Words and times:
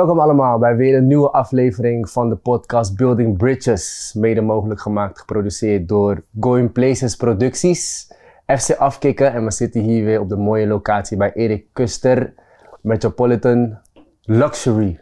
Welkom 0.00 0.20
allemaal 0.20 0.58
bij 0.58 0.76
weer 0.76 0.96
een 0.96 1.06
nieuwe 1.06 1.30
aflevering 1.30 2.10
van 2.10 2.28
de 2.28 2.36
podcast 2.36 2.96
Building 2.96 3.36
Bridges. 3.36 4.14
Mede 4.16 4.40
mogelijk 4.40 4.80
gemaakt, 4.80 5.18
geproduceerd 5.18 5.88
door 5.88 6.24
Going 6.40 6.72
Places 6.72 7.16
Producties, 7.16 8.12
FC 8.46 8.70
Afkikken. 8.70 9.32
En 9.32 9.44
we 9.44 9.50
zitten 9.50 9.80
hier 9.80 10.04
weer 10.04 10.20
op 10.20 10.28
de 10.28 10.36
mooie 10.36 10.66
locatie 10.66 11.16
bij 11.16 11.32
Erik 11.32 11.66
Kuster, 11.72 12.34
Metropolitan 12.80 13.78
Luxury. 14.22 15.00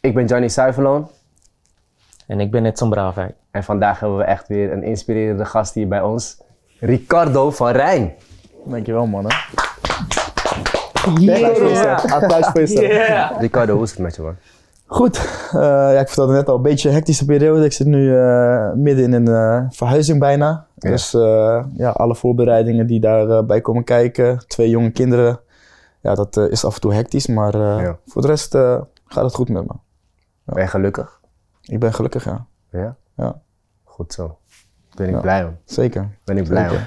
Ik 0.00 0.14
ben 0.14 0.26
Johnny 0.26 0.48
Suiverloon 0.48 1.10
En 2.26 2.40
ik 2.40 2.50
ben 2.50 2.62
net 2.62 2.78
zo'n 2.78 2.90
braafheid. 2.90 3.34
en 3.50 3.64
vandaag 3.64 4.00
hebben 4.00 4.18
we 4.18 4.24
echt 4.24 4.48
weer 4.48 4.72
een 4.72 4.82
inspirerende 4.82 5.44
gast 5.44 5.74
hier 5.74 5.88
bij 5.88 6.02
ons. 6.02 6.42
Ricardo 6.80 7.50
van 7.50 7.70
Rijn. 7.70 8.14
Dankjewel, 8.64 9.06
man. 9.06 9.26
Applaus 11.16 12.46
voor 12.46 12.60
jezelf. 12.60 12.80
Jezelf. 12.86 13.38
Ricardo, 13.40 13.74
hoe 13.74 13.82
is 13.84 13.90
het 13.90 13.98
met 13.98 14.16
je 14.16 14.22
man? 14.22 14.36
Goed. 14.86 15.16
Eh, 15.52 15.60
ja, 15.60 15.98
ik 16.00 16.06
vertelde 16.06 16.32
net 16.32 16.48
al, 16.48 16.56
een 16.56 16.62
beetje 16.62 16.88
een 16.88 16.94
hectische 16.94 17.24
periode. 17.24 17.64
Ik 17.64 17.72
zit 17.72 17.86
nu 17.86 18.16
eh, 18.18 18.72
midden 18.72 19.04
in 19.04 19.12
een 19.12 19.28
eh, 19.28 19.66
verhuizing 19.70 20.18
bijna. 20.18 20.66
Ja. 20.76 20.90
Dus 20.90 21.14
eh, 21.14 21.64
ja, 21.76 21.90
alle 21.90 22.14
voorbereidingen 22.14 22.86
die 22.86 23.00
daarbij 23.00 23.44
bij 23.44 23.60
komen 23.60 23.84
kijken. 23.84 24.38
Twee 24.46 24.70
jonge 24.70 24.90
kinderen. 24.90 25.40
Ja, 26.00 26.14
dat 26.14 26.36
eh, 26.36 26.44
is 26.50 26.64
af 26.64 26.74
en 26.74 26.80
toe 26.80 26.94
hectisch. 26.94 27.26
Maar 27.26 27.54
eh, 27.54 27.82
Ja. 27.82 27.96
voor 28.06 28.22
de 28.22 28.28
rest 28.28 28.54
eh, 28.54 28.80
gaat 29.06 29.24
het 29.24 29.34
goed 29.34 29.48
met 29.48 29.66
me. 29.66 29.72
Ben 30.44 30.62
je 30.62 30.68
gelukkig? 30.68 31.20
Ik 31.62 31.80
ben 31.80 31.94
gelukkig, 31.94 32.24
ja. 32.24 32.46
Ja? 32.70 32.96
Ja, 33.16 33.40
Goed 33.84 34.12
zo. 34.12 34.38
Ben 34.94 35.06
ik 35.08 35.14
Ja. 35.14 35.20
blij 35.20 35.44
om. 35.44 35.56
zeker. 35.64 36.08
Ben 36.24 36.36
ik 36.38 36.48
blij 36.48 36.68
hoor. 36.68 36.80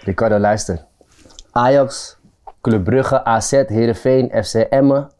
Ricardo, 0.00 0.38
luister. 0.38 0.84
Ajax, 1.50 2.17
Club 2.60 2.84
Brugge, 2.84 3.24
AZ, 3.24 3.50
Heerenveen, 3.50 4.44
FC 4.44 4.54
Emmen, 4.54 5.10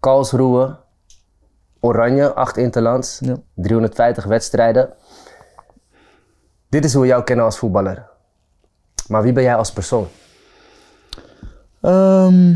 Karlsruhe, 0.00 0.76
Oranje, 1.80 2.34
8 2.34 2.56
interlands, 2.56 3.18
Ja. 3.20 3.36
350 3.54 4.24
wedstrijden. 4.24 4.92
Dit 6.68 6.84
is 6.84 6.92
hoe 6.92 7.02
we 7.02 7.08
jou 7.08 7.24
kennen 7.24 7.44
als 7.44 7.58
voetballer. 7.58 8.10
Maar 9.08 9.22
wie 9.22 9.32
ben 9.32 9.42
jij 9.42 9.54
als 9.54 9.72
persoon? 9.72 10.06
Ehm, 11.80 12.50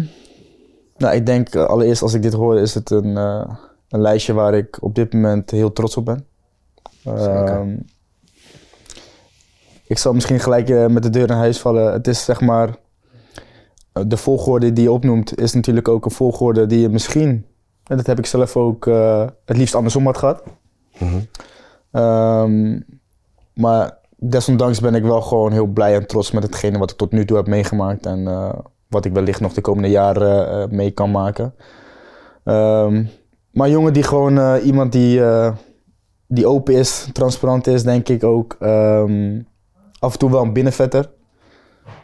nou, 0.97 1.15
ik 1.15 1.27
denk 1.27 1.49
eh, 1.55 1.65
allereerst 1.65 2.03
als 2.03 2.15
ik 2.15 2.23
dit 2.23 2.33
hoor, 2.33 2.59
is 2.59 2.75
het 2.75 2.91
een, 2.91 3.17
eh, 3.17 3.55
een 3.89 4.01
lijstje 4.01 4.33
waar 4.33 4.55
ik 4.55 4.83
op 4.83 4.95
dit 4.95 5.13
moment 5.13 5.51
heel 5.51 5.73
trots 5.73 5.97
op 5.97 6.05
ben. 6.05 6.27
Ehm, 7.05 7.77
ik 9.87 9.99
zal 9.99 10.13
misschien 10.13 10.41
gelijk 10.41 10.69
eh, 10.69 10.87
met 10.87 11.03
de 11.03 11.11
deur 11.11 11.31
in 11.31 11.37
huis 11.37 11.61
vallen. 11.61 11.93
Het 11.93 12.07
is 12.07 12.25
zeg 12.25 12.41
maar, 12.41 12.77
de 14.07 14.17
volgorde 14.17 14.73
die 14.73 14.85
je 14.85 14.93
opnoemt, 14.93 15.39
is 15.39 15.53
natuurlijk 15.53 15.89
ook 15.89 16.05
een 16.05 16.11
volgorde 16.11 16.67
die 16.67 16.81
je 16.81 16.89
misschien, 16.89 17.47
en 17.85 17.97
dat 17.97 18.07
heb 18.07 18.19
ik 18.19 18.27
zelf 18.27 18.57
ook 18.57 18.87
eh, 18.87 19.27
het 19.45 19.57
liefst 19.57 19.75
andersom 19.75 20.05
had 20.05 20.19
gehad. 20.19 20.43
Ehm, 21.91 22.81
maar 23.55 23.99
desondanks 24.17 24.81
ben 24.81 24.95
ik 24.95 25.03
wel 25.03 25.21
gewoon 25.21 25.53
heel 25.53 25.67
blij 25.67 25.95
en 25.95 26.07
trots 26.07 26.31
met 26.31 26.43
hetgene 26.43 26.79
wat 26.79 26.91
ik 26.91 26.97
tot 26.97 27.13
nu 27.13 27.25
toe 27.25 27.37
heb 27.37 27.47
meegemaakt 27.47 28.07
en 28.07 28.27
eh, 28.27 28.53
wat 28.89 29.05
ik 29.05 29.13
wellicht 29.13 29.41
nog 29.41 29.53
de 29.53 29.61
komende 29.61 29.91
jaren 29.91 30.51
eh, 30.51 30.69
mee 30.69 30.91
kan 30.91 31.11
maken. 31.11 31.55
Ehm, 32.45 33.05
maar 33.57 33.69
jongen 33.69 33.93
die 33.93 34.03
gewoon 34.03 34.39
eh, 34.39 34.67
iemand 34.67 34.93
die, 34.93 35.25
eh, 35.25 35.53
die 36.27 36.47
open 36.47 36.75
is, 36.75 37.09
transparant 37.13 37.67
is, 37.67 37.83
denk 37.83 38.09
ik 38.09 38.25
ook. 38.25 38.57
Ehm, 38.61 39.41
af 39.99 40.13
en 40.13 40.19
toe 40.19 40.31
wel 40.31 40.43
een 40.43 40.53
binnenvetter 40.53 41.11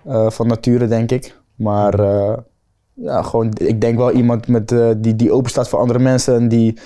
eh, 0.04 0.30
van 0.30 0.46
nature, 0.46 0.86
denk 0.86 1.10
ik. 1.10 1.40
Maar 1.62 2.00
eh, 2.00 2.36
ja, 2.94 3.22
gewoon, 3.22 3.52
ik 3.54 3.80
denk 3.80 3.96
wel 3.96 4.10
iemand 4.10 4.48
met, 4.48 4.72
eh, 4.72 4.90
die, 4.96 5.16
die 5.16 5.32
open 5.32 5.50
staat 5.50 5.68
voor 5.68 5.78
andere 5.78 5.98
mensen 5.98 6.34
en 6.34 6.48
die, 6.48 6.78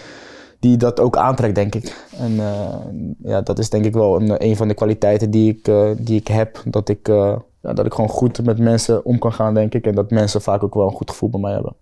die 0.60 0.76
dat 0.76 1.00
ook 1.00 1.16
aantrekt, 1.16 1.54
denk 1.54 1.74
ik. 1.74 2.06
En 2.18 2.38
eh, 2.40 2.78
ja, 3.22 3.40
dat 3.40 3.58
is 3.58 3.70
denk 3.70 3.84
ik 3.84 3.94
wel 3.94 4.20
een, 4.20 4.44
een 4.44 4.56
van 4.56 4.68
de 4.68 4.74
kwaliteiten 4.74 5.30
die 5.30 5.52
ik, 5.52 5.68
eh, 5.68 5.90
die 5.98 6.20
ik 6.20 6.28
heb. 6.28 6.62
Dat 6.64 6.88
ik, 6.88 7.08
eh, 7.08 7.36
ja, 7.62 7.72
dat 7.72 7.86
ik 7.86 7.94
gewoon 7.94 8.10
goed 8.10 8.44
met 8.44 8.58
mensen 8.58 9.04
om 9.04 9.18
kan 9.18 9.32
gaan, 9.32 9.54
denk 9.54 9.74
ik. 9.74 9.86
En 9.86 9.94
dat 9.94 10.10
mensen 10.10 10.42
vaak 10.42 10.62
ook 10.62 10.74
wel 10.74 10.86
een 10.86 10.96
goed 10.96 11.10
gevoel 11.10 11.30
bij 11.30 11.40
mij 11.40 11.52
hebben. 11.52 11.74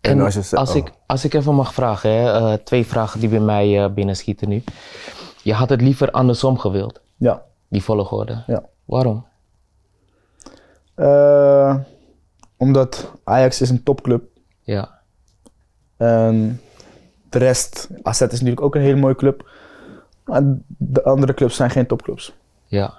En 0.00 0.10
En 0.10 0.20
als 0.20 0.34
je 0.34 0.56
als, 0.56 0.70
oh. 0.70 0.76
ik, 0.76 0.92
als 1.06 1.24
ik 1.24 1.34
even 1.34 1.54
mag 1.54 1.74
vragen, 1.74 2.10
hè, 2.10 2.30
eh, 2.32 2.52
twee 2.64 2.86
vragen 2.86 3.20
die 3.20 3.28
bij 3.28 3.40
mij 3.40 3.82
eh, 3.84 3.90
binnenschieten 3.92 4.48
nu. 4.48 4.62
Je 5.42 5.52
had 5.52 5.68
het 5.68 5.80
liever 5.80 6.10
andersom 6.10 6.58
gewild, 6.58 7.00
Ja. 7.16 7.42
die 7.68 7.82
volgorde. 7.82 8.42
Ja. 8.46 8.62
Waarom? 8.84 9.24
Eh, 10.94 11.76
omdat 12.62 13.12
Ajax 13.24 13.60
is 13.60 13.70
een 13.70 13.82
topclub. 13.82 14.22
Ja, 14.60 14.98
En 15.96 16.60
de 17.28 17.38
rest, 17.38 17.88
AZ 18.02 18.20
is 18.20 18.30
natuurlijk 18.30 18.60
ook 18.60 18.74
een 18.74 18.80
hele 18.80 19.00
mooie 19.00 19.14
club. 19.14 19.50
Maar 20.24 20.42
de 20.66 21.02
andere 21.02 21.34
clubs 21.34 21.56
zijn 21.56 21.70
geen 21.70 21.86
topclubs. 21.86 22.34
ja. 22.66 22.94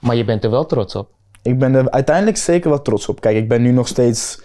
Maar 0.00 0.16
je 0.16 0.24
bent 0.24 0.44
er 0.44 0.50
wel 0.50 0.66
trots 0.66 0.94
op. 0.94 1.08
Ik 1.42 1.58
ben 1.58 1.74
er 1.74 1.90
uiteindelijk 1.90 2.36
zeker 2.36 2.70
wel 2.70 2.82
trots 2.82 3.08
op. 3.08 3.20
Kijk, 3.20 3.36
ik 3.36 3.48
ben 3.48 3.62
nu 3.62 3.70
nog 3.70 3.88
steeds 3.88 4.42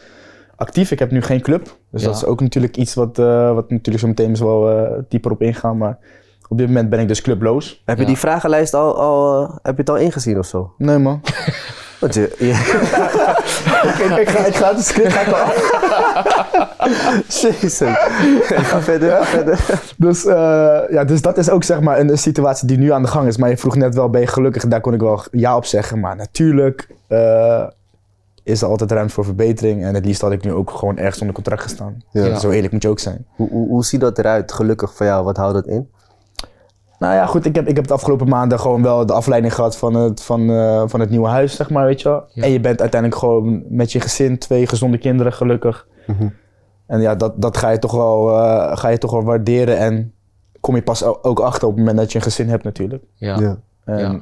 actief. 0.55 0.91
Ik 0.91 0.99
heb 0.99 1.11
nu 1.11 1.21
geen 1.21 1.41
club. 1.41 1.77
Dus 1.89 2.01
Ja. 2.01 2.07
dat 2.07 2.15
is 2.15 2.25
ook 2.25 2.41
natuurlijk 2.41 2.77
iets 2.77 2.93
wat, 2.93 3.19
eh, 3.19 3.53
wat 3.53 3.69
natuurlijk 3.69 3.99
zo 3.99 4.07
meteen 4.07 4.35
wel 4.37 4.69
eh, 4.69 4.99
dieper 5.09 5.31
op 5.31 5.41
ingaan. 5.41 5.77
Maar 5.77 5.97
op 6.49 6.57
dit 6.57 6.67
moment 6.67 6.89
ben 6.89 6.99
ik 6.99 7.07
dus 7.07 7.21
clubloos. 7.21 7.81
Heb 7.85 7.95
je 7.95 8.01
Ja. 8.01 8.07
die 8.07 8.17
vragenlijst 8.17 8.73
al, 8.73 8.97
al, 8.97 9.43
eh, 9.43 9.49
heb 9.61 9.73
je 9.75 9.81
het 9.81 9.89
al 9.89 9.97
ingezien 9.97 10.37
of 10.39 10.45
zo? 10.45 10.73
Nee 10.77 10.97
man. 10.97 11.21
Want 12.03 12.15
je, 12.15 12.35
je- 12.37 12.45
ik, 14.09 14.19
ik, 14.19 14.29
ga, 14.29 14.45
ik 14.45 14.55
ga 14.55 14.73
het 14.75 14.85
script 14.85 15.13
ga 15.13 15.21
ik 15.21 15.27
al 15.27 15.53
Jezus. 17.27 17.77
Ga 18.43 18.81
verder, 18.81 19.11
ga 19.11 19.23
verder. 19.23 19.81
Dus, 19.97 20.25
eh, 20.25 20.79
ja, 20.89 21.03
dus 21.05 21.21
dat 21.21 21.37
is 21.37 21.49
ook 21.49 21.63
zeg 21.63 21.79
maar 21.81 21.99
een, 21.99 22.09
een 22.09 22.17
situatie 22.17 22.67
die 22.67 22.77
nu 22.77 22.91
aan 22.91 23.01
de 23.01 23.07
gang 23.07 23.27
is. 23.27 23.37
Maar 23.37 23.49
je 23.49 23.57
vroeg 23.57 23.75
net 23.75 23.95
wel, 23.95 24.09
ben 24.09 24.21
je 24.21 24.27
gelukkig? 24.27 24.67
Daar 24.67 24.81
kon 24.81 24.93
ik 24.93 24.99
wel 24.99 25.23
ja 25.31 25.55
op 25.55 25.65
zeggen. 25.65 25.99
Maar 25.99 26.15
natuurlijk 26.15 26.87
eh, 27.07 27.63
is 28.43 28.61
er 28.61 28.67
altijd 28.67 28.91
ruimte 28.91 29.13
voor 29.13 29.25
verbetering. 29.25 29.83
En 29.85 29.93
het 29.93 30.05
liefst 30.05 30.21
had 30.21 30.31
ik 30.31 30.43
nu 30.43 30.53
ook 30.53 30.71
gewoon 30.71 30.97
ergens 30.97 31.19
onder 31.19 31.35
contract 31.35 31.61
gestaan. 31.61 32.03
Ja. 32.11 32.39
Zo 32.39 32.49
eerlijk 32.49 32.73
moet 32.73 32.81
je 32.83 32.89
ook 32.89 32.99
zijn. 32.99 33.25
Hoe, 33.35 33.49
hoe, 33.49 33.67
hoe 33.67 33.85
ziet 33.85 34.01
dat 34.01 34.17
eruit, 34.17 34.51
gelukkig 34.51 34.93
voor 34.93 35.05
jou? 35.05 35.23
Wat 35.23 35.37
houdt 35.37 35.53
dat 35.53 35.67
in? 35.67 35.89
Nou 37.03 37.15
ja, 37.15 37.25
goed, 37.25 37.45
ik 37.45 37.55
heb, 37.55 37.67
ik 37.67 37.75
heb 37.75 37.87
de 37.87 37.93
afgelopen 37.93 38.27
maanden 38.27 38.59
gewoon 38.59 38.83
wel 38.83 39.05
de 39.05 39.13
afleiding 39.13 39.53
gehad 39.53 39.77
van 39.77 39.93
het, 39.93 40.23
van, 40.23 40.49
eh, 40.49 40.83
van 40.85 40.99
het 40.99 41.09
nieuwe 41.09 41.27
huis, 41.27 41.55
zeg 41.55 41.69
maar, 41.69 41.85
weet 41.85 42.01
je 42.01 42.09
wel. 42.09 42.23
Ja. 42.33 42.43
En 42.43 42.51
je 42.51 42.59
bent 42.59 42.81
uiteindelijk 42.81 43.19
gewoon 43.21 43.63
met 43.69 43.91
je 43.91 43.99
gezin, 43.99 44.37
twee 44.37 44.67
gezonde 44.67 44.97
kinderen, 44.97 45.33
gelukkig. 45.33 45.87
En 46.85 47.01
ja, 47.01 47.15
dat, 47.15 47.41
dat 47.41 47.57
ga, 47.57 47.69
je 47.69 47.79
toch 47.79 47.91
wel, 47.91 48.29
eh, 48.29 48.77
ga 48.77 48.87
je 48.87 48.97
toch 48.97 49.11
wel 49.11 49.23
waarderen 49.23 49.77
en 49.77 50.13
kom 50.59 50.75
je 50.75 50.81
pas 50.81 51.03
ook 51.03 51.39
achter 51.39 51.67
op 51.67 51.73
het 51.73 51.79
moment 51.79 51.97
dat 51.97 52.11
je 52.11 52.17
een 52.17 52.23
gezin 52.23 52.49
hebt 52.49 52.63
natuurlijk. 52.63 53.03
Ja. 53.13 53.57
En 53.85 53.97
Ja. 53.97 54.19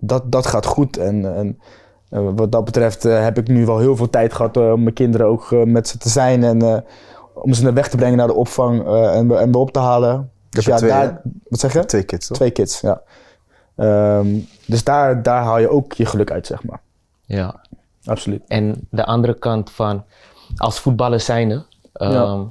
dat, 0.00 0.32
dat 0.32 0.46
gaat 0.46 0.66
goed. 0.66 0.96
En, 0.96 1.36
en 1.36 1.58
eh, 2.10 2.28
wat 2.34 2.52
dat 2.52 2.64
betreft 2.64 3.02
heb 3.02 3.38
ik 3.38 3.48
nu 3.48 3.66
wel 3.66 3.78
heel 3.78 3.96
veel 3.96 4.10
tijd 4.10 4.32
gehad 4.32 4.56
eh, 4.56 4.72
om 4.72 4.82
mijn 4.82 4.94
kinderen 4.94 5.26
ook 5.26 5.50
met 5.64 5.88
ze 5.88 5.98
te 5.98 6.08
zijn. 6.08 6.44
En 6.44 6.62
eh, 6.62 6.76
om 7.34 7.52
ze 7.52 7.62
naar 7.62 7.74
weg 7.74 7.88
te 7.88 7.96
brengen 7.96 8.16
naar 8.16 8.26
de 8.26 8.34
opvang 8.34 8.86
eh, 8.86 9.16
en, 9.16 9.38
en 9.38 9.52
weer 9.52 9.60
op 9.60 9.70
te 9.72 9.78
halen. 9.78 10.30
Dus 10.54 10.64
je 10.64 10.70
ja, 10.70 10.76
twee, 10.76 10.90
daar, 10.90 11.20
wat 11.48 11.60
zeg 11.60 11.72
je? 11.72 11.84
Twee 11.84 12.02
kids, 12.02 12.26
toch? 12.26 12.36
Twee 12.36 12.50
kids, 12.50 12.80
ja. 12.80 13.02
Ehm, 13.76 14.26
dus 14.66 14.84
daar, 14.84 15.22
daar 15.22 15.42
haal 15.42 15.58
je 15.58 15.68
ook 15.68 15.92
je 15.92 16.06
geluk 16.06 16.30
uit, 16.30 16.46
zeg 16.46 16.64
maar. 16.64 16.80
ja. 17.24 17.62
Absoluut. 18.06 18.42
En 18.48 18.86
de 18.90 19.04
andere 19.04 19.34
kant 19.34 19.70
van, 19.70 20.04
als 20.56 20.78
voetballer 20.78 21.20
zijnde, 21.20 21.64
ehm, 21.92 22.12
Ja. 22.12 22.44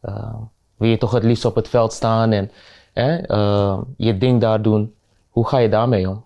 ehm, 0.00 0.34
wil 0.76 0.88
je 0.88 0.98
toch 0.98 1.12
het 1.12 1.22
liefst 1.22 1.44
op 1.44 1.54
het 1.54 1.68
veld 1.68 1.92
staan 1.92 2.32
en 2.32 2.50
hè, 2.92 3.16
ehm, 3.16 3.80
je 3.96 4.18
ding 4.18 4.40
daar 4.40 4.62
doen. 4.62 4.94
Hoe 5.30 5.46
ga 5.46 5.58
je 5.58 5.68
daarmee 5.68 6.08
om? 6.08 6.24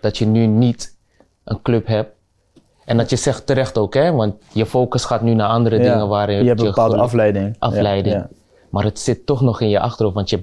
Dat 0.00 0.18
je 0.18 0.26
nu 0.26 0.46
niet 0.46 0.96
een 1.44 1.62
club 1.62 1.86
hebt. 1.86 2.10
En 2.84 2.96
dat 2.96 3.10
je 3.10 3.16
zegt 3.16 3.46
terecht 3.46 3.78
ook, 3.78 3.94
hè? 3.94 4.12
want 4.12 4.34
je 4.52 4.66
focus 4.66 5.04
gaat 5.04 5.22
nu 5.22 5.34
naar 5.34 5.48
andere 5.48 5.76
Ja. 5.82 5.92
dingen 5.92 6.08
waar 6.08 6.30
je 6.30 6.44
hebt 6.44 6.60
een 6.60 6.66
bepaalde 6.66 6.90
geluk- 6.90 7.06
afleiding. 7.06 7.56
afleiding. 7.58 8.14
Ja, 8.14 8.20
ja. 8.20 8.28
Maar 8.70 8.84
het 8.84 8.98
zit 8.98 9.26
toch 9.26 9.40
nog 9.40 9.60
in 9.60 9.68
je 9.68 9.80
achterhoofd, 9.80 10.14
want 10.16 10.30
je, 10.30 10.42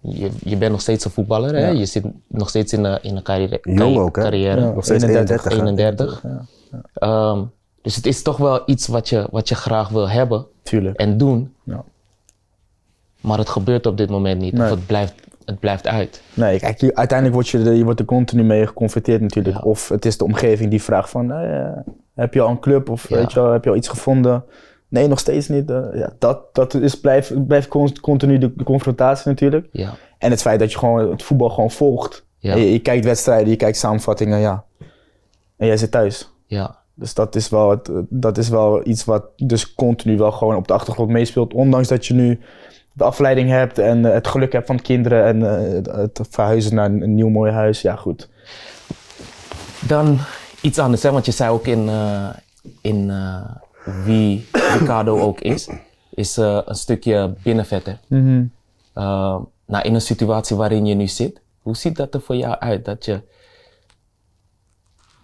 je, 0.00 0.30
je 0.44 0.56
bent 0.56 0.72
nog 0.72 0.80
steeds 0.80 1.04
een 1.04 1.10
voetballer. 1.10 1.54
Hè? 1.54 1.68
Je 1.68 1.86
zit 1.86 2.04
nog 2.26 2.48
steeds 2.48 2.72
in 2.72 2.84
een, 2.84 3.02
in 3.02 3.16
een 3.16 3.22
carrière. 3.22 3.58
Jong 3.62 3.96
ook, 3.98 4.16
hè? 4.16 4.22
carrière. 4.22 4.72
Nog 4.74 4.84
steeds 4.84 5.04
31. 5.04 5.52
31. 5.52 6.22
31. 6.24 6.24
Ehm, 6.94 7.42
dus 7.82 7.96
het 7.96 8.06
is 8.06 8.22
toch 8.22 8.36
wel 8.36 8.62
iets 8.66 8.86
wat 8.86 9.08
je, 9.08 9.26
wat 9.30 9.48
je 9.48 9.54
graag 9.54 9.88
wil 9.88 10.08
hebben 10.08 10.46
Tuurlijk. 10.62 10.96
en 10.98 11.18
doen. 11.18 11.54
Ja. 11.64 11.84
Maar 13.20 13.38
het 13.38 13.48
gebeurt 13.48 13.86
op 13.86 13.96
dit 13.96 14.10
moment 14.10 14.40
niet. 14.40 14.52
Nee. 14.52 14.62
Of 14.64 14.70
het 14.70 14.86
blijft, 14.86 15.14
het 15.44 15.58
blijft 15.58 15.86
uit. 15.86 16.22
Nee, 16.34 16.58
kijk, 16.58 16.80
je- 16.80 16.94
uiteindelijk 16.94 17.34
word 17.42 17.48
je, 17.64 17.76
je 17.76 17.84
wordt 17.84 18.00
er 18.00 18.06
continu 18.06 18.42
mee 18.44 18.66
geconfronteerd 18.66 19.20
natuurlijk. 19.20 19.56
Ja. 19.56 19.62
Of 19.62 19.88
het 19.88 20.04
is 20.04 20.18
de 20.18 20.24
omgeving 20.24 20.70
die 20.70 20.82
vraagt 20.82 21.10
van, 21.10 21.32
eh, 21.32 21.70
heb 22.14 22.34
je 22.34 22.40
al 22.40 22.48
een 22.48 22.60
club 22.60 22.88
of 22.90 23.08
Ja. 23.08 23.16
weet 23.16 23.32
je 23.32 23.40
wel, 23.40 23.52
heb 23.52 23.64
je 23.64 23.70
al 23.70 23.76
iets 23.76 23.88
gevonden? 23.88 24.44
Nee, 24.88 25.08
nog 25.08 25.18
steeds 25.18 25.48
niet. 25.48 25.70
Eh, 25.70 25.84
ja, 25.94 26.12
dat 26.18 26.54
dat 26.54 26.74
is, 26.74 27.00
blijft, 27.00 27.46
blijft 27.46 27.68
con- 27.68 28.00
continu 28.00 28.38
de, 28.38 28.52
de 28.56 28.64
confrontatie 28.64 29.28
natuurlijk. 29.28 29.68
Ja. 29.72 29.90
En 30.18 30.30
het 30.30 30.40
feit 30.42 30.58
dat 30.60 30.72
je 30.72 30.78
gewoon 30.78 31.10
het 31.10 31.22
voetbal 31.22 31.48
gewoon 31.50 31.70
volgt. 31.70 32.24
Ja. 32.38 32.54
Je, 32.54 32.72
je 32.72 32.78
kijkt 32.78 33.04
wedstrijden, 33.04 33.48
je 33.50 33.56
kijkt 33.56 33.76
samenvattingen, 33.78 34.38
ja. 34.38 34.64
En 35.56 35.66
jij 35.66 35.76
zit 35.76 35.90
thuis. 35.90 36.30
Ja. 36.46 36.76
Dus 36.94 37.14
dat 37.14 37.34
is, 37.34 37.48
wel 37.48 37.70
het, 37.70 37.90
dat 38.08 38.38
is 38.38 38.48
wel 38.48 38.86
iets 38.88 39.04
wat 39.04 39.24
dus 39.36 39.74
continu 39.74 40.16
wel 40.16 40.32
gewoon 40.32 40.56
op 40.56 40.66
de 40.68 40.72
achtergrond 40.72 41.10
meespeelt. 41.10 41.54
Ondanks 41.54 41.88
dat 41.88 42.06
je 42.06 42.14
nu 42.14 42.40
de 42.92 43.04
afleiding 43.04 43.50
hebt 43.50 43.78
en 43.78 44.04
eh, 44.04 44.12
het 44.12 44.26
geluk 44.26 44.52
hebt 44.52 44.66
van 44.66 44.80
kinderen 44.80 45.24
en 45.24 45.42
eh, 45.86 45.94
het- 46.00 46.20
verhuizen 46.30 46.74
naar 46.74 46.84
een, 46.86 47.02
een 47.02 47.14
nieuw 47.14 47.28
mooi 47.28 47.52
huis. 47.52 47.80
Ja, 47.82 47.96
goed. 47.96 48.28
Dan 49.88 50.18
iets 50.60 50.78
anders, 50.78 51.02
hè? 51.02 51.10
want 51.10 51.24
je 51.26 51.32
zei 51.32 51.50
ook 51.50 51.66
in, 51.66 51.88
eh, 51.88 52.28
in 52.80 53.10
eh, 53.10 53.40
wie 54.04 54.46
Ricardo 54.52 55.20
ook 55.20 55.40
is, 55.40 55.68
is 56.10 56.38
eh, 56.38 56.60
een 56.64 56.74
stukje 56.74 57.34
binnenvetten. 57.42 58.00
Nou, 59.66 59.84
in 59.84 59.94
een 59.94 60.00
situatie 60.00 60.56
waarin 60.56 60.86
je 60.86 60.94
nu 60.94 61.06
zit, 61.06 61.40
hoe 61.62 61.76
ziet 61.76 61.96
dat 61.96 62.14
er 62.14 62.20
voor 62.20 62.36
jou 62.36 62.58
uit? 62.58 62.84
Dat 62.84 63.04
je, 63.04 63.20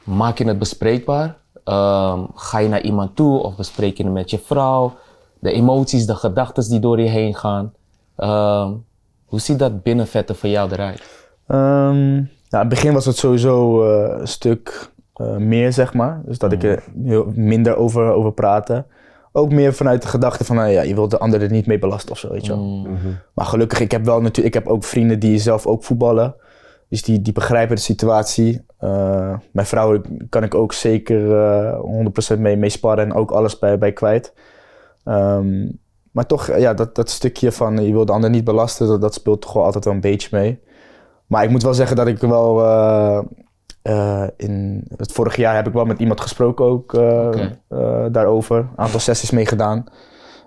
maak 0.04 0.38
je 0.38 0.44
het 0.44 0.58
bespreekbaar? 0.58 1.36
Ehm, 1.64 2.24
ga 2.34 2.58
je 2.58 2.68
naar 2.68 2.82
iemand 2.82 3.16
toe 3.16 3.38
of 3.38 3.56
bespreek 3.56 3.96
je 3.96 4.04
het 4.04 4.12
met 4.12 4.30
je 4.30 4.38
vrouw? 4.38 4.94
De 5.38 5.52
emoties, 5.52 6.06
de 6.06 6.14
gedachten 6.14 6.68
die 6.68 6.80
door 6.80 7.00
je 7.00 7.08
heen 7.08 7.34
gaan. 7.34 7.72
Ehm, 8.16 8.72
hoe 9.24 9.40
ziet 9.40 9.58
dat 9.58 9.82
binnenvetten 9.82 10.36
voor 10.36 10.48
jou 10.48 10.72
eruit? 10.72 11.02
Nou, 12.52 12.64
in 12.64 12.68
het 12.68 12.68
begin 12.68 12.92
was 12.92 13.04
het 13.04 13.16
sowieso 13.16 13.84
eh, 13.84 14.20
een 14.20 14.28
stuk 14.28 14.91
eh, 15.22 15.36
meer, 15.36 15.72
zeg 15.72 15.94
maar. 15.94 16.22
Dus 16.24 16.38
dat 16.38 16.52
ik 16.52 16.62
er 16.62 16.82
heel 17.04 17.32
minder 17.34 17.76
over, 17.76 18.12
over 18.12 18.32
praatte. 18.32 18.84
Ook 19.32 19.52
meer 19.52 19.74
vanuit 19.74 20.02
de 20.02 20.08
gedachte 20.08 20.44
van, 20.44 20.56
nou 20.56 20.68
ja, 20.70 20.82
je 20.82 20.94
wilt 20.94 21.10
de 21.10 21.18
ander 21.18 21.42
er 21.42 21.50
niet 21.50 21.66
mee 21.66 21.78
belasten 21.78 22.12
of 22.12 22.18
zo, 22.18 22.30
weet 22.30 22.46
je 22.46 22.52
wel. 22.52 22.86
Maar 23.34 23.46
gelukkig, 23.46 23.80
ik 23.80 23.90
heb 23.90 24.04
wel 24.04 24.20
natuurlijk, 24.20 24.54
ik 24.54 24.62
heb 24.62 24.72
ook 24.72 24.84
vrienden 24.84 25.18
die 25.18 25.38
zelf 25.38 25.66
ook 25.66 25.84
voetballen. 25.84 26.34
Dus 26.92 27.02
die, 27.02 27.22
die 27.22 27.32
begrijpen 27.32 27.76
de 27.76 27.82
situatie. 27.82 28.64
Eh, 28.78 29.34
mijn 29.52 29.66
vrouw 29.66 30.00
kan 30.28 30.42
ik 30.42 30.54
ook 30.54 30.72
zeker 30.72 31.36
eh 31.36 32.34
100% 32.36 32.38
mee, 32.38 32.56
mee 32.56 32.70
sparren 32.70 33.04
en 33.04 33.14
ook 33.14 33.30
alles 33.30 33.58
bij, 33.58 33.78
bij 33.78 33.92
kwijt. 33.92 34.34
Ehm, 35.04 35.68
maar 36.10 36.26
toch, 36.26 36.56
ja, 36.58 36.74
dat, 36.74 36.94
dat 36.94 37.10
stukje 37.10 37.52
van 37.52 37.78
eh, 37.78 37.86
je 37.86 37.92
wil 37.92 38.04
de 38.04 38.12
ander 38.12 38.30
niet 38.30 38.44
belasten, 38.44 38.86
dat, 38.86 39.00
dat 39.00 39.14
speelt 39.14 39.40
toch 39.40 39.52
wel 39.52 39.64
altijd 39.64 39.84
wel 39.84 39.94
een 39.94 40.00
beetje 40.00 40.28
mee. 40.32 40.60
Maar 41.26 41.44
ik 41.44 41.50
moet 41.50 41.62
wel 41.62 41.74
zeggen 41.74 41.96
dat 41.96 42.06
ik 42.06 42.18
wel 42.18 42.64
eh, 42.64 43.22
eh, 43.82 44.24
in 44.36 44.84
het 44.96 45.12
vorige 45.12 45.40
jaar 45.40 45.54
heb 45.54 45.66
ik 45.66 45.72
wel 45.72 45.84
met 45.84 45.98
iemand 45.98 46.20
gesproken 46.20 46.64
ook 46.64 46.94
eh, 46.94 47.44
eh, 47.68 48.06
daarover. 48.12 48.56
Een 48.56 48.68
aantal 48.76 49.00
sessies 49.00 49.30
meegedaan. 49.30 49.84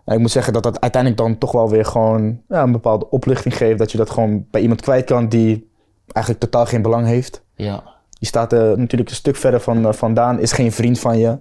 En 0.05 0.13
ik 0.13 0.19
moet 0.19 0.31
zeggen 0.31 0.53
dat 0.53 0.63
dat 0.63 0.81
uiteindelijk 0.81 1.21
dan 1.21 1.37
toch 1.37 1.51
wel 1.51 1.69
weer 1.69 1.85
gewoon 1.85 2.41
ja, 2.47 2.63
een 2.63 2.71
bepaalde 2.71 3.09
oplichting 3.09 3.57
geeft. 3.57 3.79
Dat 3.79 3.91
je 3.91 3.97
dat 3.97 4.09
gewoon 4.09 4.45
bij 4.51 4.61
iemand 4.61 4.81
kwijt 4.81 5.05
kan 5.05 5.29
die 5.29 5.71
eigenlijk 6.05 6.45
totaal 6.45 6.65
geen 6.65 6.81
belang 6.81 7.05
heeft. 7.05 7.43
Ja, 7.55 7.83
Die 8.09 8.27
staat 8.27 8.53
er 8.53 8.77
natuurlijk 8.77 9.09
een 9.09 9.15
stuk 9.15 9.35
verder 9.35 9.59
van, 9.59 9.93
vandaan, 9.93 10.39
is 10.39 10.51
geen 10.51 10.71
vriend 10.71 10.99
van 10.99 11.17
je. 11.17 11.39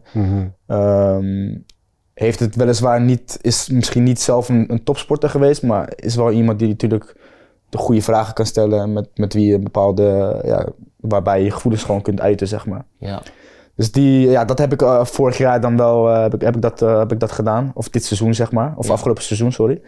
Ehm, 0.67 1.56
heeft 2.14 2.41
het 2.41 2.56
weliswaar 2.56 3.00
niet, 3.00 3.38
is 3.43 3.69
misschien 3.69 4.02
niet 4.02 4.20
zelf 4.20 4.49
een, 4.49 4.73
een 4.73 4.85
topsporter 4.85 5.29
geweest, 5.29 5.62
maar 5.62 5.93
is 5.96 6.14
wel 6.14 6.31
iemand 6.31 6.58
die 6.58 6.69
natuurlijk 6.69 7.17
de 7.69 7.79
goede 7.79 8.02
vragen 8.02 8.35
kan 8.35 8.46
stellen 8.46 8.81
en 8.81 8.93
met, 8.93 9.08
met 9.14 9.32
wie 9.35 9.46
je 9.46 9.55
een 9.55 9.64
bepaalde, 9.64 10.41
ja, 10.44 10.67
waarbij 11.08 11.38
je 11.38 11.44
je 11.44 11.50
gevoelens 11.50 11.84
gewoon 11.84 12.02
kunt 12.02 12.20
uiten, 12.20 12.48
zeg 12.48 12.66
maar. 12.66 12.84
ja. 12.98 13.22
Dus 13.76 13.92
die, 13.92 14.28
ja, 14.30 14.44
dat 14.44 14.58
heb 14.58 14.72
ik 14.72 14.82
eh, 14.82 15.04
vorig 15.04 15.38
jaar 15.38 15.60
dan 15.60 15.76
wel, 15.76 16.10
eh, 16.10 16.22
heb, 16.22 16.34
ik, 16.34 16.40
heb, 16.40 16.54
ik 16.56 16.62
dat, 16.62 16.82
eh, 16.82 16.98
heb 16.98 17.12
ik 17.12 17.20
dat 17.20 17.32
gedaan. 17.32 17.70
Of 17.74 17.88
dit 17.88 18.04
seizoen, 18.04 18.34
zeg 18.34 18.52
maar. 18.52 18.72
Of 18.76 18.86
Ja. 18.86 18.92
afgelopen 18.92 19.22
seizoen, 19.22 19.52
sorry. 19.52 19.80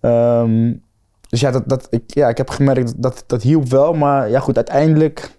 Ehm, 0.00 0.72
dus 1.28 1.40
ja, 1.40 1.50
dat, 1.50 1.62
dat, 1.68 1.86
ik, 1.90 2.02
ja, 2.06 2.28
ik 2.28 2.36
heb 2.36 2.50
gemerkt 2.50 3.02
dat 3.02 3.24
dat 3.26 3.42
hielp 3.42 3.68
wel. 3.68 3.92
Maar 3.94 4.30
ja, 4.30 4.40
goed, 4.40 4.56
uiteindelijk... 4.56 5.30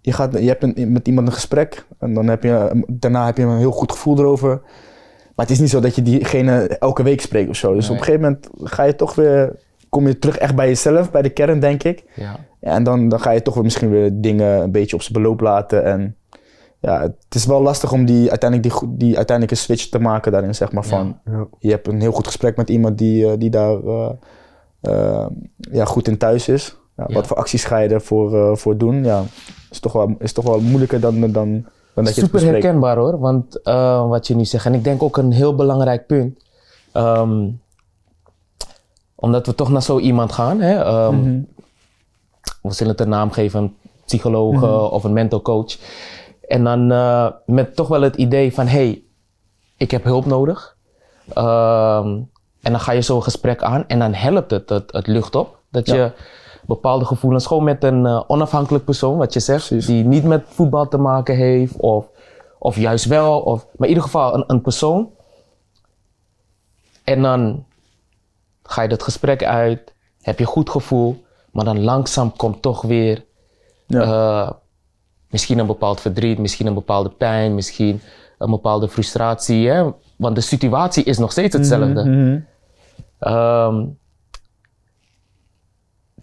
Je, 0.00 0.12
gaat, 0.12 0.32
je 0.38 0.46
hebt 0.48 0.62
een, 0.62 0.92
met 0.92 1.06
iemand 1.08 1.26
een 1.26 1.32
gesprek. 1.32 1.86
En 1.98 2.14
dan 2.14 2.26
heb 2.26 2.42
je, 2.42 2.84
daarna 2.88 3.26
heb 3.26 3.36
je 3.36 3.42
een 3.42 3.58
heel 3.58 3.70
goed 3.72 3.92
gevoel 3.92 4.18
erover. 4.18 4.60
Maar 5.36 5.46
het 5.46 5.50
is 5.50 5.60
niet 5.60 5.70
zo 5.70 5.80
dat 5.80 5.94
je 5.94 6.02
diegene 6.02 6.66
elke 6.66 7.02
week 7.02 7.20
spreekt 7.20 7.48
of 7.50 7.56
zo. 7.56 7.74
Dus 7.74 7.88
Nee. 7.88 7.90
op 7.92 7.98
een 7.98 8.04
gegeven 8.12 8.26
moment 8.26 8.48
ga 8.72 8.82
je 8.82 8.96
toch 8.96 9.14
weer... 9.14 9.56
Kom 9.92 10.06
je 10.06 10.18
terug 10.18 10.38
echt 10.38 10.54
bij 10.54 10.66
jezelf, 10.66 11.10
bij 11.10 11.22
de 11.22 11.28
kern, 11.30 11.60
denk 11.60 11.82
ik. 11.82 12.04
ja. 12.14 12.36
Ja, 12.60 12.70
en 12.74 12.82
dan, 12.84 13.08
dan 13.08 13.20
ga 13.20 13.30
je 13.30 13.42
toch 13.42 13.54
weer 13.54 13.62
misschien 13.62 13.90
weer 13.90 14.10
dingen 14.20 14.62
een 14.62 14.70
beetje 14.72 14.96
op 14.96 15.02
zijn 15.02 15.22
beloop 15.22 15.40
laten. 15.40 15.84
En 15.84 16.16
ja, 16.80 17.00
het 17.00 17.34
is 17.34 17.46
wel 17.46 17.62
lastig 17.62 17.92
om 17.92 18.04
die, 18.04 18.30
uiteindelijk 18.30 18.72
die, 18.72 18.88
die 18.96 19.16
uiteindelijke 19.16 19.62
switch 19.62 19.88
te 19.88 19.98
maken 19.98 20.32
daarin, 20.32 20.54
zeg 20.54 20.72
maar. 20.72 20.84
Van, 20.84 21.18
Ja. 21.24 21.46
Je 21.58 21.70
hebt 21.70 21.88
een 21.88 22.00
heel 22.00 22.12
goed 22.12 22.26
gesprek 22.26 22.56
met 22.56 22.70
iemand 22.70 22.98
die, 22.98 23.26
eh, 23.26 23.32
die 23.38 23.50
daar 23.50 23.78
eh, 23.84 24.10
eh, 24.80 25.26
ja, 25.56 25.84
goed 25.84 26.08
in 26.08 26.18
thuis 26.18 26.48
is. 26.48 26.76
Ja, 26.96 27.04
Ja. 27.08 27.14
Wat 27.14 27.26
voor 27.26 27.36
acties 27.36 27.64
ga 27.64 27.78
je 27.78 27.88
ervoor 27.88 28.34
eh, 28.36 28.56
voor 28.56 28.76
doen? 28.76 29.04
Ja, 29.04 29.22
is 29.70 29.80
toch 29.80 29.92
wel, 29.92 30.14
is 30.18 30.32
toch 30.32 30.44
wel 30.44 30.60
moeilijker 30.60 31.00
dan, 31.00 31.20
dan, 31.20 31.32
dan 31.32 31.64
dat 31.94 32.14
je 32.14 32.20
het 32.20 32.30
Super 32.30 32.46
herkenbaar 32.46 32.96
hoor, 32.96 33.18
want 33.18 33.62
eh, 33.62 34.08
wat 34.08 34.26
je 34.26 34.34
nu 34.36 34.44
zegt, 34.44 34.66
en 34.66 34.74
ik 34.74 34.84
denk 34.84 35.02
ook 35.02 35.16
een 35.16 35.32
heel 35.32 35.54
belangrijk 35.54 36.06
punt. 36.06 36.44
Ehm, 36.92 37.48
omdat 39.22 39.46
we 39.46 39.54
toch 39.54 39.70
naar 39.70 39.82
zo 39.82 39.98
iemand 39.98 40.32
gaan, 40.32 40.60
hè? 40.60 41.10
Mhm. 41.10 41.40
we 42.62 42.72
zullen 42.72 42.92
het 42.92 43.00
een 43.00 43.08
naam 43.08 43.30
geven, 43.30 43.60
een 43.62 43.76
psycholoog 44.04 44.62
eh, 44.62 44.92
of 44.92 45.04
een 45.04 45.12
mental 45.12 45.42
coach. 45.42 45.76
En 46.48 46.64
dan 46.64 46.92
eh, 46.92 47.26
met 47.46 47.76
toch 47.76 47.88
wel 47.88 48.02
het 48.02 48.16
idee 48.16 48.54
van, 48.54 48.66
hey, 48.66 49.02
ik 49.76 49.90
heb 49.90 50.04
hulp 50.04 50.26
nodig. 50.26 50.76
Ehm, 51.34 52.06
en 52.62 52.70
dan 52.72 52.80
ga 52.80 52.92
je 52.92 53.02
zo'n 53.02 53.22
gesprek 53.22 53.62
aan 53.62 53.84
en 53.88 53.98
dan 53.98 54.14
helpt 54.14 54.50
het, 54.50 54.68
het, 54.68 54.92
het 54.92 55.06
lucht 55.06 55.34
op. 55.34 55.58
Dat 55.70 55.86
Ja. 55.86 55.94
je 55.94 56.12
bepaalde 56.66 57.04
gevoelens 57.04 57.46
gewoon 57.46 57.64
met 57.64 57.84
een 57.84 58.06
eh, 58.06 58.22
onafhankelijk 58.26 58.84
persoon, 58.84 59.16
wat 59.18 59.32
je 59.32 59.40
zegt, 59.40 59.66
Precies. 59.68 59.86
die 59.86 60.04
niet 60.04 60.24
met 60.24 60.42
voetbal 60.46 60.88
te 60.88 60.98
maken 60.98 61.36
heeft, 61.36 61.76
of, 61.76 62.06
of 62.58 62.76
juist 62.76 63.04
wel, 63.04 63.40
of, 63.40 63.60
maar 63.76 63.88
in 63.88 63.94
ieder 63.94 64.02
geval 64.02 64.34
een, 64.34 64.44
een 64.46 64.60
persoon. 64.60 65.10
En 67.04 67.22
dan 67.22 67.64
ga 68.72 68.82
je 68.82 68.88
dat 68.88 69.02
gesprek 69.02 69.44
uit, 69.44 69.94
heb 70.20 70.38
je 70.38 70.44
goed 70.44 70.70
gevoel, 70.70 71.24
maar 71.50 71.64
dan 71.64 71.80
langzaam 71.84 72.36
komt 72.36 72.62
toch 72.62 72.82
weer 72.82 73.24
Ja. 73.86 74.00
eh, 74.02 74.50
misschien 75.30 75.58
een 75.58 75.66
bepaald 75.66 76.00
verdriet, 76.00 76.38
misschien 76.38 76.66
een 76.66 76.74
bepaalde 76.74 77.08
pijn, 77.10 77.54
misschien 77.54 78.00
een 78.38 78.50
bepaalde 78.50 78.88
frustratie. 78.88 79.68
Hè? 79.68 79.90
Want 80.16 80.34
de 80.34 80.40
situatie 80.40 81.04
is 81.04 81.18
nog 81.18 81.30
steeds 81.32 81.56
hetzelfde. 81.56 82.02
Ehm, 83.18 83.86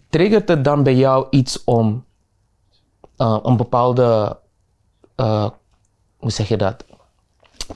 triggert 0.08 0.48
het 0.48 0.64
dan 0.64 0.82
bij 0.82 0.94
jou 0.94 1.26
iets 1.30 1.64
om 1.64 2.04
eh, 3.16 3.38
een 3.42 3.56
bepaalde, 3.56 4.38
eh, 5.16 5.48
hoe 6.16 6.30
zeg 6.30 6.48
je 6.48 6.56
dat, 6.56 6.84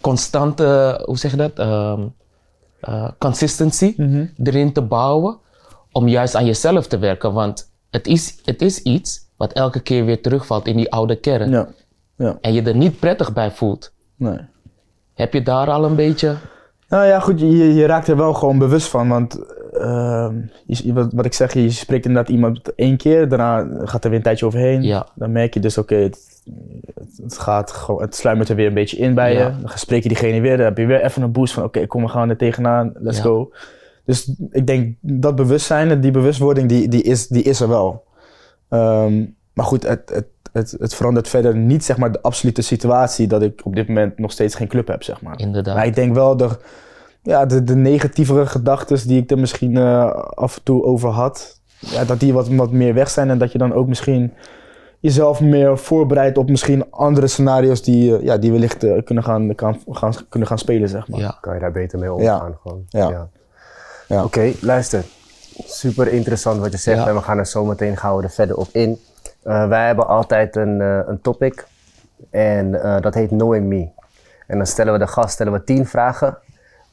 constante, 0.00 1.00
hoe 1.04 1.18
zeg 1.18 1.30
je 1.30 1.36
dat, 1.36 1.58
Ehm, 1.58 2.06
eh, 2.86 3.08
consistency 3.18 3.94
Mhm. 3.96 4.26
erin 4.42 4.72
te 4.72 4.82
bouwen 4.82 5.38
om 5.92 6.08
juist 6.08 6.34
aan 6.34 6.44
jezelf 6.44 6.86
te 6.86 6.98
werken? 6.98 7.32
Want 7.32 7.70
het 7.90 8.06
is, 8.06 8.40
het 8.44 8.62
is 8.62 8.82
iets 8.82 9.20
wat 9.36 9.52
elke 9.52 9.80
keer 9.80 10.04
weer 10.04 10.22
terugvalt 10.22 10.66
in 10.66 10.76
die 10.76 10.92
oude 10.92 11.16
kern 11.16 11.50
Ja. 11.50 11.68
ja, 12.16 12.38
en 12.40 12.52
je 12.52 12.62
er 12.62 12.76
niet 12.76 12.98
prettig 12.98 13.32
bij 13.32 13.50
voelt. 13.50 13.92
nee. 14.16 14.38
Heb 15.14 15.32
je 15.32 15.42
daar 15.42 15.70
al 15.70 15.84
een 15.84 15.94
beetje... 15.94 16.36
Nou 16.88 17.06
ja, 17.06 17.20
goed, 17.20 17.40
je, 17.40 17.74
je 17.74 17.86
raakt 17.86 18.08
er 18.08 18.16
wel 18.16 18.34
gewoon 18.34 18.58
bewust 18.58 18.88
van. 18.88 19.08
Want 19.08 19.38
ehm, 19.80 20.34
je, 20.66 20.92
wat, 20.92 21.12
wat 21.12 21.24
ik 21.24 21.32
zeg, 21.32 21.52
je 21.52 21.70
spreekt 21.70 22.06
inderdaad 22.06 22.32
iemand 22.32 22.74
één 22.74 22.96
keer, 22.96 23.28
daarna 23.28 23.68
gaat 23.84 24.04
er 24.04 24.10
weer 24.10 24.18
een 24.18 24.24
tijdje 24.24 24.46
overheen. 24.46 24.82
Ja. 24.82 25.06
Dan 25.14 25.32
merk 25.32 25.54
je 25.54 25.60
dus, 25.60 25.78
oké, 25.78 25.94
het, 25.94 26.42
het, 26.94 27.18
het 27.22 27.38
gaat 27.38 27.70
gewoon, 27.70 28.00
het 28.02 28.14
sluimert 28.14 28.48
er 28.48 28.56
weer 28.56 28.66
een 28.66 28.74
beetje 28.74 28.96
in 28.96 29.14
bij 29.14 29.32
Ja. 29.34 29.46
je. 29.46 29.60
Dan 29.60 29.70
spreek 29.74 30.02
je 30.02 30.08
diegene 30.08 30.40
weer, 30.40 30.56
dan 30.56 30.66
heb 30.66 30.78
je 30.78 30.86
weer 30.86 31.02
even 31.02 31.22
een 31.22 31.32
boost 31.32 31.54
van, 31.54 31.64
oké, 31.64 31.86
kom, 31.86 32.02
we 32.02 32.08
gaan 32.08 32.30
er 32.30 32.36
tegenaan, 32.36 32.92
let's 32.94 33.16
Ja. 33.16 33.22
go. 33.22 33.52
Dus 34.04 34.32
ik 34.50 34.66
denk 34.66 34.96
dat 35.00 35.36
bewustzijn, 35.36 36.00
die 36.00 36.10
bewustwording, 36.10 36.68
die, 36.68 36.88
die, 36.88 37.02
is, 37.02 37.26
die 37.28 37.42
is 37.42 37.60
er 37.60 37.68
wel. 37.68 38.04
Ehm, 38.68 39.24
maar 39.52 39.64
goed, 39.64 39.82
het, 39.88 40.10
het, 40.12 40.26
het, 40.52 40.76
het 40.78 40.94
verandert 40.94 41.28
verder 41.28 41.56
niet 41.56 41.84
zeg 41.84 41.96
maar, 41.96 42.12
de 42.12 42.22
absolute 42.22 42.62
situatie 42.62 43.26
dat 43.26 43.42
ik 43.42 43.60
op 43.64 43.74
dit 43.74 43.88
moment 43.88 44.18
nog 44.18 44.32
steeds 44.32 44.54
geen 44.54 44.68
club 44.68 44.88
heb. 44.88 45.02
Zeg 45.02 45.22
maar. 45.22 45.38
Inderdaad. 45.40 45.74
Maar 45.76 45.86
ik 45.86 45.94
denk 45.94 46.14
wel 46.14 46.36
dat 46.36 46.58
ja, 47.24 47.46
de, 47.46 47.64
de 47.64 47.74
negatievere 47.74 48.46
gedachten 48.46 49.08
die 49.08 49.22
ik 49.22 49.30
er 49.30 49.38
misschien 49.38 49.76
eh, 49.76 50.10
af 50.14 50.56
en 50.56 50.62
toe 50.62 50.84
over 50.84 51.08
had, 51.08 51.60
ja, 51.78 52.04
dat 52.04 52.20
die 52.20 52.32
wat, 52.32 52.48
wat 52.48 52.70
meer 52.70 52.94
weg 52.94 53.10
zijn 53.10 53.30
en 53.30 53.38
dat 53.38 53.52
je 53.52 53.58
dan 53.58 53.72
ook 53.72 53.86
misschien 53.88 54.32
jezelf 55.00 55.40
meer 55.40 55.78
voorbereidt 55.78 56.38
op 56.38 56.50
misschien 56.50 56.90
andere 56.90 57.26
scenario's 57.26 57.82
die, 57.82 58.16
eh, 58.16 58.22
ja, 58.24 58.36
die 58.36 58.52
wellicht 58.52 58.84
eh, 58.84 59.04
kunnen, 59.04 59.24
gaan, 59.24 59.54
kan, 59.54 59.80
gaan, 59.88 60.14
kunnen 60.28 60.48
gaan 60.48 60.58
spelen. 60.58 60.88
Zeg 60.88 61.08
maar. 61.08 61.20
Ja. 61.20 61.38
Kan 61.40 61.54
je 61.54 61.60
daar 61.60 61.72
beter 61.72 61.98
mee 61.98 62.12
omgaan 62.12 62.58
gewoon. 62.62 62.84
Ja. 62.88 63.28
Ja. 64.08 64.24
Oké, 64.24 64.52
luister. 64.60 65.04
Super 65.64 66.12
interessant 66.12 66.60
wat 66.60 66.72
je 66.72 66.78
zegt 66.78 66.98
Ja. 66.98 67.08
en 67.08 67.14
we 67.14 67.20
gaan 67.20 67.38
er 67.38 67.46
zo 67.46 67.64
meteen 67.64 67.96
gaan 67.96 68.16
we 68.16 68.22
er 68.22 68.30
verder 68.30 68.56
op 68.56 68.68
in. 68.72 68.98
Eh, 69.42 69.68
wij 69.68 69.86
hebben 69.86 70.06
altijd 70.06 70.56
een, 70.56 70.80
eh, 70.80 71.00
een 71.06 71.20
topic 71.20 71.66
en 72.30 72.82
eh, 72.82 73.00
dat 73.00 73.14
heet 73.14 73.28
Knowing 73.28 73.66
Me. 73.66 73.88
En 74.46 74.56
dan 74.56 74.66
stellen 74.66 74.92
we 74.92 74.98
de 74.98 75.06
gast 75.06 75.32
stellen 75.32 75.52
we 75.52 75.64
tien 75.64 75.86
vragen. 75.86 76.38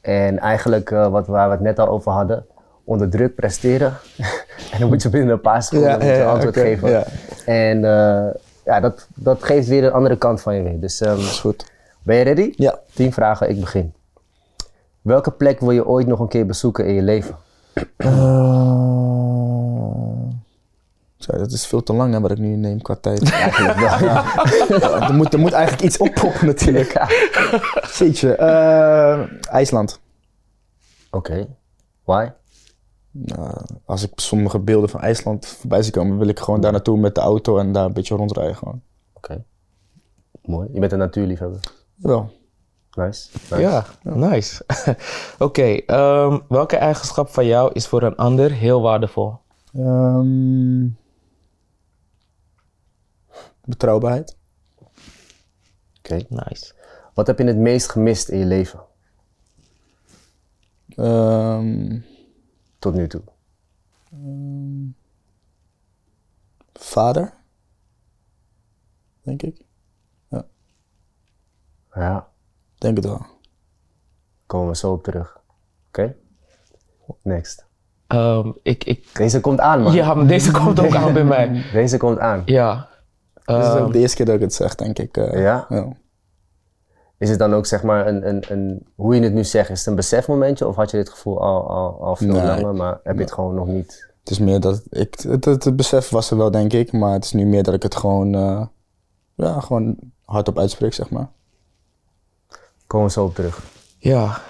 En 0.02 0.40
eigenlijk 0.40 0.92
eh, 0.92 1.08
wat, 1.08 1.28
waar 1.28 1.48
we 1.48 1.54
het 1.54 1.64
net 1.64 1.80
al 1.80 1.88
over 1.88 2.12
hadden, 2.12 2.46
onder 2.84 3.10
druk 3.10 3.36
presteren. 3.36 3.94
en 4.72 4.80
dan 4.80 4.88
moet 4.90 5.02
je 5.02 5.10
binnen 5.10 5.34
een 5.34 5.42
paar 5.42 5.64
seconden 5.64 6.06
Ja, 6.06 6.26
antwoord 6.32 6.58
geven. 6.58 6.90
ja. 6.90 7.04
En 7.46 7.78
eh, 7.86 8.34
ja, 8.66 8.80
dat, 8.80 9.08
dat 9.16 9.44
geeft 9.44 9.68
weer 9.68 9.84
een 9.84 9.92
andere 9.92 10.18
kant 10.18 10.42
van 10.42 10.56
je 10.56 10.62
weer. 10.64 10.80
Dus 10.80 10.98
Dat 10.98 11.18
is 11.18 11.40
goed. 11.40 11.72
Ben 12.04 12.16
je 12.16 12.24
ready? 12.24 12.54
Ja. 12.56 12.80
Tien 12.94 13.14
vragen, 13.14 13.50
ik 13.50 13.60
begin. 13.60 13.94
Welke 15.02 15.32
plek 15.32 15.60
wil 15.60 15.72
je 15.72 15.88
ooit 15.88 16.08
nog 16.08 16.20
een 16.20 16.28
keer 16.28 16.46
bezoeken 16.46 16.86
in 16.86 16.94
je 16.94 17.02
leven? 17.02 17.36
Eh, 17.98 18.08
Zo, 21.24 21.38
dat 21.38 21.52
is 21.52 21.66
veel 21.68 21.84
te 21.84 21.94
lang 21.94 22.14
hè, 22.14 22.20
wat 22.20 22.32
ik 22.32 22.38
nu 22.38 22.56
neem 22.56 22.82
qua 22.82 22.96
tijd. 22.96 23.32
Eigenlijk 23.32 23.80
wel, 23.80 23.86
ja. 23.86 24.24
Ja, 24.70 25.02
er, 25.08 25.14
moet, 25.14 25.34
er 25.34 25.40
moet 25.40 25.52
eigenlijk 25.52 25.84
iets 25.84 25.98
oppoppen 25.98 26.46
natuurlijk. 26.46 27.06
Jeetje. 27.98 28.36
eh, 28.36 29.54
IJsland. 29.54 30.00
Oké. 31.12 31.48
Why? 32.04 32.30
Nou, 33.12 33.58
als 33.86 34.04
ik 34.04 34.12
sommige 34.16 34.60
beelden 34.60 34.90
van 34.90 35.02
IJsland 35.02 35.46
voorbij 35.46 35.82
zie 35.84 35.94
komen, 35.94 36.18
wil 36.18 36.28
ik 36.28 36.40
gewoon 36.40 36.62
daar 36.62 36.72
naartoe 36.72 36.98
met 36.98 37.16
de 37.16 37.22
auto 37.22 37.58
en 37.58 37.72
daar 37.72 37.86
een 37.86 37.94
beetje 37.94 38.16
rondrijden 38.16 38.56
gewoon. 38.56 38.82
Oké. 39.14 39.44
Mooi. 40.46 40.70
Je 40.74 40.80
bent 40.80 40.92
een 40.92 40.98
natuurliefhebber. 40.98 41.60
Jawel. 41.96 42.32
Nice. 42.96 43.30
nice. 43.50 43.62
Ja, 43.62 43.86
nice. 44.04 44.66
Oké, 45.40 45.64
ehm, 45.86 46.40
welke 46.48 46.76
eigenschap 46.76 47.30
van 47.30 47.46
jou 47.46 47.70
is 47.74 47.88
voor 47.88 48.02
een 48.02 48.16
ander 48.16 48.52
heel 48.52 48.82
waardevol? 48.82 49.38
Ehm, 49.74 50.82
betrouwbaarheid. 53.72 54.38
Oké. 55.98 56.20
Nice. 56.30 56.74
Wat 57.14 57.28
heb 57.28 57.38
je 57.38 57.44
het 57.46 57.58
meest 57.58 57.90
gemist 57.90 58.30
in 58.30 58.40
je 58.40 58.46
leven 58.46 58.80
Ehm, 60.96 62.00
tot 62.80 62.94
nu 62.94 63.08
toe? 63.08 63.22
vader. 66.74 67.34
Denk 69.22 69.42
ik. 69.42 69.62
Ja, 71.96 72.28
Denk 72.78 72.96
het 72.98 73.06
wel. 73.06 73.26
komen 74.46 74.68
we 74.68 74.76
zo 74.76 74.92
op 74.92 75.04
terug. 75.04 75.40
Oké? 75.88 76.16
Next. 77.22 77.66
Ehm, 78.08 78.52
ik, 78.64 78.84
ik, 78.84 79.16
Deze 79.16 79.40
komt 79.42 79.60
aan, 79.60 79.82
man. 79.82 79.94
ja, 79.94 80.14
maar 80.14 80.28
deze 80.28 80.52
komt 80.52 80.80
ook 80.80 80.96
aan 80.96 81.14
bij 81.14 81.24
mij. 81.24 81.64
Deze 81.72 81.98
komt 81.98 82.20
aan. 82.20 82.42
Ja. 82.46 82.90
Dit 83.46 83.58
is 83.58 83.66
Ehm, 83.66 83.84
ook 83.84 83.94
de 83.94 84.00
eerste 84.00 84.16
keer 84.18 84.26
dat 84.26 84.36
ik 84.36 84.42
het 84.42 84.54
zeg, 84.54 84.76
denk 84.76 85.00
ik. 85.00 85.18
eh, 85.18 85.42
Ja? 85.42 85.66
ja. 85.70 85.88
Is 87.18 87.30
het 87.30 87.40
dan 87.40 87.54
ook 87.54 87.66
zeg 87.66 87.84
maar 87.84 88.08
een, 88.08 88.28
een, 88.28 88.44
een, 88.52 88.86
hoe 88.96 89.16
je 89.16 89.22
het 89.22 89.34
nu 89.34 89.44
zegt, 89.44 89.70
is 89.70 89.80
het 89.80 89.88
een 89.88 89.96
besefmomentje 89.96 90.68
of 90.68 90.76
had 90.76 90.92
je 90.92 90.98
dit 90.98 91.10
gevoel 91.10 91.42
al, 91.42 91.70
al, 91.70 92.02
al 92.04 92.16
veel 92.16 92.28
Nee. 92.34 92.46
langer, 92.46 92.76
maar 92.76 93.00
heb 93.04 93.16
je 93.16 93.22
het 93.22 93.32
gewoon 93.32 93.56
nog 93.56 93.68
niet? 93.68 94.10
Het 94.20 94.30
is 94.30 94.40
meer 94.40 94.60
dat 94.60 94.84
ik, 94.90 95.20
het, 95.20 95.46
het, 95.46 95.64
het 95.64 95.76
besef 95.76 96.10
was 96.10 96.32
er 96.32 96.38
wel, 96.38 96.52
denk 96.52 96.74
ik, 96.74 96.92
maar 96.92 97.14
het 97.14 97.24
is 97.24 97.32
nu 97.32 97.46
meer 97.46 97.64
dat 97.64 97.74
ik 97.74 97.84
het 97.84 97.96
gewoon, 97.96 98.36
eh, 98.36 98.66
ja, 99.36 99.60
gewoon 99.60 99.98
hardop 100.26 100.58
uitspreek, 100.60 100.94
zeg 100.94 101.10
maar. 101.10 101.30
Komen 102.88 103.08
we 103.08 103.14
zo 103.14 103.26
op 103.26 103.36
terug. 103.36 103.64
ja. 103.98 104.42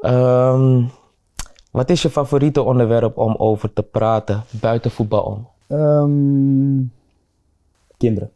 Ehm, 0.00 0.84
wat 1.70 1.90
is 1.90 2.02
je 2.02 2.10
favoriete 2.10 2.62
onderwerp 2.62 3.16
om 3.18 3.34
over 3.36 3.72
te 3.72 3.82
praten 3.82 4.44
buiten 4.50 4.90
voetbal 4.90 5.22
om? 5.22 5.48
Ehm, 5.66 6.82
kinderen. 7.96 8.30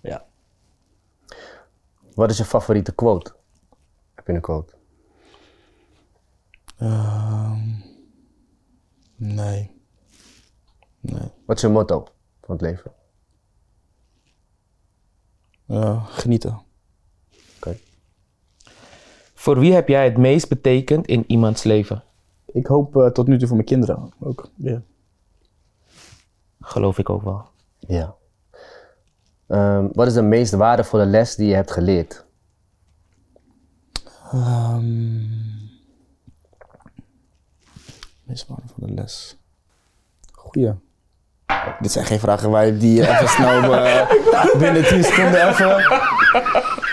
Ja. 0.00 0.24
Wat 2.18 2.30
is 2.30 2.38
je 2.38 2.44
favoriete 2.44 2.94
quote? 2.94 3.34
Heb 4.14 4.26
je 4.26 4.32
een 4.32 4.40
quote? 4.40 4.74
Ehm, 6.76 7.60
nee. 9.16 9.70
Nee. 11.00 11.30
Wat 11.46 11.56
is 11.56 11.62
je 11.62 11.68
motto 11.68 12.06
van 12.40 12.54
het 12.54 12.60
leven? 12.60 12.92
Eh, 15.66 16.06
genieten. 16.06 16.62
Oké. 17.56 17.78
Voor 19.34 19.58
wie 19.58 19.72
heb 19.72 19.88
jij 19.88 20.04
het 20.04 20.16
meest 20.16 20.48
betekend 20.48 21.06
in 21.06 21.24
iemands 21.26 21.62
leven? 21.62 22.04
Ik 22.46 22.66
hoop 22.66 22.96
eh, 22.96 23.06
tot 23.06 23.26
nu 23.26 23.38
toe 23.38 23.46
voor 23.46 23.56
mijn 23.56 23.68
kinderen 23.68 24.12
ook. 24.20 24.50
weer. 24.56 24.82
Geloof 26.60 26.98
ik 26.98 27.10
ook 27.10 27.22
wel. 27.22 27.44
Ja. 27.78 28.16
Ehm, 29.48 29.86
wat 29.92 30.06
is 30.06 30.12
de 30.14 30.22
meest 30.22 30.52
waardevolle 30.52 31.06
les 31.06 31.34
die 31.36 31.48
je 31.48 31.54
hebt 31.54 31.70
geleerd? 31.72 32.24
Ehm 34.32 35.36
meest 38.24 38.46
waardevolle 38.48 38.92
les. 38.94 39.36
Goeie. 40.32 40.72
Dit 41.80 41.92
zijn 41.92 42.04
geen 42.04 42.18
vragen 42.18 42.50
waar 42.50 42.66
je 42.66 42.76
die 42.76 43.08
even 43.08 43.28
snel 43.28 43.74
eh, 43.84 44.10
binnen 44.60 44.84
10 44.84 45.04
seconden 45.04 45.48
even. 45.48 45.68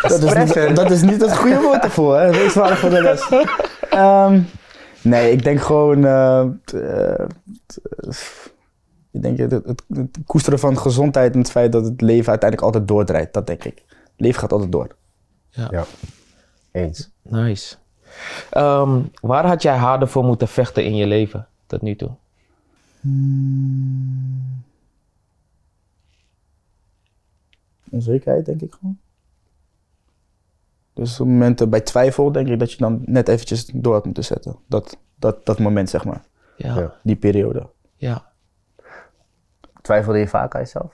Dat 0.01 0.23
is, 0.23 0.33
niet, 0.33 0.75
dat 0.75 0.91
is 0.91 1.01
niet 1.01 1.21
het 1.21 1.37
goede 1.37 1.61
woord 1.61 1.83
ervoor, 1.83 2.17
hè? 2.19 2.29
Meest 2.29 2.55
waardevolle 2.55 3.01
les. 3.01 3.29
Ehm, 3.89 4.41
nee, 5.01 5.31
ik 5.31 5.43
denk 5.43 5.61
gewoon. 5.61 6.05
eh, 6.05 6.43
t- 6.65 6.73
eh, 6.73 7.25
t- 7.65 7.79
eh, 7.99 8.13
ik 9.15 9.21
denk 9.21 9.37
het, 9.37 9.51
het, 9.51 9.83
het 9.87 10.17
koesteren 10.25 10.59
van 10.59 10.77
gezondheid 10.77 11.33
en 11.33 11.39
het 11.39 11.51
feit 11.51 11.71
dat 11.71 11.83
het 11.85 12.01
leven 12.01 12.29
uiteindelijk 12.29 12.61
altijd 12.61 12.87
doordraait. 12.87 13.33
Dat 13.33 13.47
denk 13.47 13.63
ik. 13.63 13.83
Het 13.87 14.11
leven 14.15 14.39
gaat 14.39 14.51
altijd 14.51 14.71
door. 14.71 14.95
Ja. 15.49 15.85
Eens. 16.71 17.11
Nice. 17.21 17.75
Ehm, 18.49 19.01
waar 19.21 19.45
had 19.45 19.61
jij 19.61 19.77
harder 19.77 20.07
voor 20.07 20.23
moeten 20.23 20.47
vechten 20.47 20.85
in 20.85 20.95
je 20.95 21.05
leven 21.05 21.47
tot 21.65 21.81
nu 21.81 21.95
toe? 21.95 22.11
Onzekerheid, 27.89 28.45
denk 28.45 28.61
ik 28.61 28.73
gewoon. 28.73 28.97
Dus 30.93 31.19
op 31.19 31.27
momenten 31.27 31.69
bij 31.69 31.81
twijfel, 31.81 32.31
denk 32.31 32.47
ik 32.47 32.59
dat 32.59 32.71
je 32.71 32.77
dan 32.77 33.01
net 33.05 33.27
eventjes 33.27 33.65
door 33.65 33.93
had 33.93 34.05
moeten 34.05 34.23
zetten. 34.23 34.55
Dat, 34.67 34.97
dat, 35.15 35.45
dat 35.45 35.59
moment, 35.59 35.89
zeg 35.89 36.05
maar. 36.05 36.23
Ja. 36.57 36.75
Ja. 36.75 36.81
Ja. 36.81 36.99
Die 37.03 37.15
periode. 37.15 37.69
Twijfelde 39.85 40.19
je 40.19 40.27
vaak 40.27 40.55
aan 40.55 40.61
jezelf? 40.61 40.93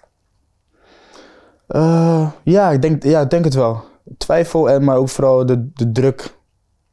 Eh, 1.67 2.31
ja, 2.43 2.69
ik 2.71 2.81
denk, 2.81 3.03
ja, 3.03 3.21
ik 3.21 3.29
denk 3.29 3.43
het 3.43 3.53
wel. 3.53 3.83
Twijfel, 4.17 4.69
en, 4.69 4.83
maar 4.83 4.97
ook 4.97 5.09
vooral 5.09 5.45
de, 5.45 5.71
de 5.73 5.91
druk, 5.91 6.35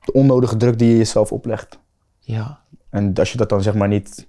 de 0.04 0.12
onnodige 0.12 0.56
druk 0.56 0.78
die 0.78 0.90
je 0.90 0.96
jezelf 0.96 1.32
oplegt. 1.32 1.78
ja. 2.20 2.58
En 2.90 3.14
als 3.14 3.32
je 3.32 3.38
dat 3.38 3.48
dan 3.48 3.62
zeg 3.62 3.74
maar 3.74 3.88
niet, 3.88 4.28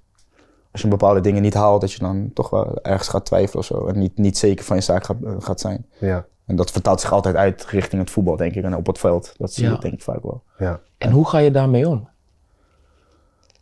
als 0.71 0.81
je 0.81 0.87
bepaalde 0.87 1.21
dingen 1.21 1.41
niet 1.41 1.53
haalt, 1.53 1.81
dat 1.81 1.91
je 1.91 1.99
dan 1.99 2.31
toch 2.33 2.49
wel 2.49 2.81
ergens 2.81 3.07
gaat 3.07 3.25
twijfelen 3.25 3.59
of 3.59 3.65
zo. 3.65 3.87
En 3.87 3.99
niet, 3.99 4.17
niet 4.17 4.37
zeker 4.37 4.65
van 4.65 4.75
je 4.75 4.81
zaak 4.81 5.03
gaat, 5.03 5.17
eh, 5.23 5.35
gaat 5.39 5.59
zijn. 5.59 5.85
Ja. 5.99 6.25
En 6.45 6.55
dat 6.55 6.71
vertaalt 6.71 7.01
zich 7.01 7.11
altijd 7.11 7.35
uit 7.35 7.65
richting 7.65 8.01
het 8.01 8.11
voetbal, 8.11 8.35
denk 8.35 8.55
ik. 8.55 8.63
En 8.63 8.75
op 8.75 8.87
het 8.87 8.97
veld. 8.99 9.33
Dat 9.37 9.53
zie 9.53 9.65
Ja. 9.65 9.71
je 9.71 9.79
denk 9.79 9.93
ik 9.93 10.01
vaak 10.01 10.23
wel. 10.23 10.43
Ja. 10.57 10.79
En 10.97 11.11
hoe 11.11 11.27
ga 11.27 11.37
je 11.37 11.51
daarmee 11.51 11.87
om? 11.87 12.07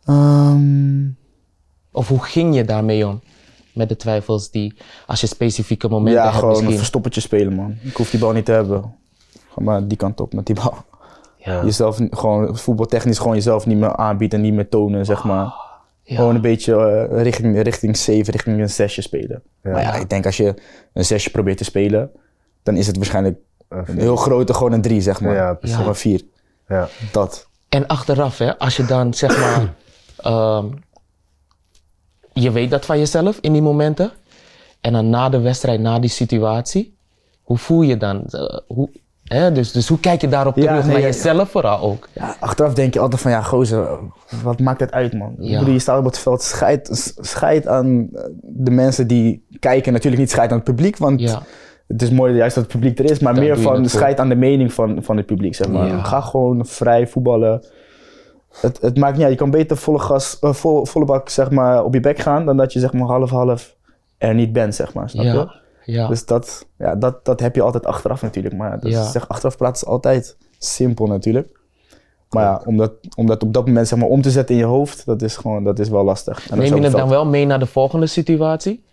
Ehm, 0.04 1.08
Of 1.92 2.08
hoe 2.08 2.22
ging 2.24 2.54
je 2.54 2.64
daarmee 2.64 3.06
om? 3.06 3.20
Met 3.72 3.88
de 3.88 3.96
twijfels 3.96 4.50
die, 4.50 4.74
als 5.06 5.20
je 5.20 5.26
specifieke 5.26 5.88
momenten 5.88 6.22
ja, 6.22 6.22
hebt 6.22 6.34
gewoon 6.34 6.50
een 6.50 6.56
misschien. 6.56 6.78
verstoppertje 6.78 7.20
spelen, 7.20 7.52
man. 7.52 7.76
Ik 7.82 7.96
hoef 7.96 8.10
die 8.10 8.20
bal 8.20 8.32
niet 8.32 8.44
te 8.44 8.52
hebben. 8.52 8.94
Ga 9.48 9.60
maar 9.60 9.86
die 9.86 9.96
kant 9.96 10.20
op 10.20 10.32
met 10.32 10.46
die 10.46 10.54
bal. 10.54 10.74
Ja. 11.36 11.64
Jezelf 11.64 12.00
gewoon 12.10 12.58
voetbaltechnisch 12.58 13.18
gewoon 13.18 13.34
jezelf 13.34 13.66
niet 13.66 13.78
meer 13.78 13.96
aanbieden 13.96 14.38
en 14.38 14.44
niet 14.44 14.54
meer 14.54 14.68
tonen, 14.68 15.04
zeg 15.04 15.24
maar. 15.24 15.52
Ja. 16.02 16.16
Gewoon 16.16 16.34
een 16.34 16.40
beetje 16.40 16.74
eh, 16.74 17.22
richting, 17.22 17.62
richting 17.62 17.96
7, 17.96 18.32
richting 18.32 18.60
een 18.60 18.70
zesje 18.70 19.02
spelen. 19.02 19.42
Maar 19.62 19.82
ja, 19.82 19.94
ik 19.94 20.08
denk 20.10 20.26
als 20.26 20.36
je 20.36 20.54
een 20.92 21.04
zesje 21.04 21.30
probeert 21.30 21.58
te 21.58 21.64
spelen, 21.64 22.10
dan 22.62 22.76
is 22.76 22.86
het 22.86 22.96
waarschijnlijk 22.96 23.38
Een 23.68 23.84
een 23.86 23.98
heel 23.98 24.16
grote, 24.16 24.54
gewoon 24.54 24.72
een 24.72 24.82
drie, 24.82 25.00
zeg 25.00 25.20
maar. 25.20 25.34
Ja, 25.34 25.54
precies. 25.54 25.76
Zeg 25.76 25.86
maar 25.86 25.96
vier. 25.96 26.22
Ja. 26.68 26.88
Dat. 27.12 27.48
En 27.68 27.86
achteraf, 27.86 28.38
hè, 28.38 28.58
als 28.58 28.76
je 28.76 28.84
dan 28.84 29.14
zeg 29.14 29.38
maar, 29.38 29.74
ehm, 30.32 30.66
je 32.42 32.50
weet 32.50 32.70
dat 32.70 32.84
van 32.84 32.98
jezelf 32.98 33.38
in 33.40 33.52
die 33.52 33.62
momenten. 33.62 34.10
En 34.80 34.92
dan 34.92 35.10
na 35.10 35.28
de 35.28 35.40
wedstrijd, 35.40 35.80
na 35.80 35.98
die 35.98 36.10
situatie, 36.10 36.96
hoe 37.42 37.58
voel 37.58 37.82
je 37.82 37.96
dan? 37.96 38.24
Eh, 38.24 38.58
hoe, 38.66 38.88
hè, 39.24 39.52
dus, 39.52 39.72
dus 39.72 39.88
hoe 39.88 40.00
kijk 40.00 40.20
je 40.20 40.28
daarop 40.28 40.56
Ja, 40.56 40.62
terug 40.62 40.82
nee, 40.82 40.92
naar 40.92 41.00
ja, 41.00 41.06
jezelf 41.06 41.50
vooral 41.50 41.80
ook? 41.80 42.08
Ja, 42.12 42.36
achteraf 42.40 42.74
denk 42.74 42.94
je 42.94 43.00
altijd 43.00 43.20
van, 43.22 43.30
ja, 43.30 43.42
gozer, 43.42 43.98
wat 44.42 44.60
maakt 44.60 44.80
het 44.80 44.92
uit, 44.92 45.12
man? 45.14 45.34
Ik 45.38 45.48
Ja. 45.48 45.58
bedoel, 45.58 45.74
je 45.74 45.78
staat 45.80 45.98
op 45.98 46.04
het 46.04 46.18
veld, 46.18 46.42
scheid, 46.42 47.12
scheid 47.20 47.66
aan 47.66 48.08
eh, 48.14 48.22
de 48.42 48.70
mensen 48.70 49.06
die 49.06 49.46
kijken. 49.60 49.92
Natuurlijk 49.92 50.22
niet 50.22 50.30
scheid 50.30 50.50
aan 50.50 50.56
het 50.56 50.64
publiek, 50.66 50.96
want 50.96 51.20
het 51.86 52.02
is 52.02 52.10
mooi 52.10 52.34
juist 52.34 52.54
dat 52.54 52.64
het 52.64 52.72
publiek 52.72 52.98
er 52.98 53.10
is, 53.10 53.18
maar 53.18 53.34
meer 53.34 53.58
van 53.58 53.88
scheid 53.88 54.20
aan 54.20 54.28
de 54.28 54.34
mening 54.34 54.72
van, 54.72 55.02
van 55.02 55.16
het 55.16 55.26
publiek, 55.26 55.54
zeg 55.54 55.68
maar. 55.68 56.04
Ga 56.04 56.20
gewoon 56.20 56.66
vrij 56.66 57.06
voetballen. 57.06 57.64
Het, 58.60 58.80
het 58.80 58.96
maakt 58.98 59.12
niet 59.14 59.22
uit, 59.22 59.32
je 59.32 59.38
kan 59.38 59.50
beter 59.50 59.76
volle, 59.76 59.98
gas, 59.98 60.38
eh, 60.38 60.52
vol- 60.52 60.84
volle 60.86 61.04
bak 61.04 61.28
zeg 61.28 61.50
maar, 61.50 61.84
op 61.84 61.94
je 61.94 62.00
bek 62.00 62.18
gaan, 62.18 62.46
dan 62.46 62.56
dat 62.56 62.72
je 62.72 62.78
zeg 62.80 62.92
maar 62.92 63.06
half-half 63.08 63.76
er 64.18 64.34
niet 64.34 64.52
bent, 64.52 64.74
zeg 64.74 64.94
maar. 64.94 65.10
Snap 65.10 65.24
je? 65.24 65.92
ja. 65.92 66.08
Dus 66.08 66.26
dat, 66.26 66.66
ja, 66.78 66.94
dat, 66.94 67.24
dat 67.24 67.40
heb 67.40 67.54
je 67.54 67.62
altijd 67.62 67.86
achteraf 67.86 68.22
natuurlijk. 68.22 68.54
Maar 68.56 68.78
Ja. 68.86 69.04
zeg, 69.04 69.28
achteraf 69.28 69.56
praten 69.56 69.82
is 69.82 69.88
altijd 69.88 70.36
simpel 70.58 71.06
natuurlijk. 71.06 71.56
Maar 72.30 72.44
ja, 72.44 72.62
om 72.64 72.76
dat, 72.76 72.92
om 73.16 73.26
dat 73.26 73.42
op 73.42 73.52
dat 73.52 73.66
moment 73.66 73.88
zeg 73.88 73.98
maar, 73.98 74.08
om 74.08 74.22
te 74.22 74.30
zetten 74.30 74.54
in 74.54 74.60
je 74.60 74.66
hoofd, 74.66 75.06
dat 75.06 75.22
is, 75.22 75.36
gewoon, 75.36 75.64
dat 75.64 75.78
is 75.78 75.88
wel 75.88 76.04
lastig. 76.04 76.50
En 76.50 76.58
Neem 76.58 76.74
je 76.76 76.82
het 76.82 76.92
dan 76.92 77.08
wel 77.08 77.26
mee 77.26 77.46
naar 77.46 77.58
de 77.58 77.66
volgende 77.66 78.06
situatie? 78.06 78.84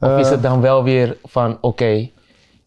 Of 0.00 0.18
is 0.18 0.24
Eh, 0.26 0.30
het 0.32 0.42
dan 0.42 0.60
wel 0.60 0.84
weer 0.84 1.16
van, 1.24 1.58
oké, 1.60 2.08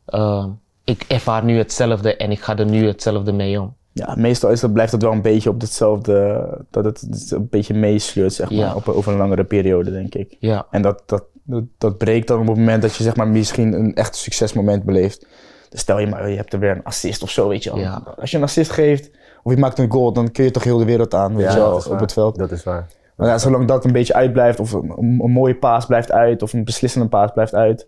ehm, 0.06 0.50
ik 0.84 1.06
ervaar 1.08 1.44
nu 1.44 1.58
hetzelfde 1.58 2.16
en 2.16 2.32
ik 2.32 2.40
ga 2.40 2.58
er 2.58 2.66
nu 2.66 2.88
hetzelfde 2.88 3.32
mee 3.32 3.62
om. 3.62 3.76
Ja, 3.98 4.16
meestal 4.18 4.50
is 4.52 4.60
dat, 4.60 4.74
blijft 4.74 4.92
het 4.92 5.02
wel 5.02 5.12
een 5.12 5.22
beetje 5.22 5.50
op 5.50 5.62
hetzelfde, 5.62 6.48
dat 6.70 6.86
het, 6.86 7.32
een 7.32 7.48
beetje 7.50 7.74
meesleurt, 7.74 8.34
zeg 8.34 8.50
maar, 8.50 8.60
Ja. 8.60 8.76
op, 8.76 8.88
over 8.88 9.12
een 9.12 9.18
langere 9.18 9.44
periode, 9.44 9.92
denk 9.92 10.16
ik. 10.16 10.36
Ja, 10.40 10.66
En 10.72 10.82
dat, 10.82 11.04
dat, 11.06 11.24
dat, 11.44 11.64
dat 11.78 11.98
breekt 11.98 12.28
dan 12.28 12.40
op 12.40 12.48
het 12.48 12.58
moment 12.58 12.82
dat 12.82 12.96
je 12.96 13.04
zeg 13.04 13.16
maar, 13.16 13.28
misschien 13.28 13.74
een 13.74 13.96
echt 13.96 14.16
succesmoment 14.16 14.84
beleeft. 14.84 15.26
Dus 15.70 15.80
stel 15.80 16.00
je 16.00 16.08
maar, 16.08 16.30
je 16.30 16.36
hebt 16.36 16.54
er 16.54 16.60
weer 16.60 16.72
een 16.72 16.84
assist 16.84 17.24
of 17.24 17.30
zo, 17.30 17.48
weet 17.48 17.64
je 17.64 17.70
wel. 17.70 17.80
Ja. 17.80 18.04
Als 18.20 18.32
je 18.32 18.38
een 18.38 18.44
assist 18.44 18.72
geeft, 18.72 19.12
of 19.44 19.52
je 19.54 19.60
maakt 19.60 19.80
een 19.80 19.92
goal, 19.92 20.14
dan 20.14 20.32
kun 20.32 20.44
je 20.44 20.52
toch 20.52 20.64
heel 20.64 20.78
de 20.78 20.86
wereld 20.86 21.14
aan, 21.14 21.36
weet 21.36 21.46
Ja, 21.46 21.52
je 21.52 21.58
wel, 21.58 21.76
op 21.76 21.84
waar. 21.84 22.02
het 22.02 22.14
veld. 22.14 22.38
Dat 22.38 22.52
is 22.52 22.64
waar. 22.64 22.88
Maar 23.16 23.28
ja, 23.28 23.38
zolang 23.38 23.68
dat 23.68 23.86
een 23.86 23.92
beetje 23.92 24.14
uitblijft, 24.14 24.60
of 24.60 24.72
een, 24.72 24.94
een 24.98 25.32
mooie 25.32 25.56
paas 25.56 25.86
blijft 25.86 26.12
uit, 26.12 26.42
of 26.42 26.54
een 26.54 26.64
beslissende 26.64 27.08
paas 27.08 27.32
blijft 27.34 27.54
uit. 27.54 27.88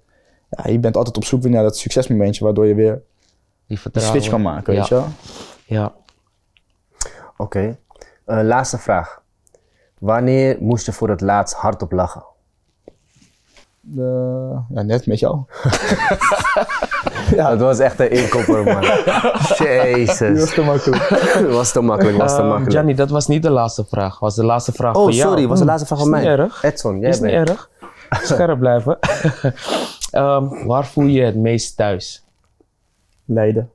Ja, 0.50 0.72
je 0.72 0.80
bent 0.80 0.98
altijd 0.98 1.18
op 1.18 1.24
zoek 1.26 1.42
weer 1.42 1.52
naar 1.52 1.64
dat 1.64 1.78
succesmomentje, 1.78 2.44
waardoor 2.44 2.66
je 2.66 2.74
weer 2.76 3.02
die 3.68 3.80
vertrouwen. 3.80 4.16
switch 4.18 4.32
kan 4.34 4.42
maken, 4.42 4.74
weet 4.74 4.88
ja. 4.88 4.96
je 4.96 5.02
wel. 5.02 5.12
Ja. 5.70 5.94
Oké. 7.38 7.78
Eh, 8.26 8.40
laatste 8.44 8.78
vraag. 8.78 9.22
Wanneer 10.00 10.58
moest 10.60 10.86
je 10.86 10.92
voor 10.92 11.10
het 11.10 11.22
laatst 11.22 11.56
hardop 11.56 11.92
lachen? 11.92 12.24
Eh, 13.98 14.58
ja, 14.70 14.82
net 14.82 15.06
met 15.08 15.20
jou. 15.20 15.40
Ja, 17.36 17.50
dat 17.50 17.60
was 17.60 17.80
echt 17.80 18.00
een 18.00 18.12
inkopper, 18.12 18.64
man. 18.64 18.82
Jezus. 19.68 20.54
te 20.54 20.62
makkelijk. 20.62 21.10
was 21.58 21.72
te 21.72 21.82
makkelijk, 21.82 22.18
was 22.18 22.32
te 22.32 22.38
Ehm, 22.38 22.48
makkelijk. 22.48 22.72
Gianni, 22.72 22.96
dat 22.96 23.10
was 23.10 23.28
niet 23.28 23.44
de 23.44 23.50
laatste 23.50 23.86
vraag. 23.86 24.20
was 24.20 24.36
de 24.36 24.46
laatste 24.46 24.72
vraag 24.72 24.96
oh, 24.96 25.02
voor 25.02 25.12
jou. 25.12 25.30
sorry, 25.30 25.48
was 25.48 25.60
de 25.60 25.66
laatste 25.66 25.86
vraag 25.86 26.00
is 26.00 26.04
van 26.04 26.14
mij. 26.14 26.22
niet 26.22 26.30
erg. 26.30 26.64
Edson, 26.64 27.00
jij 27.00 27.10
is 27.10 27.20
niet 27.20 27.32
erg. 27.32 27.70
Scherp 28.10 28.60
blijven. 28.60 29.00
Ehm, 30.12 30.66
waar 30.66 30.86
voel 30.86 31.06
je 31.06 31.12
je 31.12 31.26
het 31.26 31.36
meest 31.36 31.78
thuis? 31.78 32.26
Leiden. 33.26 33.72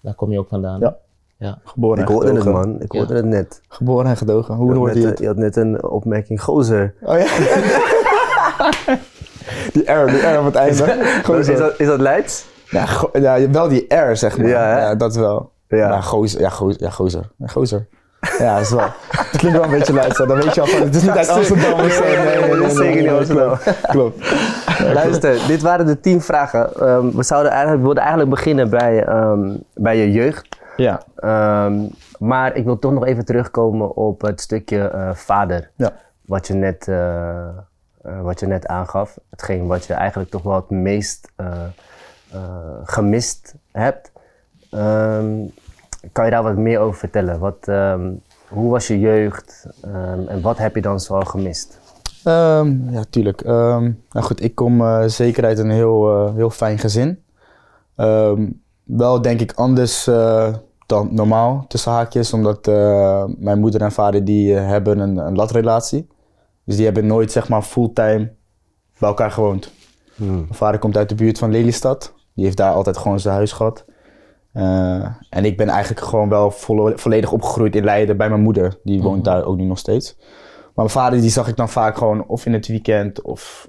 Daar 0.00 0.14
kom 0.14 0.32
je 0.32 0.38
ook 0.38 0.48
vandaan. 0.48 0.80
Ja. 0.80 0.96
Ja. 1.36 1.58
Geboren 1.64 2.02
Ik 2.02 2.08
en 2.08 2.12
hoorde 2.14 2.32
het, 2.32 2.44
man. 2.44 2.80
Ik 2.80 2.92
hoorde 2.92 3.14
het 3.14 3.24
net. 3.24 3.60
Geboren 3.68 4.06
en 4.06 4.16
gedogen. 4.16 4.54
Hoe 4.54 4.64
Je 4.66 4.70
had, 4.72 4.78
hoorde 4.78 4.94
net, 4.94 5.02
je 5.02 5.08
het? 5.08 5.18
je 5.18 5.26
had 5.26 5.36
net 5.36 5.56
een 5.56 5.84
opmerking, 5.84 6.42
gozer. 6.42 6.94
Oh 7.02 7.18
ja. 7.18 7.26
die 9.72 9.92
R, 9.92 10.06
die 10.06 10.26
R 10.26 10.38
op 10.38 10.44
het 10.44 10.54
einde. 10.54 10.72
Is 10.72 11.24
Gozer. 11.24 11.56
dat, 11.56 11.74
is 11.80 11.86
dat 11.86 12.00
Leids? 12.00 12.44
Ja, 12.70 12.86
go- 12.86 13.10
ja, 13.12 13.50
wel 13.50 13.68
die 13.68 13.94
R, 13.94 14.16
zeg 14.16 14.38
maar. 14.38 14.46
Ja, 14.48 14.94
dat 14.94 15.14
wel. 15.16 15.50
Ja. 15.68 15.76
Ja, 15.76 16.00
gozer. 16.00 16.40
Ja, 16.40 16.48
gozer. 16.48 16.80
Ja, 16.82 16.90
gozer. 16.90 17.30
Ja, 17.36 17.46
gozer. 17.46 17.86
Ja, 18.38 18.54
dat 18.54 18.62
is 18.62 18.70
wel. 18.70 18.86
Het 19.08 19.36
klinkt 19.36 19.58
wel 19.58 19.66
een 19.66 19.78
beetje 19.78 19.92
Leids, 19.92 20.18
hè. 20.18 20.26
dan 20.26 20.36
weet 20.36 20.54
je 20.54 20.60
al 20.60 20.66
van, 20.66 20.82
het 20.82 20.94
is 20.94 21.02
niet 21.02 21.10
uit 21.10 21.28
Amsterdam 21.28 21.72
of 21.72 21.92
zo. 21.92 22.02
Nee, 22.04 22.16
nee, 22.16 22.38
nee, 22.50 22.56
dat 22.60 22.70
is 22.70 22.76
zeker 22.76 23.02
niet 23.02 23.10
Amsterdam. 23.10 23.58
Klopt. 23.90 24.34
Luister, 24.92 25.36
dit 25.46 25.62
waren 25.62 25.86
de 25.86 26.00
tien 26.00 26.20
vragen. 26.20 26.74
Ehm, 26.80 27.10
we, 27.16 27.22
zouden 27.22 27.50
eigenlijk, 27.50 27.80
we 27.80 27.84
wilden 27.86 28.02
eigenlijk 28.02 28.30
beginnen 28.34 28.70
bij, 28.70 29.04
ehm, 29.04 29.56
bij 29.74 29.96
je 29.96 30.12
jeugd. 30.12 30.48
Ja. 30.76 31.02
Ehm, 31.16 31.86
maar 32.18 32.56
ik 32.56 32.64
wil 32.64 32.78
toch 32.78 32.92
nog 32.92 33.06
even 33.06 33.24
terugkomen 33.24 33.96
op 33.96 34.20
het 34.20 34.40
stukje 34.40 34.88
eh, 34.88 35.14
vader. 35.14 35.70
Ja. 35.76 35.92
Wat 36.24 36.46
je, 36.46 36.54
net, 36.54 36.88
eh, 36.88 37.46
eh, 37.46 38.20
wat 38.22 38.40
je 38.40 38.46
net 38.46 38.66
aangaf. 38.66 39.18
Hetgeen 39.30 39.66
wat 39.66 39.84
je 39.84 39.94
eigenlijk 39.94 40.30
toch 40.30 40.42
wel 40.42 40.54
het 40.54 40.70
meest 40.70 41.32
gemist 42.84 43.54
hebt. 43.72 44.12
Ehm, 44.70 45.32
kan 46.12 46.24
je 46.24 46.30
daar 46.30 46.42
wat 46.42 46.56
meer 46.56 46.78
over 46.78 46.98
vertellen? 46.98 47.38
Wat, 47.38 47.68
ehm, 47.68 48.12
hoe 48.48 48.70
was 48.70 48.86
je 48.86 48.98
jeugd 48.98 49.66
en 50.28 50.40
wat 50.40 50.58
heb 50.58 50.74
je 50.74 50.80
dan 50.80 51.00
zoal 51.00 51.20
gemist? 51.20 51.78
Ja, 52.24 53.04
tuurlijk. 53.10 53.44
Nou 53.44 53.94
goed, 54.12 54.42
ik 54.42 54.54
kom 54.54 55.08
zeker 55.08 55.44
uit 55.44 55.58
een 55.58 55.70
heel, 55.70 56.32
heel 56.34 56.50
fijn 56.50 56.78
gezin. 56.78 57.22
Ehm, 57.96 58.46
wel 58.84 59.22
denk 59.22 59.40
ik 59.40 59.52
anders 59.52 60.06
eh, 60.06 60.54
dan 60.86 61.08
normaal, 61.14 61.64
tussen 61.68 61.92
haakjes. 61.92 62.32
Omdat 62.32 62.68
eh, 62.68 63.24
mijn 63.38 63.60
moeder 63.60 63.80
en 63.82 63.92
vader 63.92 64.24
die 64.24 64.56
eh, 64.56 64.66
hebben 64.66 64.98
een, 64.98 65.16
een 65.16 65.34
latrelatie. 65.36 66.08
Dus 66.64 66.76
die 66.76 66.84
hebben 66.84 67.06
nooit 67.06 67.32
zeg 67.32 67.48
maar 67.48 67.62
fulltime 67.62 68.32
bij 68.98 69.08
elkaar 69.08 69.30
gewoond. 69.30 69.72
Mijn 70.16 70.46
vader 70.50 70.80
komt 70.80 70.96
uit 70.96 71.08
de 71.08 71.14
buurt 71.14 71.38
van 71.38 71.50
Lelystad. 71.50 72.14
Die 72.34 72.44
heeft 72.44 72.56
daar 72.56 72.72
altijd 72.72 72.96
gewoon 72.96 73.20
zijn 73.20 73.34
huis 73.34 73.52
gehad. 73.52 73.84
Eh, 74.52 75.06
en 75.30 75.44
ik 75.44 75.56
ben 75.56 75.68
eigenlijk 75.68 76.06
gewoon 76.06 76.28
wel 76.28 76.50
volle- 76.50 76.98
volledig 76.98 77.32
opgegroeid 77.32 77.76
in 77.76 77.84
Leiden 77.84 78.16
bij 78.16 78.28
mijn 78.28 78.40
moeder. 78.42 78.78
Die 78.84 79.02
woont 79.02 79.24
daar 79.24 79.44
ook 79.44 79.56
nu 79.56 79.64
nog 79.64 79.78
steeds. 79.78 80.16
Maar 80.62 80.72
mijn 80.84 80.88
vader 80.88 81.20
die 81.20 81.30
zag 81.30 81.48
ik 81.48 81.56
dan 81.56 81.68
vaak 81.68 81.96
gewoon 81.98 82.26
of 82.26 82.46
in 82.46 82.52
het 82.52 82.66
weekend 82.66 83.22
of 83.22 83.68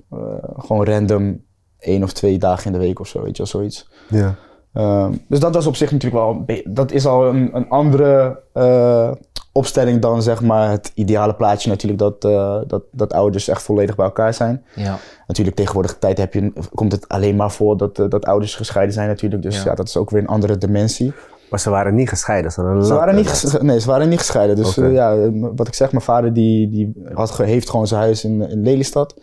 gewoon 0.57 0.85
random 0.85 1.43
één 1.79 2.03
of 2.03 2.13
twee 2.13 2.37
dagen 2.37 2.65
in 2.65 2.71
de 2.71 2.77
week 2.85 2.99
of 2.99 3.07
zo, 3.07 3.21
weet 3.21 3.31
je 3.37 3.43
wel, 3.43 3.51
zoiets. 3.51 3.89
Ja. 4.09 4.35
Ehm, 4.75 5.13
dus 5.27 5.39
dat 5.39 5.53
was 5.55 5.67
op 5.67 5.75
zich 5.75 5.91
natuurlijk 5.91 6.23
wel, 6.23 6.45
dat 6.63 6.91
is 6.91 7.05
al 7.05 7.27
een, 7.27 7.49
een 7.55 7.69
andere 7.69 8.39
eh, 8.53 9.11
opstelling 9.51 10.01
dan 10.01 10.21
zeg 10.21 10.41
maar 10.41 10.69
het 10.71 10.91
ideale 10.95 11.33
plaatje 11.35 11.69
natuurlijk 11.69 11.99
dat, 11.99 12.25
eh, 12.25 12.57
dat, 12.67 12.83
dat 12.91 13.13
ouders 13.13 13.47
echt 13.47 13.61
volledig 13.63 13.95
bij 13.95 14.05
elkaar 14.05 14.33
zijn. 14.33 14.63
Ja. 14.75 14.97
Natuurlijk 15.27 15.55
tegenwoordig 15.57 15.97
tijd 15.99 16.17
heb 16.17 16.33
je, 16.33 16.53
komt 16.73 16.91
het 16.91 17.07
alleen 17.09 17.35
maar 17.35 17.51
voor 17.51 17.77
dat, 17.77 17.99
eh, 17.99 18.09
dat 18.09 18.25
ouders 18.25 18.55
gescheiden 18.55 18.93
zijn 18.93 19.07
natuurlijk. 19.07 19.41
Dus 19.41 19.57
Ja. 19.57 19.63
ja. 19.69 19.75
dat 19.75 19.87
is 19.87 19.97
ook 19.97 20.09
weer 20.09 20.21
een 20.21 20.27
andere 20.27 20.57
dimensie. 20.57 21.13
Maar 21.49 21.59
ze 21.59 21.69
waren 21.69 21.95
niet 21.95 22.09
gescheiden. 22.09 22.51
Ze, 22.51 22.61
waren 22.93 23.15
niet, 23.15 23.25
eh, 23.25 23.31
ges- 23.31 23.61
nee, 23.61 23.79
ze 23.79 23.87
waren 23.87 24.09
niet 24.09 24.19
gescheiden. 24.19 24.55
Dus 24.55 24.75
ja, 24.75 25.31
wat 25.55 25.67
ik 25.67 25.73
zeg, 25.73 25.91
mijn 25.91 26.03
vader 26.03 26.33
die, 26.33 26.69
die 26.69 26.93
had, 27.13 27.37
heeft 27.37 27.69
gewoon 27.69 27.87
zijn 27.87 28.01
huis 28.01 28.23
in, 28.23 28.49
in 28.49 28.61
Lelystad. 28.61 29.15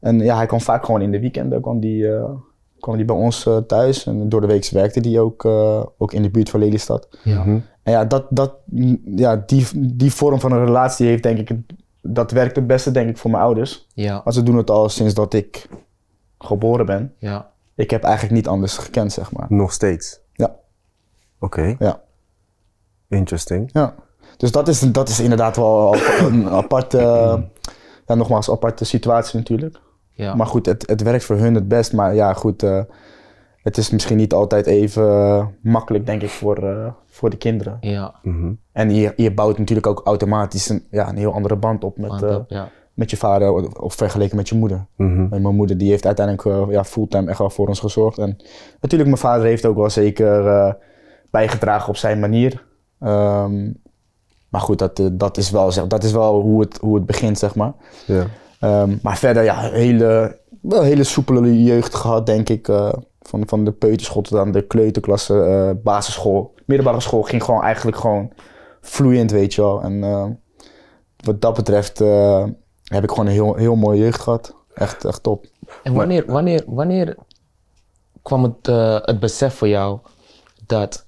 En 0.00 0.18
ja, 0.18 0.36
hij 0.36 0.46
kwam 0.46 0.60
vaak 0.60 0.84
gewoon 0.84 1.02
in 1.02 1.10
de 1.10 1.20
weekenden 1.20 1.60
kwam 1.60 1.80
die, 1.80 2.08
eh, 2.14 2.24
kwam 2.84 2.96
die 2.96 3.04
bij 3.04 3.16
ons 3.16 3.46
eh, 3.46 3.56
thuis. 3.56 4.06
En 4.06 4.28
door 4.28 4.40
de 4.40 4.46
week 4.46 4.68
werkte 4.68 5.08
hij 5.08 5.18
ook, 5.20 5.44
eh, 5.44 5.82
ook 5.98 6.12
in 6.12 6.22
de 6.22 6.30
buurt 6.30 6.50
van 6.50 6.60
Lelystad. 6.60 7.08
Ja. 7.22 7.40
Mhm. 7.40 7.58
En 7.82 7.92
ja, 7.92 8.04
dat, 8.04 8.26
dat, 8.30 8.54
ja 9.04 9.36
die, 9.46 9.66
die 9.94 10.12
vorm 10.12 10.40
van 10.40 10.52
een 10.52 10.64
relatie 10.64 11.06
heeft 11.06 11.22
denk 11.22 11.38
ik, 11.38 11.48
het- 11.48 11.72
dat 12.00 12.30
werkt 12.30 12.56
het 12.56 12.66
beste 12.66 12.90
denk 12.90 13.08
ik 13.08 13.18
voor 13.18 13.30
mijn 13.30 13.42
ouders. 13.42 13.86
Ja. 13.94 14.20
Maar 14.24 14.32
ze 14.32 14.42
doen 14.42 14.56
het 14.56 14.70
al 14.70 14.88
sinds 14.88 15.14
dat 15.14 15.34
ik 15.34 15.68
geboren 16.38 16.86
ben. 16.86 17.14
Ja. 17.18 17.50
Ik 17.74 17.90
heb 17.90 18.02
eigenlijk 18.02 18.34
niet 18.34 18.48
anders 18.48 18.76
gekend, 18.78 19.12
zeg 19.12 19.32
maar. 19.32 19.46
Nog 19.48 19.72
steeds. 19.72 20.20
Ja, 20.32 20.54
Oké, 21.40 21.76
ja. 21.78 22.00
interesting. 23.08 23.70
Ja, 23.72 23.94
dus 24.36 24.52
dat 24.52 24.68
is, 24.68 24.80
dat 24.80 25.08
is 25.08 25.20
inderdaad 25.20 25.56
wel 25.56 25.94
een 26.18 26.48
aparte, 26.48 26.98
ja, 28.06 28.14
nogmaals, 28.14 28.50
aparte 28.50 28.84
situatie 28.84 29.38
natuurlijk. 29.38 29.80
Ja. 30.14 30.34
Maar 30.34 30.46
goed, 30.46 30.66
het, 30.66 30.88
het 30.88 31.02
werkt 31.02 31.24
voor 31.24 31.36
hun 31.36 31.54
het 31.54 31.68
best. 31.68 31.92
Maar 31.92 32.14
ja, 32.14 32.32
goed, 32.32 32.62
eh, 32.62 32.80
het 33.64 33.76
is 33.76 33.90
misschien 33.90 34.16
niet 34.16 34.32
altijd 34.32 34.66
even 34.66 35.54
makkelijk, 35.60 36.06
denk 36.06 36.22
ik, 36.22 36.28
voor, 36.28 36.56
eh, 36.56 36.86
voor 37.06 37.30
de 37.30 37.36
kinderen. 37.36 37.78
Ja. 37.80 38.14
Mhm. 38.22 38.52
En 38.72 38.94
je, 38.94 39.12
je 39.16 39.34
bouwt 39.34 39.58
natuurlijk 39.58 39.86
ook 39.86 40.00
automatisch 40.04 40.68
een, 40.68 40.86
ja, 40.90 41.08
een 41.08 41.16
heel 41.16 41.32
andere 41.32 41.56
band 41.56 41.84
op 41.84 41.98
met, 41.98 42.22
eh, 42.22 42.34
op, 42.34 42.44
ja. 42.48 42.68
met 42.94 43.10
je 43.10 43.16
vader 43.16 43.52
of, 43.52 43.66
of 43.66 43.94
vergeleken 43.94 44.36
met 44.36 44.48
je 44.48 44.54
moeder. 44.54 44.86
Mhm. 44.96 45.32
En 45.32 45.42
mijn 45.42 45.54
moeder 45.54 45.78
die 45.78 45.90
heeft 45.90 46.06
uiteindelijk 46.06 46.70
ja, 46.70 46.84
fulltime 46.84 47.28
echt 47.28 47.38
wel 47.38 47.50
voor 47.50 47.68
ons 47.68 47.80
gezorgd. 47.80 48.18
En 48.18 48.36
natuurlijk, 48.80 49.10
mijn 49.10 49.22
vader 49.22 49.46
heeft 49.46 49.66
ook 49.66 49.76
wel 49.76 49.90
zeker 49.90 50.46
eh, 50.46 50.72
bijgedragen 51.30 51.88
op 51.88 51.96
zijn 51.96 52.20
manier. 52.20 52.64
Ehm, 53.00 53.72
maar 54.48 54.60
goed, 54.60 54.78
dat, 54.78 55.10
dat 55.12 55.36
is 55.36 55.50
wel, 55.50 55.72
zeg, 55.72 55.86
dat 55.86 56.04
is 56.04 56.12
wel 56.12 56.40
hoe, 56.40 56.60
het, 56.60 56.78
hoe 56.80 56.94
het 56.94 57.06
begint, 57.06 57.38
zeg 57.38 57.54
maar. 57.54 57.72
Ja. 58.06 58.26
Ehm, 58.64 58.96
maar 59.02 59.18
verder, 59.18 59.42
ja, 59.42 59.60
hele, 59.60 60.40
wel 60.60 60.82
hele 60.82 61.04
soepele 61.04 61.62
jeugd 61.62 61.94
gehad, 61.94 62.26
denk 62.26 62.48
ik. 62.48 62.68
eh, 62.68 62.92
van, 63.20 63.42
van 63.46 63.64
de 63.64 63.72
peuterschool 63.72 64.22
tot 64.22 64.38
aan 64.38 64.52
de 64.52 64.66
kleuterklasse, 64.66 65.42
eh, 65.42 65.82
basisschool, 65.82 66.54
middelbare 66.66 67.00
school. 67.00 67.22
Ging 67.22 67.44
gewoon 67.44 67.62
eigenlijk 67.62 67.96
gewoon 67.96 68.32
vloeiend, 68.80 69.30
weet 69.30 69.54
je 69.54 69.60
wel. 69.60 69.82
En 69.82 70.04
eh, 70.04 70.26
wat 71.16 71.40
dat 71.40 71.54
betreft 71.54 71.98
heb 72.84 73.02
ik 73.02 73.08
gewoon 73.10 73.26
een 73.26 73.32
heel, 73.32 73.54
heel 73.54 73.76
mooie 73.76 74.00
jeugd 74.00 74.20
gehad. 74.20 74.54
Echt, 74.74 75.04
echt 75.04 75.22
top. 75.22 75.46
En 75.82 75.92
wanneer, 75.94 76.24
wanneer, 76.26 76.62
wanneer 76.66 77.16
kwam 78.22 78.42
het, 78.42 78.66
het 79.06 79.20
besef 79.20 79.54
voor 79.54 79.68
jou 79.68 79.98
dat, 80.66 81.06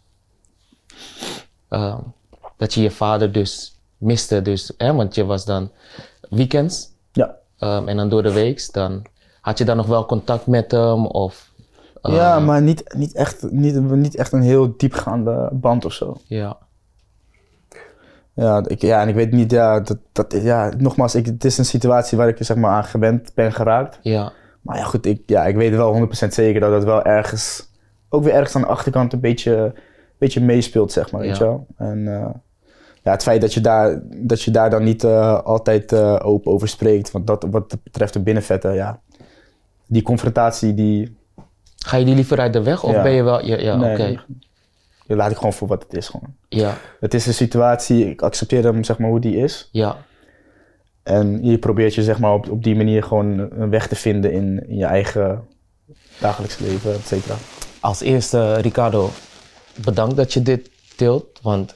ehm, 1.69 1.99
dat 2.57 2.75
je 2.75 2.83
je 2.83 2.90
vader 2.90 3.33
dus 3.33 3.81
miste? 3.99 4.42
Dus, 4.42 4.73
hè, 4.77 4.95
want 4.95 5.14
je 5.14 5.25
was 5.25 5.45
dan 5.45 5.71
weekends 6.31 6.95
Ja. 7.12 7.45
Ehm, 7.59 7.88
en 7.88 7.97
dan 7.97 8.09
door 8.09 8.23
de 8.23 8.33
week, 8.33 8.69
dan 8.73 9.03
had 9.40 9.59
je 9.59 9.64
dan 9.64 9.77
nog 9.77 9.87
wel 9.87 10.07
contact 10.07 10.47
met 10.47 10.71
hem? 10.71 11.07
Of, 11.07 11.51
ehm, 12.03 12.14
Ja, 12.14 12.38
maar 12.38 12.62
niet, 12.62 12.95
niet, 12.97 13.14
echt, 13.14 13.51
niet, 13.51 13.81
niet 13.81 14.16
echt 14.16 14.33
een 14.33 14.42
heel 14.42 14.75
diepgaande 14.77 15.49
band 15.53 15.85
of 15.85 15.92
zo. 15.92 16.16
Ja, 16.25 16.57
Ja, 18.35 18.62
ik, 18.66 18.81
ja 18.81 19.01
en 19.01 19.09
ik 19.09 19.14
weet 19.14 19.33
niet, 19.33 19.51
ja, 19.51 19.81
dat, 19.81 19.99
dat, 20.12 20.33
ja 20.42 20.73
nogmaals, 20.79 21.14
ik, 21.14 21.27
het 21.27 21.45
is 21.45 21.59
een 21.59 21.64
situatie 21.64 22.19
waar 22.19 22.29
ik 22.29 22.37
zeg 22.40 22.57
maar, 22.57 22.71
aan 22.71 22.85
gewend 22.85 23.35
ben 23.35 23.53
geraakt. 23.53 23.99
ja, 24.03 24.33
Maar 24.62 24.77
ja, 24.77 24.85
goed, 24.85 25.07
ik, 25.07 25.23
ja, 25.27 25.45
ik 25.47 25.57
weet 25.57 25.75
wel 25.75 25.95
100% 25.95 26.09
zeker 26.29 26.61
dat 26.61 26.73
het 26.73 26.85
wel 26.85 27.03
ergens, 27.05 27.69
ook 28.09 28.25
weer 28.25 28.33
ergens 28.35 28.55
aan 28.57 28.61
de 28.62 28.66
achterkant 28.69 29.12
een 29.12 29.21
beetje, 29.21 29.75
beetje 30.19 30.40
meespeelt, 30.40 30.92
zeg 30.92 31.11
maar, 31.11 31.21
weet 31.21 31.37
Ja. 31.37 31.45
je 31.45 31.51
wel. 31.51 31.66
En 31.77 32.14
eh, 32.14 32.29
ja, 33.07 33.12
het 33.12 33.23
feit 33.23 33.40
dat 33.40 33.55
je 33.55 33.61
daar, 33.61 34.01
dat 34.05 34.42
je 34.42 34.51
daar 34.51 34.71
dan 34.71 34.85
niet 34.85 35.05
eh, 35.05 35.42
altijd 35.42 35.92
eh, 35.92 36.21
open 36.23 36.53
over 36.53 36.69
spreekt, 36.69 37.11
want 37.11 37.27
dat, 37.27 37.47
wat 37.51 37.77
betreft 37.83 38.12
de 38.12 38.21
binnenvetten, 38.21 38.75
ja, 38.75 39.01
die 39.87 40.03
confrontatie 40.03 40.75
die 40.75 41.16
Ga 41.87 41.97
je 41.97 42.05
die 42.05 42.14
liever 42.14 42.38
uit 42.40 42.53
de 42.53 42.62
weg 42.62 42.83
of 42.83 42.92
Ja. 42.92 43.03
ben 43.03 43.12
je 43.12 43.23
wel... 43.23 43.45
Ja, 43.45 43.59
ja 43.59 43.77
Nee, 43.77 43.92
oké. 43.92 44.25
Die 45.07 45.16
laat 45.16 45.31
ik 45.31 45.37
gewoon 45.37 45.53
voor 45.53 45.69
wat 45.69 45.83
het 45.83 45.95
is 45.95 46.09
gewoon. 46.09 46.35
Ja, 46.49 46.75
Het 47.01 47.14
is 47.14 47.27
een 47.27 47.35
situatie, 47.35 48.11
ik 48.11 48.23
accepteer 48.23 48.64
hem 48.64 48.85
zeg 48.85 48.99
maar 48.99 49.11
hoe 49.11 49.21
die 49.21 49.37
is. 49.37 49.69
ja. 49.73 49.97
En 51.03 51.45
je 51.45 51.59
probeert 51.59 51.95
je 51.95 52.03
zeg 52.03 52.19
maar 52.19 52.33
op, 52.33 52.51
op 52.51 52.62
die 52.64 52.77
manier 52.77 53.03
gewoon 53.03 53.38
een 53.38 53.71
weg 53.71 53.88
te 53.88 53.97
vinden 53.97 54.33
in, 54.33 54.69
in 54.69 54.77
je 54.77 54.85
eigen 54.85 55.45
dagelijks 56.21 56.59
leven, 56.59 56.92
et 56.95 57.07
cetera. 57.07 57.35
Als 57.81 58.01
eerste, 58.01 58.55
Ricardo, 58.55 59.11
bedankt 59.85 60.16
dat 60.16 60.33
je 60.33 60.42
dit 60.42 60.71
deelt. 60.97 61.38
Want 61.42 61.75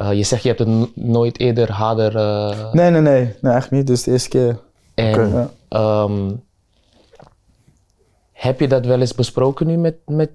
eh, 0.00 0.12
je 0.12 0.22
zegt 0.22 0.42
je 0.42 0.48
hebt 0.48 0.60
het 0.60 0.96
nooit 0.96 1.38
eerder 1.40 1.72
harder... 1.72 2.16
eh, 2.16 2.72
Nee, 2.72 2.90
nee, 2.90 3.00
nee, 3.00 3.34
nee, 3.40 3.52
echt 3.54 3.70
niet. 3.70 3.86
Dus 3.86 4.02
de 4.02 4.10
eerste 4.10 4.28
keer. 4.28 4.58
En 4.94 5.28
ja. 5.30 5.50
ehm, 5.68 6.30
heb 8.32 8.60
je 8.60 8.68
dat 8.68 8.86
wel 8.86 9.00
eens 9.00 9.14
besproken 9.14 9.66
nu 9.66 9.76
met, 9.76 9.96
met 10.06 10.30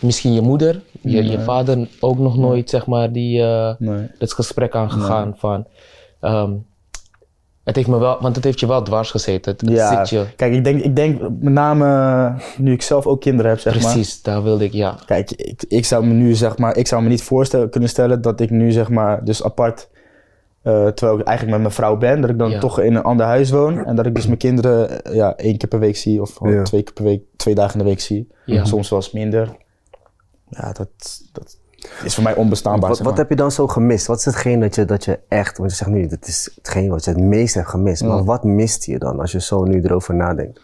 misschien 0.00 0.32
je 0.32 0.40
moeder? 0.40 0.82
Je, 1.00 1.24
je 1.24 1.40
vader 1.40 1.88
ook 2.00 2.18
nog 2.18 2.36
nooit, 2.36 2.70
zeg 2.70 2.86
maar, 2.86 3.12
die, 3.12 3.42
eh, 3.42 3.74
Nee. 3.78 4.08
dat 4.18 4.32
gesprek 4.32 4.74
aangegaan 4.74 5.34
van... 5.36 5.66
ehm, 6.20 6.52
het 7.66 7.76
heeft 7.76 7.88
me 7.88 7.98
wel, 7.98 8.18
want 8.20 8.34
het 8.36 8.44
heeft 8.44 8.60
je 8.60 8.66
wel 8.66 8.82
dwars 8.82 9.10
gezeten. 9.10 9.52
Het, 9.52 9.60
het 9.60 9.70
Ja, 9.70 9.96
zit 10.04 10.08
je, 10.08 10.26
kijk, 10.36 10.52
ik 10.54 10.64
denk, 10.64 10.82
ik 10.82 10.96
denk 10.96 11.20
met 11.20 11.52
name 11.52 12.34
nu 12.58 12.72
ik 12.72 12.82
zelf 12.82 13.06
ook 13.06 13.20
kinderen 13.20 13.50
heb, 13.50 13.60
zeg 13.60 13.82
maar. 13.82 13.92
precies, 13.92 14.22
daar 14.22 14.42
wilde 14.42 14.64
ik, 14.64 14.72
ja. 14.72 14.98
Kijk, 15.06 15.30
ik, 15.32 15.64
ik 15.68 15.84
zou 15.84 16.06
me 16.06 16.12
nu 16.12 16.34
zeg 16.34 16.58
maar, 16.58 16.76
ik 16.76 16.86
zou 16.86 17.02
me 17.02 17.08
niet 17.08 17.22
voorstellen 17.22 17.70
kunnen 17.70 17.88
stellen 17.88 18.22
dat 18.22 18.40
ik 18.40 18.50
nu 18.50 18.70
zeg 18.72 18.88
maar, 18.88 19.24
dus 19.24 19.42
apart, 19.44 19.88
eh, 20.62 20.86
terwijl 20.86 21.18
ik 21.18 21.26
eigenlijk 21.26 21.50
met 21.58 21.60
mijn 21.66 21.74
vrouw 21.74 21.96
ben, 21.96 22.20
dat 22.20 22.30
ik 22.30 22.38
dan 22.38 22.50
Ja. 22.50 22.58
toch 22.60 22.80
in 22.80 22.94
een 22.94 23.02
ander 23.02 23.26
huis 23.26 23.50
woon 23.50 23.84
en 23.84 23.96
dat 23.96 24.06
ik 24.06 24.14
dus 24.14 24.26
mijn 24.26 24.38
kinderen 24.38 25.04
eh, 25.04 25.14
ja, 25.14 25.36
één 25.36 25.56
keer 25.56 25.68
per 25.68 25.78
week 25.78 25.96
zie 25.96 26.20
of 26.20 26.38
Ja. 26.42 26.62
twee 26.62 26.82
keer 26.82 26.92
per 26.94 27.04
week, 27.04 27.22
twee 27.36 27.54
dagen 27.54 27.72
in 27.72 27.78
de 27.84 27.90
week 27.90 28.00
zie. 28.00 28.28
Ja. 28.44 28.64
Soms 28.64 28.88
wel 28.88 28.98
eens 28.98 29.12
minder. 29.12 29.56
Ja, 30.48 30.72
dat, 30.72 30.88
dat 31.32 31.58
is 32.04 32.14
voor 32.14 32.24
mij 32.24 32.34
onbestaanbaar. 32.34 32.88
Wat, 32.88 32.96
zeg 32.96 33.06
wat 33.06 33.14
maar. 33.14 33.24
heb 33.24 33.30
je 33.32 33.42
dan 33.42 33.50
zo 33.50 33.66
gemist? 33.66 34.06
Wat 34.06 34.18
is 34.18 34.24
hetgeen 34.24 34.60
dat 34.60 34.74
je, 34.74 34.84
dat 34.84 35.04
je 35.04 35.18
echt, 35.28 35.58
want 35.58 35.70
je 35.70 35.76
zegt 35.76 35.90
nu, 35.90 36.06
dat 36.06 36.26
is 36.26 36.50
hetgeen 36.54 36.88
wat 36.90 37.04
je 37.04 37.10
het 37.10 37.20
meest 37.20 37.54
hebt 37.54 37.68
gemist. 37.68 38.04
Maar 38.04 38.24
wat 38.24 38.44
mist 38.44 38.84
je 38.84 38.98
dan 38.98 39.20
als 39.20 39.32
je 39.32 39.40
zo 39.40 39.62
nu 39.64 39.82
erover 39.82 40.14
nadenkt? 40.14 40.60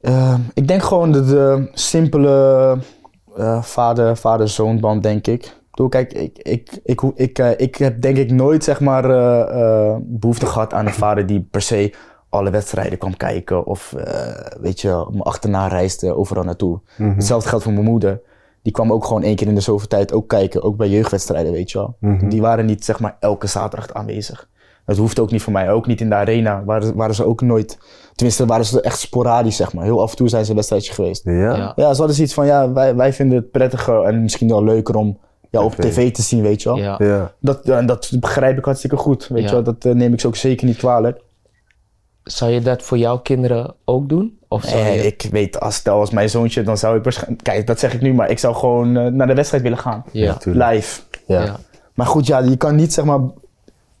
Eh, 0.00 0.34
ik 0.54 0.68
denk 0.68 0.82
gewoon 0.82 1.12
de, 1.12 1.24
de 1.24 1.68
simpele 1.72 2.78
eh, 3.36 3.62
vader- 3.62 4.16
vader-zoonband, 4.16 5.02
denk 5.02 5.26
ik. 5.26 5.60
Bedoel, 5.70 5.88
kijk, 5.88 6.12
ik, 6.12 6.38
ik, 6.38 6.70
ik, 6.84 7.00
ik, 7.14 7.38
eh, 7.38 7.50
ik 7.56 7.76
heb 7.76 8.00
denk 8.00 8.16
ik 8.16 8.30
nooit 8.30 8.64
zeg 8.64 8.80
maar, 8.80 9.04
eh, 9.10 9.40
eh, 9.90 9.96
behoefte 10.02 10.46
gehad 10.46 10.72
aan 10.74 10.86
een 10.86 10.92
vader 10.92 11.26
die 11.26 11.48
per 11.50 11.62
se 11.62 11.94
alle 12.28 12.50
wedstrijden 12.50 12.98
kwam 12.98 13.16
kijken 13.16 13.66
of 13.66 13.94
weet 14.60 14.80
je, 14.80 15.06
me 15.10 15.22
achterna 15.22 15.66
reisde 15.66 16.16
overal 16.16 16.44
naartoe. 16.44 16.80
Hetzelfde 16.96 17.48
geldt 17.48 17.64
voor 17.64 17.72
mijn 17.72 17.84
moeder. 17.84 18.20
Die 18.62 18.72
kwam 18.72 18.92
ook 18.92 19.04
gewoon 19.04 19.22
één 19.22 19.36
keer 19.36 19.46
in 19.46 19.54
de 19.54 19.60
zoveel 19.60 19.88
tijd 19.88 20.12
ook 20.12 20.28
kijken, 20.28 20.62
ook 20.62 20.76
bij 20.76 20.88
jeugdwedstrijden, 20.88 21.52
weet 21.52 21.70
je 21.70 21.78
wel. 21.78 22.18
Die 22.28 22.40
waren 22.40 22.66
niet 22.66 22.84
zeg 22.84 23.00
maar 23.00 23.16
elke 23.20 23.46
zaterdag 23.46 23.92
aanwezig. 23.92 24.48
Dat 24.86 24.96
hoeft 24.96 25.18
ook 25.18 25.30
niet 25.30 25.42
voor 25.42 25.52
mij, 25.52 25.70
ook 25.70 25.86
niet 25.86 26.00
in 26.00 26.08
de 26.08 26.14
arena. 26.14 26.64
Waren, 26.64 26.94
waren 26.96 27.14
ze 27.14 27.24
ook 27.24 27.40
nooit, 27.40 27.78
tenminste 28.14 28.46
waren 28.46 28.64
ze 28.64 28.80
echt 28.80 28.98
sporadisch 28.98 29.56
zeg 29.56 29.72
maar. 29.72 29.84
Heel 29.84 30.02
af 30.02 30.10
en 30.10 30.16
toe 30.16 30.28
zijn 30.28 30.44
ze 30.44 30.50
een 30.50 30.56
wedstrijdje 30.56 30.92
geweest. 30.92 31.24
Ja? 31.24 31.32
Ja. 31.32 31.72
Ja, 31.76 31.92
ze 31.92 31.98
hadden 31.98 32.14
zoiets 32.16 32.34
van, 32.34 32.46
ja, 32.46 32.72
wij, 32.72 32.94
wij 32.96 33.12
vinden 33.12 33.36
het 33.38 33.50
prettiger 33.50 34.02
en 34.02 34.22
misschien 34.22 34.48
wel 34.48 34.64
leuker 34.64 34.94
om 34.94 35.18
ja, 35.50 35.62
op 35.62 35.74
TV. 35.74 36.12
te 36.12 36.22
zien, 36.22 36.42
weet 36.42 36.62
je 36.62 36.68
wel. 36.68 36.78
Ja. 36.78 36.94
Ja. 36.98 37.32
Dat, 37.40 37.68
en 37.68 37.86
dat 37.86 38.12
begrijp 38.20 38.58
ik 38.58 38.64
hartstikke 38.64 38.96
goed, 38.96 39.28
weet 39.28 39.42
Ja. 39.42 39.48
je 39.48 39.54
wel. 39.54 39.62
Dat 39.62 39.84
eh, 39.84 39.92
neem 39.92 40.12
ik 40.12 40.20
ze 40.20 40.26
ook 40.26 40.36
zeker 40.36 40.66
niet 40.66 40.76
kwalijk. 40.76 41.20
Zou 42.22 42.50
je 42.50 42.60
dat 42.60 42.82
voor 42.82 42.98
jouw 42.98 43.18
kinderen 43.18 43.74
ook 43.84 44.08
doen? 44.08 44.38
Of 44.52 44.64
zou 44.64 44.80
Eh, 44.82 44.94
je... 44.94 45.06
ik 45.06 45.28
weet, 45.30 45.60
als, 45.60 45.74
stel 45.74 45.98
als 45.98 46.10
mijn 46.10 46.30
zoontje, 46.30 46.62
dan 46.62 46.78
zou 46.78 46.96
ik 46.96 47.02
waarschijnlijk... 47.02 47.42
Kijk, 47.42 47.66
dat 47.66 47.78
zeg 47.78 47.94
ik 47.94 48.00
nu, 48.00 48.14
maar 48.14 48.30
ik 48.30 48.38
zou 48.38 48.54
gewoon 48.54 48.96
eh, 48.96 49.06
naar 49.06 49.26
de 49.26 49.34
wedstrijd 49.34 49.62
willen 49.62 49.78
gaan. 49.78 50.04
Ja. 50.10 50.36
Live. 50.44 51.00
Ja. 51.26 51.44
Ja. 51.44 51.56
Maar 51.94 52.06
goed, 52.06 52.26
ja, 52.26 52.38
je 52.38 52.56
kan 52.56 52.74
niet 52.76 52.92
zeg 52.92 53.04
maar 53.04 53.20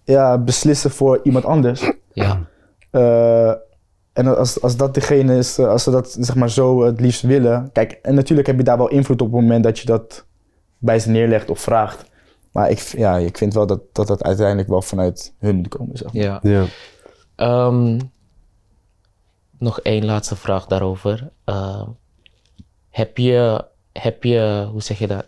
ja, 0.04 0.38
beslissen 0.38 0.90
voor 0.90 1.20
iemand 1.22 1.44
anders. 1.44 1.90
Ja. 2.12 2.40
Eh, 2.90 3.48
en 4.12 4.36
als, 4.36 4.62
als 4.62 4.76
dat 4.76 4.94
degene 4.94 5.36
is, 5.36 5.58
als 5.58 5.82
ze 5.82 5.90
dat 5.90 6.16
zeg 6.20 6.34
maar 6.34 6.50
zo 6.50 6.82
het 6.82 7.00
liefst 7.00 7.22
willen. 7.22 7.70
Kijk, 7.72 7.98
en 8.02 8.14
natuurlijk 8.14 8.46
heb 8.46 8.56
je 8.56 8.62
daar 8.62 8.78
wel 8.78 8.88
invloed 8.88 9.22
op 9.22 9.32
het 9.32 9.40
moment 9.40 9.64
dat 9.64 9.78
je 9.78 9.86
dat 9.86 10.24
bij 10.78 10.98
ze 10.98 11.10
neerlegt 11.10 11.50
of 11.50 11.60
vraagt. 11.60 12.04
Maar 12.52 12.70
ik, 12.70 12.78
ja, 12.78 13.16
ik 13.16 13.38
vind 13.38 13.54
wel 13.54 13.66
dat, 13.66 13.80
dat 13.92 14.06
dat 14.06 14.22
uiteindelijk 14.22 14.68
wel 14.68 14.82
vanuit 14.82 15.32
hun 15.38 15.56
moet 15.56 15.68
komen. 15.68 15.96
Zeg. 15.96 16.12
maar. 16.12 16.22
ja. 16.22 16.38
Ja. 16.42 16.64
Ehm, 17.36 17.98
nog 19.62 19.80
één 19.80 20.04
laatste 20.04 20.36
vraag 20.36 20.66
daarover. 20.66 21.30
Ehm, 21.44 21.88
heb, 22.90 23.18
je, 23.18 23.64
heb 23.92 24.24
je, 24.24 24.68
hoe 24.70 24.82
zeg 24.82 24.98
je 24.98 25.06
dat? 25.06 25.26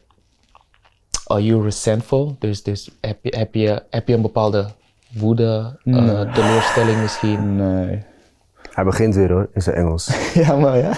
Are 1.27 1.45
you 1.45 1.63
resentful? 1.63 2.37
Dus, 2.39 2.63
dus 2.63 2.91
heb, 3.01 3.19
je, 3.23 3.37
heb, 3.37 3.55
je, 3.55 3.83
heb 3.91 4.09
je 4.09 4.15
een 4.15 4.23
bepaalde 4.23 4.67
woede, 5.13 5.79
eh, 5.85 5.95
Nee. 5.95 6.31
teleurstelling 6.33 7.01
misschien? 7.01 7.57
Nee. 7.57 8.03
Hij 8.75 8.85
begint 8.85 9.15
weer 9.15 9.33
hoor, 9.33 9.47
in 9.55 9.63
zijn 9.63 9.77
Engels. 9.77 10.11
Ja, 10.35 10.57
maar 10.57 10.79
ja. 10.87 10.91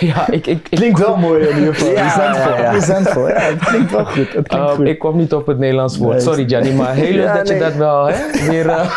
ja, 0.00 0.26
ik, 0.30 0.46
ik, 0.46 0.66
ik, 0.70 0.76
Klinkt 0.78 0.98
wel 0.98 1.16
mooi 1.16 1.46
in 1.46 1.58
ieder 1.58 1.74
geval. 1.74 1.92
Ja, 1.92 2.02
Resentful. 2.02 2.50
ja, 2.56 2.60
ja. 2.62 2.70
Resentful. 2.70 3.28
Ja, 3.28 3.34
het 3.34 3.58
klinkt 3.64 3.90
wel 3.90 4.04
goed. 4.04 4.32
Het 4.32 4.48
klinkt 4.48 4.70
goed. 4.70 4.86
ik 4.86 4.98
kwam 4.98 5.16
niet 5.16 5.34
op 5.34 5.46
het 5.46 5.58
Nederlands 5.58 5.96
woord. 5.98 6.12
Nee. 6.12 6.20
Sorry, 6.20 6.48
Gianni, 6.48 6.72
maar 6.72 6.94
heel 6.94 7.12
leuk 7.12 7.24
Ja, 7.24 7.36
dat 7.36 7.48
je 7.48 7.58
dat 7.58 7.74
wel 7.74 8.06
hè, 8.06 8.46
weer. 8.48 8.68
eh, 8.68 8.90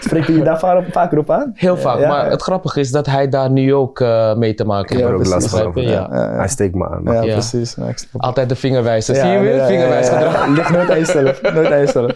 Spreekt 0.00 0.26
hij 0.26 0.36
je 0.36 0.42
daar 0.42 0.58
vaak- 0.58 0.84
vaker 0.92 1.18
op 1.18 1.30
aan? 1.30 1.52
heel 1.54 1.76
vaak. 1.76 1.98
Ja, 1.98 2.08
maar 2.08 2.24
ja. 2.24 2.30
het 2.30 2.42
grappige 2.42 2.80
is 2.80 2.90
dat 2.90 3.06
hij 3.06 3.28
daar 3.28 3.50
nu 3.50 3.74
ook 3.74 4.00
eh, 4.00 4.34
mee 4.34 4.54
te 4.54 4.64
maken 4.64 4.82
Ik 4.84 4.88
heeft. 4.90 5.02
heb 5.02 5.10
er 5.10 5.26
ook 5.26 5.26
last 5.26 5.48
van. 5.48 5.72
Ja. 5.74 6.08
Hij 6.36 6.48
steekt 6.48 6.74
me 6.74 6.88
aan. 6.88 7.02
maar- 7.02 7.14
Ja, 7.14 7.22
Ja. 7.22 7.32
precies. 7.32 7.74
Ja, 7.78 7.84
Altijd 8.16 8.48
de 8.48 8.56
vingerwijzer. 8.56 9.14
Ja, 9.14 9.20
Zie 9.22 9.30
je 9.30 9.38
weer? 9.38 9.54
ja, 9.54 9.60
ja, 9.60 9.66
Vingerwijsgedrag. 9.66 10.32
ja, 10.34 10.44
ja. 10.44 10.52
Ligt 10.52 10.70
nooit 10.70 10.90
aan 10.90 10.98
jezelf. 10.98 11.42
Nooit 11.42 11.72
aan 11.72 11.78
jezelf. 11.78 12.12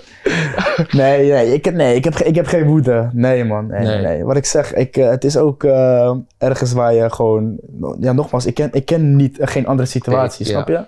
Nee, 0.93 1.31
nee, 1.31 1.53
ik, 1.53 1.65
heb- 1.65 1.75
nee 1.75 1.95
ik, 1.97 2.05
heb, 2.05 2.15
ik 2.15 2.35
heb 2.35 2.47
geen 2.47 2.67
woede. 2.67 3.09
Nee, 3.13 3.45
man. 3.45 3.67
Nee, 3.67 3.81
Nee. 3.87 4.03
nee. 4.03 4.25
Wat 4.25 4.37
ik 4.37 4.45
zeg, 4.45 4.75
ik, 4.75 4.97
eh, 4.97 5.09
het 5.09 5.25
is 5.25 5.37
ook 5.37 5.65
eh, 5.65 6.15
ergens 6.39 6.73
waar 6.73 6.95
je 6.95 7.11
gewoon... 7.11 7.59
Ja, 8.01 8.13
nogmaals, 8.13 8.47
ik 8.47 8.55
ken, 8.55 8.69
ik 8.73 8.85
ken 8.85 9.17
niet, 9.17 9.39
eh, 9.39 9.47
geen 9.47 9.67
andere 9.67 9.89
situatie, 9.89 10.47
Ja. 10.47 10.51
snap 10.53 10.69
je? 10.69 10.85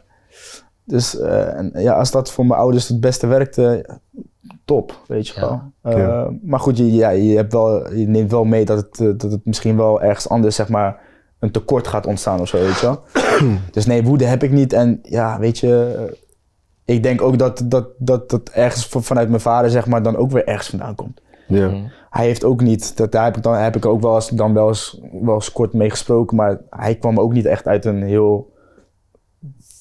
Dus 0.84 1.18
eh, 1.20 1.58
en, 1.58 1.72
ja, 1.74 1.92
als 1.92 2.10
dat 2.10 2.30
voor 2.32 2.46
mijn 2.46 2.60
ouders 2.60 2.88
het 2.88 3.00
beste 3.00 3.26
werkte, 3.26 3.86
top, 4.64 5.00
weet 5.06 5.28
je 5.28 5.40
Ja. 5.40 5.40
wel. 5.40 5.62
Eh, 5.92 5.98
Ja. 5.98 6.30
Maar 6.42 6.60
goed, 6.60 6.76
je, 6.78 6.92
ja, 6.92 7.10
je, 7.10 7.36
hebt 7.36 7.52
wel, 7.52 7.92
je 7.94 8.08
neemt 8.08 8.30
wel 8.30 8.44
mee 8.44 8.64
dat 8.64 8.76
het, 8.78 9.20
dat 9.20 9.30
het 9.32 9.40
misschien 9.44 9.76
wel 9.76 10.02
ergens 10.02 10.28
anders, 10.28 10.56
zeg 10.56 10.68
maar, 10.68 11.00
een 11.38 11.50
tekort 11.50 11.86
gaat 11.86 12.06
ontstaan 12.06 12.40
of 12.40 12.48
zo, 12.48 12.58
weet 12.58 12.78
je 12.80 12.86
wel. 12.86 13.02
dus 13.72 13.86
nee, 13.86 14.02
woede 14.04 14.24
heb 14.24 14.42
ik 14.42 14.50
niet. 14.50 14.72
En 14.72 14.98
ja, 15.02 15.38
weet 15.38 15.58
je, 15.58 15.94
ik 16.86 17.02
denk 17.02 17.22
ook 17.22 17.38
dat 17.38 17.62
dat, 17.64 17.88
dat, 17.98 18.30
dat 18.30 18.48
ergens 18.48 18.86
van- 18.86 19.02
vanuit 19.02 19.28
mijn 19.28 19.40
vader, 19.40 19.70
zeg 19.70 19.86
maar, 19.86 20.02
dan 20.02 20.16
ook 20.16 20.30
weer 20.30 20.46
ergens 20.46 20.68
vandaan 20.68 20.94
komt. 20.94 21.20
Ja. 21.48 21.70
Hij 22.10 22.26
heeft 22.26 22.44
ook 22.44 22.60
niet, 22.60 22.96
dat, 22.96 23.12
daar 23.12 23.24
heb 23.24 23.36
ik, 23.36 23.42
dan, 23.42 23.54
heb 23.54 23.76
ik 23.76 23.86
ook 23.86 24.00
wel 24.00 24.14
eens, 24.14 24.28
dan 24.28 24.54
wel 24.54 24.68
eens, 24.68 25.00
wel 25.22 25.34
eens 25.34 25.52
kort 25.52 25.72
mee 25.72 25.90
gesproken, 25.90 26.36
maar 26.36 26.60
hij 26.70 26.94
kwam 26.94 27.20
ook 27.20 27.32
niet 27.32 27.44
echt 27.46 27.66
uit 27.66 27.84
een 27.84 28.02
heel 28.02 28.52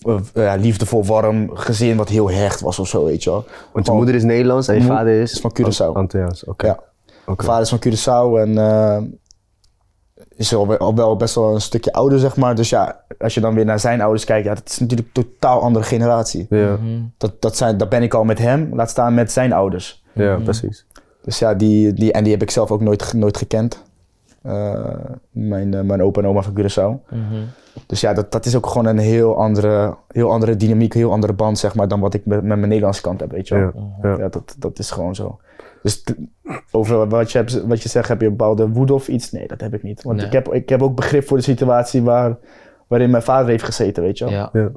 eh, 0.01 0.19
ja, 0.33 0.55
liefdevol, 0.55 1.05
warm 1.05 1.55
gezin 1.55 1.97
wat 1.97 2.09
heel 2.09 2.29
hecht 2.31 2.61
was 2.61 2.79
of 2.79 2.87
zo, 2.87 3.05
weet 3.05 3.23
je 3.23 3.29
wel. 3.29 3.45
Want 3.73 3.85
je 3.85 3.91
moeder 3.91 4.15
is 4.15 4.23
Nederlands 4.23 4.67
en 4.67 4.75
je 4.75 4.81
vader 4.81 5.21
is? 5.21 5.31
is 5.31 5.39
van 5.39 5.55
Curaçao. 5.61 5.93
Antilliaans, 5.93 6.43
oké. 6.43 6.65
Ja. 6.65 6.79
Vader 7.25 7.61
is 7.61 7.69
van 7.69 7.79
Curaçao 7.79 8.39
en 8.39 8.57
eh, 8.57 9.01
is 10.35 10.55
al 10.55 10.67
wel, 10.67 10.77
al 10.77 10.95
wel 10.95 11.15
best 11.15 11.35
wel 11.35 11.53
een 11.53 11.61
stukje 11.61 11.93
ouder, 11.93 12.19
zeg 12.19 12.35
maar. 12.35 12.55
Dus 12.55 12.69
ja, 12.69 13.04
als 13.19 13.33
je 13.33 13.41
dan 13.41 13.53
weer 13.53 13.65
naar 13.65 13.79
zijn 13.79 14.01
ouders 14.01 14.25
kijkt, 14.25 14.45
ja, 14.47 14.53
dat 14.53 14.69
is 14.69 14.79
natuurlijk 14.79 15.07
een 15.13 15.23
totaal 15.23 15.61
andere 15.61 15.85
generatie. 15.85 16.45
Ja, 16.49 16.71
Mhm. 16.81 17.01
Dat, 17.17 17.41
dat, 17.41 17.57
zijn, 17.57 17.77
dat 17.77 17.89
ben 17.89 18.03
ik 18.03 18.13
al 18.13 18.23
met 18.23 18.39
hem, 18.39 18.69
laat 18.73 18.89
staan 18.89 19.13
met 19.13 19.31
zijn 19.31 19.53
ouders. 19.53 20.03
ja, 20.13 20.35
precies. 20.43 20.85
Dus 21.21 21.39
ja, 21.39 21.53
die, 21.53 21.93
die, 21.93 22.11
en 22.11 22.23
die 22.23 22.33
heb 22.33 22.41
ik 22.41 22.51
zelf 22.51 22.71
ook 22.71 22.81
nooit, 22.81 23.13
nooit 23.13 23.37
gekend. 23.37 23.83
Eh, 24.41 24.85
mijn, 25.31 25.73
eh, 25.73 25.81
mijn 25.81 26.01
opa 26.03 26.21
en 26.21 26.27
oma 26.27 26.41
van 26.41 26.53
Curaçao. 26.53 27.09
Mhm. 27.09 27.41
Dus 27.85 28.01
ja, 28.01 28.13
dat, 28.13 28.31
dat 28.31 28.45
is 28.45 28.55
ook 28.55 28.67
gewoon 28.67 28.85
een 28.85 28.97
heel 28.97 29.37
andere, 29.37 29.95
heel 30.07 30.31
andere 30.31 30.55
dynamiek, 30.55 30.93
heel 30.93 31.11
andere 31.11 31.33
band, 31.33 31.57
zeg 31.59 31.75
maar, 31.75 31.87
dan 31.87 31.99
wat 31.99 32.13
ik 32.13 32.25
met, 32.25 32.43
met 32.43 32.57
mijn 32.57 32.67
Nederlandse 32.69 33.01
kant 33.01 33.19
heb, 33.19 33.31
weet 33.31 33.47
je 33.47 33.55
wel. 33.55 33.91
Ja, 34.01 34.09
ja. 34.09 34.17
Ja, 34.17 34.27
dat, 34.29 34.55
dat 34.59 34.79
is 34.79 34.91
gewoon 34.91 35.15
zo. 35.15 35.39
Dus 35.83 36.03
over 36.71 37.07
wat 37.09 37.31
je, 37.31 37.37
hebt, 37.37 37.65
wat 37.65 37.81
je 37.83 37.89
zegt, 37.89 38.07
heb 38.07 38.19
je 38.21 38.25
een 38.27 38.35
bepaalde 38.35 38.69
woede 38.69 38.93
of 38.93 39.07
iets? 39.07 39.31
Nee, 39.31 39.47
dat 39.47 39.61
heb 39.61 39.73
ik 39.73 39.83
niet. 39.83 40.03
Want 40.03 40.17
Nee. 40.17 40.25
ik, 40.25 40.31
heb, 40.31 40.53
ik 40.53 40.69
heb 40.69 40.81
ook 40.81 40.95
begrip 40.95 41.27
voor 41.27 41.37
de 41.37 41.43
situatie 41.43 42.01
waar, 42.01 42.37
waarin 42.87 43.09
mijn 43.09 43.23
vader 43.23 43.49
heeft 43.49 43.63
gezeten, 43.63 44.03
weet 44.03 44.17
je 44.17 44.25
wel. 44.25 44.33
Ja. 44.33 44.49
Ja. 44.53 44.69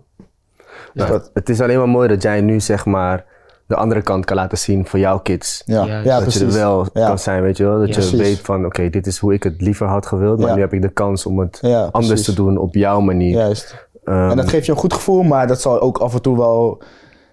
Dus 0.95 1.07
dat, 1.09 1.31
Het 1.35 1.49
is 1.49 1.61
alleen 1.61 1.79
maar 1.79 1.89
mooi 1.89 2.09
dat 2.09 2.23
jij 2.23 2.41
nu 2.41 2.61
zeg 2.61 2.85
maar 2.87 3.25
de 3.67 3.75
andere 3.77 4.03
kant 4.03 4.25
kan 4.25 4.37
laten 4.37 4.59
zien 4.59 4.87
voor 4.87 4.99
jouw 4.99 5.19
kids. 5.19 5.63
ja, 5.67 5.85
ja, 5.85 6.03
dat 6.03 6.23
precies. 6.23 6.41
je 6.41 6.47
er 6.47 6.53
wel 6.53 6.87
Ja. 6.93 7.07
kan 7.07 7.19
zijn, 7.19 7.43
weet 7.43 7.57
je 7.57 7.65
wel. 7.65 7.79
Dat 7.79 7.89
Ja. 7.89 7.95
je 7.95 8.01
Precies. 8.01 8.19
weet 8.19 8.39
van, 8.41 8.65
oké, 8.67 8.91
dit 8.91 9.07
is 9.07 9.19
hoe 9.19 9.33
ik 9.33 9.43
het 9.43 9.61
liever 9.61 9.87
had 9.87 10.07
gewild, 10.07 10.39
maar 10.39 10.49
Ja. 10.49 10.55
nu 10.55 10.61
heb 10.61 10.73
ik 10.73 10.83
de 10.83 10.89
kans 10.89 11.27
om 11.27 11.39
het 11.39 11.59
Ja, 11.61 11.89
anders 11.93 12.23
te 12.25 12.35
doen 12.35 12.57
op 12.59 12.75
jouw 12.75 13.01
manier. 13.01 13.37
Juist. 13.37 13.87
Ehm, 14.05 14.31
En 14.31 14.37
dat 14.37 14.49
geeft 14.49 14.67
je 14.67 14.73
een 14.73 14.79
goed 14.79 14.93
gevoel, 14.93 15.23
maar 15.23 15.47
dat 15.47 15.61
zal 15.61 15.81
ook 15.81 15.99
af 15.99 16.15
en 16.15 16.23
toe 16.23 16.37
wel, 16.37 16.83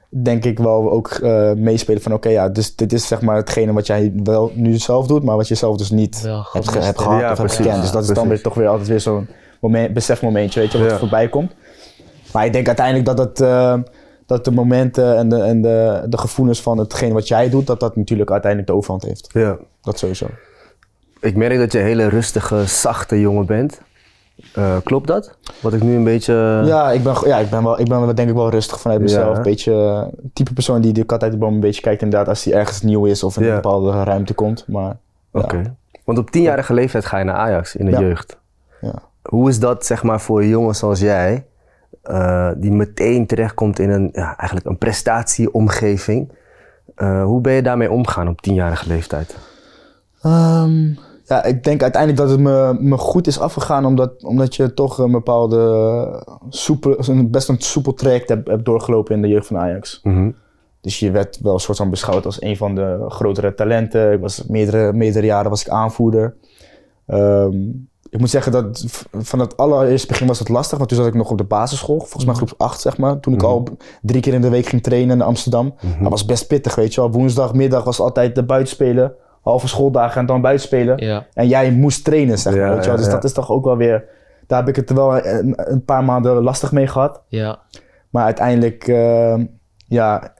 denk 0.10 0.46
ik, 0.46 0.60
wel 0.60 0.92
ook 0.92 1.08
eh, 1.10 1.52
meespelen 1.54 2.02
van 2.02 2.14
oké, 2.14 2.30
ja, 2.30 2.50
dus 2.50 2.76
dit 2.76 2.94
is 2.94 3.08
zeg 3.08 3.22
maar 3.22 3.36
hetgene 3.36 3.74
wat 3.74 3.88
jij 3.88 4.14
wel 4.24 4.52
nu 4.56 4.78
zelf 4.78 5.08
doet, 5.08 5.24
maar 5.24 5.36
wat 5.36 5.48
je 5.48 5.56
zelf 5.56 5.78
dus 5.78 5.90
niet 5.92 6.22
hebt, 6.52 6.70
ge- 6.70 6.82
gehad 6.82 7.20
Ja, 7.22 7.32
of 7.32 7.38
hebt 7.38 7.52
gekend. 7.56 7.82
Dus 7.82 7.92
dat 7.92 8.02
is 8.02 8.08
dan 8.08 8.16
Precies. 8.16 8.30
weer 8.30 8.42
toch 8.42 8.54
weer 8.54 8.68
altijd 8.68 8.88
weer 8.88 9.00
zo'n 9.00 9.28
moment, 9.60 9.94
besefmomentje, 9.94 10.60
weet 10.60 10.72
je, 10.72 10.78
wat 10.80 10.91
er 10.91 11.00
voorbij 11.00 11.30
komt. 11.30 11.52
Maar 12.34 12.46
ik 12.46 12.54
denk 12.54 12.68
uiteindelijk 12.68 13.06
dat 13.06 13.18
het, 13.18 13.41
eh, 13.41 13.78
dat 14.26 14.46
de 14.46 14.52
momenten 14.52 15.18
en, 15.18 15.30
de, 15.30 15.41
en 15.41 15.62
de, 15.62 16.06
de 16.10 16.18
gevoelens 16.18 16.62
van 16.62 16.78
hetgeen 16.78 17.13
wat 17.13 17.28
jij 17.28 17.50
doet, 17.50 17.68
dat 17.68 17.80
dat 17.80 17.96
natuurlijk 17.96 18.32
uiteindelijk 18.32 18.72
de 18.72 18.78
overhand 18.78 19.04
heeft. 19.04 19.30
Ja. 19.34 19.58
Dat 19.82 20.00
sowieso. 20.00 20.28
Ik 21.20 21.36
merk 21.36 21.58
dat 21.58 21.72
je 21.72 21.80
een 21.80 21.86
hele 21.86 22.08
rustige, 22.08 22.65
zachte 22.65 23.20
jongen 23.20 23.46
bent. 23.46 23.82
Eh, 24.54 24.78
klopt 24.84 25.08
dat? 25.08 25.38
Wat 25.62 25.74
ik 25.74 25.84
nu 25.84 25.96
een 25.96 26.04
beetje... 26.04 26.34
Ja, 26.65 26.91
ik 26.91 27.04
ben, 27.04 27.15
ja 27.26 27.38
ik, 27.38 27.50
ben 27.50 27.63
wel, 27.63 27.80
ik 27.80 27.89
ben 27.89 28.06
wel, 28.06 28.15
denk 28.15 28.30
ik 28.30 28.36
wel 28.36 28.50
rustig 28.50 28.80
vanuit 28.80 29.02
mezelf. 29.02 29.38
Een 29.38 29.44
beetje 29.44 29.72
eh, 29.74 30.04
type 30.34 30.54
persoon 30.54 30.82
die 30.82 30.94
de 30.94 31.04
kat 31.04 31.24
uit 31.24 31.32
de 31.32 31.38
boom 31.38 31.54
een 31.54 31.60
beetje 31.60 31.82
kijkt 31.82 32.02
inderdaad 32.02 32.28
als 32.28 32.44
hij 32.44 32.54
ergens 32.54 32.82
nieuw 32.82 33.06
is 33.06 33.24
of 33.24 33.38
in 33.38 33.44
Ja. 33.44 33.50
een 33.50 33.56
bepaalde 33.56 34.04
ruimte 34.04 34.34
komt. 34.34 34.68
Maar 34.68 34.98
ja. 35.34 35.39
Oké. 35.41 35.76
Want 36.04 36.18
op 36.18 36.30
tienjarige 36.30 36.74
leeftijd 36.74 37.06
ga 37.06 37.18
je 37.18 37.24
naar 37.24 37.36
Ajax 37.36 37.76
in 37.76 37.86
de 37.86 37.91
jeugd. 37.91 38.38
Ja. 38.82 38.94
Hoe 39.30 39.50
is 39.50 39.60
dat 39.60 39.86
zeg 39.86 40.04
maar 40.04 40.22
voor 40.22 40.46
jongens 40.46 40.80
zoals 40.80 41.00
jij, 41.00 41.46
eh, 42.02 42.50
die 42.58 42.72
meteen 42.72 43.28
terechtkomt 43.28 43.80
in 43.80 43.90
een, 43.90 44.10
ja, 44.12 44.38
eigenlijk 44.38 44.66
een 44.66 44.78
prestatieomgeving? 44.78 46.32
Eh, 46.96 47.24
hoe 47.24 47.42
ben 47.42 47.54
je 47.54 47.62
daarmee 47.62 47.92
omgaan 47.92 48.28
op 48.28 48.42
tienjarige 48.42 48.88
leeftijd? 48.88 49.38
Ehm, 50.22 50.94
ja, 51.24 51.44
ik 51.44 51.64
denk 51.64 51.82
uiteindelijk 51.82 52.22
dat 52.22 52.30
het 52.30 52.40
me, 52.40 52.78
me 52.80 52.98
goed 52.98 53.28
is 53.28 53.40
afgegaan, 53.40 53.86
omdat, 53.86 54.24
omdat 54.24 54.56
je 54.56 54.74
toch 54.74 54.98
een 54.98 55.12
bepaalde 55.12 56.24
soepel, 56.50 57.26
best 57.30 57.50
een 57.50 57.62
soepel 57.62 57.94
traject 57.94 58.30
hebt, 58.30 58.48
hebt 58.48 58.66
doorgelopen 58.66 59.16
in 59.16 59.22
de 59.22 59.28
jeugd 59.28 59.48
van 59.48 59.58
Ajax. 59.58 60.00
Mhm. 60.04 60.32
Dus 60.82 61.00
je 61.00 61.12
werd 61.12 61.40
wel 61.42 61.54
een 61.54 61.60
soort 61.60 61.78
van 61.78 61.90
beschouwd 61.90 62.26
als 62.26 62.42
een 62.42 62.58
van 62.58 62.76
de 62.76 63.06
grotere 63.08 63.54
talenten. 63.54 64.12
Ik 64.12 64.20
was 64.20 64.46
meerdere, 64.48 64.94
meerdere 64.94 65.26
jaren 65.26 65.50
was 65.50 65.62
ik 65.62 65.70
aanvoerder. 65.70 66.36
Ehm, 67.06 67.58
ik 68.15 68.21
moet 68.21 68.30
zeggen 68.30 68.51
dat 68.51 68.86
van 69.12 69.39
het 69.39 69.58
allereerste 69.58 70.08
begin 70.08 70.28
was 70.28 70.39
het 70.39 70.49
lastig, 70.49 70.78
want 70.78 70.89
toen 70.89 70.97
zat 70.97 71.08
ik 71.08 71.13
nog 71.13 71.30
op 71.32 71.38
de 71.38 71.43
basisschool, 71.43 71.99
volgens 71.99 72.25
mij 72.25 72.34
groep 72.34 72.54
8 72.58 72.82
zeg 72.82 72.97
maar. 72.97 73.19
Toen 73.19 73.34
ik 73.34 73.41
Mhm. 73.41 73.49
al 73.49 73.67
drie 74.01 74.21
keer 74.21 74.34
in 74.34 74.41
de 74.41 74.49
week 74.49 74.65
ging 74.65 74.84
trainen 74.84 75.15
in 75.15 75.21
Amsterdam. 75.21 75.75
Dat 76.01 76.10
was 76.10 76.25
best 76.25 76.47
pittig, 76.47 76.75
weet 76.75 76.93
je 76.93 77.01
wel. 77.01 77.12
Woensdagmiddag 77.12 77.84
was 77.84 77.99
altijd 77.99 78.36
de 78.36 78.43
buitenspelen, 78.43 79.13
halve 79.41 79.67
schooldagen 79.67 80.19
en 80.21 80.25
dan 80.25 80.41
buitenspelen. 80.41 80.97
Ja. 81.06 81.25
En 81.34 81.47
jij 81.47 81.71
moest 81.71 82.04
trainen, 82.04 82.38
zeg 82.39 82.54
maar. 82.54 82.62
Ja, 82.65 82.73
weet 82.73 82.84
je 82.84 82.88
wel. 82.89 82.97
Dus 82.97 83.06
ja. 83.06 83.12
dat 83.12 83.23
is 83.23 83.34
toch 83.34 83.49
ook 83.49 83.65
wel 83.65 83.78
weer. 83.78 84.04
Daar 84.47 84.60
heb 84.60 84.67
ik 84.67 84.75
het 84.75 84.91
wel 84.91 85.25
een, 85.25 85.54
een 85.56 85.84
paar 85.86 86.04
maanden 86.04 86.43
lastig 86.43 86.71
mee 86.71 86.88
gehad. 86.88 87.21
Ja. 87.28 87.60
Maar 88.10 88.23
uiteindelijk, 88.23 88.88
eh, 88.88 89.36
ja, 89.88 90.34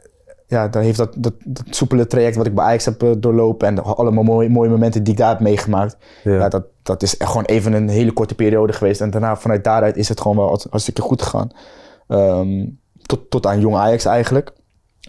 ja, 0.56 0.68
dan 0.68 0.82
heeft 0.82 0.98
dat, 0.98 1.14
dat, 1.18 1.34
dat 1.44 1.64
soepele 1.70 2.08
traject 2.08 2.36
wat 2.36 2.46
ik 2.46 2.56
bij 2.56 2.66
Ajax 2.66 2.86
heb 2.86 3.04
eh, 3.04 3.10
doorlopen 3.18 3.68
en 3.68 3.84
allemaal 3.84 4.24
mooie, 4.24 4.50
mooie 4.50 4.70
momenten 4.70 5.04
die 5.04 5.14
ik 5.14 5.20
daar 5.20 5.30
heb 5.30 5.40
meegemaakt. 5.40 5.98
Ja. 6.24 6.34
Ja. 6.34 6.50
dat, 6.50 6.64
dat 6.84 7.04
is 7.04 7.18
echt 7.18 7.30
gewoon 7.30 7.46
even 7.46 7.74
een 7.74 7.90
hele 7.90 8.12
korte 8.12 8.36
periode 8.36 8.74
geweest. 8.74 9.02
En 9.02 9.10
daarna, 9.10 9.36
vanuit 9.36 9.64
daaruit 9.64 9.98
is 9.98 10.10
het 10.10 10.22
gewoon 10.22 10.38
wel 10.38 10.52
een 10.52 10.60
hartstikke 10.70 11.02
goed 11.02 11.22
gegaan. 11.22 11.50
Ehm, 12.08 12.66
tot, 13.02 13.30
tot 13.30 13.46
aan 13.46 13.60
jong 13.60 13.76
Ajax 13.76 14.06
eigenlijk. 14.06 14.52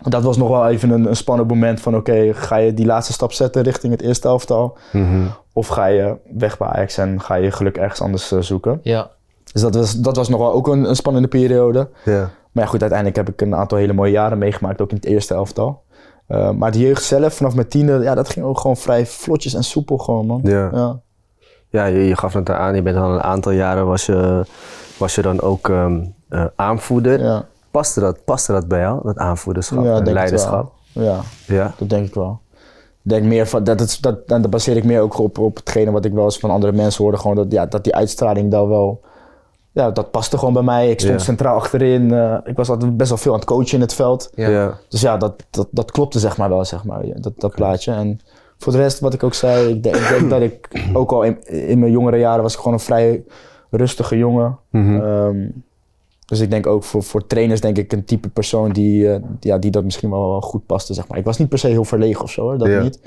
Dat 0.02 0.22
was 0.22 0.36
nog 0.36 0.48
wel 0.48 0.68
even 0.68 0.90
een, 0.90 1.08
een 1.08 1.16
spannend 1.16 1.48
moment 1.48 1.80
van 1.80 1.96
oké, 1.96 2.34
ga 2.34 2.56
je 2.56 2.74
die 2.74 2.86
laatste 2.86 3.12
stap 3.12 3.32
zetten 3.32 3.62
richting 3.62 3.92
het 3.92 4.02
eerste 4.02 4.28
elftal? 4.28 4.76
Mhm. 4.92 5.26
Of 5.52 5.66
ga 5.66 5.86
je 5.86 6.16
weg 6.36 6.58
bij 6.58 6.68
Ajax 6.68 6.98
en 6.98 7.20
ga 7.20 7.34
je 7.34 7.50
geluk 7.50 7.76
ergens 7.76 8.00
anders 8.00 8.32
eh, 8.32 8.40
zoeken? 8.40 8.80
Ja. 8.82 9.10
Dus 9.52 9.62
dat 9.62 9.74
was, 9.74 9.92
dat 9.92 10.16
was 10.16 10.28
nog 10.28 10.40
wel 10.40 10.52
ook 10.52 10.68
een, 10.68 10.88
een 10.88 10.96
spannende 10.96 11.28
periode. 11.28 11.88
Ja. 12.04 12.30
Maar 12.56 12.64
ja, 12.64 12.70
goed, 12.70 12.80
uiteindelijk 12.80 13.18
heb 13.18 13.28
ik 13.28 13.40
een 13.40 13.54
aantal 13.54 13.78
hele 13.78 13.92
mooie 13.92 14.10
jaren 14.10 14.38
meegemaakt, 14.38 14.80
ook 14.80 14.90
in 14.90 14.96
het 14.96 15.04
eerste 15.04 15.34
elftal. 15.34 15.82
Uh, 16.28 16.50
maar 16.50 16.72
de 16.72 16.78
jeugd 16.78 17.02
zelf, 17.02 17.34
vanaf 17.34 17.54
mijn 17.54 17.68
tiende, 17.68 17.98
ja, 18.02 18.14
dat 18.14 18.28
ging 18.28 18.46
ook 18.46 18.58
gewoon 18.60 18.76
vrij 18.76 19.06
vlotjes 19.06 19.54
en 19.54 19.64
soepel 19.64 19.98
gewoon, 19.98 20.26
man. 20.26 20.40
Ja. 20.44 20.70
Ja. 20.72 21.00
Ja, 21.68 21.84
je, 21.84 21.98
je 21.98 22.16
gaf 22.16 22.32
het 22.32 22.50
aan, 22.50 22.74
je 22.74 22.82
bent 22.82 22.96
al 22.96 23.12
een 23.12 23.22
aantal 23.22 23.52
jaren 23.52 23.86
was 23.86 24.06
je, 24.06 24.44
was 24.98 25.14
je 25.14 25.22
dan 25.22 25.40
ook 25.40 25.68
ehm, 25.68 26.04
eh, 26.28 26.44
aanvoerder. 26.54 27.20
Ja, 27.20 27.46
Paste, 27.70 28.00
dat, 28.00 28.24
paste 28.24 28.52
dat 28.52 28.68
bij 28.68 28.80
jou, 28.80 29.00
dat 29.02 29.16
aanvoederschap 29.16 29.84
ja 29.84 29.96
en 29.96 30.12
leiderschap? 30.12 30.72
Ja, 30.92 31.20
Ja. 31.46 31.74
dat 31.78 31.88
denk 31.88 32.06
ik 32.06 32.14
wel. 32.14 32.40
Denk 33.02 33.24
meer 33.24 33.46
van, 33.46 33.64
dat, 33.64 33.80
het, 33.80 33.98
dat, 34.00 34.18
en 34.26 34.42
dat 34.42 34.50
baseer 34.50 34.76
ik 34.76 34.84
meer 34.84 35.00
ook 35.00 35.18
op, 35.18 35.38
op 35.38 35.56
hetgene 35.56 35.90
wat 35.90 36.04
ik 36.04 36.12
wel 36.12 36.24
eens 36.24 36.38
van 36.38 36.50
andere 36.50 36.72
mensen 36.72 37.02
hoorde. 37.02 37.18
Gewoon 37.18 37.36
dat, 37.36 37.52
ja, 37.52 37.66
dat 37.66 37.84
die 37.84 37.94
uitstraling 37.94 38.50
daar 38.50 38.68
wel, 38.68 39.00
ja, 39.76 39.90
dat 39.90 40.10
paste 40.10 40.38
gewoon 40.38 40.54
bij 40.54 40.62
mij. 40.62 40.90
Ik 40.90 41.00
stond 41.00 41.18
Ja. 41.18 41.24
centraal 41.24 41.56
achterin. 41.56 42.12
eh, 42.12 42.38
ik 42.44 42.56
was 42.56 42.68
altijd 42.70 42.96
best 42.96 43.08
wel 43.08 43.18
veel 43.18 43.32
aan 43.32 43.38
het 43.38 43.48
coachen 43.48 43.74
in 43.74 43.80
het 43.80 43.94
veld. 43.94 44.30
Ja. 44.34 44.48
Ja. 44.48 44.78
Dus 44.88 45.00
ja, 45.00 45.16
dat, 45.16 45.44
dat, 45.50 45.68
dat 45.70 45.90
klopte 45.90 46.18
zeg 46.18 46.36
maar 46.36 46.48
wel, 46.48 46.64
zeg 46.64 46.84
maar, 46.84 47.06
ja, 47.06 47.14
dat, 47.16 47.32
dat 47.36 47.54
plaatje. 47.54 47.92
En 47.92 48.18
voor 48.58 48.72
de 48.72 48.78
rest, 48.78 49.00
wat 49.00 49.14
ik 49.14 49.22
ook 49.22 49.34
zei, 49.34 49.68
ik 49.68 49.82
denk, 49.82 49.96
ik 49.96 50.08
denk 50.08 50.30
dat 50.34 50.40
ik 50.42 50.68
ook 50.92 51.12
al 51.12 51.22
in, 51.22 51.44
in 51.46 51.78
mijn 51.78 51.92
jongere 51.92 52.16
jaren 52.18 52.42
was 52.42 52.52
ik 52.52 52.58
gewoon 52.58 52.72
een 52.74 52.80
vrij 52.80 53.24
rustige 53.70 54.16
jongen. 54.16 54.58
Ehm, 54.72 55.48
dus 56.26 56.40
ik 56.40 56.50
denk 56.50 56.66
ook 56.66 56.84
voor, 56.84 57.02
voor 57.02 57.26
trainers 57.26 57.60
denk 57.60 57.78
ik 57.78 57.92
een 57.92 58.04
type 58.04 58.28
persoon 58.28 58.72
die, 58.72 59.12
eh, 59.12 59.20
ja, 59.40 59.58
die 59.58 59.70
dat 59.70 59.84
misschien 59.84 60.10
wel, 60.10 60.28
wel 60.30 60.40
goed 60.40 60.66
paste, 60.66 60.94
zeg 60.94 61.08
maar. 61.08 61.18
Ik 61.18 61.24
was 61.24 61.38
niet 61.38 61.48
per 61.48 61.58
se 61.58 61.68
heel 61.68 61.84
verlegen 61.84 62.22
of 62.24 62.30
zo, 62.30 62.42
hoor, 62.42 62.58
dat 62.58 62.68
Ja. 62.68 62.82
niet. 62.82 63.00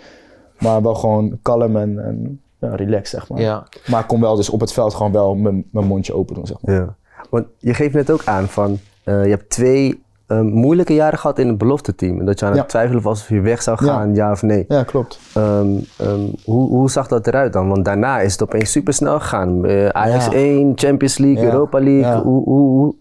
Maar 0.59 0.81
wel 0.81 0.95
gewoon 0.95 1.39
kalm 1.41 1.75
en, 1.77 1.99
en 2.05 2.41
ja, 2.59 2.75
relaxed, 2.75 3.07
zeg 3.07 3.29
maar. 3.29 3.39
Ja. 3.41 3.67
Maar 3.87 4.01
ik 4.01 4.07
kon 4.07 4.21
wel 4.21 4.35
dus 4.35 4.49
op 4.49 4.59
het 4.59 4.73
veld 4.73 4.93
gewoon 4.93 5.11
wel 5.11 5.35
mijn 5.35 5.65
mijn 5.71 5.85
mondje 5.87 6.13
open 6.13 6.35
doen, 6.35 6.45
zeg 6.47 6.57
maar. 6.61 6.75
Ja. 6.75 6.95
Want 7.29 7.45
je 7.57 7.73
geeft 7.73 7.93
net 7.93 8.11
ook 8.11 8.21
aan 8.25 8.47
van, 8.47 8.79
eh, 9.03 9.23
je 9.23 9.29
hebt 9.29 9.49
twee 9.49 10.03
eh, 10.27 10.41
moeilijke 10.41 10.93
jaren 10.93 11.19
gehad 11.19 11.39
in 11.39 11.47
het 11.47 11.57
belofteteam. 11.57 12.19
En 12.19 12.25
dat 12.25 12.39
je 12.39 12.45
aan 12.45 12.51
het 12.51 12.59
Ja. 12.61 12.65
twijfelen 12.67 13.01
was 13.01 13.21
of 13.21 13.29
je 13.29 13.41
weg 13.41 13.61
zou 13.61 13.77
gaan, 13.77 14.15
ja, 14.15 14.31
of 14.31 14.41
nee. 14.41 14.65
Ja, 14.67 14.83
klopt. 14.83 15.19
Ehm, 15.33 15.67
ehm, 15.97 16.19
hoe, 16.45 16.69
hoe 16.69 16.89
zag 16.91 17.07
dat 17.07 17.27
eruit 17.27 17.53
dan? 17.53 17.67
Want 17.69 17.85
daarna 17.85 18.19
is 18.19 18.31
het 18.31 18.41
opeens 18.43 18.71
super 18.71 18.93
snel 18.93 19.19
gegaan. 19.19 19.65
Eh, 19.65 19.87
Ajax 19.87 20.25
Ja. 20.25 20.31
1, 20.33 20.71
Champions 20.75 21.17
League, 21.17 21.43
Ja. 21.43 21.51
Europa 21.51 21.79
League. 21.79 21.99
Ja. 22.01 22.21
Hoe, 22.21 22.43
hoe, 22.43 22.67
hoe- 22.69 22.95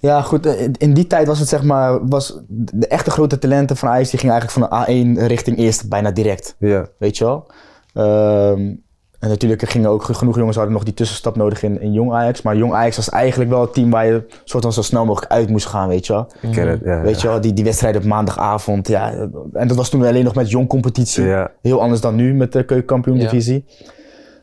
Ja, 0.00 0.22
goed. 0.22 0.46
In 0.78 0.94
die 0.94 1.06
tijd 1.06 1.26
was 1.26 1.38
het 1.38 1.48
zeg 1.48 1.62
maar, 1.62 2.06
was 2.08 2.40
de 2.48 2.86
echte 2.86 3.10
grote 3.10 3.38
talenten 3.38 3.76
van 3.76 3.88
Ajax, 3.88 4.10
die 4.10 4.18
gingen 4.20 4.34
eigenlijk 4.34 4.70
van 4.70 4.78
de 4.78 4.86
A1 4.86 5.26
richting 5.26 5.56
eerste 5.58 5.88
bijna 5.88 6.10
direct. 6.10 6.56
Ja. 6.58 6.86
Weet 6.98 7.18
je 7.18 7.24
wel? 7.24 7.46
Ehm, 7.94 8.74
en 9.22 9.28
natuurlijk 9.28 9.68
gingen 9.68 9.90
ook 9.90 10.02
genoeg 10.02 10.36
jongens 10.36 10.56
hadden 10.56 10.74
nog 10.74 10.82
die 10.84 10.94
tussenstap 10.94 11.36
nodig 11.36 11.62
in, 11.62 11.80
in 11.80 11.92
Jong 11.92 12.12
Ajax. 12.12 12.42
Maar 12.42 12.56
Jong 12.56 12.72
Ajax 12.72 12.96
was 12.96 13.08
eigenlijk 13.10 13.50
wel 13.50 13.60
het 13.60 13.74
team 13.74 13.90
waar 13.90 14.06
je 14.06 14.24
soort 14.44 14.62
van 14.62 14.72
zo 14.72 14.82
snel 14.82 15.04
mogelijk 15.04 15.32
uit 15.32 15.48
moest 15.48 15.66
gaan, 15.66 15.88
weet 15.88 16.06
je 16.06 16.12
wel? 16.12 16.26
Ik 16.40 16.50
ken 16.50 16.68
het. 16.68 16.80
Ja, 16.84 17.00
Weet 17.00 17.20
je 17.20 17.28
wel, 17.28 17.40
die, 17.40 17.52
die 17.52 17.64
wedstrijd 17.64 17.96
op 17.96 18.04
maandagavond. 18.04 18.88
Ja, 18.88 19.12
en 19.52 19.68
dat 19.68 19.76
was 19.76 19.88
toen 19.88 20.04
alleen 20.04 20.24
nog 20.24 20.34
met 20.34 20.50
jong 20.50 20.68
competitie. 20.68 21.24
Ja. 21.24 21.50
Heel 21.60 21.80
anders 21.80 22.00
dan 22.00 22.14
nu 22.14 22.34
met 22.34 22.52
de 22.52 22.64
keukenkampioen 22.64 23.16
divisie. 23.18 23.64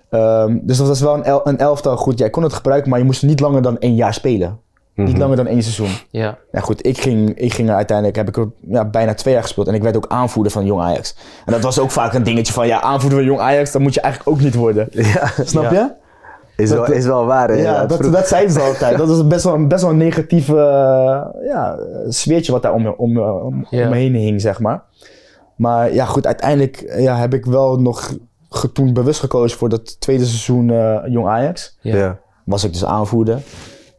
Ehm, 0.09 0.57
dus 0.61 0.77
dat 0.77 0.87
was 0.87 1.01
wel 1.01 1.13
een, 1.13 1.23
el- 1.23 1.47
een 1.47 1.57
elftal. 1.57 1.97
Goed, 1.97 2.19
jij 2.19 2.29
kon 2.29 2.43
het 2.43 2.53
gebruiken, 2.53 2.89
maar 2.89 2.99
je 2.99 3.05
moest 3.05 3.23
niet 3.23 3.39
langer 3.39 3.61
dan 3.61 3.79
één 3.79 3.95
jaar 3.95 4.13
spelen. 4.13 4.59
Niet 5.05 5.09
Mhm. 5.09 5.19
langer 5.19 5.35
dan 5.37 5.47
één 5.47 5.61
seizoen. 5.63 5.89
Ja. 6.09 6.37
Ja 6.51 6.59
goed, 6.59 6.85
ik 6.85 6.97
ging, 7.01 7.29
ik 7.37 7.53
ging 7.53 7.69
er 7.69 7.75
uiteindelijk, 7.75 8.17
heb 8.17 8.27
ik 8.27 8.37
er 8.37 8.47
ja, 8.67 8.85
bijna 8.85 9.13
twee 9.13 9.33
jaar 9.33 9.43
gespeeld. 9.43 9.67
En 9.67 9.73
ik 9.73 9.81
werd 9.83 9.95
ook 9.95 10.07
aanvoerder 10.07 10.51
van 10.51 10.65
Jong 10.65 10.81
Ajax. 10.81 11.15
En 11.45 11.53
dat 11.53 11.61
was 11.63 11.79
ook 11.79 11.91
vaak 11.91 12.13
een 12.13 12.23
dingetje 12.23 12.53
van, 12.53 12.67
ja, 12.67 12.81
aanvoerder 12.81 13.17
van 13.19 13.27
Jong 13.27 13.39
Ajax, 13.39 13.71
dat 13.71 13.81
moet 13.81 13.93
je 13.93 14.01
eigenlijk 14.01 14.37
ook 14.37 14.43
niet 14.43 14.55
worden. 14.55 14.87
Ja. 15.13 15.31
Snap 15.43 15.63
Ja. 15.63 15.71
je? 15.71 15.97
Is, 16.63 16.69
wel, 16.71 16.91
is 16.91 17.05
wel 17.05 17.25
waar. 17.25 17.49
hè? 17.49 17.55
Ja, 17.55 17.85
dat, 17.85 18.03
dat 18.11 18.27
zeiden 18.27 18.51
ze 18.53 18.59
altijd. 18.59 18.97
Dat 18.97 19.07
was 19.07 19.27
best 19.27 19.43
wel, 19.43 19.53
een- 19.53 19.67
best 19.67 19.81
wel 19.81 19.91
een 19.91 19.97
negatief 19.97 20.47
ja, 20.47 21.79
sfeertje 22.07 22.51
wat 22.51 22.61
daar 22.61 22.73
om, 22.73 22.81
me- 22.81 22.97
om, 22.97 23.17
om, 23.19 23.65
Ja. 23.69 23.83
om 23.83 23.89
me 23.89 23.95
heen 23.95 24.13
hing, 24.13 24.41
zeg 24.41 24.59
maar. 24.59 24.83
Maar 25.55 25.93
ja, 25.93 26.05
goed, 26.05 26.25
uiteindelijk 26.25 26.93
ja, 26.97 27.15
heb 27.17 27.33
ik 27.33 27.45
wel 27.45 27.77
nog 27.79 28.13
toen 28.73 28.93
bewust 28.93 29.19
gekozen 29.19 29.57
voor 29.57 29.69
dat 29.69 29.99
tweede 29.99 30.25
seizoen 30.25 30.69
eh, 30.71 30.97
Jong 31.05 31.27
Ajax. 31.27 31.77
Ja. 31.81 31.95
ja. 31.95 32.17
Was 32.45 32.63
ik 32.63 32.71
dus 32.73 32.85
aanvoerder. 32.85 33.39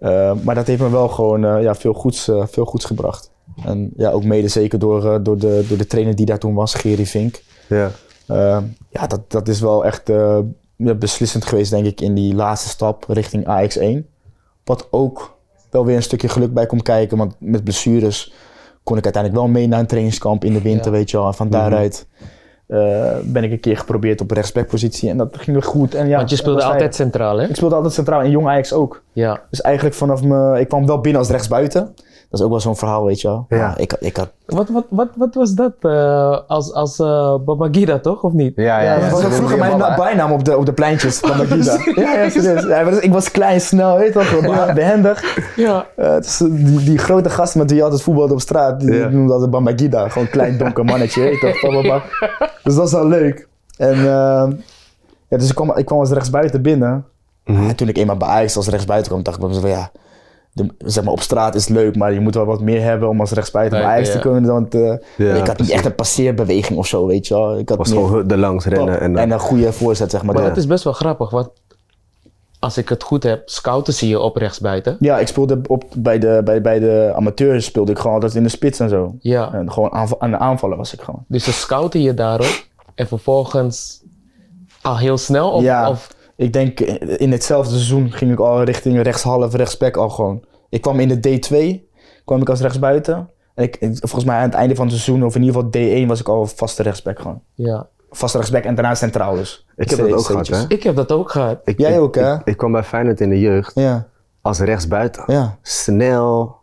Eh, 0.00 0.32
maar 0.42 0.54
dat 0.54 0.66
heeft 0.66 0.80
me 0.80 0.90
wel 0.90 1.08
gewoon 1.08 1.44
eh, 1.44 1.62
ja, 1.62 1.74
veel, 1.74 1.92
goeds, 1.92 2.28
eh, 2.28 2.46
veel 2.46 2.64
goeds 2.64 2.84
gebracht. 2.84 3.30
En 3.64 3.90
ja, 3.96 4.10
ook 4.10 4.24
mede 4.24 4.48
zeker 4.48 4.78
door, 4.78 5.22
door, 5.22 5.38
de, 5.38 5.64
door 5.68 5.78
de 5.78 5.86
trainer 5.86 6.16
die 6.16 6.26
daar 6.26 6.38
toen 6.38 6.54
was, 6.54 6.74
Geri 6.74 7.06
Vink. 7.06 7.42
Ja. 7.68 7.90
Ja, 8.90 9.06
dat, 9.06 9.30
dat 9.30 9.48
is 9.48 9.60
wel 9.60 9.84
echt 9.84 10.10
beslissend 10.76 11.44
geweest, 11.44 11.70
denk 11.70 11.86
ik, 11.86 12.00
in 12.00 12.14
die 12.14 12.34
laatste 12.34 12.68
stap 12.68 13.04
richting 13.08 13.44
AX1. 13.44 14.06
Wat 14.64 14.88
ook 14.90 15.36
wel 15.70 15.84
weer 15.84 15.96
een 15.96 16.02
stukje 16.02 16.28
geluk 16.28 16.54
bij 16.54 16.66
komt 16.66 16.82
kijken, 16.82 17.18
want 17.18 17.34
met 17.38 17.64
blessures 17.64 18.32
kon 18.82 18.96
ik 18.96 19.04
uiteindelijk 19.04 19.42
wel 19.42 19.52
mee 19.52 19.66
naar 19.66 19.80
een 19.80 19.86
trainingskamp 19.86 20.44
in 20.44 20.52
de 20.52 20.62
winter, 20.62 20.92
Ja. 20.92 20.98
weet 20.98 21.10
je 21.10 21.16
wel. 21.16 21.26
En 21.26 21.34
van 21.34 21.50
daaruit 21.50 22.06
uh, 22.70 23.02
ben 23.22 23.44
ik 23.44 23.50
een 23.50 23.60
keer 23.60 23.76
geprobeerd 23.76 24.20
op 24.20 24.30
rechtsbackpositie 24.30 25.10
en 25.10 25.16
dat 25.16 25.28
ging 25.32 25.52
weer 25.56 25.62
goed. 25.66 25.94
En 25.94 26.08
ja, 26.08 26.16
Want 26.16 26.30
je 26.30 26.36
speelde 26.36 26.62
altijd 26.64 26.94
centraal, 26.94 27.38
hè? 27.38 27.46
Ik 27.48 27.56
speelde 27.56 27.74
altijd 27.74 27.94
centraal 27.94 28.20
en 28.20 28.30
jong 28.30 28.46
Ajax 28.48 28.72
ook. 28.72 29.02
Ja. 29.12 29.40
Dus 29.50 29.60
eigenlijk 29.60 29.94
vanaf 29.96 30.22
me, 30.22 30.60
ik 30.60 30.68
kwam 30.68 30.86
wel 30.86 31.00
binnen 31.00 31.20
als 31.20 31.30
rechtsbuiten. 31.30 31.94
Dat 32.30 32.38
is 32.40 32.44
ook 32.46 32.52
wel 32.52 32.60
zo'n 32.60 32.76
verhaal, 32.76 33.04
weet 33.04 33.20
je 33.20 33.28
wel. 33.28 33.46
Ja. 33.48 33.56
Maar 33.58 33.80
ik, 33.80 33.92
ik 34.00 34.16
had 34.16 34.30
Wat, 34.46 34.68
wat, 34.68 34.84
wat, 34.88 35.08
wat 35.16 35.34
was 35.34 35.54
dat 35.54 35.72
uh, 35.80 36.38
als, 36.46 36.72
als 36.72 36.98
uh, 36.98 37.34
Babagida, 37.44 37.98
toch? 37.98 38.22
Of 38.22 38.32
niet? 38.32 38.52
Ja, 38.56 38.64
ja. 38.64 38.80
Ja, 38.82 38.94
ja, 38.94 39.00
dat 39.00 39.10
was 39.10 39.24
ook 39.24 39.32
vroeger 39.32 39.58
mijn 39.58 39.78
bijnaam 39.96 40.32
op 40.32 40.44
de, 40.44 40.56
op 40.56 40.66
de 40.66 40.72
pleintjes 40.72 41.18
van 41.24 41.36
Magida. 41.36 41.76
ja, 41.94 42.14
ja, 42.22 42.28
serieus. 42.30 42.98
Ik 42.98 43.12
was 43.12 43.30
klein, 43.30 43.60
snel, 43.60 43.96
weet 43.96 44.06
je 44.06 44.12
toch, 44.12 44.40
be- 44.40 44.72
behendig. 44.74 45.38
Ja. 45.56 45.86
Eh, 45.96 46.16
is, 46.18 46.36
die, 46.36 46.84
die 46.84 46.98
grote 46.98 47.30
gast 47.30 47.54
met 47.54 47.68
wie 47.68 47.76
je 47.78 47.84
altijd 47.84 48.02
voetbalde 48.02 48.32
op 48.32 48.40
straat, 48.40 48.80
die 48.80 48.94
Ja. 48.94 49.08
noemde 49.08 49.32
altijd 49.32 49.50
Bambagida. 49.50 50.08
Gewoon 50.08 50.24
een 50.24 50.32
klein 50.32 50.58
donker 50.58 50.84
mannetje, 50.84 51.20
weet 51.22 51.40
je 51.40 51.58
toch. 51.62 52.02
Dus 52.62 52.74
dat 52.74 52.90
was 52.90 52.92
wel 52.92 53.08
leuk. 53.08 53.48
En 53.76 53.94
eh, 53.94 54.48
ja, 55.28 55.36
dus 55.36 55.48
ik 55.48 55.54
kwam, 55.54 55.76
ik 55.76 55.84
kwam 55.84 55.98
als 55.98 56.10
rechtsbuiten 56.10 56.62
binnen. 56.62 57.04
En 57.44 57.76
toen 57.76 57.88
ik 57.88 57.96
eenmaal 57.96 58.16
bij 58.16 58.28
Ajax 58.28 58.56
als 58.56 58.68
rechtsbuiten 58.68 59.10
kwam, 59.10 59.22
dacht 59.22 59.42
ik 59.42 59.48
mezelf, 59.48 59.66
ja, 59.66 59.90
de, 60.52 60.66
zeg 60.78 61.04
maar 61.04 61.12
op 61.12 61.20
straat 61.20 61.54
is 61.54 61.68
leuk, 61.68 61.96
maar 61.96 62.12
je 62.12 62.20
moet 62.20 62.34
wel 62.34 62.44
wat 62.44 62.60
meer 62.60 62.82
hebben 62.82 63.08
om 63.08 63.20
als 63.20 63.30
rechtsbuiten 63.30 63.78
bij 63.78 63.88
Ajax 63.88 64.08
te 64.08 64.16
ja. 64.16 64.20
kunnen. 64.20 64.52
Want 64.52 64.74
eh, 64.74 64.94
Ja, 65.16 65.34
ik 65.34 65.46
had 65.46 65.58
niet 65.58 65.70
echt 65.70 65.84
een 65.84 65.94
passeerbeweging 65.94 66.78
of 66.78 66.86
zo, 66.86 67.06
weet 67.06 67.26
je 67.26 67.34
wel. 67.34 67.58
Ik 67.58 67.68
had 67.68 67.78
was 67.78 67.88
gewoon 67.88 68.30
er 68.30 68.38
langs 68.38 68.64
rennen 68.64 69.00
en, 69.00 69.16
en, 69.16 69.30
een 69.30 69.38
goede 69.38 69.72
voorzet, 69.72 70.10
zeg 70.10 70.22
maar. 70.22 70.34
Maar 70.34 70.42
Ja. 70.42 70.48
het 70.48 70.58
is 70.58 70.66
best 70.66 70.84
wel 70.84 70.92
grappig, 70.92 71.30
want 71.30 71.50
als 72.60 72.76
ik 72.78 72.88
het 72.88 73.02
goed 73.02 73.22
heb, 73.22 73.48
scouten 73.48 73.92
zie 73.94 74.08
je 74.08 74.20
op 74.20 74.36
rechtsbuiten. 74.36 74.96
Ja, 75.00 75.18
ik 75.18 75.26
speelde 75.26 75.60
op, 75.66 75.84
bij, 75.96 76.18
de, 76.18 76.40
bij, 76.44 76.60
bij 76.60 76.78
de 76.78 77.12
amateurs 77.16 77.64
speelde 77.64 77.90
ik 77.92 77.98
gewoon 77.98 78.14
altijd 78.14 78.34
in 78.34 78.42
de 78.42 78.48
spits 78.48 78.80
en 78.80 78.88
zo. 78.88 79.14
Ja. 79.20 79.52
En 79.52 79.72
gewoon 79.72 79.92
aanval, 79.92 80.20
aan 80.20 80.30
de 80.30 80.38
aanvallen 80.38 80.76
was 80.76 80.92
ik 80.92 81.00
gewoon. 81.00 81.24
Dus 81.28 81.44
ze 81.44 81.52
scouten 81.52 82.02
je 82.02 82.14
daarop 82.14 82.64
en 82.94 83.06
vervolgens 83.06 84.02
al 84.82 84.98
heel 84.98 85.18
snel? 85.18 85.50
Of, 85.50 85.62
ja, 85.62 85.90
of 85.90 86.14
ik 86.36 86.52
denk 86.52 86.80
in 86.80 87.32
hetzelfde 87.32 87.70
seizoen 87.72 88.12
ging 88.12 88.32
ik 88.32 88.38
al 88.38 88.62
richting 88.62 89.02
rechtshalf, 89.02 89.54
rechtsback 89.54 89.96
al 89.96 90.08
gewoon. 90.08 90.42
Ik 90.68 90.80
kwam 90.80 91.00
in 91.00 91.20
de 91.20 91.38
D2, 91.38 91.80
kwam 92.24 92.40
ik 92.40 92.48
als 92.48 92.60
rechtsbuiten. 92.60 93.30
En 93.54 93.64
ik, 93.64 93.76
ik- 93.76 93.96
volgens 93.98 94.24
mij 94.24 94.36
aan 94.36 94.42
het 94.42 94.54
einde 94.54 94.74
van 94.74 94.86
het 94.86 94.94
seizoen, 94.94 95.24
of 95.26 95.34
in 95.34 95.42
ieder 95.42 95.62
geval 95.62 96.02
D1, 96.04 96.06
was 96.08 96.20
ik 96.20 96.28
al 96.28 96.46
vaste 96.46 96.82
rechtsback 96.82 97.18
gewoon. 97.20 97.40
ja. 97.54 97.88
Vaste 98.10 98.36
rechtsback 98.36 98.62
en 98.64 98.74
daarna 98.74 98.94
centraal 98.94 99.34
dus. 99.34 99.66
Ik 99.76 99.90
heb 99.90 99.98
dat 99.98 100.12
ook 100.12 100.24
gehad, 100.24 100.46
hè? 100.46 100.64
Ik 100.68 100.82
heb 100.82 100.96
dat 100.96 101.12
ook 101.12 101.30
gehad. 101.30 101.60
Ik, 101.64 101.78
Jij 101.78 101.92
ik- 101.94 102.00
ook, 102.00 102.14
hè? 102.14 102.34
Ik, 102.34 102.40
ik 102.44 102.56
kwam 102.56 102.72
bij 102.72 102.82
Feyenoord 102.82 103.20
in 103.20 103.28
de 103.30 103.40
jeugd 103.40 103.72
Ja, 103.74 104.06
als 104.40 104.58
rechtsbuiten. 104.60 105.22
ja. 105.26 105.58
Snel, 105.62 106.56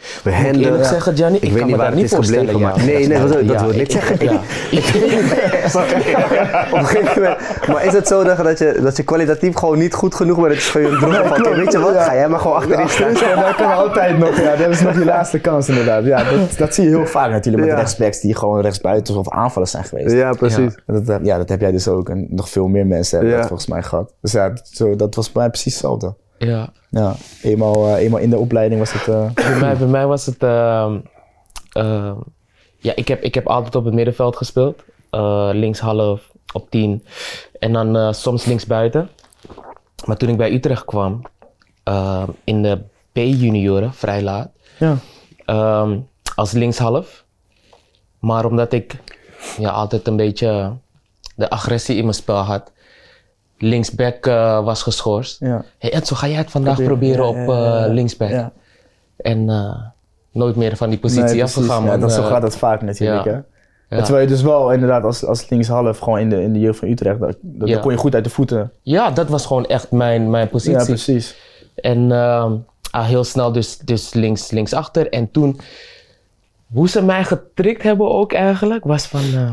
Moet 0.00 0.20
behendig. 0.24 0.78
ik 0.78 0.84
zeggen, 0.84 1.16
Gianni, 1.16 1.36
ik, 1.36 1.42
weet 1.42 1.52
me 1.52 1.58
niet 1.64 1.68
waar 1.68 1.76
daar 1.78 1.86
het 1.86 1.94
niet 1.96 2.04
is 2.04 2.12
voorstellen. 2.14 2.48
gebleven, 2.48 2.68
ja. 2.68 2.76
maar... 2.76 2.86
Nee, 2.86 3.06
nee, 3.06 3.18
dat, 3.18 3.32
dat 3.32 3.44
Ja, 3.44 3.60
wil 3.60 3.70
ik 3.70 3.76
niet 3.76 3.86
ik- 3.94 4.00
zeggen. 4.00 4.24
ja. 4.24 4.32
Op 6.70 6.78
een 6.78 6.86
gegeven 6.86 7.22
moment- 7.22 7.66
maar 7.68 7.84
is 7.84 7.92
het 7.92 8.08
zo 8.08 8.24
dat 8.24 8.58
je, 8.58 8.78
dat 8.82 8.96
je 8.96 9.02
kwalitatief 9.02 9.54
gewoon 9.54 9.78
niet 9.78 9.94
goed 9.94 10.14
genoeg 10.14 10.36
bent? 10.40 10.48
Dat 10.54 10.62
je 10.62 10.70
gewoon 10.70 11.14
je 11.14 11.28
van, 11.44 11.54
weet 11.54 11.72
je 11.72 11.78
wat, 11.78 11.96
ga 11.96 12.14
jij 12.14 12.28
maar 12.28 12.40
gewoon 12.40 12.56
achterin 12.56 12.88
staan. 13.16 13.40
Dat 13.42 13.54
kan 13.54 13.72
altijd 13.74 14.18
nog. 14.18 14.40
Ja, 14.40 14.56
dat 14.56 14.76
ze 14.76 14.84
nog 14.84 14.94
die 14.94 15.04
laatste 15.04 15.38
kans 15.38 15.68
inderdaad. 15.68 16.04
Ja, 16.04 16.24
dat, 16.30 16.58
dat 16.58 16.74
zie 16.74 16.84
je 16.84 16.90
heel 16.90 17.06
vaak 17.06 17.30
natuurlijk 17.30 17.64
met 17.66 17.74
rechtsbacks 17.74 18.20
die 18.20 18.36
gewoon 18.36 18.60
rechtsbuiten 18.60 19.16
of 19.16 19.28
aanvallers 19.30 19.70
zijn 19.70 19.84
geweest. 19.84 20.14
Ja, 20.14 20.32
precies. 20.32 20.74
Dat, 20.86 21.06
heb- 21.06 21.24
ja, 21.24 21.36
dat 21.36 21.48
heb 21.48 21.60
jij 21.60 21.70
dus 21.72 21.88
ook. 21.88 22.08
En 22.08 22.26
nog 22.30 22.48
veel 22.48 22.66
meer 22.68 22.86
mensen 22.86 23.18
hebben 23.18 23.36
dat 23.36 23.46
volgens 23.46 23.68
mij 23.68 23.82
gehad. 23.82 24.12
Dus 24.20 24.32
ja, 24.32 24.48
dat- 24.48 24.68
zo, 24.72 24.96
dat 24.96 25.14
was 25.14 25.32
bij 25.32 25.42
mij 25.42 25.50
precies 25.50 25.72
hetzelfde. 25.72 26.14
Ja. 26.48 26.72
Ja, 26.90 27.14
eenmaal, 27.42 27.86
eh, 27.86 28.02
eenmaal 28.02 28.20
in 28.20 28.30
de 28.30 28.38
opleiding 28.38 28.80
was 28.80 28.92
het... 28.92 29.08
eh, 29.08 29.30
Bij, 29.34 29.58
mij, 29.58 29.76
bij 29.76 29.86
mij 29.86 30.06
was 30.06 30.26
het. 30.26 30.42
ehm, 30.42 30.98
ehm, 31.72 32.14
ja, 32.78 32.92
ik 32.94 33.08
heb, 33.08 33.22
ik 33.22 33.34
heb 33.34 33.46
altijd 33.46 33.74
op 33.76 33.84
het 33.84 33.94
middenveld 33.94 34.36
gespeeld. 34.36 34.82
Eh, 35.10 35.50
links 35.52 35.80
half, 35.80 36.30
op 36.52 36.70
10. 36.70 37.04
En 37.58 37.72
dan 37.72 38.14
soms 38.14 38.44
links 38.44 38.66
buiten. 38.66 39.10
Maar 40.06 40.16
toen 40.16 40.28
ik 40.28 40.36
bij 40.36 40.52
Utrecht 40.52 40.84
kwam, 40.84 41.22
ehm, 41.82 42.28
in 42.44 42.62
de 42.62 42.78
B-junioren, 43.12 43.92
vrij 43.94 44.22
laat, 44.22 44.48
ja. 44.78 44.96
als 46.34 46.52
linkshalf. 46.52 47.24
Maar 48.18 48.44
omdat 48.44 48.72
ik 48.72 48.96
ja, 49.58 49.70
altijd 49.70 50.06
een 50.06 50.16
beetje 50.16 50.72
de 51.36 51.50
agressie 51.50 51.96
in 51.96 52.02
mijn 52.02 52.14
spel 52.14 52.36
had, 52.36 52.72
linksback 53.62 54.26
eh, 54.26 54.64
was 54.64 54.82
geschorst. 54.82 55.40
Ja. 55.40 55.64
Hey 55.78 55.92
Edso, 55.94 56.14
ga 56.16 56.26
jij 56.28 56.36
het 56.38 56.50
vandaag 56.50 56.74
Probeer- 56.76 56.96
proberen 56.96 57.24
ja, 57.24 57.30
op 57.30 57.36
ja, 57.36 57.64
ja, 57.64 57.78
ja. 57.78 57.84
eh, 57.86 57.92
linksback? 57.92 58.30
Ja. 58.30 58.52
En 59.16 59.48
eh, 59.50 59.76
nooit 60.32 60.56
meer 60.56 60.76
van 60.76 60.90
die 60.90 60.98
positie 60.98 61.22
Nee, 61.30 61.42
afgegaan. 61.42 61.84
Ja, 61.84 61.98
dat, 61.98 62.12
zo 62.12 62.22
gaat 62.22 62.42
het 62.42 62.56
vaak 62.56 62.82
natuurlijk. 62.82 63.24
ja. 63.24 63.44
Hè? 63.88 63.96
ja. 63.96 64.02
Terwijl 64.02 64.24
je 64.24 64.30
dus 64.30 64.42
wel 64.42 64.72
inderdaad 64.72 65.04
als, 65.04 65.24
als 65.24 65.48
linkshalf 65.48 65.98
gewoon 65.98 66.18
in 66.18 66.30
de, 66.30 66.42
in 66.42 66.52
de 66.52 66.58
jeugd 66.58 66.78
van 66.78 66.88
Utrecht, 66.88 67.18
dat, 67.20 67.36
dat, 67.40 67.68
Ja. 67.68 67.74
dat 67.74 67.82
kon 67.82 67.92
je 67.92 67.98
goed 67.98 68.14
uit 68.14 68.24
de 68.24 68.30
voeten. 68.30 68.72
Ja, 68.82 69.10
dat 69.10 69.28
was 69.28 69.46
gewoon 69.46 69.66
echt 69.66 69.90
mijn, 69.90 70.30
mijn 70.30 70.44
Ja, 70.44 70.50
positie. 70.50 70.84
precies. 70.84 71.36
en 71.74 72.12
ehm, 72.12 72.52
ah, 72.90 73.06
heel 73.06 73.24
snel 73.24 73.52
dus, 73.52 73.78
dus 73.78 74.14
links, 74.14 74.50
links 74.50 74.72
achter. 74.72 75.08
En 75.10 75.30
toen, 75.30 75.60
hoe 76.72 76.88
ze 76.88 77.02
mij 77.02 77.24
getrikt 77.24 77.82
hebben 77.82 78.08
ook 78.10 78.32
eigenlijk, 78.32 78.84
was 78.84 79.06
van... 79.06 79.20
eh, 79.34 79.50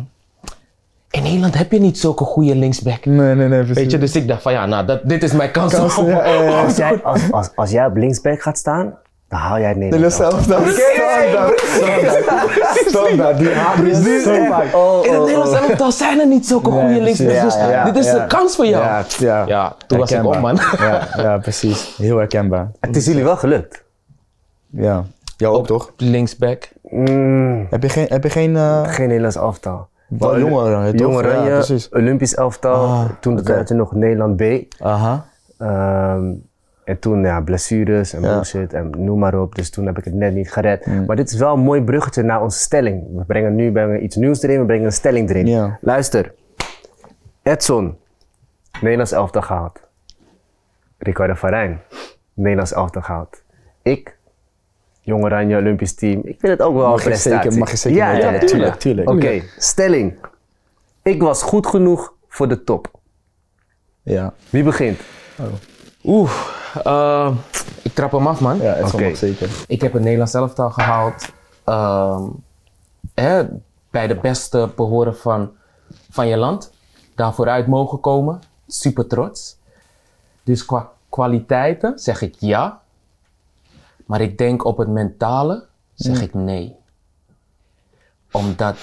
in 1.12 1.24
Nederland 1.24 1.58
heb 1.58 1.72
je 1.72 1.80
niet 1.80 1.98
zulke 2.00 2.24
goede 2.24 2.56
linksback. 2.56 3.06
Nee, 3.06 3.36
nee, 3.36 3.48
nee, 3.48 3.60
precies. 3.60 3.76
Weet 3.76 3.92
je, 3.92 3.98
dus 3.98 4.16
ik 4.16 4.28
dacht 4.28 4.42
van 4.42 4.52
ja, 4.52 4.66
nou, 4.66 4.86
dat, 4.86 5.00
dit 5.04 5.24
is 5.24 5.32
mijn 5.32 5.52
kans. 5.52 5.74
Kans, 5.74 5.98
om- 5.98 6.08
ja, 6.08 6.26
ja, 6.26 6.42
ja. 6.42 6.64
Als 6.64 6.76
jij, 6.78 7.00
als, 7.04 7.22
als, 7.32 7.50
als 7.56 7.72
jij 7.72 7.86
op 7.86 7.96
linksback 7.96 8.42
gaat 8.42 8.58
staan, 8.58 8.94
dan 9.30 9.40
haal 9.40 9.60
jij 9.60 9.74
het 9.80 9.94
is 10.04 10.16
zelf 10.16 10.46
dan. 10.46 10.62
Standaard. 10.68 11.60
Standaard. 11.60 12.88
Standaard. 12.88 13.38
Die 14.04 14.20
zo 14.22 14.46
vaak. 14.50 14.76
Oh, 14.76 15.06
In 15.06 15.12
het 15.14 15.22
Nederlands 15.22 15.54
elftal 15.54 15.92
zijn 15.92 16.20
er 16.20 16.28
niet 16.28 16.48
zulke 16.48 16.70
Nee, 16.70 16.80
goede 16.86 17.02
linksbacks. 17.02 17.42
Dus 17.42 17.54
Ja, 17.54 17.70
ja, 17.70 17.84
dit 17.86 17.96
is 17.96 18.06
ja. 18.06 18.14
de 18.20 18.26
kans 18.28 18.56
voor 18.56 18.66
jou. 18.66 18.84
Ja, 18.84 19.04
ja. 19.18 19.46
Ja, 19.48 19.76
toen 19.88 20.00
was 20.00 20.12
ik 20.12 20.26
op, 20.26 20.40
man. 20.40 20.60
Ja, 20.78 21.08
ja, 21.18 21.38
precies. 21.38 21.94
Heel 21.98 22.18
herkenbaar. 22.18 22.72
Het 22.80 22.96
is 22.96 23.06
jullie 23.06 23.24
wel 23.24 23.38
gelukt. 23.38 23.84
Ja. 24.70 25.04
Jou 25.38 25.56
ook, 25.56 25.68
toch? 25.68 25.94
Linksback. 25.98 26.70
Mm, 26.90 27.68
Heb 27.70 27.84
je 27.84 27.90
geen... 27.90 28.06
Heb 28.10 28.24
je 28.24 28.30
geen 28.30 28.52
uh, 28.56 28.82
geen 28.88 29.08
Nederlands 29.08 29.36
elftal. 29.36 29.88
Oranje, 30.20 30.92
toch? 30.92 31.00
Jong 31.00 31.16
Oranje, 31.16 31.50
precies. 31.50 31.90
Olympisch 31.90 32.36
elftal. 32.36 32.86
Ah, 32.86 33.06
toen 33.20 33.36
de 33.36 33.64
je 33.68 33.74
nog 33.74 33.94
Nederland 33.94 34.36
B. 34.36 34.44
Aha. 34.80 35.26
Ehm, 35.58 36.34
en 36.84 37.00
toen 37.00 37.22
ja, 37.22 37.42
blessures 37.42 38.14
en 38.14 38.22
bullshit 38.22 38.74
en 38.74 38.90
noem 38.98 39.20
maar 39.20 39.42
op. 39.42 39.56
Dus 39.56 39.70
toen 39.70 39.86
heb 39.86 39.98
ik 39.98 40.06
het 40.06 40.14
net 40.14 40.34
niet 40.34 40.52
gered. 40.52 41.06
Maar 41.08 41.16
dit 41.16 41.32
is 41.32 41.38
wel 41.38 41.54
een 41.54 41.60
mooi 41.60 41.82
bruggetje 41.82 42.24
naar 42.24 42.42
onze 42.42 42.60
stelling. 42.60 43.04
We 43.16 43.24
brengen 43.24 43.56
nu 43.56 43.72
brengen 43.72 44.04
iets 44.04 44.16
nieuws 44.16 44.42
erin, 44.42 44.60
we 44.60 44.66
brengen 44.66 44.86
een 44.86 44.92
stelling 44.92 45.30
erin. 45.30 45.48
Ja. 45.48 45.78
Luister. 45.82 46.34
Edson, 47.44 47.98
Nederlands 48.82 49.12
elftal 49.12 49.42
gehaald. 49.42 49.80
Ricardo 50.98 51.34
Farijn, 51.34 51.82
Nederlands 52.34 52.74
elftal 52.74 53.02
gehaald. 53.02 53.44
Ik, 53.82 54.17
Jong 55.08 55.24
Oranje, 55.24 55.58
Olympisch 55.58 55.94
team. 55.96 56.20
Ik 56.24 56.40
vind 56.40 56.52
het 56.52 56.62
ook 56.62 56.74
wel 56.76 56.88
Mag 56.90 56.98
een 57.00 57.04
prestatie. 57.10 57.42
zeker, 57.42 57.58
mag 57.60 57.72
je 57.72 57.78
zeker 57.78 57.98
ja, 57.98 58.12
ja, 58.12 58.40
tuurlijk, 58.40 58.76
tuurlijk. 58.76 59.10
Oké, 59.10 59.42
stelling. 59.58 60.18
Ik 61.04 61.22
was 61.22 61.44
goed 61.44 61.68
genoeg 61.68 62.14
voor 62.28 62.48
de 62.48 62.64
top. 62.64 62.92
Ja. 64.04 64.34
Wie 64.50 64.64
begint? 64.64 65.00
Oeh, 66.04 66.32
eh, 66.84 67.36
ik 67.82 67.94
trap 67.94 68.12
hem 68.12 68.28
af, 68.28 68.40
man. 68.40 68.58
Ja, 68.62 68.78
Oké. 68.86 69.02
mag 69.10 69.18
zeker. 69.18 69.50
Ik 69.68 69.82
heb 69.82 69.94
het 69.94 70.02
Nederlands 70.02 70.34
elftal 70.34 70.70
gehaald. 70.70 71.30
ehm, 71.64 72.24
hè, 73.14 73.44
bij 73.92 74.08
de 74.08 74.16
beste 74.16 74.70
behoren 74.76 75.16
van, 75.18 75.52
van 76.10 76.28
je 76.28 76.38
land. 76.38 76.72
Daarvoor 77.16 77.48
uit 77.50 77.68
mogen 77.68 78.00
komen. 78.00 78.40
Super 78.68 79.08
trots. 79.08 79.58
Dus 80.44 80.66
qua 80.66 80.90
kwaliteiten 81.10 82.00
zeg 82.00 82.22
ik 82.22 82.36
ja. 82.40 82.82
Maar 84.08 84.22
ik 84.22 84.38
denk 84.38 84.66
op 84.66 84.78
het 84.78 84.88
mentale 84.88 85.66
zeg 85.94 86.22
ik 86.22 86.34
nee. 86.34 86.76
Omdat 88.32 88.78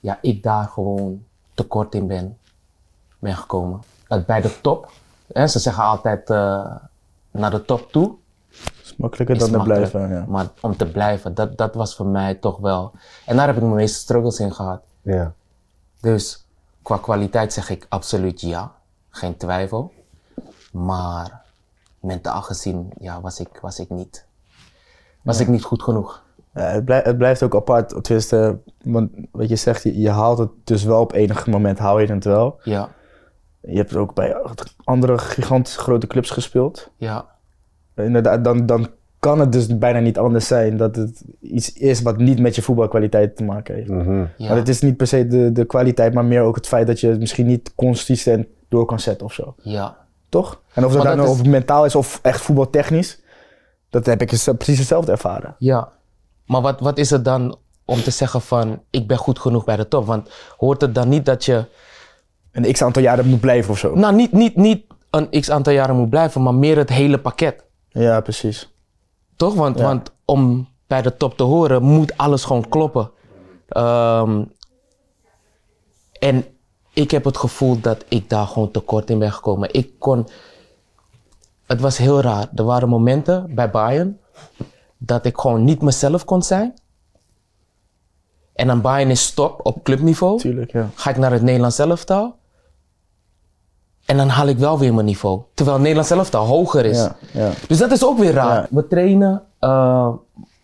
ja, 0.00 0.18
ik 0.20 0.42
daar 0.42 0.64
gewoon 0.64 1.24
tekort 1.54 1.94
in 1.94 2.06
ben, 2.06 2.38
ben 3.18 3.36
gekomen. 3.36 3.82
Dat 4.06 4.26
bij 4.26 4.40
de 4.40 4.60
top, 4.60 4.90
hè, 5.32 5.46
ze 5.46 5.58
zeggen 5.58 5.82
altijd 5.82 6.30
eh, 6.30 6.76
naar 7.30 7.50
de 7.50 7.64
top 7.64 7.92
toe, 7.92 8.14
is 8.82 8.96
makkelijker 8.96 9.36
is 9.36 9.42
dan 9.42 9.50
te 9.50 9.64
blijven. 9.64 10.08
Ja. 10.08 10.24
Maar 10.28 10.48
om 10.60 10.76
te 10.76 10.86
blijven, 10.86 11.34
dat, 11.34 11.58
dat 11.58 11.74
was 11.74 11.96
voor 11.96 12.06
mij 12.06 12.34
toch 12.34 12.58
wel. 12.58 12.92
En 13.26 13.36
daar 13.36 13.46
heb 13.46 13.56
ik 13.56 13.62
mijn 13.62 13.74
meeste 13.74 13.98
struggles 13.98 14.40
in 14.40 14.54
gehad. 14.54 14.80
Ja. 15.02 15.32
Dus 16.00 16.46
qua 16.82 16.98
kwaliteit 16.98 17.52
zeg 17.52 17.70
ik 17.70 17.86
absoluut 17.88 18.40
ja. 18.40 18.72
Geen 19.10 19.36
twijfel. 19.36 19.92
Maar 20.72 21.44
mentaal 22.08 22.42
gezien 22.42 22.90
ja, 22.98 23.20
was, 23.20 23.40
ik, 23.40 23.58
was 23.60 23.78
ik 23.78 23.90
niet. 23.90 24.26
Was 25.22 25.40
ik 25.40 25.48
niet 25.48 25.62
goed 25.62 25.82
genoeg. 25.82 26.22
Ja, 26.54 26.62
het, 26.62 26.84
blijft, 26.84 27.06
het 27.06 27.18
blijft 27.18 27.42
ook 27.42 27.54
apart. 27.54 28.04
Tenminste, 28.04 28.58
want 28.82 29.10
wat 29.30 29.48
je 29.48 29.56
zegt, 29.56 29.82
je, 29.82 29.98
je 30.00 30.10
haalt 30.10 30.38
het 30.38 30.50
dus 30.64 30.84
wel 30.84 31.00
op 31.00 31.12
enig 31.12 31.46
moment, 31.46 31.78
haal 31.78 31.98
je 32.00 32.12
het 32.12 32.24
wel. 32.24 32.60
Ja, 32.62 32.88
Je 33.60 33.76
hebt 33.76 33.96
ook 33.96 34.14
bij 34.14 34.36
andere 34.84 35.18
gigantische 35.18 35.80
grote 35.80 36.06
clubs 36.06 36.30
gespeeld. 36.30 36.90
ja, 36.96 37.26
Inderdaad, 37.94 38.44
dan, 38.44 38.66
dan 38.66 38.88
kan 39.18 39.40
het 39.40 39.52
dus 39.52 39.78
bijna 39.78 39.98
niet 39.98 40.18
anders 40.18 40.46
zijn 40.46 40.76
dat 40.76 40.96
het 40.96 41.24
iets 41.40 41.72
is 41.72 42.02
wat 42.02 42.16
niet 42.18 42.38
met 42.40 42.54
je 42.54 42.62
voetbalkwaliteit 42.62 43.36
te 43.36 43.44
maken 43.44 43.74
heeft. 43.74 43.88
Mhm. 43.88 44.24
ja. 44.36 44.48
Maar 44.48 44.56
het 44.56 44.68
is 44.68 44.80
niet 44.80 44.96
per 44.96 45.06
se 45.06 45.26
de, 45.26 45.52
de 45.52 45.64
kwaliteit, 45.64 46.14
maar 46.14 46.24
meer 46.24 46.42
ook 46.42 46.56
het 46.56 46.66
feit 46.66 46.86
dat 46.86 47.00
je 47.00 47.08
het 47.08 47.18
misschien 47.20 47.46
niet 47.46 47.74
consistent 47.74 48.46
door 48.68 48.84
kan 48.84 49.00
zetten 49.00 49.26
of 49.26 49.32
zo. 49.32 49.54
ja. 49.62 50.06
Toch? 50.28 50.60
En 50.72 50.84
of 50.84 50.92
dat, 50.92 51.02
dan 51.02 51.20
of 51.20 51.40
is- 51.40 51.46
mentaal 51.46 51.84
is 51.84 51.94
of 51.94 52.18
echt 52.22 52.40
voetbaltechnisch, 52.40 53.20
dat 53.90 54.06
heb 54.06 54.22
ik 54.22 54.30
dus 54.30 54.44
precies 54.58 54.78
hetzelfde 54.78 55.12
ervaren. 55.12 55.54
Ja, 55.58 55.88
maar 56.46 56.60
wat, 56.60 56.80
wat 56.80 56.98
is 56.98 57.10
het 57.10 57.24
dan 57.24 57.56
om 57.84 58.02
te 58.02 58.10
zeggen 58.10 58.40
van 58.40 58.82
ik 58.90 59.06
ben 59.06 59.16
goed 59.16 59.38
genoeg 59.38 59.64
bij 59.64 59.76
de 59.76 59.88
top? 59.88 60.06
Want 60.06 60.30
hoort 60.56 60.80
het 60.80 60.94
dan 60.94 61.08
niet 61.08 61.24
dat 61.26 61.44
je, 61.44 61.64
Een 62.52 62.72
x 62.72 62.82
aantal 62.82 63.02
jaren 63.02 63.26
moet 63.26 63.40
blijven 63.40 63.70
of 63.70 63.78
zo. 63.78 63.94
nou 63.94 64.14
niet, 64.14 64.32
niet, 64.32 64.56
niet 64.56 64.84
een 65.10 65.40
x 65.40 65.50
aantal 65.50 65.72
jaren 65.72 65.96
moet 65.96 66.10
blijven, 66.10 66.42
maar 66.42 66.54
meer 66.54 66.76
het 66.76 66.88
hele 66.88 67.18
pakket. 67.18 67.64
Ja, 67.88 68.20
precies. 68.20 68.72
Toch? 69.36 69.54
Want, 69.54 69.78
Ja. 69.78 69.84
want 69.84 70.10
om 70.24 70.68
bij 70.86 71.02
de 71.02 71.16
top 71.16 71.36
te 71.36 71.42
horen 71.42 71.82
moet 71.82 72.16
alles 72.16 72.44
gewoon 72.44 72.68
kloppen. 72.68 73.10
Ehm, 73.68 74.44
en 76.18 76.44
ik 76.98 77.10
heb 77.10 77.24
het 77.24 77.36
gevoel 77.36 77.80
dat 77.80 78.04
ik 78.08 78.30
daar 78.30 78.46
gewoon 78.46 78.70
tekort 78.70 79.10
in 79.10 79.18
ben 79.18 79.32
gekomen. 79.32 79.68
Ik 79.72 79.90
kon. 79.98 80.28
Het 81.66 81.80
was 81.80 81.96
heel 81.98 82.20
raar. 82.20 82.48
Er 82.54 82.64
waren 82.64 82.88
momenten 82.88 83.54
bij 83.54 83.70
Bayern 83.70 84.18
dat 84.96 85.24
ik 85.24 85.38
gewoon 85.38 85.64
niet 85.64 85.82
mezelf 85.82 86.24
kon 86.24 86.42
zijn. 86.42 86.74
En 88.54 88.66
dan 88.66 88.80
Bayern 88.80 89.10
is 89.10 89.22
stop 89.22 89.60
op 89.62 89.82
clubniveau. 89.82 90.38
Tuurlijk, 90.38 90.72
ja. 90.72 90.88
Ga 90.94 91.10
ik 91.10 91.16
naar 91.16 91.32
het 91.32 91.42
Nederlands 91.42 91.78
elftal. 91.78 92.36
En 94.06 94.16
dan 94.16 94.28
haal 94.28 94.46
ik 94.46 94.58
wel 94.58 94.78
weer 94.78 94.94
mijn 94.94 95.06
niveau. 95.06 95.40
Terwijl 95.54 95.76
het 95.76 95.86
Nederlands 95.86 96.16
elftal 96.16 96.46
hoger 96.46 96.84
is. 96.84 96.96
Ja, 96.98 97.16
ja. 97.32 97.50
Dus 97.68 97.78
dat 97.78 97.90
is 97.90 98.04
ook 98.04 98.18
weer 98.18 98.32
raar. 98.32 98.66
We 98.70 98.86
trainen. 98.86 99.42
eh, 99.58 100.08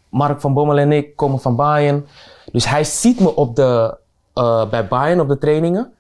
Mark 0.09 0.41
van 0.41 0.55
Bommel 0.55 0.79
en 0.79 0.93
ik 0.93 1.17
komen 1.17 1.41
van 1.41 1.57
Bayern. 1.57 2.07
Dus 2.53 2.69
hij 2.69 2.85
ziet 2.85 3.21
me 3.21 3.35
op 3.37 3.57
de, 3.57 3.97
eh, 4.35 4.69
bij 4.71 4.89
Bayern 4.89 5.21
op 5.21 5.29
de 5.29 5.39
trainingen. 5.39 5.93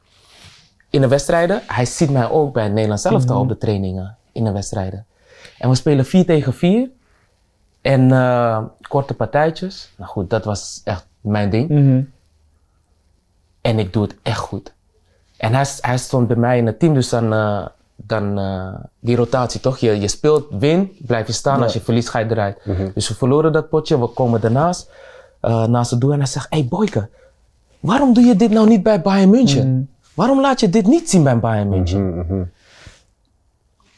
In 0.95 1.01
de 1.01 1.09
wedstrijden. 1.09 1.62
Hij 1.66 1.84
ziet 1.84 2.11
mij 2.11 2.30
ook 2.30 2.53
bij 2.53 2.62
het 2.62 2.72
Nederlands 2.72 3.05
elftal 3.05 3.40
op 3.40 3.49
de 3.49 3.59
trainingen. 3.59 4.16
In 4.32 4.45
de 4.45 4.53
wedstrijden. 4.53 5.07
En 5.59 5.68
we 5.68 5.74
spelen 5.74 6.05
4 6.05 6.26
tegen 6.26 6.55
4. 6.55 6.88
En 7.80 8.12
eh, 8.12 8.62
korte 8.88 9.14
partijtjes. 9.14 9.92
Nou 9.97 10.11
goed, 10.11 10.30
dat 10.30 10.45
was 10.45 10.80
echt 10.84 11.07
mijn 11.20 11.51
ding. 11.51 11.68
Mhm. 11.68 12.03
En 13.61 13.78
ik 13.78 13.92
doe 13.92 14.03
het 14.03 14.16
echt 14.22 14.38
goed. 14.38 14.72
En 15.36 15.55
hij, 15.55 15.66
hij 15.80 15.99
stond 15.99 16.26
bij 16.28 16.36
mij 16.36 16.59
in 16.59 16.66
het 16.66 16.78
team, 16.78 16.95
dus 16.95 17.09
dan, 17.09 17.32
eh, 17.32 17.66
dan 17.97 18.38
eh, 18.38 18.74
die 18.99 19.16
rotatie 19.16 19.61
toch? 19.61 19.78
Je, 19.78 20.01
je 20.01 20.09
speelt, 20.09 20.47
win, 20.51 20.97
blijf 20.99 21.26
je 21.26 21.32
staan. 21.32 21.62
Als 21.62 21.72
je 21.72 21.80
verliest, 21.80 22.09
ga 22.09 22.18
je 22.18 22.30
eruit. 22.30 22.59
Dus 22.95 23.09
we 23.09 23.14
verloren 23.14 23.53
dat 23.53 23.68
potje, 23.68 24.01
we 24.01 24.07
komen 24.07 24.40
daarnaast, 24.40 24.90
naast 25.40 25.90
het 25.90 26.01
doel. 26.01 26.12
En 26.12 26.18
hij 26.18 26.26
zegt, 26.26 26.47
hé 26.51 26.59
hey, 26.59 26.68
Boyke, 26.68 27.09
waarom 27.80 28.14
doe 28.14 28.24
je 28.24 28.36
dit 28.36 28.51
nou 28.51 28.68
niet 28.68 28.82
bij 28.82 29.01
Bayern 29.01 29.30
München? 29.30 29.88
Waarom 30.15 30.41
laat 30.41 30.61
je 30.61 30.69
dit 30.69 30.87
niet 30.87 31.11
zien 31.11 31.23
bij 31.23 31.39
Bayern 31.39 31.69
München? 31.69 32.09
Mhm, 32.09 32.35
mhm. 32.35 32.45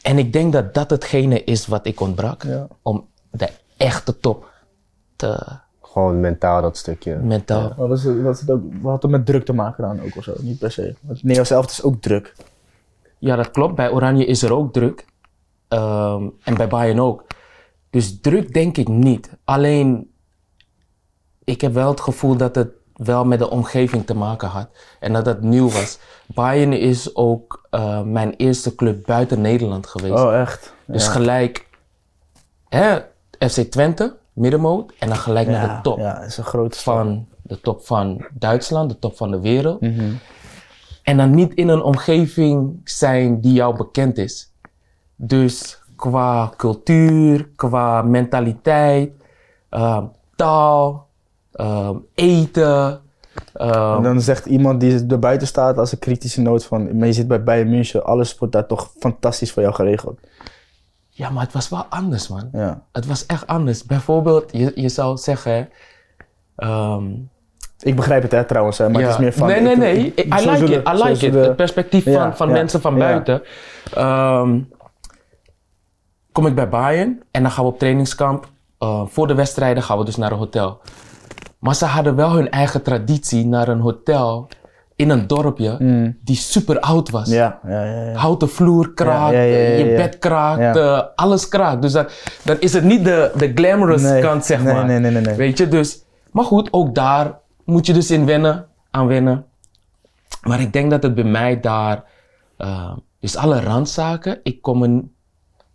En 0.01 0.17
ik 0.17 0.33
denk 0.33 0.53
dat 0.53 0.73
dat 0.73 0.89
hetgene 0.89 1.43
is 1.43 1.67
wat 1.67 1.85
ik 1.85 1.99
ontbrak. 1.99 2.43
Ja. 2.43 2.67
Om 2.81 3.05
de 3.31 3.49
echte 3.77 4.19
top 4.19 4.51
te 5.15 5.43
Gewoon 5.81 6.19
mentaal 6.19 6.61
dat 6.61 6.77
stukje. 6.77 7.15
mentaal. 7.15 7.73
Maar 7.77 7.87
was 7.87 8.03
het, 8.03 8.21
was 8.21 8.39
het 8.39 8.49
ook, 8.49 8.61
wat 8.81 8.91
had 8.91 9.01
het 9.01 9.11
met 9.11 9.25
druk 9.25 9.45
te 9.45 9.53
maken 9.53 9.83
dan 9.83 10.01
ook 10.01 10.15
of 10.17 10.23
zo? 10.23 10.33
Niet 10.39 10.59
per 10.59 10.71
se. 10.71 10.95
Want 11.01 11.21
Nederlands 11.21 11.51
elftal 11.51 11.71
is 11.77 11.83
ook 11.83 12.01
druk. 12.01 12.35
Ja, 13.17 13.35
dat 13.35 13.51
klopt. 13.51 13.75
Bij 13.75 13.91
Oranje 13.91 14.25
is 14.25 14.41
er 14.43 14.53
ook 14.53 14.73
druk. 14.73 15.05
Ehm, 15.67 16.27
en 16.43 16.55
bij 16.55 16.67
Bayern 16.67 16.99
ook. 16.99 17.25
Dus 17.89 18.19
druk 18.21 18.53
denk 18.53 18.77
ik 18.77 18.87
niet. 18.87 19.29
Alleen, 19.43 20.11
ik 21.43 21.61
heb 21.61 21.73
wel 21.73 21.89
het 21.89 22.01
gevoel 22.01 22.37
dat 22.37 22.55
het 22.55 22.69
wel 22.97 23.25
met 23.25 23.39
de 23.39 23.49
omgeving 23.49 24.05
te 24.05 24.15
maken 24.15 24.47
had. 24.47 24.67
En 24.99 25.13
dat 25.13 25.25
het 25.25 25.41
nieuw 25.41 25.69
was. 25.69 25.99
Bayern 26.25 26.73
is 26.73 27.15
ook 27.15 27.65
eh, 27.69 28.01
mijn 28.01 28.33
eerste 28.33 28.75
club 28.75 29.05
buiten 29.05 29.41
Nederland 29.41 29.87
geweest. 29.87 30.23
Oh, 30.23 30.39
echt? 30.39 30.73
dus 30.85 31.05
ja. 31.05 31.11
gelijk, 31.11 31.67
hè, 32.69 32.99
FC 33.49 33.61
Twente, 33.61 34.15
middenmoot. 34.33 34.93
En 34.99 35.07
dan 35.07 35.17
gelijk 35.17 35.47
naar 35.47 35.75
de 35.75 35.81
top 35.81 35.97
Ja, 35.97 36.13
dat 36.13 36.25
is 36.25 36.37
een 36.37 36.43
grote 36.43 36.77
stap. 36.77 36.95
van 36.95 37.27
de 37.41 37.61
top 37.61 37.85
van 37.85 38.25
Duitsland, 38.33 38.89
de 38.89 38.99
top 38.99 39.17
van 39.17 39.31
de 39.31 39.39
wereld. 39.39 39.81
Mhm. 39.81 40.11
En 41.03 41.17
dan 41.17 41.35
niet 41.35 41.53
in 41.53 41.67
een 41.67 41.81
omgeving 41.81 42.81
zijn 42.83 43.41
die 43.41 43.53
jou 43.53 43.75
bekend 43.75 44.17
is. 44.17 44.51
Dus 45.15 45.81
qua 45.95 46.51
cultuur, 46.57 47.49
qua 47.55 48.01
mentaliteit, 48.01 49.11
ehm, 49.69 50.05
taal, 50.35 51.06
ehm, 51.57 51.95
eten. 52.15 53.01
ehm, 53.53 53.95
En 53.97 54.03
dan 54.03 54.21
zegt 54.21 54.45
iemand 54.45 54.79
die 54.79 55.05
er 55.07 55.19
buiten 55.19 55.47
staat 55.47 55.77
als 55.77 55.91
een 55.91 55.99
kritische 55.99 56.41
noot 56.41 56.65
van, 56.65 56.97
maar 56.97 57.07
je 57.07 57.13
zit 57.13 57.27
bij 57.27 57.43
Bayern 57.43 57.69
München, 57.69 58.03
alles 58.05 58.37
wordt 58.37 58.53
daar 58.53 58.65
toch 58.67 58.91
fantastisch 58.99 59.51
voor 59.51 59.61
jou 59.61 59.75
geregeld. 59.75 60.19
ja, 61.09 61.29
maar 61.29 61.43
het 61.43 61.53
was 61.53 61.69
wel 61.69 61.85
anders, 61.89 62.27
man. 62.27 62.49
Ja. 62.51 62.81
Het 62.91 63.05
was 63.05 63.25
echt 63.25 63.47
anders. 63.47 63.83
Bijvoorbeeld, 63.85 64.51
je, 64.51 64.71
je 64.75 64.89
zou 64.89 65.17
zeggen. 65.17 65.69
ehm, 66.55 67.03
Ik 67.79 67.95
begrijp 67.95 68.21
het 68.21 68.31
hè 68.31 68.43
trouwens, 68.45 68.77
hè, 68.77 68.89
maar 68.89 69.01
ja. 69.01 69.07
het 69.07 69.15
is 69.15 69.21
meer 69.21 69.33
van... 69.33 69.47
Nee, 69.47 69.61
nee, 69.61 69.77
nee. 69.77 70.13
ik- 70.15 70.39
I 70.39 70.49
like 70.49 70.65
it. 70.73 70.87
I 70.87 71.03
like 71.03 71.25
it. 71.27 71.33
Het 71.33 71.55
perspectief 71.55 72.05
Ja, 72.05 72.13
van, 72.21 72.35
van 72.37 72.51
mensen 72.51 72.81
van 72.81 72.97
buiten. 72.97 73.41
Kom 76.31 76.47
ik 76.47 76.55
bij 76.55 76.69
Bayern 76.69 77.23
en 77.31 77.41
dan 77.41 77.51
gaan 77.51 77.63
we 77.65 77.69
op 77.71 77.79
trainingskamp. 77.79 78.47
Voor 79.05 79.27
de 79.27 79.33
wedstrijden 79.35 79.83
gaan 79.83 79.97
we 79.97 80.05
dus 80.05 80.15
naar 80.15 80.31
een 80.31 80.37
hotel. 80.37 80.79
Maar 81.59 81.75
ze 81.75 81.85
hadden 81.85 82.15
wel 82.15 82.31
hun 82.31 82.49
eigen 82.49 82.81
traditie 82.81 83.45
naar 83.45 83.67
een 83.67 83.79
hotel 83.79 84.47
in 84.95 85.09
een 85.09 85.27
dorpje 85.27 85.75
Mm. 85.79 86.17
die 86.23 86.35
super 86.35 86.79
oud 86.79 87.09
was. 87.09 87.29
Ja, 87.29 87.59
ja, 87.67 87.83
ja. 87.83 88.13
Houten 88.13 88.49
vloer 88.49 88.93
kraakt, 88.93 89.33
je 89.35 89.93
bed 89.97 90.17
kraakt, 90.19 90.77
eh, 90.77 91.01
alles 91.15 91.47
kraakt. 91.47 91.81
Dus 91.81 91.91
dan, 91.91 92.07
dan 92.43 92.59
is 92.59 92.73
het 92.73 92.83
niet 92.83 93.03
de, 93.03 93.31
de 93.37 93.51
glamorous 93.55 94.01
Nee, 94.01 94.21
kant, 94.21 94.45
zeg 94.45 94.63
nee, 94.63 94.73
maar. 94.73 94.85
nee, 94.85 94.99
nee, 94.99 95.11
nee, 95.11 95.21
nee. 95.21 95.35
Weet 95.35 95.57
je, 95.57 95.67
dus... 95.67 96.03
Maar 96.31 96.45
goed, 96.45 96.73
ook 96.73 96.95
daar 96.95 97.39
moet 97.65 97.85
je 97.85 97.93
dus 97.93 98.11
in 98.11 98.25
wennen, 98.25 98.65
aan 98.91 99.07
wennen. 99.07 99.45
Maar 100.41 100.61
ik 100.61 100.73
denk 100.73 100.91
dat 100.91 101.03
het 101.03 101.15
bij 101.15 101.23
mij 101.23 101.59
daar... 101.59 102.03
dus 103.19 103.35
alle 103.35 103.61
randzaken, 103.61 104.39
ik 104.43 104.61
kom 104.61 104.83
een... 104.83 105.13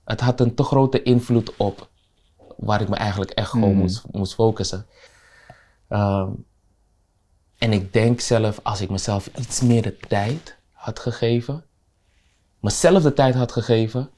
Het 0.04 0.20
had 0.20 0.40
een 0.40 0.54
te 0.54 0.62
grote 0.62 1.02
invloed 1.02 1.56
op 1.56 1.88
waar 2.56 2.80
ik 2.80 2.88
me 2.88 2.96
eigenlijk 2.96 3.30
echt 3.30 3.48
gewoon 3.50 3.70
Hmm. 3.70 3.78
moest, 3.78 4.02
moest 4.10 4.34
focussen. 4.34 4.86
Ehm, 5.92 6.28
en 7.58 7.72
ik 7.72 7.92
denk 7.92 8.20
zelf, 8.20 8.60
als 8.62 8.80
ik 8.80 8.90
mezelf 8.90 9.30
iets 9.38 9.60
meer 9.60 9.82
de 9.82 9.96
tijd 10.08 10.56
had 10.72 10.98
gegeven, 10.98 11.64
mezelf 12.60 13.02
de 13.02 13.12
tijd 13.12 13.34
had 13.34 13.52
gegeven, 13.52 14.10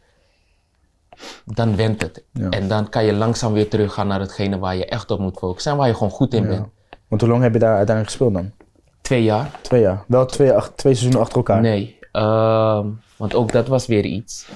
dan 1.45 1.77
went 1.77 2.03
het. 2.03 2.25
Ja. 2.33 2.49
En 2.51 2.69
dan 2.69 2.89
kan 2.89 3.05
je 3.05 3.13
langzaam 3.13 3.53
weer 3.53 3.69
teruggaan 3.69 4.07
naar 4.07 4.21
hetgene 4.21 4.59
waar 4.59 4.77
je 4.77 4.87
echt 4.87 5.11
op 5.11 5.19
moet 5.19 5.39
focussen 5.39 5.73
en 5.73 5.79
waar 5.79 5.89
je 5.89 5.95
gewoon 5.95 6.11
goed 6.13 6.35
in 6.35 6.43
Ja. 6.43 6.49
bent. 6.49 6.67
Want 7.09 7.21
hoe 7.21 7.31
lang 7.31 7.43
heb 7.43 7.53
je 7.53 7.59
daar 7.59 7.77
uiteindelijk 7.77 8.17
gespeeld 8.17 8.35
dan? 8.35 8.53
Twee 9.01 9.23
jaar? 9.23 9.59
Twee 9.61 9.81
jaar. 9.81 10.05
Wel 10.09 10.27
twee, 10.27 10.53
ach- 10.53 10.73
twee 10.77 10.93
seizoenen 10.95 11.21
achter 11.21 11.37
elkaar. 11.37 11.61
Nee, 11.61 11.99
ehm, 12.13 12.89
want 13.17 13.35
ook 13.35 13.53
dat 13.53 13.69
was 13.69 13.87
weer 13.87 14.05
iets. 14.05 14.49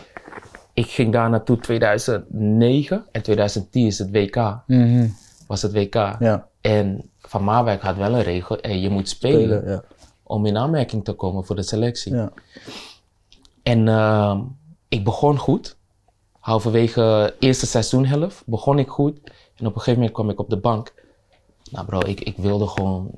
Ik 0.75 0.87
ging 0.91 1.12
daar 1.12 1.31
naartoe 1.31 1.59
2009 1.59 3.05
en 3.12 3.23
2010 3.23 3.87
is 3.87 3.99
het 3.99 4.11
WK. 4.11 4.62
Mhm. 4.66 5.09
Was 5.49 5.62
het 5.62 5.72
WK. 5.72 5.94
Ja, 5.94 6.49
En 6.61 7.11
Van 7.18 7.44
Marwijk 7.44 7.82
had 7.82 7.96
wel 7.96 8.14
een 8.14 8.22
regel, 8.22 8.59
hey, 8.61 8.78
je 8.78 8.90
moet 8.90 9.09
spelen, 9.09 9.59
spelen, 9.59 9.70
ja. 9.70 9.82
om 10.22 10.46
in 10.46 10.57
aanmerking 10.57 11.05
te 11.05 11.12
komen 11.12 11.44
voor 11.44 11.57
de 11.57 11.62
selectie. 11.62 12.14
ja. 12.14 12.32
En 13.62 13.88
ehm, 13.88 14.40
ik 14.88 15.05
begon 15.05 15.38
goed. 15.38 15.76
Halverwege 16.38 17.34
eerste 17.38 17.66
seizoenhelft 17.66 18.42
begon 18.46 18.78
ik 18.78 18.88
goed. 18.88 19.18
En 19.57 19.66
op 19.66 19.74
een 19.74 19.80
gegeven 19.80 19.94
moment 19.94 20.12
kwam 20.12 20.30
ik 20.30 20.38
op 20.40 20.51
de 20.51 20.57
bank. 20.57 20.94
Nou 21.70 21.86
bro, 21.86 21.99
ik, 22.07 22.20
ik 22.20 22.36
wilde 22.36 22.66
gewoon 22.66 23.11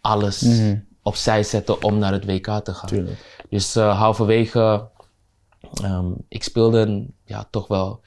alles 0.00 0.40
Mhm. 0.40 0.78
opzij 1.02 1.42
zetten 1.42 1.82
om 1.82 1.98
naar 1.98 2.12
het 2.12 2.24
WK 2.24 2.46
te 2.46 2.74
gaan. 2.74 2.88
Tuurlijk. 2.88 3.44
Dus 3.48 3.76
eh, 3.76 3.98
halverwege, 3.98 4.88
ehm, 5.82 6.10
ik 6.28 6.42
speelde 6.42 7.06
ja, 7.24 7.46
toch 7.50 7.66
wel 7.66 8.00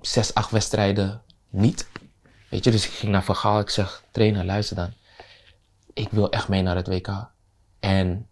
zes, 0.00 0.34
acht 0.34 0.50
wedstrijden 0.50 1.22
niet. 1.50 1.88
Weet 2.50 2.64
je, 2.64 2.70
dus 2.70 2.86
ik 2.86 2.92
ging 2.92 3.12
naar 3.12 3.24
Van 3.24 3.36
Gaal. 3.36 3.60
Ik 3.60 3.70
zeg, 3.70 4.04
trainer, 4.10 4.44
luister 4.44 4.76
dan. 4.76 4.92
Ik 5.92 6.08
wil 6.10 6.30
echt 6.30 6.48
mee 6.48 6.62
naar 6.62 6.76
het 6.76 6.88
WK. 6.88 7.28
En 7.80 8.26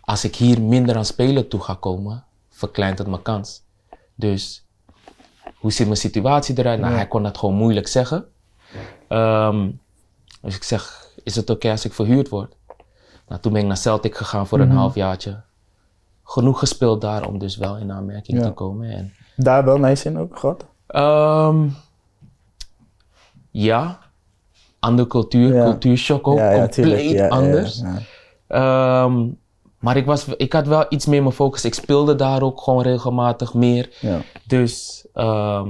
als 0.00 0.24
ik 0.24 0.36
hier 0.36 0.60
minder 0.62 0.96
aan 0.96 1.04
spelen 1.04 1.48
toe 1.48 1.60
ga 1.60 1.74
komen, 1.74 2.24
verkleint 2.50 2.98
het 2.98 3.06
mijn 3.06 3.22
kans. 3.22 3.62
Dus 4.14 4.64
hoe 5.56 5.72
ziet 5.72 5.86
mijn 5.86 5.98
situatie 5.98 6.58
eruit? 6.58 6.80
Nou, 6.80 6.94
hij 6.94 7.06
kon 7.08 7.22
dat 7.22 7.38
gewoon 7.38 7.54
moeilijk 7.54 7.86
zeggen. 7.88 8.26
Ehm, 9.08 9.70
dus 10.42 10.56
ik 10.56 10.62
zeg, 10.62 11.08
is 11.24 11.36
het 11.36 11.50
oké 11.50 11.70
als 11.70 11.84
ik 11.84 11.92
verhuurd 11.92 12.28
word? 12.28 12.54
Nou, 13.28 13.40
toen 13.40 13.52
ben 13.52 13.60
ik 13.60 13.66
naar 13.66 13.76
Celtic 13.76 14.16
gegaan 14.16 14.46
voor 14.46 14.60
een 14.60 14.70
halfjaartje. 14.70 15.42
Genoeg 16.24 16.58
gespeeld 16.58 17.00
daar 17.00 17.26
om 17.26 17.38
dus 17.38 17.56
wel 17.56 17.76
in 17.76 17.92
aanmerking 17.92 18.38
Ja. 18.38 18.44
te 18.44 18.50
komen. 18.52 18.90
En, 18.90 19.14
Daar 19.36 19.64
wel 19.64 19.86
je 19.86 19.94
zin 19.94 20.18
ook 20.18 20.38
gehad? 20.38 20.64
ehm, 20.86 21.68
ja, 23.62 23.98
andere 24.78 25.08
cultuur, 25.08 25.54
Ja. 25.54 25.64
cultuurshock 25.64 26.28
ook, 26.28 26.38
ja, 26.38 26.68
compleet 26.68 27.20
anders. 27.30 27.82
Ehm, 28.46 29.26
maar 29.78 29.96
ik, 29.96 30.06
was, 30.06 30.26
ik 30.26 30.52
had 30.52 30.66
wel 30.66 30.86
iets 30.88 31.06
meer 31.06 31.22
mijn 31.22 31.34
focus. 31.34 31.64
Ik 31.64 31.74
speelde 31.74 32.14
daar 32.14 32.42
ook 32.42 32.60
gewoon 32.60 32.82
regelmatig 32.82 33.54
meer. 33.54 33.96
Ja. 34.00 34.18
Dus, 34.46 35.06
ehm, 35.14 35.68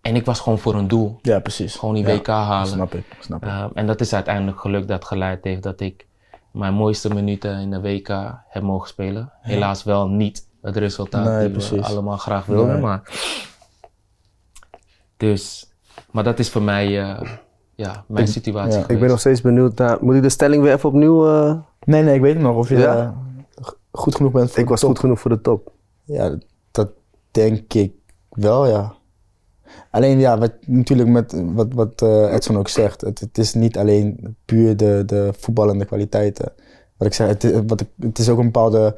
en 0.00 0.14
ik 0.16 0.24
was 0.24 0.40
gewoon 0.40 0.58
voor 0.58 0.74
een 0.74 0.88
doel. 0.88 1.18
ja, 1.22 1.38
precies. 1.40 1.74
Gewoon 1.74 1.94
die 1.94 2.04
WK 2.04 2.26
halen. 2.26 2.66
Snap 2.68 2.94
ik, 2.94 3.04
snap 3.20 3.42
ik. 3.42 3.48
Ehm, 3.48 3.68
en 3.74 3.86
dat 3.86 4.00
is 4.00 4.12
uiteindelijk 4.12 4.60
geluk 4.60 4.88
dat 4.88 5.04
geleid 5.04 5.44
heeft 5.44 5.62
dat 5.62 5.80
ik 5.80 6.06
mijn 6.50 6.74
mooiste 6.74 7.14
minuten 7.14 7.58
in 7.58 7.70
de 7.70 7.80
WK 7.80 8.08
heb 8.48 8.62
mogen 8.62 8.88
spelen. 8.88 9.32
Helaas 9.40 9.84
wel 9.84 10.08
niet 10.08 10.46
het 10.62 10.76
resultaat 10.76 11.24
Nee, 11.24 11.50
die 11.52 11.68
we 11.70 11.82
allemaal 11.82 12.16
graag 12.16 12.46
wilden. 12.46 12.72
Nee. 12.72 12.82
Maar, 12.82 13.02
dus, 15.16 15.69
maar 16.12 16.24
dat 16.24 16.38
is 16.38 16.50
voor 16.50 16.62
mij 16.62 17.00
eh, 17.02 17.20
ja, 17.74 18.04
mijn 18.08 18.28
situatie 18.28 18.78
ja. 18.80 18.88
Ik 18.88 19.00
ben 19.00 19.08
nog 19.08 19.20
steeds 19.20 19.40
benieuwd 19.40 19.78
naar. 19.78 19.98
Moet 20.00 20.14
ik 20.14 20.22
de 20.22 20.28
stelling 20.28 20.62
weer 20.62 20.72
even 20.72 20.88
opnieuw. 20.88 21.26
eh, 21.28 21.54
Nee, 21.84 22.02
nee, 22.02 22.14
ik 22.14 22.20
weet 22.20 22.34
het 22.34 22.42
nog. 22.42 22.56
Of 22.56 22.68
je 22.68 22.76
Ja? 22.78 23.14
eh, 23.56 23.68
goed 23.92 24.14
genoeg 24.14 24.32
bent 24.32 24.50
voor 24.50 24.58
Ik 24.58 24.64
de 24.64 24.70
was 24.70 24.80
top. 24.80 24.88
goed 24.90 24.98
genoeg 24.98 25.20
voor 25.20 25.30
de 25.30 25.40
top. 25.40 25.72
Ja, 26.04 26.34
dat- 26.70 26.90
denk 27.30 27.72
ik 27.74 27.92
wel, 28.28 28.66
ja. 28.66 28.92
Alleen 29.90 30.18
ja, 30.18 30.38
wat, 30.38 30.52
natuurlijk 30.66 31.08
met 31.08 31.42
wat, 31.54 31.66
wat 31.74 32.02
eh, 32.02 32.32
Edson 32.34 32.56
ook 32.58 32.68
zegt. 32.68 33.00
Het, 33.00 33.20
het 33.20 33.38
is 33.38 33.54
niet 33.54 33.78
alleen 33.78 34.36
puur 34.44 34.76
de, 34.76 35.02
de 35.06 35.32
voetballende 35.38 35.84
kwaliteiten. 35.84 36.52
Wat 36.96 37.06
ik 37.08 37.14
zeg, 37.14 37.28
het, 37.28 37.62
wat 37.66 37.80
ik, 37.80 37.88
het 38.00 38.18
is 38.18 38.28
ook 38.28 38.38
een 38.38 38.44
bepaalde 38.44 38.94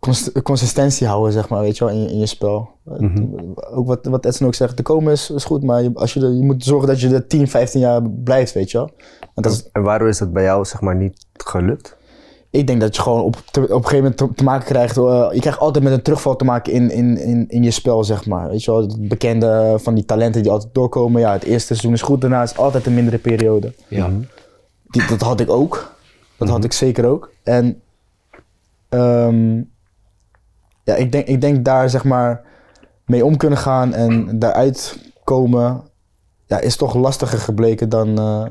cons- 0.00 0.32
consistentie 0.42 1.06
houden, 1.06 1.32
zeg 1.32 1.48
maar, 1.48 1.60
weet 1.60 1.78
je 1.78 1.84
wel, 1.84 1.94
in 1.94 2.02
je, 2.02 2.08
in 2.10 2.18
je 2.18 2.26
spel. 2.26 2.68
Ook 3.74 3.86
wat, 3.86 4.06
wat 4.06 4.24
Edson 4.24 4.46
ook 4.46 4.54
zegt, 4.54 4.76
te 4.76 4.82
komen 4.82 5.12
is, 5.12 5.30
is 5.30 5.44
goed, 5.44 5.62
maar 5.62 5.82
je, 5.82 5.90
als 5.94 6.12
je, 6.14 6.20
je 6.20 6.42
moet 6.44 6.64
zorgen 6.64 6.88
dat 6.88 7.00
je 7.00 7.14
er 7.14 7.26
10, 7.26 7.48
15 7.48 7.80
jaar 7.80 8.02
blijft, 8.10 8.52
weet 8.52 8.70
je 8.70 8.78
wel. 8.78 8.90
Want 9.34 9.46
dat 9.46 9.52
is, 9.52 9.68
En 9.72 9.82
waarom 9.82 10.08
is 10.08 10.18
dat 10.18 10.32
bij 10.32 10.42
jou 10.42 10.64
zeg 10.64 10.80
maar 10.80 10.96
niet 10.96 11.26
gelukt? 11.32 11.98
ik 12.52 12.66
denk 12.66 12.80
dat 12.80 12.96
je 12.96 13.02
gewoon 13.02 13.22
op, 13.22 13.42
te- 13.50 13.60
op 13.60 13.68
een 13.70 13.74
gegeven 13.74 13.96
moment 13.96 14.16
te, 14.16 14.28
te 14.34 14.44
maken 14.44 14.66
krijgt. 14.66 14.96
eh, 14.96 15.28
je 15.32 15.40
krijgt 15.40 15.58
altijd 15.58 15.84
met 15.84 15.92
een 15.92 16.02
terugval 16.02 16.36
te 16.36 16.44
maken 16.44 16.72
in, 16.72 16.90
in, 16.90 17.16
in, 17.18 17.44
in 17.48 17.62
je 17.62 17.70
spel, 17.70 18.04
zeg 18.04 18.26
maar. 18.26 18.48
Weet 18.48 18.64
je 18.64 18.70
wel, 18.70 18.80
het 18.80 19.08
bekende 19.08 19.74
van 19.78 19.94
die 19.94 20.04
talenten 20.04 20.42
die 20.42 20.50
altijd 20.50 20.74
doorkomen. 20.74 21.20
Ja, 21.20 21.32
het 21.32 21.42
eerste 21.44 21.66
seizoen 21.66 21.92
is 21.92 22.02
goed, 22.02 22.20
daarna 22.20 22.42
is 22.42 22.56
altijd 22.56 22.86
een 22.86 22.94
mindere 22.94 23.18
periode. 23.18 23.72
Ja. 23.88 24.10
Die, 24.86 25.06
dat 25.06 25.20
had 25.20 25.40
ik 25.40 25.50
ook. 25.50 25.94
Dat 26.36 26.48
had 26.48 26.64
ik 26.64 26.72
zeker 26.72 27.06
ook. 27.06 27.30
En 27.42 27.80
ehm, 28.88 29.62
ja, 30.84 30.94
ik 30.94 31.12
denk, 31.12 31.26
ik 31.26 31.40
denk 31.40 31.64
daar 31.64 31.90
zeg 31.90 32.04
maar 32.04 32.42
mee 33.06 33.24
om 33.24 33.36
kunnen 33.36 33.58
gaan 33.58 33.94
en 33.94 34.38
daaruit 34.38 34.98
komen. 35.24 35.82
Ja, 36.46 36.60
is 36.60 36.76
toch 36.76 36.94
lastiger 36.94 37.38
gebleken 37.38 37.88
dan, 37.88 38.18
eh, 38.18 38.44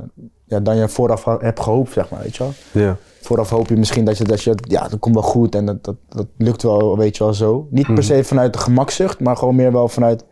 ja, 0.45 0.59
dan 0.59 0.77
je 0.77 0.89
vooraf 0.89 1.25
hebt 1.25 1.59
gehoopt, 1.59 1.91
zeg 1.91 2.09
maar, 2.09 2.21
weet 2.21 2.35
je 2.35 2.43
wel 2.43 2.83
Ja. 2.83 2.97
vooraf 3.21 3.49
hoop 3.49 3.67
je 3.67 3.77
misschien 3.77 4.05
dat 4.05 4.17
je, 4.17 4.23
dat 4.23 4.41
je 4.41 4.55
ja, 4.61 4.87
dat 4.87 4.99
komt 4.99 5.15
wel 5.15 5.23
goed 5.23 5.55
en 5.55 5.65
dat, 5.65 5.83
dat, 5.83 5.95
dat 6.09 6.27
lukt 6.37 6.63
wel, 6.63 6.97
weet 6.97 7.17
je 7.17 7.23
wel 7.23 7.33
zo. 7.33 7.67
Niet 7.69 7.93
per 7.93 8.03
se 8.03 8.23
vanuit 8.23 8.53
de 8.53 8.59
gemakzucht, 8.59 9.19
maar 9.19 9.37
gewoon 9.37 9.55
meer 9.55 9.71
wel 9.71 9.87
vanuit 9.87 10.25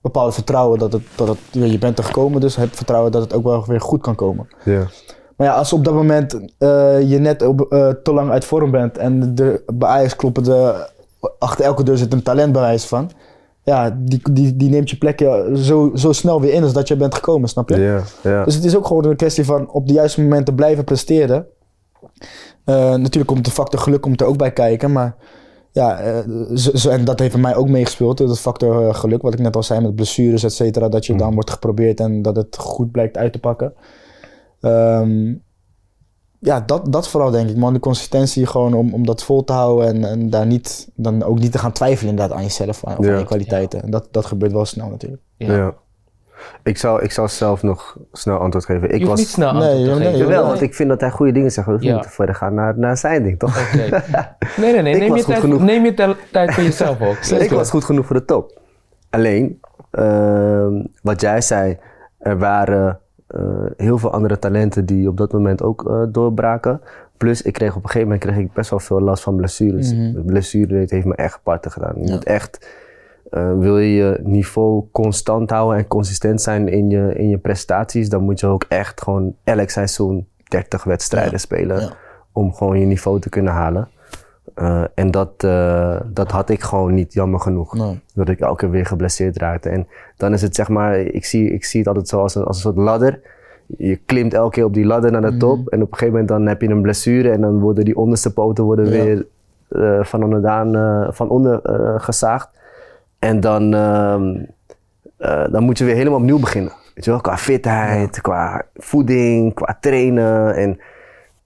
bepaalde 0.00 0.32
vertrouwen 0.32 0.78
dat 0.78 0.92
het, 0.92 1.02
dat 1.14 1.28
het, 1.28 1.38
je 1.50 1.78
bent 1.78 1.98
er 1.98 2.04
gekomen, 2.04 2.40
dus 2.40 2.56
heb 2.56 2.76
vertrouwen 2.76 3.12
dat 3.12 3.22
het 3.22 3.32
ook 3.32 3.44
wel 3.44 3.64
weer 3.66 3.80
goed 3.80 4.00
kan 4.00 4.14
komen. 4.14 4.48
Ja. 4.64 4.86
Maar 5.36 5.46
ja, 5.46 5.54
als 5.54 5.72
op 5.72 5.84
dat 5.84 5.94
moment 5.94 6.40
eh, 6.58 7.10
je 7.10 7.18
net 7.18 7.42
op, 7.46 7.60
eh, 7.60 7.88
te 7.88 8.12
lang 8.12 8.30
uit 8.30 8.44
vorm 8.44 8.70
bent 8.70 8.98
en 8.98 9.34
de, 9.34 9.62
bij 9.74 9.88
Ajax 9.88 10.16
kloppen 10.16 10.44
de, 10.44 10.88
achter 11.38 11.64
elke 11.64 11.82
deur 11.82 11.96
zit 11.96 12.12
een 12.12 12.22
talentbewijs 12.22 12.84
van. 12.84 13.10
Ja, 13.62 13.96
die, 13.98 14.20
die, 14.32 14.56
die 14.56 14.70
neemt 14.70 14.90
je 14.90 14.96
plekje 14.98 15.50
zo, 15.56 15.90
zo 15.94 16.12
snel 16.12 16.40
weer 16.40 16.52
in 16.52 16.62
als 16.62 16.72
dat 16.72 16.88
je 16.88 16.96
bent 16.96 17.14
gekomen, 17.14 17.48
snap 17.48 17.68
je? 17.68 17.80
Ja. 17.80 18.02
Ja. 18.22 18.44
Dus 18.44 18.54
het 18.54 18.64
is 18.64 18.76
ook 18.76 18.86
gewoon 18.86 19.04
een 19.04 19.16
kwestie 19.16 19.44
van 19.44 19.70
op 19.70 19.86
de 19.86 19.92
juiste 19.92 20.22
momenten 20.22 20.54
blijven 20.54 20.84
presteren. 20.84 21.46
Eh, 22.64 22.74
natuurlijk 22.90 23.26
komt 23.26 23.44
de 23.44 23.50
factor 23.50 23.80
geluk 23.80 24.00
komt 24.00 24.20
er 24.20 24.26
ook 24.26 24.36
bij 24.36 24.52
kijken, 24.52 24.92
maar 24.92 25.16
ja, 25.72 25.98
eh, 25.98 26.18
zo, 26.54 26.70
zo- 26.76 26.90
en 26.90 27.04
dat 27.04 27.18
heeft 27.18 27.32
bij 27.32 27.40
mij 27.40 27.56
ook 27.56 27.68
meegespeeld, 27.68 28.18
dat 28.18 28.40
factor 28.40 28.88
eh, 28.88 28.94
geluk, 28.94 29.22
wat 29.22 29.32
ik 29.32 29.38
net 29.38 29.56
al 29.56 29.62
zei 29.62 29.80
met 29.80 29.94
blessures, 29.94 30.42
et 30.44 30.52
cetera, 30.52 30.88
dat 30.88 31.06
je 31.06 31.14
dan 31.16 31.34
wordt 31.34 31.50
geprobeerd 31.50 32.00
en 32.00 32.22
dat 32.22 32.36
het 32.36 32.56
goed 32.56 32.90
blijkt 32.90 33.16
uit 33.16 33.32
te 33.32 33.40
pakken. 33.40 33.74
Ehm, 34.60 35.34
ja, 36.38 36.60
dat, 36.60 36.92
dat 36.92 37.08
vooral 37.08 37.30
denk 37.30 37.48
ik, 37.48 37.56
man. 37.56 37.72
De 37.72 37.78
consistentie 37.80 38.46
gewoon 38.46 38.74
om, 38.74 38.94
om 38.94 39.06
dat 39.06 39.22
vol 39.24 39.44
te 39.44 39.52
houden 39.52 39.88
en, 39.88 40.04
en 40.04 40.30
daar 40.30 40.46
niet, 40.46 40.88
dan 40.94 41.22
ook 41.22 41.38
niet 41.38 41.52
te 41.52 41.58
gaan 41.58 41.72
twijfelen 41.72 42.10
inderdaad 42.10 42.36
aan 42.36 42.42
jezelf 42.42 42.82
of 42.82 43.04
Ja. 43.04 43.12
aan 43.12 43.18
je 43.18 43.24
kwaliteiten. 43.24 43.82
En 43.82 43.90
dat, 43.90 44.08
dat 44.10 44.26
gebeurt 44.26 44.52
wel 44.52 44.64
snel 44.64 44.88
natuurlijk. 44.88 45.22
Ja. 45.36 45.56
Ja. 45.56 45.74
Ik 46.62 46.78
zou, 46.78 47.02
ik 47.02 47.10
zou 47.12 47.28
zelf 47.28 47.62
nog 47.62 47.96
snel 48.12 48.38
antwoord 48.38 48.64
geven. 48.64 48.90
Ik 48.94 49.06
was... 49.06 49.18
niet 49.18 49.28
snel 49.28 49.52
Nee, 49.52 49.62
antwoord 49.76 49.86
nee, 49.98 50.06
geven. 50.06 50.18
Jawel, 50.18 50.40
nee. 50.40 50.48
want 50.48 50.60
ik 50.60 50.74
vind 50.74 50.88
dat 50.88 51.00
hij 51.00 51.10
goede 51.10 51.32
dingen 51.32 51.50
zegt. 51.52 51.66
We 51.66 51.76
Ja. 51.80 51.94
niet 51.94 52.02
te 52.02 52.08
verder 52.08 52.34
gaan 52.34 52.54
naar, 52.54 52.78
naar 52.78 52.96
zijn 52.96 53.22
ding, 53.22 53.38
toch? 53.38 53.58
Oké. 53.74 54.02
Nee, 54.56 54.72
nee, 54.72 54.82
nee. 54.82 54.94
Ik 54.94 55.00
Neem 55.00 55.16
je, 55.16 55.24
tijd, 55.24 55.40
genoeg. 55.40 55.60
neem 55.62 55.84
je 55.84 56.14
tijd 56.32 56.54
voor 56.54 56.62
jezelf 56.62 57.00
ook. 57.00 57.16
ik 57.42 57.50
was 57.50 57.70
goed 57.70 57.84
genoeg 57.84 58.06
voor 58.06 58.16
de 58.16 58.24
top. 58.24 58.60
Alleen, 59.10 59.60
ehm, 59.90 60.84
wat 61.02 61.20
jij 61.20 61.40
zei, 61.40 61.78
er 62.18 62.38
waren 62.38 63.00
heel 63.76 63.98
veel 63.98 64.12
andere 64.12 64.38
talenten 64.38 64.86
die 64.86 65.08
op 65.08 65.16
dat 65.16 65.32
moment 65.32 65.62
ook 65.62 65.88
eh, 65.88 66.02
doorbraken. 66.08 66.80
Plus, 67.16 67.42
ik 67.42 67.52
kreeg 67.52 67.76
op 67.76 67.82
een 67.82 67.90
gegeven 67.90 68.08
moment 68.08 68.20
kreeg 68.20 68.36
ik 68.36 68.52
best 68.52 68.70
wel 68.70 68.78
veel 68.78 69.00
last 69.00 69.22
van 69.22 69.36
blessures. 69.36 69.88
De 69.90 70.22
blessurerate 70.26 70.94
heeft 70.94 71.06
me 71.06 71.14
echt 71.14 71.40
parten 71.42 71.70
gedaan. 71.70 71.94
Je 72.02 72.10
moet 72.10 72.24
echt, 72.24 72.68
eh, 73.30 73.58
wil 73.58 73.78
je 73.78 73.94
je 73.94 74.18
niveau 74.22 74.84
constant 74.92 75.50
houden 75.50 75.78
en 75.78 75.86
consistent 75.86 76.42
zijn 76.42 76.68
in 76.68 76.90
je, 76.90 77.14
in 77.14 77.28
je 77.28 77.38
prestaties, 77.38 78.08
dan 78.08 78.22
moet 78.22 78.40
je 78.40 78.46
ook 78.46 78.64
echt 78.68 79.02
gewoon 79.02 79.34
elk 79.44 79.70
seizoen 79.70 80.26
30 80.44 80.84
wedstrijden 80.84 81.40
spelen 81.40 81.80
ja. 81.80 81.92
om 82.32 82.54
gewoon 82.54 82.80
je 82.80 82.86
niveau 82.86 83.20
te 83.20 83.28
kunnen 83.28 83.52
halen. 83.52 83.88
Eh, 84.58 84.82
en 84.94 85.10
dat, 85.10 85.30
eh, 85.44 86.00
dat 86.06 86.30
had 86.30 86.48
ik 86.50 86.62
gewoon 86.62 86.94
niet, 86.94 87.12
jammer 87.12 87.40
genoeg. 87.40 87.74
Nee. 87.74 88.00
Dat 88.14 88.28
ik 88.28 88.40
elke 88.40 88.56
keer 88.56 88.70
weer 88.70 88.86
geblesseerd 88.86 89.38
raakte. 89.38 89.68
En 89.68 89.86
dan 90.16 90.32
is 90.32 90.42
het 90.42 90.54
zeg 90.54 90.68
maar, 90.68 90.98
ik 90.98 91.24
zie, 91.24 91.50
ik 91.52 91.64
zie 91.64 91.78
het 91.78 91.88
altijd 91.88 92.08
zo 92.08 92.20
als 92.20 92.34
een, 92.34 92.44
als 92.44 92.56
een 92.56 92.62
soort 92.62 92.76
ladder. 92.76 93.20
Je 93.66 93.96
klimt 93.96 94.34
elke 94.34 94.50
keer 94.54 94.64
op 94.64 94.74
die 94.74 94.84
ladder 94.84 95.10
naar 95.12 95.20
de 95.20 95.26
Mhm. 95.30 95.38
top. 95.38 95.68
En 95.68 95.82
op 95.82 95.92
een 95.92 95.98
gegeven 95.98 96.08
moment 96.12 96.28
dan 96.28 96.46
heb 96.46 96.60
je 96.62 96.68
een 96.68 96.82
blessure. 96.82 97.30
En 97.30 97.40
dan 97.40 97.60
worden 97.60 97.84
die 97.84 97.96
onderste 97.96 98.32
poten 98.32 98.64
worden 98.64 98.84
Ja. 98.84 99.04
weer 99.04 99.26
van, 100.06 100.22
onderdaan, 100.22 100.74
eh, 100.74 101.08
van 101.12 101.28
onder 101.28 101.60
gezaagd. 102.00 102.48
En 103.18 103.40
dan, 103.40 103.74
ehm, 103.74 104.36
eh, 105.16 105.44
dan 105.52 105.62
moet 105.62 105.78
je 105.78 105.84
weer 105.84 105.94
helemaal 105.94 106.18
opnieuw 106.18 106.38
beginnen. 106.38 106.72
Weet 106.94 107.04
je 107.04 107.10
wel, 107.10 107.20
qua 107.20 107.36
fitheid, 107.36 108.20
qua 108.20 108.64
voeding, 108.74 109.54
qua 109.54 109.76
trainen. 109.80 110.54
En 110.56 110.80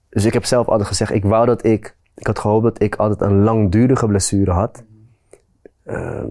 dus 0.09 0.25
ik 0.25 0.33
heb 0.33 0.45
zelf 0.45 0.67
altijd 0.67 0.87
gezegd, 0.87 1.13
ik 1.13 1.25
wou 1.25 1.45
dat 1.45 1.65
ik, 1.65 1.95
ik 2.15 2.27
had 2.27 2.39
gehoopt 2.39 2.63
dat 2.63 2.81
ik 2.81 2.95
altijd 2.95 3.21
een 3.21 3.43
langdurige 3.43 4.07
blessure 4.07 4.51
had. 4.51 4.83
Ehm, 5.85 6.27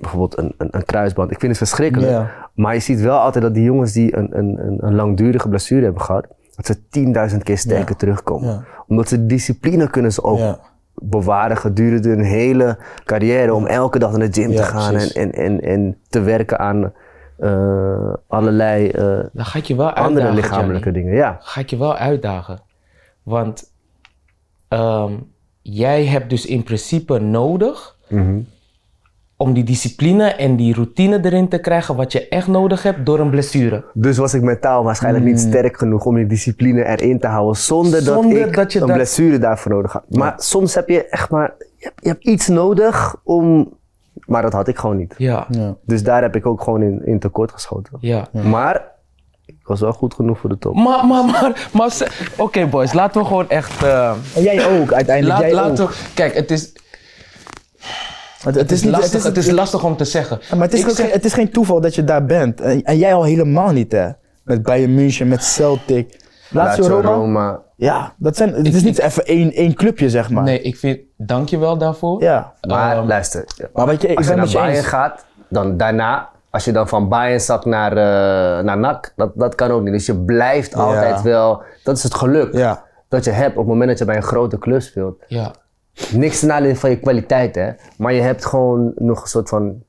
bijvoorbeeld 0.00 0.38
een, 0.38 0.54
een, 0.58 0.68
een 0.70 0.84
kruisband. 0.84 1.30
Ik 1.30 1.40
vind 1.40 1.58
het 1.58 1.68
verschrikkelijk. 1.68 2.28
Maar 2.54 2.74
je 2.74 2.80
ziet 2.80 3.00
wel 3.00 3.18
altijd 3.18 3.44
dat 3.44 3.54
die 3.54 3.64
jongens 3.64 3.92
die 3.92 4.16
een, 4.16 4.38
een, 4.38 4.78
een, 4.80 4.94
langdurige 4.94 5.48
blessure 5.48 5.84
hebben 5.84 6.02
gehad, 6.02 6.26
dat 6.54 6.66
ze 6.66 7.30
10.000 7.32 7.38
keer 7.38 7.58
sterker 7.58 7.96
terugkomen. 7.96 8.64
Omdat 8.86 9.08
ze 9.08 9.26
discipline 9.26 9.90
kunnen 9.90 10.12
ze 10.12 10.22
ook 10.22 10.58
bewaren 10.94 11.56
gedurende 11.56 12.08
hun 12.08 12.22
hele 12.22 12.78
carrière 13.04 13.54
om 13.54 13.66
elke 13.66 13.98
dag 13.98 14.16
naar 14.16 14.30
de 14.30 14.40
gym 14.40 14.54
te 14.54 14.62
gaan 14.62 14.94
en, 14.94 15.10
en, 15.10 15.32
en, 15.32 15.60
en 15.60 15.98
te 16.08 16.20
werken 16.20 16.58
aan 16.58 16.92
eh, 17.38 18.12
allerlei 18.26 18.88
eh, 18.88 19.04
Dan 19.32 19.44
ga 19.44 19.58
ik 19.58 19.64
je 19.64 19.76
wel 19.76 19.90
andere 19.90 20.26
uitdagen, 20.26 20.34
lichamelijke 20.34 20.82
Gianni. 20.82 21.00
dingen. 21.02 21.14
Ja. 21.16 21.36
Ga 21.40 21.60
ik 21.60 21.70
je 21.70 21.78
wel 21.78 21.96
uitdagen. 21.96 22.60
Want 23.22 23.72
ehm, 24.68 25.12
jij 25.62 26.04
hebt 26.06 26.30
dus 26.30 26.46
in 26.46 26.62
principe 26.62 27.18
nodig 27.18 27.96
Mhm. 28.08 28.38
om 29.36 29.52
die 29.52 29.64
discipline 29.64 30.24
en 30.24 30.56
die 30.56 30.74
routine 30.74 31.24
erin 31.24 31.48
te 31.48 31.58
krijgen 31.60 31.96
wat 31.96 32.12
je 32.12 32.28
echt 32.28 32.46
nodig 32.46 32.82
hebt 32.82 33.06
door 33.06 33.18
een 33.18 33.30
blessure. 33.30 33.84
Dus 33.94 34.16
was 34.18 34.34
ik 34.34 34.42
mentaal 34.42 34.84
waarschijnlijk 34.84 35.24
niet 35.24 35.40
sterk 35.40 35.76
genoeg 35.78 36.04
om 36.04 36.14
die 36.14 36.26
discipline 36.26 36.84
erin 36.84 37.18
te 37.18 37.26
houden 37.26 37.56
zonder, 37.56 38.02
Zonder 38.02 38.38
dat 38.38 38.48
ik 38.48 38.54
dat 38.54 38.72
je 38.72 38.80
een 38.80 38.86
dat- 38.86 38.96
blessure 38.96 39.38
daarvoor 39.38 39.72
nodig 39.72 39.92
had. 39.92 40.04
Maar 40.08 40.34
soms 40.36 40.74
heb 40.74 40.88
je 40.88 41.04
echt 41.08 41.30
maar, 41.30 41.54
je 41.58 41.84
hebt, 41.84 42.00
je 42.02 42.08
hebt 42.08 42.24
iets 42.26 42.48
nodig 42.48 43.16
om, 43.24 43.72
maar 44.26 44.42
dat 44.42 44.52
had 44.52 44.68
ik 44.68 44.78
gewoon 44.78 44.96
niet. 44.96 45.14
Ja, 45.18 45.46
Ja. 45.50 45.76
Dus 45.86 46.02
daar 46.02 46.22
heb 46.22 46.36
ik 46.36 46.46
ook 46.46 46.62
gewoon 46.62 46.82
in, 46.82 47.06
in 47.06 47.18
tekort 47.18 47.52
geschoten. 47.52 47.92
ja. 48.00 48.26
Maar 48.32 48.96
was 49.68 49.80
wel 49.80 49.92
goed 49.92 50.14
genoeg 50.14 50.38
voor 50.38 50.50
de 50.50 50.58
top. 50.58 50.74
Maar, 50.74 51.06
maar, 51.06 51.24
maar, 51.24 51.68
maar 51.72 51.92
oké 52.36 52.66
boys, 52.66 52.92
laten 52.92 53.20
we 53.20 53.26
gewoon 53.26 53.48
echt... 53.50 53.82
eh, 53.82 54.10
En 54.34 54.42
jij 54.42 54.66
ook, 54.80 54.92
uiteindelijk. 54.92 55.38
laat, 55.38 55.50
jij 55.50 55.54
laten 55.60 55.84
ook. 55.84 55.90
we, 55.90 55.96
kijk, 56.14 56.34
het 56.34 56.50
is, 56.50 56.72
Het, 58.44 58.54
het, 58.54 58.70
is 58.72 58.84
lastig, 58.84 59.22
het 59.22 59.36
is 59.36 59.50
lastig 59.50 59.84
om 59.84 59.96
te 59.96 60.04
zeggen. 60.04 60.40
maar 60.50 60.60
het 60.60 60.72
is, 60.74 60.84
ook 60.84 60.90
zeg- 60.90 61.12
het 61.12 61.24
is 61.24 61.32
geen 61.32 61.50
toeval 61.50 61.80
dat 61.80 61.94
je 61.94 62.04
daar 62.04 62.24
bent. 62.24 62.60
En, 62.60 62.82
en 62.82 62.98
jij 62.98 63.14
al 63.14 63.22
helemaal 63.22 63.70
niet, 63.70 63.92
hè? 63.92 64.08
Met 64.42 64.62
Bayern 64.62 64.94
München, 64.94 65.28
met 65.28 65.44
Celtic. 65.44 66.16
Lazio 66.50 66.86
Roma. 66.86 67.08
Roma. 67.10 67.60
Ja, 67.76 68.14
dat 68.16 68.36
zijn, 68.36 68.52
het 68.54 68.74
is 68.74 68.82
niet 68.82 68.98
even 68.98 69.24
één, 69.26 69.52
één 69.52 69.74
clubje, 69.74 70.10
zeg 70.10 70.30
maar. 70.30 70.42
Nee, 70.44 70.60
ik 70.62 70.76
vind, 70.76 70.98
dank 71.16 71.48
je 71.48 71.58
wel 71.58 71.78
daarvoor. 71.78 72.22
Ja. 72.22 72.52
Maar 72.68 72.96
Ehm, 72.96 73.06
luister, 73.06 73.44
Maar 73.74 73.86
wat 73.86 74.02
je, 74.02 74.08
ik 74.08 74.16
als 74.16 74.26
je 74.28 74.34
naar 74.34 74.48
Bayern 74.52 74.74
eens. 74.76 74.86
gaat, 74.86 75.24
dan 75.48 75.76
daarna, 75.76 76.28
als 76.50 76.64
je 76.64 76.72
dan 76.72 76.88
van 76.88 77.08
Bayern 77.08 77.40
zakt 77.40 77.64
naar, 77.64 77.90
eh 77.90 78.64
naar 78.64 78.78
NAC, 78.78 79.12
dat, 79.16 79.32
dat 79.34 79.54
kan 79.54 79.70
ook 79.70 79.82
niet. 79.82 79.92
Dus 79.92 80.06
je 80.06 80.16
blijft 80.16 80.74
altijd 80.74 81.22
wel, 81.22 81.62
dat 81.84 81.96
is 81.96 82.02
het 82.02 82.14
geluk 82.14 82.52
Ja. 82.52 82.84
dat 83.08 83.24
je 83.24 83.30
hebt 83.30 83.52
op 83.52 83.58
het 83.58 83.66
moment 83.66 83.88
dat 83.88 83.98
je 83.98 84.04
bij 84.04 84.16
een 84.16 84.22
grote 84.22 84.58
club 84.58 84.80
speelt. 84.82 85.22
Ja, 85.26 85.52
Niks 86.12 86.40
ten 86.40 86.76
van 86.76 86.90
je 86.90 86.98
kwaliteit, 86.98 87.54
hè. 87.54 87.70
Maar 87.96 88.12
je 88.12 88.20
hebt 88.20 88.44
gewoon 88.44 88.92
nog 88.96 89.22
een 89.22 89.28
soort 89.28 89.48
van 89.48 89.82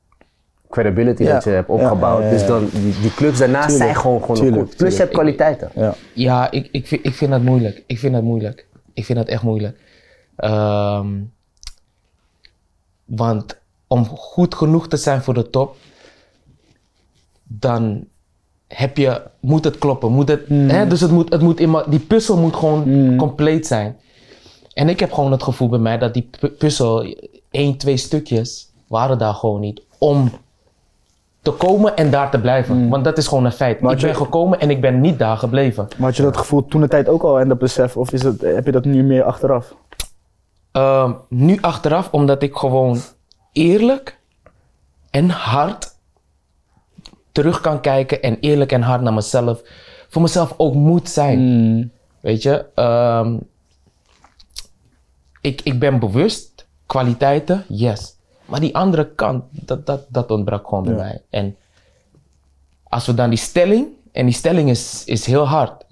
credibility 0.70 1.22
Ja. 1.22 1.32
dat 1.32 1.44
je 1.44 1.50
hebt 1.50 1.68
opgebouwd. 1.68 2.18
ja, 2.22 2.24
ja, 2.24 2.30
ja. 2.32 2.38
Dus 2.38 2.46
dan, 2.46 2.68
die, 2.72 3.00
die 3.00 3.14
clubs 3.14 3.38
daarna 3.38 3.60
Tuurlijk. 3.60 3.82
zijn 3.82 3.96
gewoon, 3.96 4.20
gewoon 4.20 4.36
Tuurlijk, 4.36 4.62
goed. 4.66 4.76
Plus 4.76 4.92
je 4.92 5.00
hebt 5.00 5.12
kwaliteiten. 5.12 5.70
Ja. 5.74 5.94
ja 6.12 6.50
ik, 6.50 6.68
ik, 6.72 6.86
vind, 6.86 7.06
ik 7.06 7.14
vind 7.14 7.30
dat 7.30 7.42
moeilijk. 7.42 7.82
Ik 7.86 7.98
vind 7.98 8.14
dat 8.14 8.22
moeilijk. 8.22 8.66
Ik 8.92 9.04
vind 9.04 9.18
dat 9.18 9.28
echt 9.28 9.42
moeilijk. 9.42 9.78
Ehm, 10.36 11.06
want 13.04 13.58
om 13.86 14.06
goed 14.06 14.54
genoeg 14.54 14.88
te 14.88 14.96
zijn 14.96 15.22
voor 15.22 15.34
de 15.34 15.50
top, 15.50 15.76
dan 17.52 18.04
heb 18.68 18.96
je, 18.96 19.22
moet 19.40 19.64
het 19.64 19.78
kloppen. 19.78 20.12
Moet 20.12 20.28
het, 20.28 20.48
Mm. 20.48 20.68
hè, 20.68 20.86
dus 20.86 21.00
het 21.00 21.10
moet, 21.10 21.32
het 21.32 21.40
moet 21.40 21.56
die 21.90 21.98
puzzel 22.00 22.36
moet 22.36 22.56
gewoon 22.56 23.16
compleet 23.16 23.66
zijn. 23.66 23.96
En 24.72 24.88
ik 24.88 25.00
heb 25.00 25.12
gewoon 25.12 25.32
het 25.32 25.42
gevoel 25.42 25.68
bij 25.68 25.78
mij 25.78 25.98
dat 25.98 26.14
die 26.14 26.28
pu- 26.40 26.48
puzzel, 26.48 27.14
één, 27.50 27.76
twee 27.76 27.96
stukjes, 27.96 28.70
waren 28.86 29.18
daar 29.18 29.34
gewoon 29.34 29.60
niet 29.60 29.82
om 29.98 30.30
te 31.42 31.50
komen 31.50 31.96
en 31.96 32.10
daar 32.10 32.30
te 32.30 32.40
blijven. 32.40 32.88
Want 32.88 33.04
dat 33.04 33.18
is 33.18 33.26
gewoon 33.26 33.44
een 33.44 33.52
feit. 33.52 33.78
Mm. 33.78 33.84
Maar 33.84 33.94
ik 33.94 34.00
je- 34.00 34.06
ben 34.06 34.16
gekomen 34.16 34.60
en 34.60 34.70
ik 34.70 34.80
ben 34.80 35.00
niet 35.00 35.18
daar 35.18 35.36
gebleven. 35.36 35.88
Maar 35.96 36.06
had 36.08 36.16
je 36.16 36.22
dat 36.22 36.36
gevoel 36.36 36.64
toen 36.66 36.80
de 36.80 36.88
tijd 36.88 37.08
ook 37.08 37.22
al 37.22 37.40
en 37.40 37.48
dat 37.48 37.58
besef? 37.58 37.96
Of 37.96 38.12
is 38.12 38.22
het, 38.22 38.40
heb 38.40 38.64
je 38.66 38.72
dat 38.72 38.84
nu 38.84 39.02
meer 39.02 39.22
achteraf? 39.22 39.74
Ehm, 40.72 41.12
nu 41.28 41.58
achteraf, 41.60 42.08
omdat 42.12 42.42
ik 42.42 42.54
gewoon 42.56 42.98
eerlijk 43.52 44.18
en 45.10 45.28
hard 45.30 45.89
terug 47.40 47.60
kan 47.60 47.80
kijken 47.80 48.22
en 48.22 48.36
eerlijk 48.40 48.72
en 48.72 48.82
hard 48.82 49.00
naar 49.02 49.12
mezelf, 49.12 49.62
voor 50.08 50.22
mezelf 50.22 50.54
ook 50.56 50.74
moet 50.74 51.08
zijn. 51.08 51.92
Weet 52.20 52.42
je, 52.42 52.64
Ehm, 52.74 53.36
ik, 55.40 55.60
ik 55.62 55.78
ben 55.78 55.98
bewust, 55.98 56.66
kwaliteiten, 56.86 57.64
yes. 57.68 58.16
Maar 58.44 58.60
die 58.60 58.74
andere 58.76 59.10
kant, 59.14 59.44
dat, 59.50 59.86
dat, 59.86 60.06
dat 60.08 60.30
ontbrak 60.30 60.68
gewoon 60.68 60.84
bij 60.84 60.92
Ja. 60.94 60.98
mij. 61.00 61.22
En 61.30 61.56
als 62.82 63.06
we 63.06 63.14
dan 63.14 63.28
die 63.30 63.38
stelling, 63.38 63.86
en 64.12 64.24
die 64.26 64.34
stelling 64.34 64.70
is, 64.70 65.04
is 65.04 65.26
heel 65.26 65.46
hard. 65.48 65.84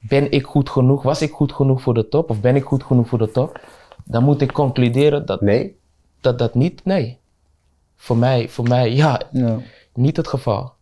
Ben 0.00 0.30
ik 0.30 0.44
goed 0.46 0.70
genoeg? 0.70 1.02
Was 1.02 1.22
ik 1.22 1.32
goed 1.32 1.52
genoeg 1.52 1.82
voor 1.82 1.94
de 1.94 2.08
top? 2.08 2.30
Of 2.30 2.40
ben 2.40 2.56
ik 2.56 2.64
goed 2.64 2.82
genoeg 2.84 3.08
voor 3.08 3.18
de 3.18 3.30
top? 3.30 3.60
Dan 4.04 4.24
moet 4.24 4.40
ik 4.40 4.52
concluderen 4.52 5.26
dat 5.26 5.40
Nee? 5.40 5.76
dat, 6.20 6.38
dat 6.38 6.54
niet, 6.54 6.84
nee. 6.84 7.18
Voor 7.96 8.16
mij, 8.16 8.48
voor 8.48 8.68
mij, 8.68 8.92
ja, 8.94 9.20
Ja. 9.32 9.58
niet 9.94 10.16
het 10.16 10.28
geval. 10.28 10.72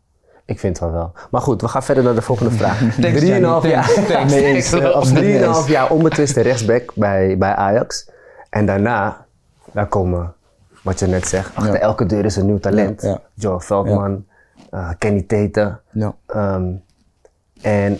Ik 0.47 0.59
vind 0.59 0.81
het 0.81 0.91
wel 0.91 0.99
wel. 0.99 1.13
Maar 1.31 1.41
goed, 1.41 1.61
we 1.61 1.69
gaan 1.69 1.83
verder 1.83 2.05
naar 2.05 2.15
de 2.15 2.23
volgende 2.23 2.51
vraag. 2.61 2.79
Thanks, 2.79 2.97
Drieënhalf 3.21 3.63
Johnny. 3.63 3.71
jaar. 3.81 3.93
Thanks, 3.95 4.11
thanks, 4.11 4.33
Nee 4.33 4.45
eens, 4.45 4.71
thanks. 4.71 4.87
eh, 4.87 4.93
absoluut 4.95 5.15
niet 5.23 5.23
eens. 5.25 5.35
Drieënhalf 5.39 5.69
jaar 5.69 5.91
onbetwiste 5.91 6.41
rechtsback 6.41 6.93
bij, 6.95 7.39
bij 7.39 7.55
Ajax. 7.55 8.11
En 8.51 8.67
daarna, 8.67 9.27
daar 9.73 9.87
komen, 9.87 10.35
wat 10.83 10.99
je 10.99 11.07
net 11.07 11.27
zegt, 11.29 11.55
achter 11.55 11.73
Ja. 11.75 11.79
elke 11.81 12.07
deur 12.07 12.25
is 12.25 12.37
een 12.37 12.47
nieuw 12.47 12.59
talent. 12.59 13.03
Ja, 13.03 13.09
ja. 13.09 13.21
Joe 13.35 13.61
Veldman, 13.61 14.27
eh, 14.71 14.91
Kenny 14.99 15.23
Tete. 15.23 15.79
Ja. 15.93 16.15
Ehm, 16.27 16.73
en 17.63 17.99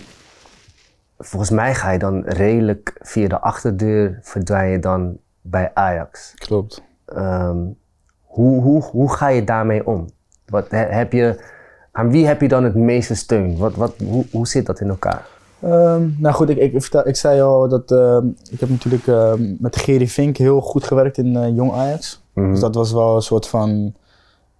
volgens 1.17 1.51
mij 1.51 1.75
ga 1.75 1.91
je 1.91 1.99
dan 1.99 2.23
redelijk 2.25 2.93
via 3.01 3.27
de 3.27 3.39
achterdeur 3.41 4.19
verdwijn 4.21 4.69
je 4.69 4.79
dan 4.79 5.17
bij 5.41 5.71
Ajax. 5.73 6.33
Klopt. 6.35 6.83
Ehm, 7.05 7.57
hoe, 8.23 8.61
hoe, 8.61 8.83
hoe 8.83 9.13
ga 9.15 9.27
je 9.27 9.43
daarmee 9.43 9.87
om? 9.87 10.05
Wat, 10.45 10.71
he- 10.71 10.77
heb 10.77 11.11
je, 11.11 11.55
aan 11.97 12.11
wie 12.11 12.25
heb 12.27 12.41
je 12.41 12.47
dan 12.47 12.63
het 12.63 12.75
meeste 12.75 13.15
steun? 13.15 13.57
Wat, 13.57 13.75
wat, 13.75 13.93
hoe, 14.07 14.25
hoe 14.31 14.47
zit 14.47 14.65
dat 14.65 14.79
in 14.79 14.89
elkaar? 14.89 15.25
Ehm, 15.61 16.09
nou 16.17 16.35
goed, 16.35 16.49
ik, 16.49 16.57
ik, 16.57 16.73
ik, 16.73 16.81
vertel- 16.81 17.07
ik 17.07 17.15
zei 17.15 17.41
al 17.41 17.67
dat 17.67 17.91
ehm, 17.91 18.27
ik 18.51 18.59
heb 18.59 18.69
natuurlijk 18.69 19.07
ehm, 19.07 19.55
met 19.59 19.75
Gerry 19.75 20.07
Vink 20.07 20.37
heel 20.37 20.61
goed 20.61 20.83
gewerkt 20.83 21.17
in 21.17 21.35
eh, 21.35 21.55
Jong 21.55 21.71
Ajax. 21.71 22.21
Mhm. 22.33 22.51
Dus 22.51 22.59
dat 22.59 22.75
was 22.75 22.91
wel 22.91 23.15
een 23.15 23.21
soort 23.21 23.47
van, 23.47 23.93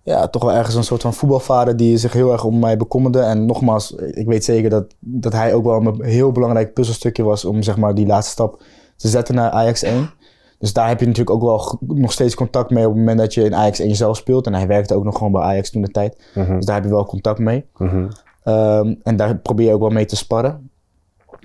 ja, 0.03 0.27
toch 0.27 0.43
wel 0.43 0.53
ergens 0.53 0.75
een 0.75 0.83
soort 0.83 1.01
van 1.01 1.13
voetbalvader 1.13 1.77
die 1.77 1.97
zich 1.97 2.13
heel 2.13 2.31
erg 2.31 2.43
om 2.43 2.59
mij 2.59 2.77
bekommerde. 2.77 3.19
En 3.19 3.45
nogmaals, 3.45 3.91
ik 3.91 4.25
weet 4.27 4.43
zeker 4.45 4.69
dat, 4.69 4.85
dat 4.99 5.33
hij 5.33 5.53
ook 5.53 5.63
wel 5.63 5.81
een 5.81 6.03
heel 6.03 6.31
belangrijk 6.31 6.73
puzzelstukje 6.73 7.23
was 7.23 7.45
om 7.45 7.61
zeg 7.61 7.77
maar 7.77 7.95
die 7.95 8.07
laatste 8.07 8.31
stap 8.31 8.61
te 8.95 9.07
zetten 9.07 9.35
naar 9.35 9.49
Ajax 9.49 9.83
1. 9.83 10.09
Dus 10.60 10.74
daar 10.74 10.88
heb 10.88 10.99
je 10.99 11.05
natuurlijk 11.05 11.36
ook 11.36 11.41
wel 11.41 11.80
nog 11.97 12.12
steeds 12.12 12.36
contact 12.36 12.70
mee 12.70 12.84
op 12.84 12.89
het 12.89 12.99
moment 12.99 13.20
dat 13.20 13.34
je 13.34 13.43
in 13.43 13.55
Ajax 13.55 13.80
1 13.80 13.95
zelf 13.95 14.18
speelt. 14.18 14.45
En 14.45 14.53
hij 14.53 14.68
werkte 14.68 14.93
ook 14.93 15.03
nog 15.03 15.18
gewoon 15.18 15.32
bij 15.32 15.41
Ajax 15.41 15.70
toen 15.70 15.82
de 15.82 15.91
tijd. 15.91 16.30
Mhm. 16.36 16.55
Dus 16.55 16.66
daar 16.66 16.76
heb 16.76 16.84
je 16.84 16.89
wel 16.89 17.05
contact 17.05 17.39
mee. 17.39 17.66
Mhm. 17.78 18.08
Ehm, 18.43 18.93
en 19.03 19.16
daar 19.16 19.38
probeer 19.38 19.68
je 19.68 19.74
ook 19.74 19.80
wel 19.80 19.89
mee 19.89 20.05
te 20.05 20.16
sparren. 20.16 20.70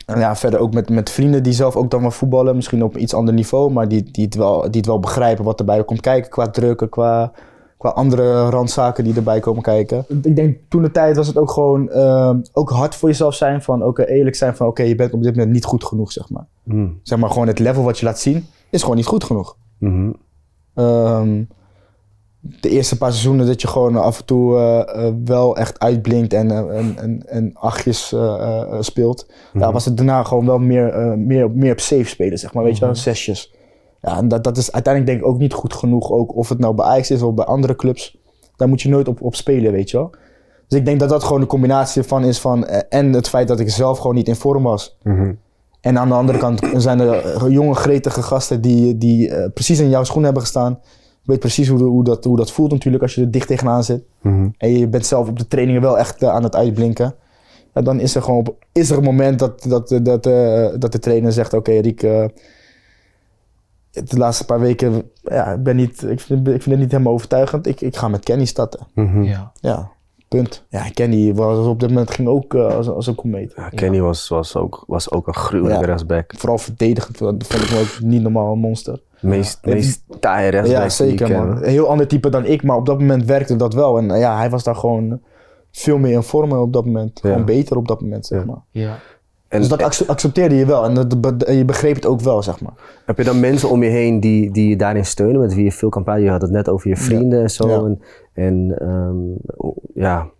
En 0.07 0.19
ja, 0.19 0.37
verder 0.37 0.61
ook 0.61 0.75
met, 0.75 0.89
met 0.89 1.11
vrienden 1.11 1.43
die 1.43 1.53
zelf 1.53 1.77
ook 1.77 1.91
dan 1.91 2.01
wel 2.01 2.11
voetballen. 2.11 2.57
Misschien 2.57 2.85
op 2.85 2.95
een 2.95 3.03
iets 3.03 3.15
ander 3.15 3.35
niveau, 3.35 3.73
maar 3.73 3.89
die, 3.89 4.11
die, 4.11 4.25
het, 4.25 4.35
wel, 4.35 4.61
die 4.61 4.81
het 4.81 4.87
wel 4.87 5.01
begrijpen 5.01 5.45
wat 5.45 5.59
erbij 5.59 5.85
komt 5.85 6.01
kijken. 6.01 6.31
Qua 6.31 6.51
drukken, 6.51 6.89
qua, 6.89 7.33
qua 7.79 7.89
andere 7.89 8.49
randzaken 8.49 9.05
die 9.05 9.15
erbij 9.15 9.41
komen 9.41 9.63
kijken. 9.63 10.05
Ik 10.23 10.37
denk 10.37 10.59
toen 10.69 10.83
de 10.83 10.91
tijd 10.91 11.17
was 11.17 11.27
het 11.27 11.39
ook 11.39 11.51
gewoon 11.51 11.91
ehm, 11.91 12.41
ook 12.53 12.71
hard 12.71 12.95
voor 12.95 13.09
jezelf 13.09 13.35
zijn. 13.35 13.63
Van 13.63 13.85
oké, 13.85 14.05
eerlijk 14.05 14.37
zijn 14.37 14.57
van 14.57 14.67
oké, 14.67 14.83
je 14.83 14.95
bent 14.95 15.13
op 15.13 15.23
dit 15.23 15.37
moment 15.37 15.53
niet 15.53 15.65
goed 15.65 15.85
genoeg, 15.85 16.13
zeg 16.13 16.31
maar. 16.31 16.47
Mhm. 16.63 16.89
Zeg 17.03 17.19
maar 17.19 17.31
gewoon 17.31 17.47
het 17.47 17.59
level 17.59 17.83
wat 17.83 17.99
je 17.99 18.05
laat 18.05 18.19
zien, 18.19 18.47
is 18.73 18.81
gewoon 18.83 18.97
niet 18.97 19.07
goed 19.07 19.25
genoeg. 19.25 19.57
Mhm. 19.79 20.13
Ehm, 20.75 21.43
de 22.41 22.69
eerste 22.69 22.97
paar 22.99 23.11
seizoenen 23.11 23.47
dat 23.47 23.61
je 23.61 23.69
gewoon 23.69 23.97
af 23.97 24.19
en 24.19 24.25
toe 24.25 24.57
eh, 24.57 25.07
eh, 25.07 25.15
wel 25.25 25.57
echt 25.57 25.81
uitblinkt 25.81 26.33
en, 26.33 26.51
eh, 26.51 26.79
en, 26.79 26.99
en, 26.99 27.23
en 27.29 27.51
achtjes 27.55 28.15
speelt. 28.81 29.31
Ja, 29.53 29.73
was 29.73 29.85
het 29.85 29.97
daarna 29.97 30.23
gewoon 30.23 30.47
wel 30.47 30.59
meer, 30.59 31.19
meer, 31.19 31.51
meer 31.51 31.73
op 31.73 31.81
safe 31.81 32.05
spelen, 32.05 32.39
zeg 32.39 32.55
maar. 32.55 32.65
Weet 32.65 32.79
je 32.79 32.85
wel, 32.85 32.95
zesjes. 32.95 33.55
Ja, 34.01 34.17
en 34.17 34.29
dat, 34.29 34.45
dat 34.45 34.57
is 34.57 34.73
uiteindelijk 34.73 35.13
denk 35.13 35.27
ik 35.27 35.35
ook 35.35 35.41
niet 35.41 35.53
goed 35.53 35.75
genoeg. 35.75 36.11
Ook 36.11 36.37
of 36.37 36.49
het 36.49 36.59
nou 36.59 36.75
bij 36.75 36.85
Ajax 36.85 37.11
is 37.11 37.23
of 37.23 37.35
bij 37.35 37.45
andere 37.45 37.77
clubs. 37.77 38.19
Daar 38.57 38.69
moet 38.69 38.83
je 38.83 38.89
nooit 38.89 39.09
op, 39.09 39.23
op 39.23 39.35
spelen, 39.35 39.73
weet 39.73 39.91
je 39.91 39.97
wel. 39.97 40.11
Dus 40.69 40.79
ik 40.79 40.85
denk 40.85 41.01
dat 41.01 41.09
dat 41.09 41.25
gewoon 41.25 41.41
de 41.41 41.47
combinatie 41.47 42.03
van 42.03 42.25
is 42.25 42.41
van... 42.41 42.67
en 42.67 43.13
het 43.13 43.29
feit 43.29 43.49
dat 43.49 43.61
ik 43.61 43.71
zelf 43.71 43.99
gewoon 43.99 44.15
niet 44.15 44.29
in 44.29 44.37
vorm 44.37 44.63
was. 44.63 44.99
Mhm. 45.03 45.33
En 45.83 45.99
aan 45.99 46.09
de 46.09 46.15
andere 46.15 46.39
kant 46.39 46.61
zijn 46.77 47.01
er 47.01 47.51
jonge, 47.51 47.75
gretige 47.75 48.23
gasten 48.23 48.61
die, 48.61 48.99
die 48.99 49.29
eh, 49.31 49.51
precies 49.55 49.79
in 49.81 49.89
jouw 49.89 50.05
schoen 50.05 50.23
hebben 50.23 50.43
gestaan. 50.43 50.79
Je 51.23 51.31
weet 51.31 51.39
precies 51.41 51.69
hoe, 51.69 51.83
hoe, 51.83 52.05
dat, 52.05 52.25
hoe 52.25 52.37
dat 52.37 52.51
voelt 52.53 52.71
natuurlijk 52.71 53.03
als 53.03 53.15
je 53.15 53.21
er 53.21 53.31
dicht 53.31 53.47
tegenaan 53.47 53.85
zit. 53.85 54.03
Mhm. 54.21 54.49
En 54.59 54.79
je 54.79 54.89
bent 54.89 55.07
zelf 55.07 55.29
op 55.29 55.39
de 55.39 55.47
trainingen 55.47 55.83
wel 55.83 55.99
echt 55.99 56.23
eh, 56.23 56.29
aan 56.29 56.43
het 56.43 56.57
uitblinken. 56.57 57.15
Ja, 57.75 57.83
dan 57.83 58.01
is 58.01 58.15
er 58.15 58.23
gewoon 58.23 58.39
op- 58.39 58.65
is 58.73 58.91
er 58.91 58.97
een 58.97 59.03
moment 59.05 59.39
dat, 59.39 59.63
dat, 59.69 59.99
dat, 60.03 60.27
eh, 60.27 60.69
dat 60.79 60.93
de 60.93 60.99
trainer 60.99 61.33
zegt: 61.33 61.53
Oké, 61.53 61.73
Riek, 61.73 62.03
eh, 62.03 62.25
de 63.91 64.17
laatste 64.19 64.45
paar 64.45 64.61
weken, 64.61 65.03
ja, 65.23 65.47
ik, 65.53 65.63
ben 65.63 65.77
niet, 65.77 66.03
ik, 66.03 66.21
vind, 66.21 66.49
ik 66.49 66.63
vind 66.63 66.65
het 66.71 66.79
niet 66.79 66.91
helemaal 66.91 67.13
overtuigend. 67.13 67.67
Ik, 67.67 67.81
ik 67.81 67.97
ga 67.97 68.09
met 68.09 68.25
Kenny 68.25 68.45
starten. 68.45 68.87
Mhm. 68.95 69.23
Ja. 69.23 69.53
Ja, 69.61 69.91
punt. 70.37 70.65
Ja, 70.69 70.89
Kenny 70.95 71.35
was 71.35 71.67
op 71.67 71.81
dit 71.81 71.89
moment 71.89 72.11
ging 72.11 72.29
ook 72.29 72.55
eh, 72.55 72.77
als, 72.77 72.89
als 72.89 73.07
een 73.07 73.15
komeet. 73.15 73.53
Ja, 73.57 73.69
Kenny 73.69 74.01
was, 74.01 74.29
was, 74.29 74.57
ook, 74.57 74.85
was 74.87 75.11
ook 75.11 75.27
een 75.27 75.35
gruwelijke 75.35 75.81
Ja. 75.81 75.87
rechtsback. 75.87 76.33
Vooral 76.37 76.59
verdedigend, 76.59 77.19
dat 77.19 77.35
vond 77.47 77.63
ik 77.63 77.69
hem 77.69 77.79
ook 77.79 78.01
niet 78.01 78.23
normaal 78.23 78.53
een 78.53 78.59
monster. 78.59 79.01
Meest, 79.21 79.59
Ja. 79.63 79.75
meest 79.75 80.03
taaie 80.21 80.51
rechtsback 80.51 80.91
Ja, 80.91 80.97
die 80.97 81.07
ik 81.13 81.19
zeker 81.19 81.27
ken. 81.37 81.47
man. 81.47 81.57
Een 81.57 81.69
heel 81.69 81.89
ander 81.89 82.07
type 82.09 82.29
dan 82.29 82.45
ik, 82.45 82.63
maar 82.63 82.77
op 82.77 82.87
dat 82.87 82.99
moment 82.99 83.25
werkte 83.25 83.57
dat 83.57 83.75
wel. 83.75 83.99
En 83.99 84.11
eh, 84.11 84.21
ja, 84.21 84.37
hij 84.37 84.51
was 84.51 84.63
daar 84.65 84.77
gewoon 84.77 85.21
veel 85.71 85.99
meer 85.99 86.13
in 86.13 86.23
vorm 86.23 86.53
op 86.53 86.73
dat 86.73 86.85
moment. 86.85 87.21
Ja. 87.23 87.29
Gewoon 87.31 87.45
beter 87.45 87.77
op 87.77 87.89
dat 87.89 88.01
moment, 88.01 88.27
zeg 88.27 88.39
Ja. 88.39 88.45
maar. 88.45 88.63
Ja. 88.71 88.99
En 89.53 89.59
dus 89.61 89.69
dat 89.69 89.83
acce- 89.83 90.07
accepteerde 90.07 90.55
je 90.55 90.67
wel 90.67 90.85
en 90.85 90.95
dat, 90.95 91.43
en 91.43 91.55
je 91.55 91.65
begreep 91.65 91.95
het 91.95 92.07
ook 92.07 92.21
wel, 92.21 92.43
zeg 92.43 92.61
maar. 92.61 92.73
heb 93.07 93.19
je 93.19 93.25
dan 93.25 93.41
mensen 93.41 93.71
om 93.71 93.83
je 93.83 93.91
heen 93.91 94.21
die, 94.21 94.51
die 94.51 94.69
je 94.69 94.77
daarin 94.77 95.05
steunen, 95.05 95.41
met 95.41 95.55
wie 95.55 95.65
je 95.65 95.73
veel 95.73 95.89
kan 95.89 96.05
praten? 96.05 96.23
Je 96.23 96.31
had 96.31 96.43
het 96.43 96.51
net 96.51 96.69
over 96.69 96.89
je 96.89 96.97
vrienden 96.97 97.43
en 97.43 97.51
zo. 97.51 97.69
Ja. 97.69 97.77
En, 97.77 98.01
en 98.33 98.79
ehm, 98.79 99.17
ja, 99.95 100.31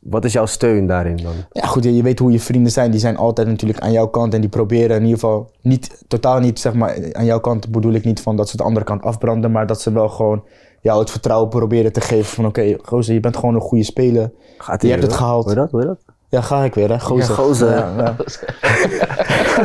wat 0.00 0.24
is 0.24 0.32
jouw 0.32 0.46
steun 0.46 0.86
daarin 0.86 1.16
dan? 1.16 1.32
Ja, 1.50 1.66
goed, 1.66 1.84
je 1.84 1.96
je 1.96 2.02
weet 2.02 2.18
hoe 2.18 2.32
je 2.32 2.40
vrienden 2.40 2.72
zijn. 2.72 2.90
Die 2.90 3.00
zijn 3.00 3.16
altijd 3.16 3.48
natuurlijk 3.48 3.78
aan 3.78 3.92
jouw 3.92 4.06
kant 4.06 4.34
en 4.34 4.40
die 4.40 4.50
proberen 4.50 4.96
in 4.96 5.02
ieder 5.02 5.18
geval 5.18 5.50
niet, 5.62 6.04
totaal 6.08 6.40
niet, 6.40 6.58
zeg 6.58 6.74
maar, 6.74 6.98
aan 7.12 7.24
jouw 7.24 7.40
kant 7.40 7.70
bedoel 7.70 7.92
ik 7.92 8.04
niet 8.04 8.20
van 8.20 8.36
dat 8.36 8.48
ze 8.48 8.56
de 8.56 8.62
andere 8.62 8.84
kant 8.84 9.02
afbranden, 9.02 9.50
maar 9.50 9.66
dat 9.66 9.80
ze 9.80 9.92
wel 9.92 10.08
gewoon 10.08 10.44
jou 10.80 11.00
het 11.00 11.10
vertrouwen 11.10 11.48
proberen 11.48 11.92
te 11.92 12.00
geven 12.00 12.24
van 12.24 12.46
oké, 12.46 12.76
gozer, 12.82 13.14
je 13.14 13.20
bent 13.20 13.36
gewoon 13.36 13.54
een 13.54 13.60
goede 13.60 13.84
speler. 13.84 14.32
Gaat 14.58 14.82
Je 14.82 14.88
hebt 14.88 15.02
het 15.02 15.12
gehaald. 15.12 15.44
Hoor 15.44 15.54
je 15.54 15.60
dat? 15.60 15.70
Hoor 15.70 15.80
je 15.80 15.86
dat? 15.86 16.15
Ja, 16.28 16.40
ga 16.40 16.64
ik 16.64 16.74
weer, 16.74 16.88
hè, 16.88 17.00
gozer. 17.00 17.28
Ja, 17.36 17.42
gozer. 17.42 17.70
Ja, 17.70 17.92
ja. 17.96 18.16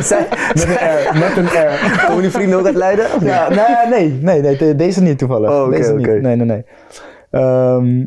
Zijn, 0.00 0.26
Met 0.54 0.64
een 0.64 0.72
R, 0.74 1.18
met 1.18 1.36
een 1.36 1.46
R. 1.46 2.04
komen 2.06 2.22
die 2.22 2.30
vrienden 2.30 2.58
ook 2.58 2.66
uit 2.66 2.74
Leiden? 2.76 3.06
Ja, 3.20 3.48
nee, 3.48 3.88
nee, 4.08 4.18
nee, 4.22 4.40
nee, 4.42 4.56
de- 4.56 4.76
deze 4.76 5.02
niet 5.02 5.18
toevallig. 5.18 5.50
Oh, 5.50 5.62
oké, 5.62 5.70
deze 5.76 5.92
oké. 5.92 6.10
niet. 6.12 6.22
Nee, 6.22 6.36
nee, 6.36 6.46
nee. 6.46 6.64
Ehm, 7.30 8.04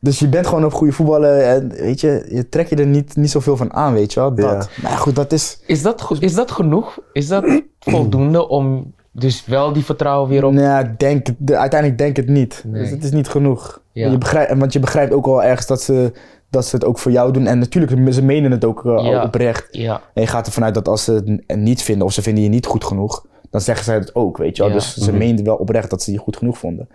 dus 0.00 0.18
je 0.18 0.28
bent 0.28 0.46
gewoon 0.46 0.62
een 0.64 0.70
goede 0.70 0.92
voetballer 0.92 1.40
en 1.40 1.68
weet 1.68 2.00
je, 2.00 2.26
je 2.28 2.48
trek 2.48 2.68
je 2.68 2.76
er 2.76 2.86
niet, 2.86 3.16
niet 3.16 3.30
zoveel 3.30 3.56
van 3.56 3.72
aan, 3.72 3.92
weet 3.94 4.12
je 4.12 4.20
wel. 4.20 4.34
Dat. 4.34 4.68
Maar 4.82 4.92
goed, 4.92 5.16
dat 5.16 5.32
is. 5.32 5.60
Is, 5.66 5.82
dat, 5.82 6.00
go- 6.02 6.16
is 6.18 6.34
dat 6.34 6.50
genoeg? 6.50 6.98
Is 7.12 7.28
dat 7.28 7.44
voldoende 7.80 8.48
om 8.48 8.92
dus 9.12 9.44
wel 9.46 9.72
die 9.72 9.84
vertrouwen 9.84 10.28
weer 10.30 10.44
op... 10.44 10.52
Nou, 10.52 10.64
ja, 10.66 10.94
denk, 10.96 11.26
de, 11.38 11.56
uiteindelijk 11.56 12.00
denk 12.00 12.10
ik 12.18 12.24
het 12.24 12.34
niet. 12.34 12.62
Nee. 12.66 12.82
Dus 12.82 12.90
het 12.90 13.04
is 13.04 13.10
niet 13.10 13.28
genoeg. 13.28 13.80
Ja. 13.92 14.10
Je 14.10 14.18
begrijpt, 14.18 14.58
want 14.58 14.72
je 14.72 14.80
begrijpt 14.80 15.12
ook 15.12 15.26
wel 15.26 15.42
ergens 15.42 15.66
dat 15.66 15.82
ze, 15.82 16.12
dat 16.54 16.66
ze 16.66 16.74
het 16.76 16.84
ook 16.84 16.98
voor 16.98 17.12
jou 17.12 17.32
doen. 17.32 17.46
En 17.46 17.58
natuurlijk, 17.58 18.12
ze 18.14 18.22
menen 18.22 18.50
het 18.50 18.64
ook 18.64 18.84
eh, 18.86 19.04
Ja. 19.10 19.22
oprecht. 19.22 19.66
Ja. 19.70 20.00
En 20.14 20.22
je 20.22 20.28
gaat 20.28 20.46
ervan 20.46 20.64
uit 20.64 20.74
dat 20.74 20.88
als 20.88 21.04
ze 21.04 21.12
het 21.12 21.26
n- 21.28 21.44
niet 21.62 21.82
vinden 21.82 22.06
of 22.06 22.12
ze 22.12 22.22
vinden 22.22 22.42
je 22.42 22.48
niet 22.48 22.66
goed 22.66 22.84
genoeg, 22.84 23.26
dan 23.50 23.60
zeggen 23.60 23.84
zij 23.84 23.94
het 23.94 24.14
ook, 24.14 24.36
weet 24.36 24.56
je 24.56 24.62
wel. 24.62 24.70
Ja. 24.72 24.78
Dus 24.78 24.94
ze 24.96 25.12
meenden 25.12 25.44
wel 25.44 25.56
oprecht 25.56 25.90
dat 25.90 26.02
ze 26.02 26.12
je 26.12 26.18
goed 26.18 26.36
genoeg 26.36 26.58
vonden. 26.58 26.88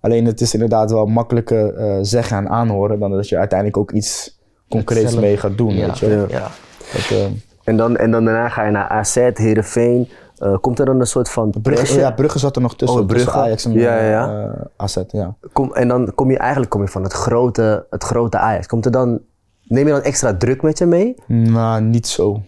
Alleen 0.00 0.24
het 0.26 0.40
is 0.40 0.52
inderdaad 0.54 0.90
wel 0.90 1.06
makkelijker 1.06 1.74
eh, 1.74 1.98
zeggen 2.02 2.36
en 2.36 2.48
aanhoren 2.48 2.98
dan 2.98 3.10
dat 3.10 3.28
je 3.28 3.38
uiteindelijk 3.38 3.78
ook 3.78 3.92
iets 3.92 4.38
concreets 4.68 5.14
mee 5.14 5.36
gaat 5.36 5.56
doen, 5.58 5.74
Ja. 5.74 5.86
weet 5.86 5.98
je 5.98 6.06
wel. 6.08 6.28
Ja. 6.30 6.50
Dat, 6.92 7.10
eh, 7.10 7.24
En 7.64 7.76
dan, 7.76 7.96
en 7.96 8.10
dan 8.10 8.24
daarna 8.24 8.48
ga 8.48 8.64
je 8.64 8.70
naar 8.70 8.88
AZ, 8.88 9.14
Heerenveen. 9.34 10.08
Eh, 10.44 10.56
komt 10.60 10.78
er 10.78 10.86
dan 10.86 11.00
een 11.00 11.06
soort 11.06 11.30
van 11.30 11.54
Brugge, 11.62 11.98
ja, 11.98 12.10
Brugge 12.10 12.38
zat 12.38 12.56
er 12.56 12.62
nog 12.62 12.76
tussen, 12.76 13.00
Oh, 13.00 13.06
Brugge. 13.06 13.24
tussen 13.24 13.42
Ajax 13.42 13.64
en 13.64 13.72
Ja, 13.72 13.96
ja, 13.96 14.10
ja. 14.10 14.50
eh, 14.52 14.60
AZ, 14.76 14.96
ja. 15.08 15.36
Kom, 15.52 15.72
en 15.74 15.88
dan 15.88 16.12
kom 16.14 16.30
je 16.30 16.38
eigenlijk 16.38 16.70
kom 16.70 16.82
je 16.82 16.88
van 16.88 17.02
het 17.02 17.12
grote, 17.12 17.86
het 17.90 18.04
grote 18.04 18.38
Ajax. 18.38 18.66
Komt 18.66 18.84
er 18.84 18.90
dan 18.90 19.20
neem 19.64 19.86
je 19.86 19.92
dan 19.92 20.02
extra 20.02 20.36
druk 20.36 20.62
met 20.62 20.78
je 20.78 20.86
mee? 20.86 21.14
Nou, 21.26 21.82
niet 21.82 22.06
zo. 22.06 22.42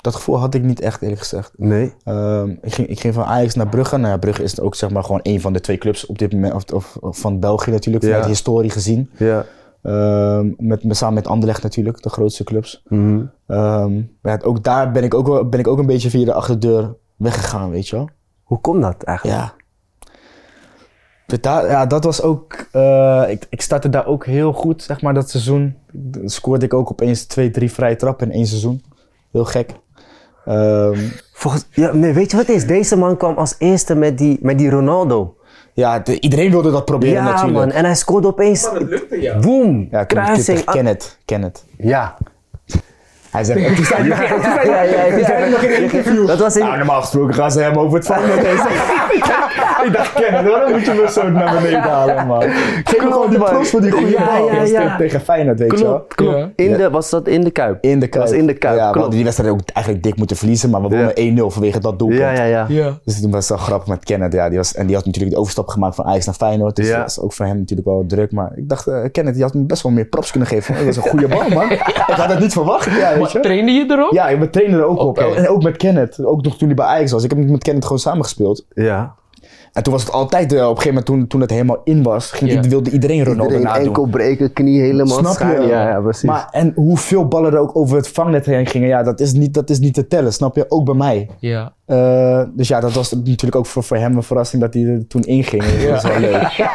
Dat 0.00 0.14
gevoel 0.14 0.38
had 0.38 0.54
ik 0.54 0.62
niet 0.62 0.80
echt, 0.80 1.02
eerlijk 1.02 1.20
gezegd. 1.20 1.52
Nee. 1.56 1.94
Ehm, 2.04 2.50
ik, 2.62 2.74
ging, 2.74 2.88
ik 2.88 3.00
ging 3.00 3.14
van 3.14 3.24
Ajax 3.24 3.54
naar 3.54 3.68
Brugge. 3.68 3.96
Nou 3.96 4.08
ja, 4.12 4.16
Brugge 4.18 4.42
is 4.42 4.60
ook 4.60 4.74
zeg 4.74 4.90
maar 4.90 5.04
gewoon 5.04 5.20
een 5.22 5.40
van 5.40 5.52
de 5.52 5.60
twee 5.60 5.78
clubs 5.78 6.06
op 6.06 6.18
dit 6.18 6.32
moment, 6.32 6.52
of, 6.54 6.64
of, 6.72 6.96
of 7.00 7.18
van 7.18 7.40
België 7.40 7.70
natuurlijk, 7.70 8.04
vanuit 8.04 8.22
Ja. 8.22 8.28
historie 8.28 8.70
gezien. 8.70 9.10
Ja. 9.16 9.44
Ehm, 9.82 10.50
met, 10.56 10.84
met, 10.84 10.96
samen 10.96 11.14
met 11.14 11.26
Anderlecht 11.26 11.62
natuurlijk, 11.62 12.02
de 12.02 12.08
grootste 12.08 12.44
clubs. 12.44 12.82
Mhm. 12.88 13.20
Ehm, 13.46 13.94
maar 14.20 14.32
ja, 14.32 14.38
ook 14.44 14.62
daar 14.64 14.90
ben 14.90 15.04
ik 15.04 15.14
ook, 15.14 15.26
wel, 15.26 15.48
ben 15.48 15.60
ik 15.60 15.66
ook 15.66 15.78
een 15.78 15.86
beetje 15.86 16.10
via 16.10 16.24
de 16.24 16.32
achterdeur 16.32 16.94
weggegaan, 17.22 17.70
weet 17.70 17.88
je 17.88 17.96
wel. 17.96 18.08
Hoe 18.42 18.60
komt 18.60 18.82
dat 18.82 19.02
eigenlijk? 19.02 19.38
Ja. 19.38 19.52
Ja, 21.42 21.86
dat 21.86 22.04
was 22.04 22.22
ook. 22.22 22.66
eh, 22.72 23.24
ik, 23.28 23.46
ik 23.50 23.62
startte 23.62 23.88
daar 23.88 24.06
ook 24.06 24.26
heel 24.26 24.52
goed, 24.52 24.82
zeg 24.82 25.02
maar, 25.02 25.14
dat 25.14 25.30
seizoen. 25.30 25.76
Dan 25.92 26.28
scoorde 26.28 26.64
ik 26.64 26.74
ook 26.74 26.90
opeens 26.90 27.24
twee, 27.24 27.50
drie 27.50 27.72
vrije 27.72 27.96
trappen 27.96 28.26
in 28.30 28.32
één 28.36 28.46
seizoen. 28.46 28.82
Heel 29.32 29.44
gek. 29.44 29.70
Ehm, 30.44 30.98
Volgens, 31.32 31.66
ja, 31.70 31.92
nee, 31.92 32.12
weet 32.12 32.30
je 32.30 32.36
wat 32.36 32.46
het 32.46 32.56
is? 32.56 32.66
Deze 32.66 32.96
man 32.96 33.16
kwam 33.16 33.36
als 33.36 33.54
eerste 33.58 33.94
met 33.94 34.18
die, 34.18 34.38
met 34.42 34.58
die 34.58 34.70
Ronaldo. 34.70 35.36
ja, 35.72 35.98
de- 35.98 36.20
iedereen 36.20 36.50
wilde 36.50 36.70
dat 36.70 36.84
proberen 36.84 37.14
ja, 37.24 37.30
natuurlijk. 37.30 37.52
man. 37.58 37.70
En 37.70 37.84
hij 37.84 37.94
scoorde 37.94 38.26
opeens. 38.26 38.70
het 38.70 38.82
lukte, 38.82 39.20
ja. 39.20 39.38
Boom! 39.38 39.88
Ja, 39.90 40.04
kruising. 40.04 40.44
tegen 40.58 40.64
Kenneth. 40.72 41.18
Kenneth. 41.24 41.64
Ja. 41.78 42.16
Hij 43.32 43.44
zei, 43.44 43.70
nog 45.50 45.62
in 45.62 45.70
een 45.70 45.82
interview. 45.82 46.26
Dat 46.26 46.38
was 46.38 46.56
in- 46.56 46.64
Nou, 46.64 46.76
normaal 46.76 47.00
gesproken 47.00 47.34
gaan 47.34 47.52
ze 47.52 47.60
hem 47.60 47.76
over 47.76 47.98
het 47.98 48.06
vangen. 48.06 48.28
ik 49.86 49.92
dacht, 49.92 50.12
Kenneth, 50.12 50.44
waarom 50.50 50.72
moet 50.72 50.84
je 50.84 50.92
me 50.92 51.10
zo 51.10 51.30
naar 51.30 51.54
beneden 51.54 51.80
halen, 51.96 52.26
man? 52.26 52.42
Geef 52.84 53.04
me 53.04 53.12
gewoon 53.12 53.30
die 53.30 53.38
props 53.38 53.70
voor 53.70 53.80
die 53.80 53.90
goede 53.90 54.10
Ja, 54.10 54.24
bal. 54.38 54.46
ja, 54.52 54.60
is. 54.62 54.96
Tegen 54.98 55.20
Feyenoord, 55.20 55.58
weet 55.58 55.78
je 55.78 55.84
wel. 55.84 56.04
Klopt. 56.08 56.46
In 56.56 56.72
de, 56.76 56.90
was 56.90 57.10
dat 57.10 57.26
in 57.28 57.40
de 57.44 57.50
Kuip? 57.50 57.78
In 57.84 58.00
de 58.00 58.06
Kuip. 58.08 58.24
Was 58.24 58.32
in 58.34 58.46
de 58.46 58.54
Kuip, 58.54 58.76
Ja, 58.78 58.90
klopt. 58.90 59.10
die 59.12 59.24
wedstrijd 59.24 59.50
ook 59.52 59.60
eigenlijk 59.72 60.04
dik 60.04 60.16
moeten 60.16 60.36
verliezen, 60.36 60.70
maar 60.70 60.82
we 60.82 60.88
wonnen 60.88 61.38
1-0 61.38 61.50
vanwege 61.52 61.78
dat 61.80 61.98
doelpunt. 61.98 62.20
Ja, 62.20 62.32
ja, 62.32 62.44
ja. 62.44 62.64
Ja. 62.68 62.98
Dus 63.04 63.20
toen 63.20 63.30
was 63.30 63.48
het 63.48 63.58
wel 63.58 63.66
grappig 63.66 63.88
met 63.88 64.04
Kenneth. 64.04 64.32
Ja, 64.32 64.48
die 64.48 64.58
was, 64.58 64.74
en 64.74 64.86
die 64.86 64.96
had 64.96 65.04
natuurlijk 65.04 65.34
de 65.34 65.40
overstap 65.40 65.68
gemaakt 65.68 65.94
van 65.94 66.04
Ajax 66.04 66.26
naar 66.26 66.34
Feyenoord. 66.34 66.76
Dus 66.76 66.86
Ja. 66.88 66.92
dat 66.96 67.02
was 67.14 67.20
ook 67.24 67.32
voor 67.32 67.46
hem 67.46 67.58
natuurlijk 67.58 67.88
wel 67.88 68.04
druk. 68.06 68.32
Maar 68.32 68.52
ik 68.56 68.68
dacht, 68.68 68.86
eh, 68.86 68.94
Kenneth, 69.12 69.34
die 69.34 69.42
had 69.42 69.54
me 69.54 69.62
best 69.64 69.82
wel 69.82 69.92
meer 69.92 70.04
props 70.04 70.30
kunnen 70.30 70.48
geven. 70.48 70.74
Dat 70.74 70.84
was 70.84 70.96
een 70.96 71.02
goede 71.02 71.28
bal, 71.28 71.48
man. 71.48 71.70
Ik 72.12 72.18
had 72.18 72.30
het 72.30 72.40
niet 72.40 72.52
verwacht. 72.52 72.90
Ja, 72.98 73.16
weet 73.22 73.32
je? 73.32 73.40
trainde 73.40 73.72
je 73.72 73.84
erop? 73.88 74.12
Ja, 74.12 74.38
we 74.38 74.50
trainen 74.50 74.78
er 74.78 74.84
ook 74.84 74.98
op. 74.98 75.18
En 75.18 75.48
ook 75.48 75.62
met 75.62 75.76
Kenneth. 75.76 76.24
Ook 76.24 76.42
nog 76.42 76.56
toen 76.56 76.66
hij 76.66 76.76
bij 76.76 76.86
Ajax 76.86 77.12
was. 77.12 77.24
Ik 77.24 77.30
heb 77.30 77.38
met 77.48 77.62
Kenneth 77.62 77.84
gewoon 77.84 77.98
samengespeeld. 77.98 78.64
Ja. 78.74 79.14
En 79.72 79.82
toen 79.82 79.92
was 79.92 80.02
het 80.02 80.12
altijd, 80.12 80.52
eh, 80.52 80.58
op 80.58 80.62
een 80.62 80.82
gegeven 80.82 80.88
moment 80.88 81.06
toen, 81.06 81.26
toen 81.26 81.40
het 81.40 81.50
helemaal 81.50 81.80
in 81.84 82.02
was, 82.02 82.30
ging, 82.30 82.52
Ja. 82.52 82.60
wilde 82.60 82.90
iedereen 82.90 83.18
Ronaldo 83.24 83.42
Iedereen 83.42 83.62
nadoen. 83.64 83.86
enkel 83.86 84.06
breken, 84.06 84.52
knie 84.52 84.80
helemaal 84.80 85.24
Snap 85.24 85.38
je? 85.38 85.66
Ja, 85.66 85.88
ja, 85.88 86.00
precies. 86.00 86.22
Maar 86.28 86.48
en 86.50 86.72
hoeveel 86.74 87.28
ballen 87.28 87.52
er 87.52 87.58
ook 87.58 87.76
over 87.76 87.96
het 87.96 88.08
vangnet 88.08 88.46
heen 88.46 88.66
gingen, 88.66 88.88
ja, 88.88 89.02
dat 89.02 89.20
is 89.20 89.32
niet, 89.32 89.54
dat 89.54 89.70
is 89.70 89.78
niet 89.78 89.94
te 89.94 90.06
tellen, 90.08 90.32
snap 90.32 90.56
je? 90.56 90.64
Ook 90.68 90.84
bij 90.84 90.94
mij. 90.94 91.28
Ja. 91.38 91.72
Eh, 91.92 92.42
dus 92.54 92.68
ja, 92.68 92.80
dat 92.80 92.92
was 92.92 93.12
natuurlijk 93.12 93.56
ook 93.56 93.66
voor, 93.66 93.82
voor 93.82 93.96
hem 93.96 94.16
een 94.16 94.22
verrassing 94.22 94.62
dat 94.62 94.74
hij 94.74 94.82
er 94.82 95.06
toen 95.08 95.22
inging. 95.22 95.62
Dat 95.82 95.90
was 95.90 96.02
wel 96.02 96.18
leuk. 96.20 96.66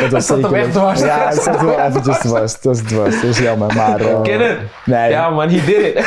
Dat 0.00 0.10
was 0.10 0.26
zeker 0.26 0.50
leuk. 0.50 0.70
dwars. 0.72 1.00
Ja, 1.00 1.28
het 1.28 1.42
zat 1.42 1.60
wel 1.60 1.80
eventjes 1.80 2.18
dwars. 2.18 2.52
Dat 2.52 2.62
was 2.62 2.80
dwars. 2.80 3.14
Dat 3.14 3.30
is 3.30 3.38
jammer. 3.38 3.74
Maar, 3.74 3.98
Kenneth. 4.22 4.58
Nee, 4.84 5.10
Ja 5.10 5.30
man, 5.30 5.48
he 5.48 5.64
did 5.64 5.96
it. 5.96 6.06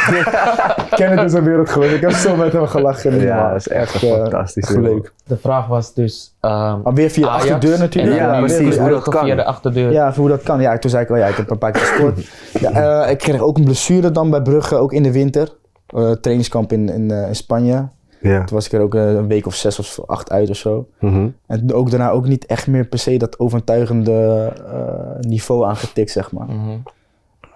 Kenneth 0.89 1.26
is 1.26 1.34
een 1.34 1.43
wereldgoed. 1.43 1.84
Ik 1.84 2.01
heb 2.01 2.11
zo 2.11 2.36
met 2.36 2.53
hem 2.53 2.68
gelachen. 2.68 3.20
Ja, 3.22 3.49
dat 3.49 3.59
is 3.59 3.68
echt 3.68 4.03
eh, 4.03 4.11
fantastisch, 4.11 4.70
leuk. 4.70 5.13
De 5.26 5.38
vraag 5.38 5.68
was 5.68 5.93
dus... 5.93 6.36
ehm, 6.39 6.82
Maar 6.82 6.93
weer 6.93 7.09
via 7.09 7.24
de 7.24 7.30
achterdeur 7.30 7.80
natuurlijk. 7.80 8.16
Ja, 8.16 8.39
nu 8.39 8.45
precies, 8.45 8.57
weer 8.57 8.68
hoe 8.68 8.78
dat 8.78 8.88
Brugge 8.88 9.09
kan. 9.09 9.26
Via 9.26 9.36
de 9.36 9.45
achterdeur. 9.45 9.91
Ja, 9.91 10.13
voor 10.13 10.24
hoe 10.24 10.30
dat 10.30 10.43
kan. 10.43 10.61
Ja, 10.61 10.78
toen 10.78 10.89
zei 10.89 11.03
ik 11.03 11.09
wel, 11.09 11.18
ja, 11.18 11.28
ik 11.28 11.36
heb 11.36 11.49
een 11.49 11.57
paar 11.57 11.72
keer 11.72 11.82
gescoord. 11.82 12.28
ja, 12.59 13.03
eh, 13.03 13.11
ik 13.11 13.18
kreeg 13.18 13.41
ook 13.41 13.57
een 13.57 13.63
blessure 13.63 14.11
dan 14.11 14.30
bij 14.30 14.41
Brugge, 14.41 14.76
ook 14.76 14.93
in 14.93 15.03
de 15.03 15.11
winter. 15.11 15.49
Eh, 15.88 16.11
trainingskamp 16.11 16.72
in, 16.72 16.89
in, 16.89 17.11
eh, 17.11 17.28
in 17.28 17.36
Spanje. 17.36 17.88
Ja. 18.26 18.43
Toen 18.43 18.55
was 18.55 18.65
ik 18.65 18.71
er 18.73 18.82
ook 18.82 18.95
eh, 18.95 19.13
een 19.13 19.28
week 19.28 19.45
of 19.45 19.55
zes 19.55 19.80
of 19.80 19.99
acht 20.05 20.32
uit 20.32 20.49
of 20.49 20.55
zo. 20.57 20.88
Mhm. 20.99 21.28
En 21.47 21.73
ook 21.73 21.89
daarna 21.89 22.09
ook 22.09 22.28
niet 22.28 22.45
echt 22.45 22.67
meer 22.67 22.86
per 22.86 22.99
se 22.99 23.17
dat 23.17 23.39
overtuigende 23.39 24.51
eh, 24.67 25.19
niveau 25.19 25.65
aangetikt, 25.65 26.11
zeg 26.11 26.32
maar. 26.32 26.47
Mhm. 26.47 26.78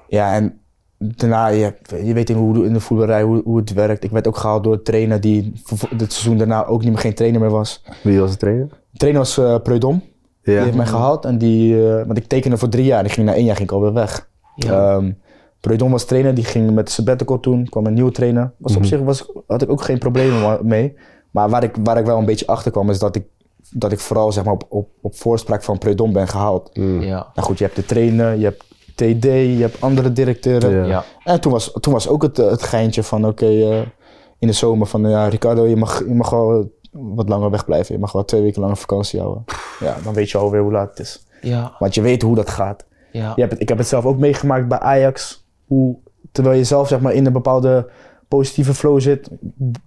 Ja, 0.07 0.34
en 0.34 0.59
daarna, 0.97 1.47
je, 1.47 1.74
je 2.03 2.13
weet 2.13 2.30
in, 2.30 2.36
hoe, 2.36 2.65
in 2.65 2.74
de 2.74 2.80
voetballerij 2.80 3.24
hoe, 3.24 3.41
hoe 3.43 3.57
het 3.57 3.74
werkt. 3.74 4.03
Ik 4.03 4.11
werd 4.11 4.28
ook 4.28 4.38
gehaald 4.38 4.63
door 4.63 4.74
een 4.74 4.84
trainer 4.84 5.22
die 5.22 5.53
het 5.97 6.13
seizoen 6.13 6.38
daarna 6.38 6.65
ook 6.65 6.82
niet 6.82 6.89
meer 6.91 6.99
geen 7.01 7.13
trainer 7.13 7.41
meer 7.41 7.49
was. 7.49 7.84
Wie 8.03 8.20
was 8.20 8.32
de 8.32 8.38
trainer? 8.38 8.67
De 8.91 8.97
trainer 8.97 9.22
was 9.22 9.38
eh 9.38 9.55
Preudom. 9.63 10.01
Die 10.43 10.53
Ja. 10.53 10.63
heeft 10.63 10.76
mij 10.76 10.86
gehaald 10.86 11.26
en 11.26 11.38
die, 11.38 11.88
eh, 11.89 12.05
want 12.05 12.17
ik 12.17 12.26
tekende 12.28 12.57
voor 12.57 12.70
drie 12.70 12.86
jaar. 12.86 13.05
Ik 13.05 13.11
ging 13.11 13.28
na 13.28 13.34
één 13.34 13.45
jaar 13.45 13.55
ging 13.55 13.70
ik 13.70 13.76
alweer 13.76 13.93
weg. 13.93 14.30
Ja. 14.55 14.95
Ehm, 14.95 15.11
Preudom 15.60 15.91
was 15.91 16.05
trainer, 16.05 16.34
die 16.34 16.43
ging 16.43 16.72
met 16.72 16.86
de 16.86 16.91
sabbatical 16.91 17.39
toen, 17.39 17.70
kwam 17.70 17.86
een 17.86 17.93
nieuwe 17.93 18.12
trainer. 18.12 18.51
Was 18.57 18.72
op 18.76 18.80
Mhm. 18.80 18.88
zich 18.88 18.99
was, 18.99 19.32
had 19.47 19.62
ik 19.62 19.70
ook 19.70 19.82
geen 19.82 19.97
problemen 19.97 20.60
mee. 20.68 20.95
Maar 21.32 21.49
waar 21.49 21.64
ik, 21.64 21.76
waar 21.84 21.97
ik 21.97 22.05
wel 22.05 22.18
een 22.18 22.26
beetje 22.26 22.47
achter 22.47 22.72
kwam, 22.72 22.89
is 22.89 22.99
dat 22.99 23.16
ik, 23.16 23.24
dat 23.72 23.91
ik 23.91 23.99
vooral 23.99 24.32
zeg 24.32 24.43
maar, 24.43 24.53
op, 24.53 24.66
op, 24.70 24.89
op 25.01 25.16
voorspraak 25.16 25.64
van 25.64 25.78
Preudom 25.78 26.14
ben 26.14 26.28
gehaald. 26.28 26.78
Mm. 26.78 27.01
Ja. 27.01 27.28
Nou 27.36 27.47
goed, 27.47 27.57
je 27.57 27.64
hebt 27.64 27.76
de 27.76 27.86
trainer, 27.86 28.36
je 28.38 28.43
hebt 28.43 28.64
TD, 28.95 29.24
je 29.24 29.57
hebt 29.60 29.82
andere 29.82 30.14
directeuren. 30.14 30.72
Ja. 30.72 30.86
Ja. 30.86 31.03
En 31.24 31.41
toen 31.41 31.51
was, 31.51 31.72
toen 31.80 31.93
was 31.93 32.07
ook 32.07 32.22
het, 32.22 32.38
het 32.38 32.64
geintje 32.64 33.03
van, 33.03 33.26
oké, 33.28 33.45
eh, 33.45 33.82
in 34.39 34.47
de 34.47 34.53
zomer 34.53 34.88
van, 34.88 35.10
ja, 35.10 35.28
Ricardo, 35.28 35.66
je 35.68 35.76
mag, 35.76 35.99
je 35.99 36.16
mag 36.16 36.30
wel 36.30 36.72
wat 36.91 37.30
langer 37.30 37.51
wegblijven. 37.51 37.93
Je 37.95 38.01
mag 38.01 38.12
wel 38.12 38.26
twee 38.26 38.41
weken 38.41 38.62
langer 38.62 38.78
vakantie 38.78 39.20
houden. 39.20 39.43
Ja, 39.80 39.95
dan 40.03 40.14
weet 40.14 40.30
je 40.30 40.38
alweer 40.38 40.62
hoe 40.62 40.72
laat 40.72 40.89
het 40.89 40.99
is. 40.99 41.26
Ja. 41.41 41.76
Want 41.80 41.95
je 41.95 42.01
weet 42.01 42.22
hoe 42.22 42.36
dat 42.36 42.49
gaat. 42.49 42.86
Ja. 43.12 43.32
Je 43.36 43.41
hebt 43.41 43.51
het, 43.51 43.62
ik 43.62 43.70
heb 43.70 43.78
het 43.78 43.88
zelf 43.88 44.05
ook 44.05 44.18
meegemaakt 44.18 44.68
bij 44.68 44.80
Ajax. 44.80 45.47
Hoe, 45.70 45.97
terwijl 46.32 46.57
je 46.57 46.63
zelf 46.63 46.88
zeg 46.88 46.99
maar, 46.99 47.13
in 47.13 47.26
een 47.26 47.34
bepaalde 47.34 47.89
positieve 48.28 48.74
flow 48.74 48.99
zit. 48.99 49.30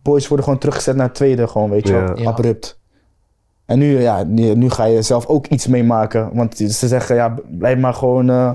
Boys 0.03 0.29
worden 0.29 0.45
gewoon 0.45 0.61
teruggezet 0.61 0.97
naar 0.97 1.07
het 1.07 1.15
tweede, 1.15 1.49
gewoon, 1.49 1.71
weet 1.71 1.89
je 1.89 1.93
wel. 1.93 2.19
Ja. 2.19 2.29
Abrupt. 2.29 2.81
En 3.67 3.79
nu, 3.79 4.01
ja, 4.01 4.23
nu, 4.23 4.55
nu 4.55 4.71
ga 4.71 4.85
je 4.85 5.03
zelf 5.03 5.27
ook 5.27 5.47
iets 5.47 5.67
meemaken. 5.67 6.31
Want 6.35 6.57
ze 6.57 6.89
zeggen, 6.89 7.17
ja, 7.17 7.35
blijf 7.59 7.79
maar 7.79 7.95
gewoon 7.95 8.31
eh, 8.31 8.53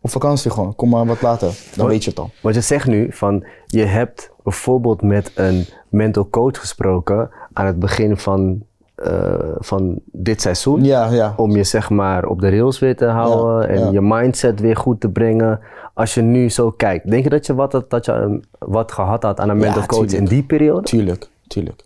op 0.00 0.10
vakantie 0.10 0.50
gewoon. 0.50 0.74
Kom 0.74 0.88
maar 0.88 1.06
wat 1.06 1.22
later. 1.22 1.46
Dan 1.48 1.56
Wat- 1.76 1.86
weet 1.86 2.04
je 2.04 2.10
het 2.10 2.18
al. 2.18 2.30
Want 2.42 2.54
je 2.54 2.60
zegt 2.60 2.86
nu 2.86 3.12
van 3.12 3.44
je 3.66 3.84
hebt 3.84 4.30
bijvoorbeeld 4.42 5.02
met 5.02 5.32
een 5.34 5.66
mental 5.88 6.28
coach 6.28 6.58
gesproken 6.58 7.30
aan 7.52 7.66
het 7.66 7.78
begin 7.78 8.16
van, 8.16 8.62
eh, 9.00 9.34
van 9.58 10.00
dit 10.04 10.40
seizoen. 10.40 10.84
Ja, 10.84 11.08
ja. 11.10 11.34
Om 11.36 11.56
je 11.56 11.64
zeg 11.64 11.90
maar 11.90 12.24
op 12.26 12.40
de 12.40 12.48
rails 12.50 12.78
weer 12.78 12.96
te 12.96 13.04
houden 13.06 13.68
en 13.68 13.92
je 13.92 14.00
mindset 14.00 14.60
weer 14.60 14.76
goed 14.76 15.00
te 15.00 15.08
brengen. 15.08 15.60
Als 15.94 16.14
je 16.14 16.22
nu 16.22 16.50
zo 16.50 16.70
kijkt, 16.70 17.10
denk 17.10 17.24
je 17.24 17.30
dat 17.30 17.46
je 17.46 17.54
wat, 17.54 17.84
dat 17.88 18.04
je 18.04 18.12
een- 18.12 18.44
wat 18.58 18.92
gehad 18.92 19.22
had 19.22 19.40
aan 19.40 19.48
een 19.48 19.56
mental 19.56 19.86
coach 19.86 20.00
in 20.12 20.24
die 20.24 20.42
periode? 20.42 20.82
Tuurlijk, 20.82 21.28
tuurlijk. 21.46 21.84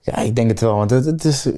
Ja, 0.00 0.16
ik 0.18 0.36
denk 0.36 0.50
het 0.50 0.60
wel. 0.60 0.74
Want 0.76 0.90
het, 0.90 1.04
het 1.04 1.24
is, 1.24 1.50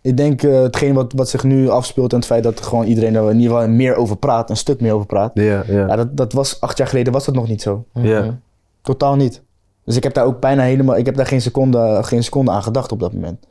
ik 0.00 0.16
denk 0.16 0.42
eh, 0.42 0.60
hetgeen 0.62 0.94
wat, 0.94 1.12
wat 1.16 1.28
zich 1.28 1.44
nu 1.44 1.68
afspeelt 1.68 2.10
en 2.12 2.18
het 2.18 2.26
feit 2.26 2.42
dat 2.42 2.60
gewoon 2.60 2.84
iedereen 2.84 3.14
er 3.14 3.30
in 3.30 3.40
ieder 3.40 3.56
geval 3.56 3.70
meer 3.72 3.94
over 3.96 4.16
praat, 4.16 4.50
een 4.50 4.56
stuk 4.56 4.80
meer 4.80 4.92
over 4.92 5.06
praat. 5.06 5.30
Ja, 5.34 5.62
ja. 5.66 5.86
Ja, 5.86 5.96
dat, 5.96 6.16
dat 6.16 6.32
was 6.32 6.60
acht 6.60 6.78
jaar 6.78 6.86
geleden 6.88 7.12
was 7.12 7.24
dat 7.24 7.34
nog 7.34 7.48
niet 7.48 7.62
zo. 7.62 7.84
ja. 7.92 8.38
Totaal 8.82 9.16
niet. 9.16 9.42
Dus 9.84 9.96
ik 9.96 10.02
heb 10.02 10.14
daar 10.14 10.24
ook 10.24 10.40
bijna 10.40 10.62
helemaal, 10.62 10.96
ik 10.96 11.06
heb 11.06 11.14
daar 11.16 11.26
geen 11.26 11.40
seconde, 11.40 11.98
geen 12.02 12.24
seconde 12.24 12.50
aan 12.50 12.62
gedacht 12.62 12.92
op 12.92 13.00
dat 13.00 13.12
moment. 13.12 13.46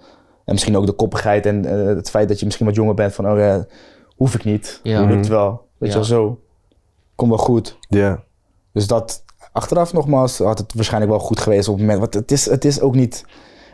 En 0.46 0.54
misschien 0.54 0.78
ook 0.78 0.86
de 0.86 0.92
koppigheid 0.92 1.46
en 1.46 1.66
eh, 1.66 1.96
het 1.96 2.10
feit 2.10 2.28
dat 2.28 2.40
je 2.40 2.46
misschien 2.46 2.66
wat 2.66 2.76
jonger 2.76 2.94
bent 2.94 3.14
van, 3.14 3.32
oh 3.32 3.38
ja, 3.38 3.66
hoef 4.16 4.36
ik 4.36 4.44
niet. 4.44 4.80
Ja. 4.84 5.06
Lukt 5.06 5.28
wel. 5.28 5.50
Weet 5.78 5.94
Ja. 5.94 6.00
je 6.00 6.08
wel, 6.10 6.20
zo. 6.20 6.40
Kom 7.16 7.30
wel 7.30 7.38
goed. 7.38 7.78
ja. 7.90 8.24
Dus 8.74 8.88
dat, 8.88 9.24
achteraf 9.52 9.94
nogmaals, 9.94 10.38
had 10.38 10.58
het 10.58 10.74
waarschijnlijk 10.74 11.12
wel 11.12 11.22
goed 11.22 11.40
geweest 11.40 11.68
op 11.68 11.74
het 11.74 11.84
moment. 11.84 12.00
Want 12.00 12.14
het 12.14 12.32
is, 12.32 12.46
het 12.50 12.66
is 12.66 12.82
ook 12.82 12.96
niet, 12.96 13.26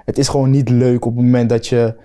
het 0.06 0.18
is 0.18 0.28
gewoon 0.28 0.50
niet 0.50 0.70
leuk 0.70 1.06
op 1.06 1.16
het 1.16 1.26
moment 1.26 1.50
dat 1.50 1.68
je 1.68 1.96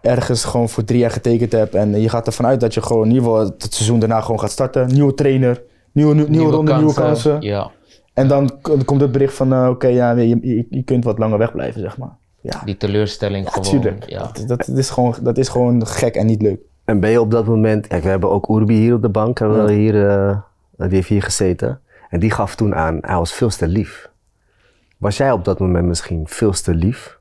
ergens 0.00 0.44
gewoon 0.44 0.68
voor 0.68 0.84
drie 0.84 0.98
jaar 0.98 1.10
getekend 1.10 1.52
hebt. 1.52 1.74
En 1.74 2.00
je 2.00 2.08
gaat 2.08 2.26
ervan 2.26 2.46
uit 2.46 2.60
dat 2.60 2.74
je 2.74 2.82
gewoon 2.82 3.02
in 3.04 3.12
ieder 3.14 3.24
geval 3.24 3.40
het 3.44 3.74
seizoen 3.74 3.98
daarna 3.98 4.20
gewoon 4.20 4.40
gaat 4.40 4.50
starten. 4.50 4.86
Nieuwe 4.92 5.14
trainer, 5.14 5.62
nieuwe, 5.92 6.14
nieuwe, 6.14 6.30
nieuwe 6.30 6.52
ronde, 6.52 6.74
nieuwe 6.74 6.94
kansen. 6.94 7.40
Ja. 7.40 7.70
En 8.14 8.28
dan 8.28 8.50
komt 8.84 9.00
het 9.00 9.12
bericht 9.12 9.34
van, 9.34 9.52
eh, 9.52 9.68
oké, 9.70 9.86
ja, 9.86 10.10
je, 10.10 10.28
je, 10.28 10.66
je 10.70 10.82
kunt 10.82 11.04
wat 11.04 11.18
langer 11.18 11.38
wegblijven, 11.38 11.80
zeg 11.80 11.98
maar. 11.98 12.16
Ja, 12.50 12.62
Die 12.64 12.76
teleurstelling 12.76 13.44
ja 13.44 13.50
gewoon. 13.50 13.70
tuurlijk. 13.70 14.10
Ja. 14.10 14.30
Dat, 14.46 14.46
dat, 14.46 14.68
is 14.68 14.90
gewoon, 14.90 15.14
dat 15.22 15.38
is 15.38 15.48
gewoon 15.48 15.86
gek 15.86 16.14
en 16.14 16.26
niet 16.26 16.42
leuk. 16.42 16.60
En 16.84 17.00
ben 17.00 17.10
je 17.10 17.20
op 17.20 17.30
dat 17.30 17.46
moment, 17.46 17.86
kijk, 17.86 18.02
we 18.02 18.08
hebben 18.08 18.30
ook 18.30 18.48
Urbi 18.48 18.74
hier 18.74 18.94
op 18.94 19.02
de 19.02 19.08
bank, 19.08 19.38
hebben 19.38 19.64
we 19.64 19.72
hier, 19.72 20.08
eh, 20.08 20.38
die 20.76 20.88
heeft 20.88 21.08
hier 21.08 21.22
gezeten. 21.22 21.80
En 22.08 22.20
die 22.20 22.30
gaf 22.30 22.54
toen 22.54 22.74
aan, 22.74 22.98
hij 23.00 23.16
was 23.16 23.32
veel 23.32 23.48
te 23.48 23.68
lief. 23.68 24.10
Was 24.98 25.16
jij 25.16 25.32
op 25.32 25.44
dat 25.44 25.58
moment 25.58 25.86
misschien 25.86 26.22
veel 26.26 26.52
te 26.52 26.74
lief? 26.74 27.18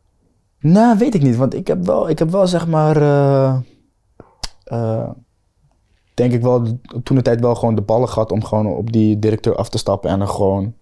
Nou, 0.60 0.98
weet 0.98 1.16
ik 1.16 1.22
niet, 1.22 1.36
want 1.36 1.54
ik 1.54 1.68
heb 1.68 1.86
wel, 1.86 2.10
ik 2.10 2.20
heb 2.20 2.30
wel 2.30 2.48
zeg 2.48 2.68
maar, 2.68 2.98
eh, 2.98 3.56
eh, 4.64 5.10
denk 6.14 6.34
ik 6.34 6.42
wel, 6.42 6.80
toen 7.04 7.16
de 7.16 7.22
tijd 7.22 7.40
wel 7.40 7.56
gewoon 7.56 7.76
de 7.76 7.82
ballen 7.82 8.10
gehad 8.10 8.32
om 8.32 8.44
gewoon 8.44 8.68
op 8.68 8.92
die 8.92 9.20
directeur 9.20 9.56
af 9.56 9.70
te 9.70 9.78
stappen 9.78 10.10
en 10.10 10.22
er 10.22 10.28
gewoon 10.28 10.74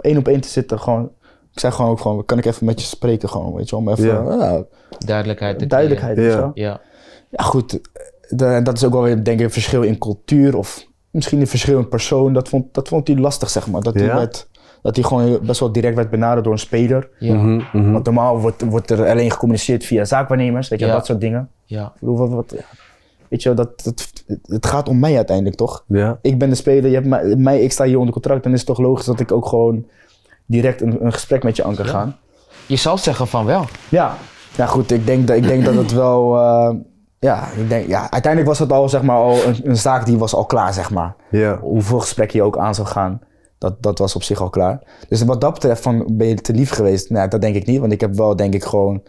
één 0.00 0.18
op 0.18 0.28
één 0.28 0.40
te 0.40 0.48
zitten. 0.48 0.80
Gewoon, 0.80 1.10
ik 1.56 1.62
zei 1.62 1.72
gewoon 1.72 1.90
ook 1.90 2.00
gewoon, 2.00 2.24
kan 2.24 2.38
ik 2.38 2.44
even 2.44 2.66
met 2.66 2.80
je 2.80 2.86
spreken 2.86 3.28
gewoon, 3.28 3.54
weet 3.54 3.68
je 3.68 3.76
wel, 3.76 3.84
om 3.84 3.92
even, 3.92 4.04
Ja. 4.06 4.44
ja, 4.44 4.64
Duidelijkheid. 4.98 5.58
te 5.58 5.66
duidelijkheid, 5.66 6.16
Ja. 6.18 6.50
Ja. 6.54 6.80
Ja 7.30 7.42
goed, 7.44 7.80
de- 8.28 8.60
dat 8.62 8.76
is 8.76 8.84
ook 8.84 8.92
wel 8.92 9.02
weer 9.02 9.24
denk 9.24 9.38
ik 9.38 9.44
een 9.44 9.52
verschil 9.52 9.82
in 9.82 9.98
cultuur 9.98 10.56
of 10.56 10.86
misschien 11.10 11.40
een 11.40 11.46
verschillend 11.46 11.88
persoon. 11.88 12.32
Dat 12.32 12.48
vond, 12.48 12.74
dat 12.74 12.88
vond 12.88 13.06
hij 13.08 13.16
lastig, 13.16 13.50
zeg 13.50 13.66
maar. 13.66 13.80
Dat 13.82 13.94
hij, 13.94 14.06
werd, 14.06 14.48
dat 14.82 14.96
hij 14.96 15.04
gewoon 15.04 15.38
best 15.42 15.60
wel 15.60 15.72
direct 15.72 15.96
werd 15.96 16.10
benaderd 16.10 16.44
door 16.44 16.52
een 16.52 16.58
speler. 16.58 17.08
Ja, 17.18 17.34
Mhm, 17.34 17.60
mhm. 17.72 17.92
Want 17.92 18.04
normaal 18.04 18.40
wordt, 18.40 18.62
wordt 18.64 18.90
er 18.90 19.08
alleen 19.10 19.30
gecommuniceerd 19.30 19.84
via 19.84 20.04
zaakwaarnemers, 20.04 20.68
weet 20.68 20.78
je, 20.80 20.86
Ja. 20.86 20.92
dat 20.92 21.06
soort 21.06 21.20
dingen. 21.20 21.48
ja. 21.64 21.84
Ik 21.94 22.00
bedoel, 22.00 22.16
wat, 22.16 22.30
wat, 22.30 22.54
weet 23.28 23.42
je, 23.42 23.54
dat, 23.54 23.82
dat, 23.84 24.12
het 24.42 24.66
gaat 24.66 24.88
om 24.88 24.98
mij 24.98 25.16
uiteindelijk, 25.16 25.56
toch? 25.56 25.84
Ja. 25.88 26.18
Ik 26.22 26.38
ben 26.38 26.48
de 26.48 26.54
speler, 26.54 26.88
je 26.88 26.94
hebt 26.94 27.06
mij, 27.06 27.36
mij, 27.36 27.60
ik 27.60 27.72
sta 27.72 27.84
hier 27.84 27.98
onder 27.98 28.12
contract. 28.12 28.42
Dan 28.42 28.52
is 28.52 28.58
het 28.58 28.68
toch 28.68 28.78
logisch 28.78 29.04
dat 29.06 29.20
ik 29.20 29.32
ook 29.32 29.46
gewoon 29.46 29.86
direct 30.46 30.80
een, 30.80 31.04
een 31.04 31.12
gesprek 31.12 31.42
met 31.42 31.56
je 31.56 31.64
aan 31.64 31.74
kan 31.74 31.84
Ja. 31.84 31.90
gaan. 31.90 32.16
Je 32.66 32.76
zou 32.76 32.98
zeggen 32.98 33.26
van 33.26 33.44
wel. 33.44 33.64
Ja. 33.88 34.14
Ja, 34.56 34.66
goed, 34.66 34.90
ik 34.90 35.06
denk, 35.06 35.26
dat- 35.26 35.36
ik 35.36 35.42
denk 35.46 35.64
dat 35.64 35.74
het 35.74 35.92
wel... 36.04 36.36
eh, 36.36 36.74
ja, 37.18 37.48
ik 37.56 37.68
denk, 37.68 37.86
ja, 37.88 38.00
uiteindelijk 38.10 38.46
was 38.46 38.58
het 38.58 38.72
al, 38.72 38.88
zeg 38.88 39.02
maar, 39.02 39.16
al 39.16 39.42
een, 39.44 39.60
een 39.62 39.76
zaak 39.76 40.06
die 40.06 40.18
was 40.18 40.34
al 40.34 40.44
klaar, 40.44 40.72
zeg 40.74 40.90
maar. 40.90 41.14
Ja. 41.30 41.58
Hoeveel 41.60 42.00
gesprekken 42.00 42.38
je 42.38 42.44
ook 42.44 42.58
aan 42.58 42.74
zou 42.74 42.86
gaan, 42.88 43.20
dat, 43.58 43.82
dat 43.82 43.98
was 43.98 44.14
op 44.16 44.22
zich 44.22 44.40
al 44.40 44.50
klaar. 44.50 44.80
Dus 45.08 45.22
wat 45.22 45.40
dat 45.40 45.52
betreft, 45.52 45.82
van, 45.82 46.04
ben 46.10 46.26
je 46.26 46.34
te 46.34 46.52
lief 46.52 46.70
geweest? 46.70 47.10
Nou, 47.10 47.28
dat 47.28 47.40
denk 47.40 47.54
ik 47.54 47.66
niet, 47.66 47.80
want 47.80 47.92
ik 47.92 48.00
heb 48.00 48.14
wel, 48.14 48.36
denk 48.36 48.54
ik, 48.54 48.64
gewoon... 48.64 49.02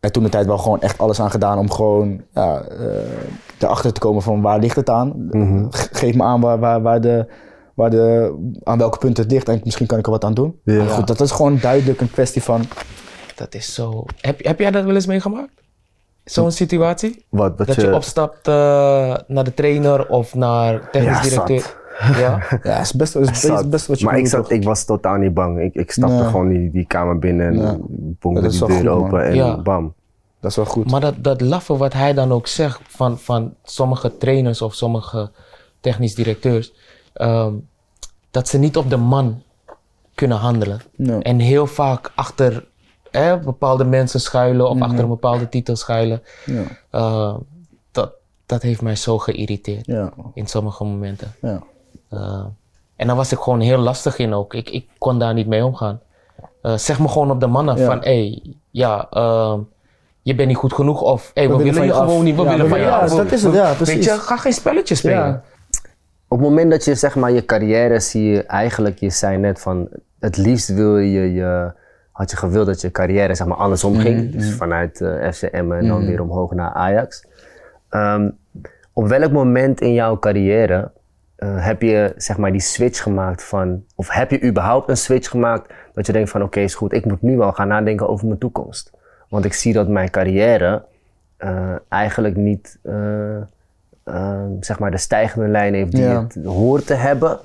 Er 0.00 0.10
toen 0.10 0.22
de 0.22 0.28
tijd 0.28 0.46
wel 0.46 0.58
gewoon 0.58 0.80
echt 0.80 0.98
alles 0.98 1.20
aan 1.20 1.30
gedaan 1.30 1.58
om 1.58 1.70
gewoon 1.70 2.20
ja, 2.34 2.60
eh, 2.60 2.86
erachter 3.58 3.92
te 3.92 4.00
komen 4.00 4.22
van 4.22 4.40
waar 4.42 4.58
ligt 4.58 4.76
het 4.76 4.90
aan. 4.90 5.12
Mhm. 5.30 5.66
Ge- 5.70 5.88
Geef 5.92 6.14
me 6.14 6.22
aan 6.22 6.40
waar, 6.40 6.58
waar, 6.58 6.82
waar 6.82 7.00
de, 7.00 7.26
waar 7.74 7.90
de, 7.90 8.34
aan 8.62 8.78
welke 8.78 8.98
punten 8.98 9.22
het 9.22 9.32
ligt 9.32 9.48
en 9.48 9.60
misschien 9.64 9.86
kan 9.86 9.98
ik 9.98 10.04
er 10.04 10.10
wat 10.12 10.24
aan 10.24 10.34
doen. 10.34 10.58
Ja. 10.64 10.76
Maar 10.76 10.88
goed, 10.88 11.06
dat 11.06 11.20
is 11.20 11.30
gewoon 11.30 11.58
duidelijk 11.58 12.00
een 12.00 12.10
kwestie 12.10 12.42
van... 12.42 12.64
Dat 13.34 13.54
is 13.54 13.74
zo. 13.74 14.04
Heb, 14.20 14.44
heb 14.44 14.58
jij 14.58 14.70
dat 14.70 14.84
wel 14.84 14.94
eens 14.94 15.06
meegemaakt? 15.06 15.50
Zo'n 16.24 16.50
situatie? 16.52 17.24
Wat, 17.28 17.58
dat, 17.58 17.66
Dat 17.66 17.76
je 17.76 17.94
opstapt 17.94 18.48
eh, 18.48 18.54
naar 19.26 19.44
de 19.44 19.54
trainer 19.54 20.08
of 20.08 20.34
naar 20.34 20.90
technisch 20.90 21.16
Ja, 21.16 21.22
directeur. 21.22 21.82
Ja, 22.18 22.42
Ja, 22.62 22.80
is 22.80 22.92
best, 22.92 23.16
is 23.16 23.28
best, 23.28 23.40
Zat. 23.40 23.70
best 23.70 23.86
wat 23.86 23.98
je 24.00 24.04
maar 24.04 24.18
ik, 24.18 24.26
zat, 24.26 24.50
ik 24.50 24.64
was 24.64 24.84
totaal 24.84 25.16
niet 25.16 25.34
bang. 25.34 25.60
Ik, 25.60 25.74
ik 25.74 25.90
stapte 25.90 26.14
Nee. 26.14 26.24
gewoon 26.24 26.48
die, 26.48 26.70
die 26.70 26.86
kamer 26.86 27.18
binnen 27.18 27.46
en 27.46 27.58
Ja. 27.60 27.76
boemde 28.20 28.48
die 28.48 28.58
deur 28.58 28.68
goed, 28.70 28.82
man. 28.82 28.92
open 29.04 29.24
en 29.24 29.34
Ja. 29.34 29.56
bam. 29.62 29.94
Dat 30.40 30.50
is 30.50 30.56
wel 30.56 30.66
goed. 30.66 30.90
maar 30.90 31.00
dat, 31.00 31.14
dat 31.18 31.40
laffe 31.40 31.76
wat 31.76 31.92
hij 31.92 32.12
dan 32.14 32.32
ook 32.32 32.46
zegt 32.46 32.80
van, 32.86 33.18
van 33.18 33.54
sommige 33.64 34.16
trainers 34.16 34.62
of 34.62 34.74
sommige 34.74 35.30
technisch 35.80 36.14
directeurs, 36.14 36.72
ehm, 37.14 37.52
dat 38.30 38.48
ze 38.48 38.58
niet 38.58 38.76
op 38.76 38.90
de 38.90 38.96
man 38.96 39.42
kunnen 40.14 40.38
handelen. 40.38 40.80
En 41.22 41.38
heel 41.38 41.66
vaak 41.66 42.12
achter 42.14 42.64
hè, 43.10 43.38
bepaalde 43.38 43.84
mensen 43.84 44.20
schuilen 44.20 44.68
of 44.68 44.80
achter 44.80 44.98
een 45.02 45.08
bepaalde 45.08 45.48
titel 45.48 45.76
schuilen. 45.76 46.22
Ja, 46.44 46.62
Eh, 46.90 47.34
dat, 47.92 48.12
dat 48.46 48.62
heeft 48.62 48.82
mij 48.82 48.96
zo 48.96 49.18
geïrriteerd 49.18 49.86
ja, 49.86 50.12
in 50.34 50.46
sommige 50.46 50.84
momenten. 50.84 51.34
ja. 51.40 51.62
Eh, 52.08 52.44
en 52.96 53.06
daar 53.06 53.16
was 53.16 53.32
ik 53.32 53.38
gewoon 53.38 53.60
heel 53.60 53.78
lastig 53.78 54.18
in 54.18 54.34
ook. 54.34 54.54
Ik, 54.54 54.70
ik 54.70 54.88
kon 54.98 55.18
daar 55.18 55.34
niet 55.34 55.46
mee 55.46 55.64
omgaan. 55.64 56.00
Eh, 56.62 56.76
zeg 56.76 56.98
me 56.98 57.08
gewoon 57.08 57.30
op 57.30 57.40
de 57.40 57.46
mannen 57.46 57.78
van, 57.78 57.98
hé, 57.98 58.02
hey, 58.28 58.42
ja, 58.70 59.06
ehm, 59.10 59.60
je 60.22 60.34
bent 60.34 60.48
niet 60.48 60.56
goed 60.56 60.72
genoeg 60.72 61.00
of 61.02 61.30
hey, 61.34 61.48
we, 61.48 61.56
willen 61.56 61.84
je 61.84 61.92
gewoon 61.92 62.24
niet, 62.24 62.36
we 62.36 62.42
willen 62.42 62.68
van 62.68 62.80
je 62.80 62.90
af. 62.90 63.10
ja, 63.10 63.16
dat 63.16 63.32
is 63.32 63.42
het, 63.42 63.54
ja, 63.54 63.68
Weet 63.68 63.76
precies. 63.76 64.04
je, 64.04 64.10
ga 64.10 64.36
geen 64.36 64.52
spelletje 64.52 64.94
spelen. 64.94 65.42
Op 66.34 66.40
het 66.40 66.48
moment 66.48 66.70
dat 66.70 66.84
je 66.84 66.94
zeg 66.94 67.16
maar 67.16 67.32
je 67.32 67.44
carrière 67.44 68.00
zie 68.00 68.24
je 68.24 68.42
eigenlijk, 68.42 68.98
je 68.98 69.10
zei 69.10 69.38
net 69.38 69.60
van 69.60 69.88
het 70.20 70.36
liefst 70.36 70.74
wil 70.74 70.98
je, 70.98 71.32
je 71.32 71.72
had 72.12 72.30
je 72.30 72.36
gewild 72.36 72.66
dat 72.66 72.80
je 72.80 72.90
carrière 72.90 73.34
zeg 73.34 73.46
maar 73.46 73.56
andersom 73.56 73.96
ging. 73.96 74.32
Dus 74.32 74.52
vanuit 74.52 75.00
eh 75.00 75.30
FCM 75.30 75.72
en 75.72 75.86
dan 75.86 76.06
weer 76.06 76.22
omhoog 76.22 76.52
naar 76.52 76.72
Ajax. 76.72 77.26
Ehm, 77.88 78.30
op 78.92 79.08
welk 79.08 79.32
moment 79.32 79.80
in 79.80 79.92
jouw 79.92 80.18
carrière 80.18 80.90
eh, 81.36 81.66
heb 81.66 81.82
je 81.82 82.12
zeg 82.16 82.36
maar 82.36 82.52
die 82.52 82.60
switch 82.60 83.02
gemaakt 83.02 83.44
van, 83.44 83.84
of 83.94 84.10
heb 84.10 84.30
je 84.30 84.42
überhaupt 84.44 84.88
een 84.88 84.96
switch 84.96 85.30
gemaakt 85.30 85.72
dat 85.92 86.06
je 86.06 86.12
denkt 86.12 86.30
van 86.30 86.42
oké 86.42 86.60
is 86.60 86.74
goed, 86.74 86.92
ik 86.92 87.04
moet 87.04 87.22
nu 87.22 87.36
wel 87.36 87.52
gaan 87.52 87.68
nadenken 87.68 88.08
over 88.08 88.26
mijn 88.26 88.38
toekomst. 88.38 88.90
Want 89.28 89.44
ik 89.44 89.52
zie 89.52 89.72
dat 89.72 89.88
mijn 89.88 90.10
carrière 90.10 90.84
eh, 91.36 91.74
eigenlijk 91.88 92.36
niet 92.36 92.78
eh, 94.04 94.14
ehm, 94.14 94.50
zeg 94.60 94.78
maar 94.78 94.90
de 94.90 94.96
stijgende 94.98 95.48
lijn 95.48 95.74
heeft 95.74 95.92
die 95.92 96.02
Ja. 96.02 96.22
het 96.22 96.44
hoort 96.44 96.86
te 96.86 96.94
hebben. 96.94 97.38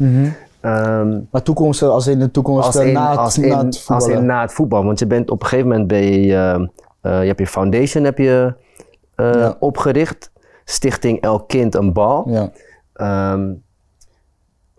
Ehm, 0.61 1.19
Maar 1.31 1.43
toekomst, 1.43 1.81
als 1.81 2.07
in 2.07 2.19
de 2.19 2.31
toekomst 2.31 2.65
als 2.65 2.75
eh, 2.75 2.87
in, 2.87 2.93
na, 2.93 3.09
het, 3.09 3.17
als, 3.19 3.37
na 3.37 3.45
in, 3.59 3.65
het 3.65 3.85
als 3.87 4.07
in 4.07 4.25
na 4.25 4.41
het 4.41 4.53
voetbal. 4.53 4.83
Want 4.85 4.99
je 4.99 5.05
bent 5.07 5.29
op 5.29 5.41
een 5.41 5.47
gegeven 5.47 5.69
moment 5.69 5.87
ben 5.87 6.03
je, 6.03 6.33
eh, 6.35 6.53
eh, 7.01 7.21
je 7.21 7.27
hebt 7.27 7.39
je 7.39 7.47
foundation 7.47 8.03
heb 8.03 8.17
je, 8.17 8.53
eh, 9.15 9.31
Ja. 9.33 9.55
opgericht. 9.59 10.31
Stichting 10.65 11.21
Elk 11.21 11.47
Kind 11.47 11.75
een 11.75 11.93
Bal. 11.93 12.29
Ja. 12.29 12.51
Ehm, 12.93 13.53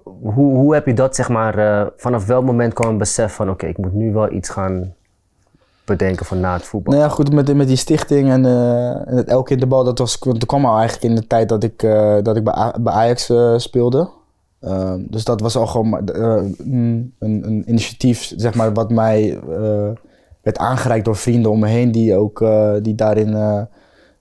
hoe, 0.02 0.56
hoe 0.56 0.74
heb 0.74 0.86
je 0.86 0.94
dat 0.94 1.14
zeg 1.14 1.28
maar, 1.28 1.88
vanaf 1.96 2.26
welk 2.26 2.44
moment 2.44 2.72
kwam 2.74 2.88
een 2.88 2.98
besef 2.98 3.34
van 3.34 3.50
oké, 3.50 3.66
ik 3.66 3.78
moet 3.78 3.92
nu 3.92 4.12
wel 4.12 4.32
iets 4.32 4.48
gaan 4.48 4.94
bedenken 5.90 6.26
van 6.26 6.40
na 6.40 6.52
het 6.52 6.62
voetbal? 6.62 6.92
Nou 6.92 7.04
ja, 7.04 7.10
goed, 7.14 7.32
met, 7.32 7.54
met 7.56 7.68
die 7.68 7.76
stichting 7.76 8.30
en, 8.30 8.46
eh, 8.46 9.18
en 9.18 9.26
Elke 9.26 9.52
in 9.52 9.60
de 9.60 9.66
bal, 9.66 9.84
dat, 9.84 9.98
was, 9.98 10.18
dat 10.18 10.46
kwam 10.46 10.64
al 10.64 10.78
eigenlijk 10.78 11.04
in 11.04 11.14
de 11.14 11.26
tijd 11.26 11.48
dat 11.48 11.64
ik, 11.64 11.82
eh, 11.82 12.16
dat 12.22 12.36
ik 12.36 12.44
bij, 12.44 12.74
bij 12.80 12.92
Ajax 12.92 13.30
eh, 13.30 13.54
speelde. 13.56 14.08
Ehm, 14.60 15.00
dus 15.08 15.24
dat 15.24 15.40
was 15.40 15.56
al 15.56 15.66
gewoon 15.66 16.08
eh, 16.08 16.42
een, 16.58 17.14
een, 17.18 17.64
initiatief, 17.66 18.32
zeg 18.36 18.54
maar, 18.54 18.72
wat 18.72 18.90
mij 18.90 19.38
werd 20.42 20.58
aangereikt 20.58 21.04
door 21.04 21.16
vrienden 21.16 21.50
om 21.50 21.58
me 21.58 21.68
heen, 21.68 21.92
die 21.92 22.16
ook 22.16 22.44
die 22.82 22.94
daarin 22.94 23.66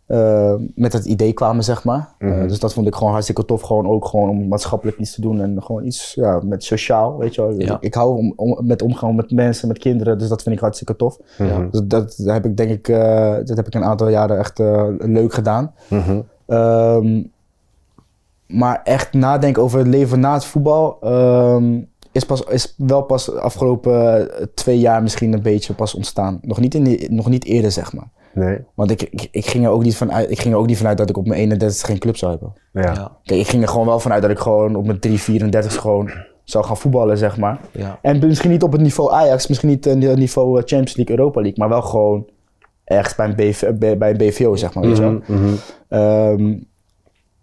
eh, 0.09 0.53
met 0.75 0.93
het 0.93 1.05
idee 1.05 1.33
kwamen, 1.33 1.63
zeg 1.63 1.83
maar. 1.83 2.09
Eh, 2.17 2.47
dus 2.47 2.59
dat 2.59 2.73
vond 2.73 2.87
ik 2.87 2.95
gewoon 2.95 3.11
hartstikke 3.11 3.45
tof, 3.45 3.61
gewoon 3.61 3.87
ook 3.87 4.05
gewoon 4.05 4.29
om 4.29 4.47
maatschappelijk 4.47 4.97
iets 4.97 5.13
te 5.13 5.21
doen 5.21 5.41
en 5.41 5.63
gewoon 5.63 5.85
iets 5.85 6.13
ja, 6.13 6.39
met 6.43 6.63
sociaal, 6.63 7.17
weet 7.17 7.35
je 7.35 7.41
wel. 7.41 7.59
Ja. 7.59 7.75
Ik, 7.75 7.81
ik 7.81 7.93
hou 7.93 8.17
om, 8.17 8.33
om, 8.35 8.67
met 8.67 8.81
omgaan 8.81 9.15
met 9.15 9.31
mensen, 9.31 9.67
met 9.67 9.77
kinderen, 9.77 10.17
dus 10.17 10.27
dat 10.27 10.43
vind 10.43 10.55
ik 10.55 10.61
hartstikke 10.61 10.95
tof. 10.95 11.19
Mhm. 11.37 11.69
Dus 11.69 11.81
dat, 11.83 12.21
heb 12.25 12.45
ik 12.45 12.57
denk 12.57 12.69
ik, 12.69 12.87
eh, 12.87 13.35
dat 13.45 13.57
heb 13.57 13.67
ik 13.67 13.73
een 13.73 13.83
aantal 13.83 14.09
jaren 14.09 14.37
echt 14.37 14.59
leuk 14.97 15.33
gedaan. 15.33 15.73
Mhm. 15.87 16.21
Ehm, 16.45 17.23
maar 18.47 18.81
echt 18.83 19.13
nadenken 19.13 19.63
over 19.63 19.79
het 19.79 19.87
leven 19.87 20.19
na 20.19 20.33
het 20.33 20.45
voetbal 20.45 20.97
ehm, 21.01 21.79
is, 22.11 22.25
pas, 22.25 22.43
is 22.43 22.73
wel 22.77 23.01
pas 23.01 23.25
de 23.25 23.39
afgelopen 23.39 24.29
twee 24.53 24.79
jaar 24.79 25.01
misschien 25.01 25.33
een 25.33 25.41
beetje 25.41 25.73
pas 25.73 25.93
ontstaan. 25.93 26.39
Nog 26.41 26.59
niet, 26.59 26.75
in 26.75 26.83
die, 26.83 27.11
nog 27.11 27.29
niet 27.29 27.45
eerder, 27.45 27.71
zeg 27.71 27.93
maar. 27.93 28.07
Nee? 28.39 28.57
Want 28.73 28.91
ik, 28.91 29.01
ik, 29.01 29.27
ik, 29.31 29.45
ging 29.45 29.65
er 29.65 29.71
ook 29.71 29.83
niet 29.83 29.95
vanuit, 29.95 30.31
ik 30.31 30.39
ging 30.39 30.53
er 30.53 30.59
ook 30.59 30.67
niet 30.67 30.77
vanuit 30.77 30.97
dat 30.97 31.09
ik 31.09 31.17
op 31.17 31.27
mijn 31.27 31.39
31 31.39 31.85
geen 31.85 31.97
club 31.97 32.17
zou 32.17 32.31
hebben. 32.31 32.53
Ja. 32.73 32.81
Ja, 32.81 33.17
Kijk, 33.23 33.39
ik 33.39 33.47
ging 33.47 33.63
er 33.63 33.69
gewoon 33.69 33.85
wel 33.85 33.99
vanuit 33.99 34.21
dat 34.21 34.31
ik 34.31 34.39
gewoon 34.39 34.75
op 34.75 34.85
mijn 34.85 34.99
3, 34.99 35.19
34 35.19 35.75
gewoon 35.75 36.11
zou 36.43 36.65
gaan 36.65 36.77
voetballen, 36.77 37.17
zeg 37.17 37.37
maar. 37.37 37.59
ja. 37.71 37.99
En 38.01 38.27
misschien 38.27 38.49
niet 38.49 38.63
op 38.63 38.71
het 38.71 38.81
niveau 38.81 39.11
Ajax, 39.11 39.47
misschien 39.47 39.69
niet 39.69 39.85
het 39.85 40.15
niveau 40.15 40.49
eh, 40.49 40.65
Champions 40.65 40.95
League, 40.95 41.17
Europa 41.17 41.41
League, 41.41 41.59
maar 41.59 41.69
wel 41.69 41.81
gewoon 41.81 42.27
ergens 42.83 43.15
bij 43.15 43.27
een, 43.27 43.35
BV, 43.35 43.73
bij 43.73 43.97
bij 43.97 44.09
een 44.09 44.17
BVO, 44.17 44.55
zeg 44.55 44.73
maar. 44.73 44.83
Weet 44.83 44.97
je 44.97 45.01
wel. 45.01 45.11
Mhm, 45.11 45.33
mhm. 45.33 45.53
Ehm, 45.87 46.57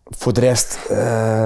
voor 0.05 0.33
de 0.33 0.41
rest 0.41 0.79
eh, 0.89 1.45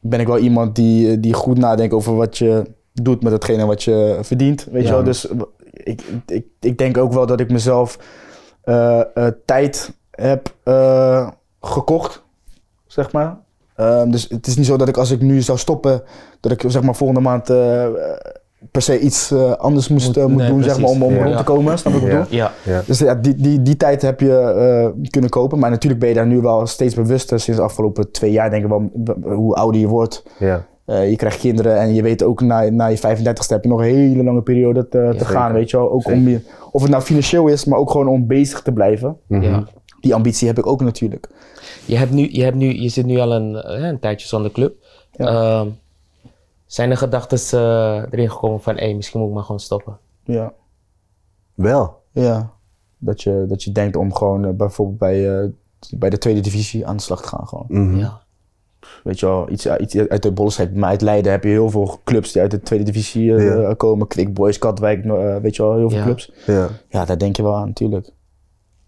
ben 0.00 0.20
ik 0.20 0.26
wel 0.26 0.38
iemand 0.38 0.74
die, 0.74 1.20
die 1.20 1.34
goed 1.34 1.58
nadenkt 1.58 1.94
over 1.94 2.16
wat 2.16 2.38
je 2.38 2.62
doet 2.92 3.22
met 3.22 3.32
hetgene 3.32 3.66
wat 3.66 3.82
je 3.82 4.18
verdient. 4.22 4.66
Weet 4.70 4.86
je 4.86 4.92
wel? 4.92 5.04
Dus 5.04 5.28
ik, 5.72 6.02
ik, 6.26 6.46
ik 6.60 6.78
denk 6.78 6.96
ook 6.96 7.12
wel 7.12 7.26
dat 7.26 7.40
ik 7.40 7.50
mezelf 7.50 7.96
eh, 7.96 8.04
eh, 8.04 8.08
tijd 9.44 9.92
heb 10.10 10.54
eh, 10.62 11.28
gekocht, 11.60 12.22
zeg 12.86 13.12
maar. 13.12 13.36
Ehm, 13.76 14.10
dus 14.10 14.28
het 14.28 14.46
is 14.46 14.56
niet 14.56 14.66
zo 14.66 14.76
dat 14.76 14.88
ik 14.88 14.96
als 14.96 15.10
ik 15.10 15.20
nu 15.20 15.42
zou 15.42 15.58
stoppen, 15.58 16.02
dat 16.40 16.52
ik 16.52 16.64
zeg 16.66 16.82
maar 16.82 16.94
volgende 16.94 17.20
maand 17.22 17.50
eh, 17.50 17.86
per 18.70 18.82
se 18.82 18.98
iets 19.00 19.30
eh, 19.30 19.52
anders 19.52 19.88
moest, 19.88 20.06
Moet- 20.06 20.16
eh, 20.16 20.24
moet 20.24 20.36
nee, 20.36 20.48
doen, 20.48 20.62
zeg 20.62 20.80
maar, 20.80 20.90
om, 20.90 21.02
om 21.02 21.14
rond 21.16 21.28
Ja. 21.28 21.36
te 21.36 21.42
komen. 21.44 21.78
Snap 21.78 21.92
je 21.92 21.98
wat 22.00 22.08
ik 22.08 22.14
Ja. 22.14 22.22
bedoel? 22.22 22.36
Ja, 22.38 22.52
ja. 22.64 22.82
Dus 22.86 22.98
ja, 22.98 23.14
die, 23.14 23.34
die, 23.34 23.62
die 23.62 23.76
tijd 23.76 24.02
heb 24.02 24.20
je 24.20 24.38
eh, 24.40 25.10
kunnen 25.10 25.30
kopen. 25.30 25.58
Maar 25.58 25.70
natuurlijk 25.70 26.00
ben 26.00 26.08
je 26.08 26.14
daar 26.14 26.26
nu 26.26 26.40
wel 26.40 26.66
steeds 26.66 26.94
bewuster. 26.94 27.40
Sinds 27.40 27.58
de 27.60 27.66
afgelopen 27.66 28.10
twee 28.12 28.32
jaar 28.32 28.50
denk 28.50 28.62
ik 28.64 28.68
wel 28.68 28.90
hoe 29.22 29.54
ouder 29.54 29.80
je 29.80 29.86
wordt. 29.86 30.22
Ja. 30.38 30.66
Eh, 30.90 31.10
je 31.10 31.16
krijgt 31.16 31.38
kinderen 31.38 31.80
en 31.80 31.94
je 31.94 32.02
weet 32.02 32.22
ook 32.22 32.40
na, 32.40 32.70
na 32.70 32.86
je 32.86 32.98
35ste 32.98 33.46
heb 33.48 33.62
je 33.62 33.68
nog 33.68 33.80
een 33.80 33.94
hele 33.94 34.22
lange 34.22 34.42
periode 34.42 34.88
te, 34.88 35.14
gaan. 35.16 35.52
Weet 35.52 35.70
je 35.70 35.76
wel? 35.76 35.90
Ook 35.90 36.02
Zeker. 36.02 36.18
om 36.18 36.28
je, 36.28 36.40
of 36.70 36.82
het 36.82 36.90
nou 36.90 37.02
financieel 37.02 37.46
is, 37.46 37.64
maar 37.64 37.78
ook 37.78 37.90
gewoon 37.90 38.08
om 38.08 38.26
bezig 38.26 38.62
te 38.62 38.72
blijven. 38.72 39.16
Mhm. 39.26 39.42
ja. 39.42 39.64
Die 40.00 40.14
ambitie 40.14 40.46
heb 40.46 40.58
ik 40.58 40.66
ook 40.66 40.80
natuurlijk. 40.80 41.28
Je, 41.86 41.96
hebt 41.96 42.10
nu, 42.10 42.28
je, 42.32 42.42
hebt 42.42 42.56
nu, 42.56 42.80
je 42.80 42.88
zit 42.88 43.06
nu 43.06 43.18
al 43.18 43.32
een, 43.32 43.56
eh, 43.56 43.88
een 43.88 43.98
tijdje 43.98 44.26
zonder 44.26 44.50
club. 44.50 44.74
Ja. 45.12 45.26
Ehm, 45.26 45.68
zijn 46.66 46.90
er 46.90 46.96
gedachten 46.96 47.60
eh, 47.60 48.02
erin 48.10 48.30
gekomen 48.30 48.60
van, 48.60 48.76
hé, 48.76 48.94
misschien 48.94 49.20
moet 49.20 49.28
ik 49.28 49.34
maar 49.34 49.44
gewoon 49.44 49.60
stoppen? 49.60 49.98
Ja. 50.24 50.52
Wel. 51.54 52.02
ja. 52.10 52.52
Dat, 52.98 53.22
je, 53.22 53.44
dat 53.48 53.62
je 53.62 53.72
denkt 53.72 53.96
om 53.96 54.14
gewoon 54.14 54.56
bijvoorbeeld 54.56 54.98
bij, 54.98 55.40
eh, 55.40 55.48
bij 55.90 56.10
de 56.10 56.18
tweede 56.18 56.40
divisie 56.40 56.86
aan 56.86 56.96
de 56.96 57.02
slag 57.02 57.22
te 57.22 57.28
gaan. 57.28 57.48
Gewoon. 57.48 57.66
Mhm. 57.68 57.98
Ja. 57.98 58.20
Weet 59.04 59.20
je 59.20 59.26
wel, 59.26 59.50
iets, 59.50 59.66
iets 59.78 59.96
uit 59.96 60.22
de 60.22 60.32
Bollenstreek. 60.32 60.74
Maar 60.74 60.88
uit 60.90 61.00
Leiden 61.00 61.32
heb 61.32 61.42
je 61.44 61.48
heel 61.50 61.70
veel 61.70 62.00
clubs 62.04 62.32
die 62.32 62.42
uit 62.42 62.50
de 62.50 62.60
tweede 62.60 62.84
divisie 62.84 63.34
eh, 63.34 63.44
Ja. 63.62 63.74
komen. 63.74 64.06
Quick 64.06 64.34
Boys, 64.34 64.58
Katwijk, 64.58 65.04
eh, 65.04 65.36
weet 65.42 65.56
je 65.56 65.62
wel, 65.62 65.76
heel 65.76 65.88
veel 65.90 65.98
Ja. 65.98 66.04
clubs. 66.04 66.32
Ja. 66.46 66.68
Ja, 66.88 67.04
daar 67.04 67.18
denk 67.18 67.36
je 67.36 67.42
wel 67.42 67.56
aan, 67.56 67.66
natuurlijk. 67.66 68.10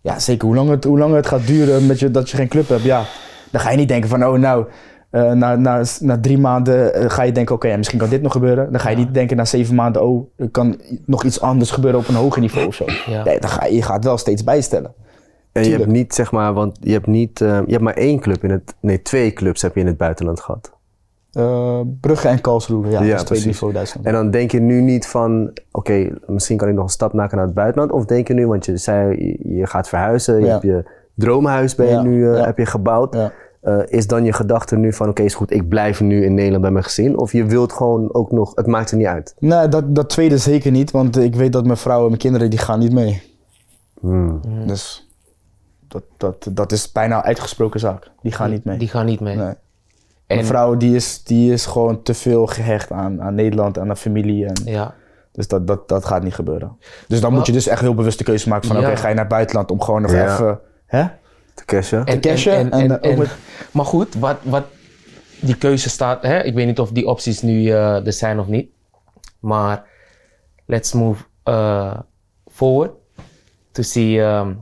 Ja, 0.01 0.19
zeker. 0.19 0.47
Hoe 0.47 0.57
langer 0.57 0.73
het, 0.75 0.85
hoe 0.85 0.99
langer 0.99 1.17
het 1.17 1.27
gaat 1.27 1.47
duren 1.47 1.87
met 1.87 1.99
je, 1.99 2.11
dat 2.11 2.31
je 2.31 2.37
geen 2.37 2.49
club 2.49 2.69
hebt, 2.69 2.83
ja. 2.83 3.03
Dan 3.51 3.61
ga 3.61 3.71
je 3.71 3.77
niet 3.77 3.89
denken 3.89 4.09
van, 4.09 4.25
oh 4.27 4.39
nou, 4.39 4.65
Eh, 5.13 5.33
na, 5.33 5.57
na, 5.57 5.85
na 6.01 6.21
drie 6.21 6.39
maanden 6.39 6.95
eh, 6.95 7.11
ga 7.11 7.23
je 7.23 7.33
denken, 7.33 7.55
oké, 7.55 7.77
misschien 7.77 7.99
kan 7.99 8.09
dit 8.09 8.23
nog 8.23 8.33
gebeuren. 8.33 8.73
Dan 8.73 8.81
ga 8.81 8.89
je 8.91 8.97
Ja. 8.97 9.03
niet 9.05 9.15
denken 9.15 9.37
na 9.37 9.45
zeven 9.45 9.75
maanden, 9.75 10.03
oh, 10.07 10.31
er 10.37 10.49
kan 10.51 10.81
nog 11.07 11.25
iets 11.25 11.41
anders 11.41 11.71
gebeuren 11.71 12.01
op 12.01 12.09
een 12.09 12.15
hoger 12.15 12.41
niveau 12.41 12.67
of 12.67 12.75
zo. 12.75 12.85
Ja. 13.07 13.25
Nee, 13.25 13.39
dan 13.41 13.51
ga 13.51 13.65
je, 13.65 13.75
je 13.75 13.83
gaat 13.83 14.05
wel 14.05 14.19
steeds 14.19 14.45
bijstellen. 14.45 14.95
En 15.53 15.65
je 15.65 15.71
hebt 15.71 15.87
niet, 15.87 16.15
zeg 16.15 16.33
maar, 16.33 16.53
want 16.53 16.77
je 16.81 16.93
hebt 16.93 17.07
niet, 17.07 17.41
eh, 17.41 17.49
je 17.49 17.71
hebt 17.71 17.83
maar 17.83 17.95
één 17.95 18.21
club 18.21 18.45
in 18.45 18.51
het, 18.51 18.75
nee, 18.81 19.03
twee 19.03 19.33
clubs 19.33 19.63
heb 19.63 19.75
je 19.75 19.81
in 19.81 19.87
het 19.87 19.97
buitenland 19.97 20.41
gehad. 20.41 20.73
Eh, 21.33 21.81
Brugge 22.01 22.29
en 22.29 22.41
Karlsruhe, 22.41 22.91
ja, 22.91 23.03
Ja, 23.03 23.23
precies. 23.23 23.45
niveau 23.45 23.73
Duitsland. 23.73 24.07
En 24.07 24.13
dan 24.13 24.31
denk 24.31 24.51
je 24.51 24.61
nu 24.61 24.81
niet 24.81 25.07
van, 25.07 25.51
oké, 25.71 26.09
misschien 26.27 26.57
kan 26.57 26.69
ik 26.69 26.75
nog 26.75 26.85
een 26.85 26.91
stap 26.91 27.13
maken 27.13 27.37
naar 27.37 27.47
het 27.47 27.55
buitenland. 27.55 27.93
Of 27.93 28.05
denk 28.05 28.29
je 28.29 28.35
nu, 28.35 28.47
want 28.47 28.65
je 28.65 28.77
zei, 28.77 29.37
je, 29.43 29.67
gaat 29.67 29.89
verhuizen, 29.89 30.41
je 30.41 30.47
hebt 30.47 30.63
je 30.63 30.85
droomhuis 31.15 31.75
ben 31.75 31.87
je 31.87 31.93
Ja, 31.93 32.03
nu, 32.03 32.35
eh, 32.35 32.45
heb 32.45 32.59
je 32.59 32.67
gebouwd. 32.67 33.17
Is 33.85 34.07
dan 34.07 34.25
je 34.25 34.33
gedachte 34.33 34.77
nu 34.77 34.93
van, 34.93 35.09
oké, 35.09 35.23
is 35.23 35.35
goed, 35.35 35.53
ik 35.53 35.69
blijf 35.69 36.01
nu 36.01 36.25
in 36.25 36.35
Nederland 36.35 36.63
bij 36.63 36.71
mijn 36.71 36.85
gezin? 36.85 37.19
Of 37.19 37.33
je 37.33 37.45
wilt 37.45 37.73
gewoon 37.73 38.15
ook 38.15 38.33
nog, 38.33 38.53
het 38.55 38.67
maakt 38.67 38.91
er 38.91 38.97
niet 38.97 39.07
uit? 39.07 39.35
Nee, 39.39 39.69
dat, 39.69 39.95
dat 39.95 40.09
tweede 40.09 40.39
zeker 40.39 40.71
niet, 40.71 40.91
want 40.91 41.17
ik 41.17 41.35
weet 41.35 41.53
dat 41.53 41.65
mijn 41.65 41.77
vrouw 41.77 42.01
en 42.01 42.07
mijn 42.07 42.19
kinderen, 42.19 42.51
die 42.51 42.59
gaan 42.59 42.79
niet 42.79 42.93
mee. 42.93 43.23
Hmm. 44.01 44.41
Dus 44.67 45.02
dat, 45.93 46.03
dat, 46.17 46.49
dat 46.57 46.73
is 46.73 46.93
bijna 46.93 47.23
uitgesproken 47.25 47.81
zaak. 47.81 48.11
Die 48.23 48.33
gaan 48.33 48.51
niet 48.51 48.65
mee. 48.65 48.79
Die 48.79 48.89
gaan 48.89 49.07
niet 49.07 49.21
mee. 49.21 49.37
Nee. 49.37 49.47
En- 49.47 49.57
Mijn 50.27 50.47
vrouw 50.47 50.77
die 50.77 50.95
is, 50.95 51.23
die 51.25 51.53
is 51.53 51.67
gewoon 51.67 52.03
te 52.03 52.15
veel 52.15 52.47
gehecht 52.47 52.91
aan, 52.93 53.23
aan 53.23 53.35
Nederland, 53.35 53.79
aan 53.79 53.89
de 53.89 53.97
familie. 53.97 54.47
En, 54.47 54.55
Ja. 54.65 54.95
Dus 55.33 55.49
dat, 55.49 55.67
dat, 55.67 55.89
dat 55.89 56.05
gaat 56.05 56.23
niet 56.23 56.35
gebeuren. 56.35 56.77
Dus 57.09 57.21
dan 57.21 57.33
moet 57.33 57.47
je 57.47 57.53
dus 57.53 57.67
echt 57.67 57.81
heel 57.81 57.95
bewust 57.95 58.19
de 58.19 58.25
keuze 58.25 58.49
maken 58.49 58.69
van 58.69 58.81
Ja. 58.81 58.87
oké, 58.89 58.97
ga 58.97 59.09
je 59.09 59.15
naar 59.15 59.25
het 59.25 59.33
buitenland 59.33 59.71
om 59.71 59.81
gewoon 59.81 60.03
nog 60.03 60.13
Ja. 60.13 60.33
even... 60.35 60.61
Hè? 60.87 61.05
Te 61.55 61.65
cashen? 61.65 62.05
En, 62.05 62.21
cashen 62.21 62.53
en, 62.53 62.71
en, 62.71 62.81
en, 62.81 62.91
en- 62.91 63.01
eh, 63.01 63.09
ook 63.11 63.13
en- 63.13 63.19
met- 63.19 63.37
maar 63.71 63.85
goed, 63.85 64.15
wat, 64.15 64.37
wat 64.43 64.65
die 65.41 65.57
keuze 65.57 65.89
staat, 65.89 66.23
hè? 66.23 66.43
ik 66.43 66.55
weet 66.55 66.67
niet 66.67 66.79
of 66.81 66.91
die 66.91 67.07
opties 67.07 67.43
nu 67.43 67.69
eh, 67.69 68.07
er 68.07 68.13
zijn 68.13 68.39
of 68.39 68.47
niet. 68.47 68.71
Maar 69.41 69.85
let's 70.67 70.93
move 70.93 71.25
uh, 71.45 71.95
forward 72.53 72.91
to 73.73 73.83
see. 73.83 74.21
um, 74.21 74.59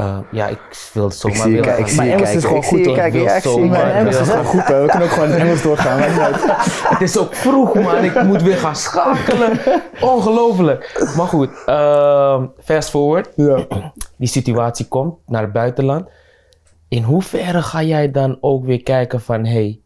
uh, 0.00 0.18
ja, 0.30 0.46
ik 0.46 0.58
wil 0.92 1.10
zomaar 1.10 1.36
je 1.36 1.42
willen 1.44 1.62
kijken, 1.64 1.84
ik 1.84 1.90
je 1.90 2.00
Engels 2.00 2.20
is 2.20 2.26
kijken, 2.30 2.40
gewoon 2.48 2.62
goed, 2.64 2.86
hoor. 2.86 2.94
kijken. 2.94 3.20
Ik 3.20 3.26
Wil 3.26 3.40
zie 3.40 3.50
je 3.50 3.56
zo, 3.56 3.58
Mijn 3.58 3.70
maar- 3.70 3.80
kijken. 3.80 3.98
Engels 3.98 4.18
is 4.20 4.28
gewoon 4.28 4.44
goed, 4.44 4.64
hè. 4.68 4.80
we 4.82 4.88
kunnen 4.88 5.08
ook 5.08 5.14
gewoon 5.14 5.30
in 5.30 5.38
Engels 5.38 5.62
doorgaan. 5.62 6.00
Het 6.92 7.00
is 7.00 7.18
ook 7.18 7.34
vroeg, 7.34 7.74
man. 7.74 8.04
Ik 8.04 8.22
moet 8.22 8.42
weer 8.42 8.56
gaan 8.56 8.76
schakelen. 8.76 9.58
Ongelooflijk. 10.00 11.12
Maar 11.16 11.26
goed, 11.26 11.50
ehm, 11.66 12.46
fast 12.64 12.90
forward. 12.90 13.28
Ja. 13.36 13.66
Die 14.16 14.28
situatie 14.28 14.86
komt 14.88 15.14
naar 15.26 15.42
het 15.42 15.52
buitenland. 15.52 16.08
In 16.88 17.02
hoeverre 17.02 17.62
ga 17.62 17.82
jij 17.82 18.10
dan 18.10 18.38
ook 18.40 18.64
weer 18.64 18.82
kijken 18.82 19.20
van... 19.20 19.44
Hey, 19.46 19.80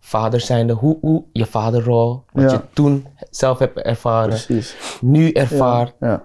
vader 0.00 0.40
zijnde, 0.40 0.72
hoe, 0.72 0.98
hoe 1.00 1.24
je 1.32 1.46
vaderrol, 1.46 2.24
wat 2.32 2.44
Ja. 2.50 2.50
je 2.56 2.60
toen 2.72 3.06
zelf 3.30 3.58
hebt 3.58 3.78
ervaren, 3.78 4.28
Precies. 4.28 4.76
nu 5.00 5.30
ervaart. 5.30 5.94
Ja. 6.00 6.08
Ja, 6.08 6.22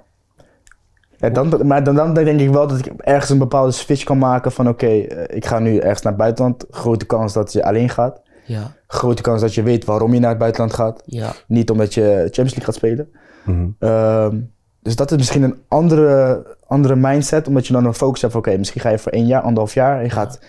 dan, 1.30 1.68
maar 1.68 1.84
dan, 1.84 1.96
dan 1.96 2.14
denk 2.14 2.40
ik 2.40 2.50
wel 2.50 2.68
dat 2.68 2.80
ik 2.80 2.86
ergens 2.98 3.30
een 3.30 3.38
bepaalde 3.38 3.72
switch 3.72 4.04
kan 4.04 4.18
maken 4.18 4.52
van 4.52 4.68
oké, 4.70 4.88
eh, 4.88 5.36
ik 5.38 5.46
ga 5.46 5.60
nu 5.60 5.78
ergens 5.78 6.02
naar 6.02 6.14
het 6.14 6.22
buitenland. 6.22 6.66
Grote 6.70 7.06
kans 7.06 7.34
dat 7.34 7.52
je 7.54 7.64
alleen 7.64 7.90
gaat. 7.90 8.22
Ja, 8.46 8.72
Grote 8.88 9.22
kans 9.22 9.42
dat 9.42 9.54
je 9.54 9.64
weet 9.64 9.86
waarom 9.86 10.14
je 10.14 10.20
naar 10.20 10.30
het 10.30 10.40
buitenland 10.40 10.74
gaat. 10.74 11.02
ja, 11.06 11.32
Niet 11.48 11.70
omdat 11.70 11.94
je 11.94 12.02
Champions 12.16 12.36
League 12.56 12.64
gaat 12.64 12.76
spelen. 12.76 13.10
Mhm. 13.44 13.68
Ehm, 13.80 14.38
dus 14.82 14.96
dat 14.96 15.12
is 15.12 15.18
misschien 15.18 15.44
een 15.44 15.58
andere, 15.68 16.44
andere 16.68 16.96
mindset, 16.96 17.48
omdat 17.48 17.68
je 17.68 17.74
dan 17.74 17.86
een 17.86 17.94
focus 17.94 18.22
hebt 18.22 18.34
van 18.34 18.42
oké, 18.42 18.58
misschien 18.58 18.82
ga 18.82 18.90
je 18.90 19.00
voor 19.00 19.12
één 19.12 19.26
jaar, 19.26 19.42
anderhalf 19.42 19.74
jaar. 19.74 19.98
En 19.98 20.04
je 20.04 20.10
gaat 20.10 20.40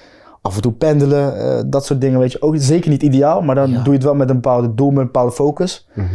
af 0.42 0.56
en 0.56 0.62
toe 0.62 0.72
pendelen, 0.72 1.38
eh, 1.38 1.62
dat 1.66 1.84
soort 1.86 2.00
dingen, 2.00 2.18
weet 2.18 2.32
je. 2.32 2.42
Ook 2.42 2.54
zeker 2.58 2.90
niet 2.90 3.02
ideaal, 3.02 3.42
maar 3.42 3.54
dan 3.54 3.70
Ja. 3.70 3.76
doe 3.76 3.84
je 3.86 3.92
het 3.92 4.02
wel 4.02 4.14
met 4.14 4.28
een 4.28 4.34
bepaalde 4.40 4.74
doel, 4.74 4.90
met 4.90 4.98
een 4.98 5.04
bepaalde 5.04 5.32
focus. 5.32 5.88
Mhm. 5.94 6.06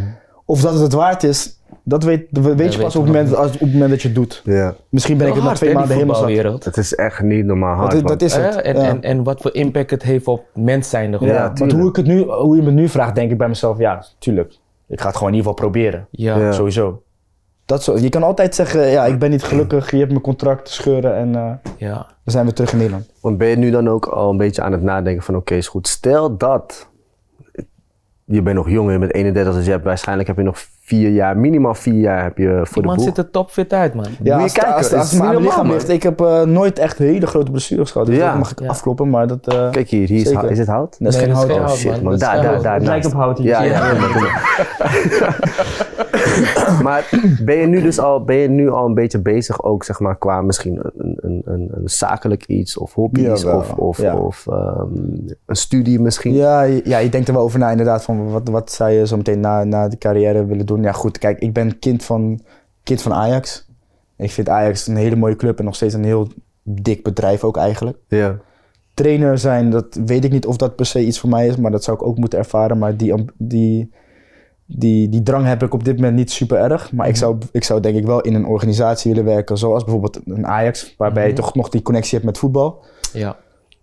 Of 0.49 0.61
dat 0.61 0.73
het 0.73 0.81
het 0.81 0.93
waard 0.93 1.23
is, 1.23 1.59
dat 1.83 2.03
weet, 2.03 2.25
dat 2.29 2.43
weet 2.43 2.55
weet 2.55 2.73
je 2.73 2.79
pas 2.81 2.95
op 2.95 3.05
het, 3.05 3.13
nog 3.13 3.21
moment, 3.21 3.35
als, 3.35 3.53
op 3.53 3.59
het 3.59 3.71
moment 3.71 3.89
dat 3.89 4.01
je 4.01 4.07
het 4.07 4.17
doet. 4.17 4.41
Ja, 4.43 4.75
Misschien 4.89 5.17
ben 5.17 5.27
ik 5.27 5.33
het 5.33 5.43
na 5.43 5.53
twee 5.53 5.73
maanden 5.73 5.93
helemaal 5.93 6.15
zat. 6.15 6.25
wereld. 6.25 6.65
het 6.65 6.77
is 6.77 6.95
echt 6.95 7.21
niet 7.21 7.45
normaal 7.45 7.75
hard. 7.75 8.07
Dat, 8.07 8.21
is 8.21 8.35
het. 8.35 8.55
en, 8.55 8.75
ja. 8.75 8.87
en, 8.87 9.01
en 9.01 9.23
wat 9.23 9.41
voor 9.41 9.53
impact 9.53 9.89
het 9.89 10.03
heeft 10.03 10.27
op 10.27 10.45
mens 10.53 10.89
zijnde. 10.89 11.17
ja, 11.21 11.51
want 11.55 11.71
hoe, 11.71 11.89
ik 11.89 11.95
het 11.95 12.05
nu, 12.05 12.21
hoe 12.21 12.55
je 12.55 12.61
me 12.61 12.71
nu 12.71 12.89
vraagt, 12.89 13.15
denk 13.15 13.31
ik 13.31 13.37
bij 13.37 13.47
mezelf, 13.47 13.77
ja, 13.77 14.05
tuurlijk. 14.19 14.53
Ik 14.87 15.01
ga 15.01 15.07
het 15.07 15.15
gewoon 15.15 15.31
in 15.31 15.37
ieder 15.37 15.51
geval 15.51 15.69
proberen. 15.69 16.07
Ja. 16.11 16.37
Ja. 16.37 16.51
Sowieso. 16.51 17.01
Dat 17.65 17.83
zo, 17.83 17.97
je 17.97 18.09
kan 18.09 18.23
altijd 18.23 18.55
zeggen, 18.55 18.87
ja, 18.87 19.05
ik 19.05 19.19
ben 19.19 19.29
niet 19.29 19.43
gelukkig, 19.43 19.91
je 19.91 19.97
hebt 19.97 20.09
mijn 20.09 20.21
contract 20.21 20.65
te 20.65 20.73
scheuren 20.73 21.15
en 21.15 21.35
eh, 21.35 21.71
ja. 21.77 22.07
we 22.23 22.31
zijn 22.31 22.43
weer 22.43 22.53
terug 22.53 22.71
in 22.71 22.77
Nederland. 22.77 23.09
Want 23.21 23.37
ben 23.37 23.47
je 23.47 23.55
nu 23.55 23.71
dan 23.71 23.89
ook 23.89 24.05
al 24.05 24.29
een 24.29 24.37
beetje 24.37 24.61
aan 24.61 24.71
het 24.71 24.81
nadenken 24.81 25.23
van 25.23 25.35
oké, 25.35 25.55
is 25.55 25.67
goed. 25.67 25.87
Stel 25.87 26.37
dat 26.37 26.88
je 28.31 28.41
bent 28.41 28.55
nog 28.55 28.69
jong, 28.69 28.99
bent 28.99 29.13
31, 29.13 29.53
dus 29.53 29.65
je 29.65 29.71
hebt 29.71 29.83
waarschijnlijk 29.83 30.27
heb 30.27 30.37
je 30.37 30.43
nog 30.43 30.57
vier 30.89 31.09
jaar, 31.09 31.37
minimaal 31.37 31.73
vier 31.75 31.93
jaar 31.99 32.23
heb 32.23 32.37
je 32.37 32.49
voor 32.63 32.73
Die 32.73 32.81
de 32.81 32.87
man 32.87 32.95
boeg. 32.95 33.05
ziet 33.05 33.17
er 33.17 33.29
topfit 33.31 33.73
uit, 33.73 33.93
man. 33.93 34.05
Ja, 34.23 34.35
je 34.37 34.43
als, 34.43 34.53
kijken, 34.53 34.73
als, 34.75 35.11
het 35.11 35.21
mijn 35.21 35.41
lichaam 35.41 35.71
ligt. 35.71 35.89
Ik 35.89 36.03
heb 36.03 36.21
eh, 36.21 36.41
nooit 36.43 36.79
echt 36.79 36.97
hele 36.97 37.27
grote 37.27 37.51
blessures 37.51 37.91
gehad, 37.91 38.07
dus 38.07 38.17
Ja. 38.17 38.29
dat 38.29 38.37
mag 38.37 38.51
ik 38.51 38.59
Ja. 38.59 38.67
afkloppen, 38.67 39.09
maar 39.09 39.27
dat... 39.27 39.47
eh, 39.47 39.69
Kijk 39.69 39.89
hier, 39.89 40.07
hier 40.07 40.17
is, 40.17 40.23
Zeker. 40.23 40.39
hout- 40.39 40.51
is 40.51 40.57
het 40.57 40.67
hout? 40.67 40.95
dat 40.99 41.07
is 41.13 41.15
Nee, 41.19 41.25
geen 41.25 41.33
dat 41.33 41.43
is 41.43 41.49
hout. 41.49 41.51
geen 41.51 41.59
Oh 41.61 41.65
hout, 41.67 41.77
shit, 41.95 42.03
man. 42.03 42.17
Daar, 42.17 42.41
daar, 42.41 42.61
daar. 42.61 42.73
Het 42.73 42.83
lijkt 42.85 43.05
op 43.05 43.13
hout 43.13 43.37
hier. 43.37 43.47
Ja, 43.47 43.63
ja, 43.63 43.93
maar, 46.83 47.09
ben 47.43 47.55
je 47.55 47.65
nu 47.67 47.81
dus 47.81 47.99
al, 47.99 48.23
ben 48.23 48.35
je 48.35 48.47
nu 48.47 48.69
al 48.69 48.85
een 48.85 48.93
beetje 48.93 49.21
bezig 49.21 49.63
ook, 49.63 49.83
zeg 49.83 49.99
maar, 49.99 50.17
qua 50.17 50.41
misschien 50.41 50.79
een, 50.97 51.17
een, 51.21 51.41
een, 51.45 51.69
een 51.71 51.89
zakelijk 51.89 52.45
iets 52.45 52.77
of 52.77 52.93
hobby's 52.93 53.43
of, 53.43 53.73
of, 53.73 54.01
ja. 54.01 54.15
of 54.15 54.47
ehm, 54.47 54.87
een 55.45 55.55
studie 55.55 55.99
misschien? 56.01 56.33
Ja, 56.33 56.61
je- 56.61 56.81
ja, 56.83 56.97
je 56.97 57.09
denkt 57.09 57.27
er 57.27 57.33
wel 57.33 57.43
over 57.43 57.59
na 57.59 57.69
inderdaad 57.71 58.03
van 58.03 58.31
wat, 58.31 58.49
wat 58.49 58.71
zou 58.71 58.89
je 58.91 59.07
zo 59.07 59.17
meteen 59.17 59.39
na, 59.39 59.63
na 59.63 59.87
de 59.87 59.97
carrière 59.97 60.45
willen 60.45 60.65
doen. 60.65 60.78
Ja 60.83 60.91
goed, 60.91 61.17
kijk, 61.17 61.39
ik 61.39 61.53
ben 61.53 61.79
kind 61.79 62.03
van, 62.03 62.39
kind 62.83 63.01
van 63.01 63.13
Ajax. 63.13 63.67
Ik 64.17 64.31
vind 64.31 64.49
Ajax 64.49 64.87
een 64.87 64.95
hele 64.95 65.15
mooie 65.15 65.35
club 65.35 65.59
en 65.59 65.65
nog 65.65 65.75
steeds 65.75 65.93
een 65.93 66.03
heel 66.03 66.27
dik 66.63 67.03
bedrijf 67.03 67.43
ook 67.43 67.57
eigenlijk. 67.57 67.97
Ja. 68.07 68.37
Trainer 68.93 69.37
zijn, 69.37 69.69
dat 69.69 69.99
weet 70.05 70.23
ik 70.25 70.31
niet 70.31 70.45
of 70.45 70.57
dat 70.57 70.75
per 70.75 70.85
se 70.85 71.05
iets 71.05 71.19
voor 71.19 71.29
mij 71.29 71.47
is, 71.47 71.55
maar 71.55 71.71
dat 71.71 71.83
zou 71.83 71.97
ik 71.97 72.03
ook 72.03 72.17
moeten 72.17 72.39
ervaren. 72.39 72.77
Maar 72.77 72.97
die, 72.97 73.25
die, 73.37 73.91
die, 74.65 75.09
die 75.09 75.23
drang 75.23 75.45
heb 75.45 75.63
ik 75.63 75.73
op 75.73 75.83
dit 75.83 75.95
moment 75.95 76.15
niet 76.15 76.31
super 76.31 76.57
erg. 76.57 76.91
Maar 76.91 77.07
ik, 77.07 77.15
zou, 77.15 77.37
ik 77.51 77.63
zou 77.63 77.79
denk 77.79 77.97
ik 77.97 78.05
wel 78.05 78.21
in 78.21 78.33
een 78.33 78.45
organisatie 78.45 79.11
willen 79.13 79.25
werken, 79.29 79.57
zoals 79.57 79.83
bijvoorbeeld 79.83 80.19
een 80.25 80.47
Ajax, 80.47 80.93
waarbij 80.97 81.23
je 81.27 81.33
Mhm. 81.33 81.41
toch 81.41 81.55
nog 81.55 81.69
die 81.69 81.81
connectie 81.81 82.13
hebt 82.13 82.25
met 82.25 82.37
voetbal. 82.37 82.85
Ja. 83.13 83.37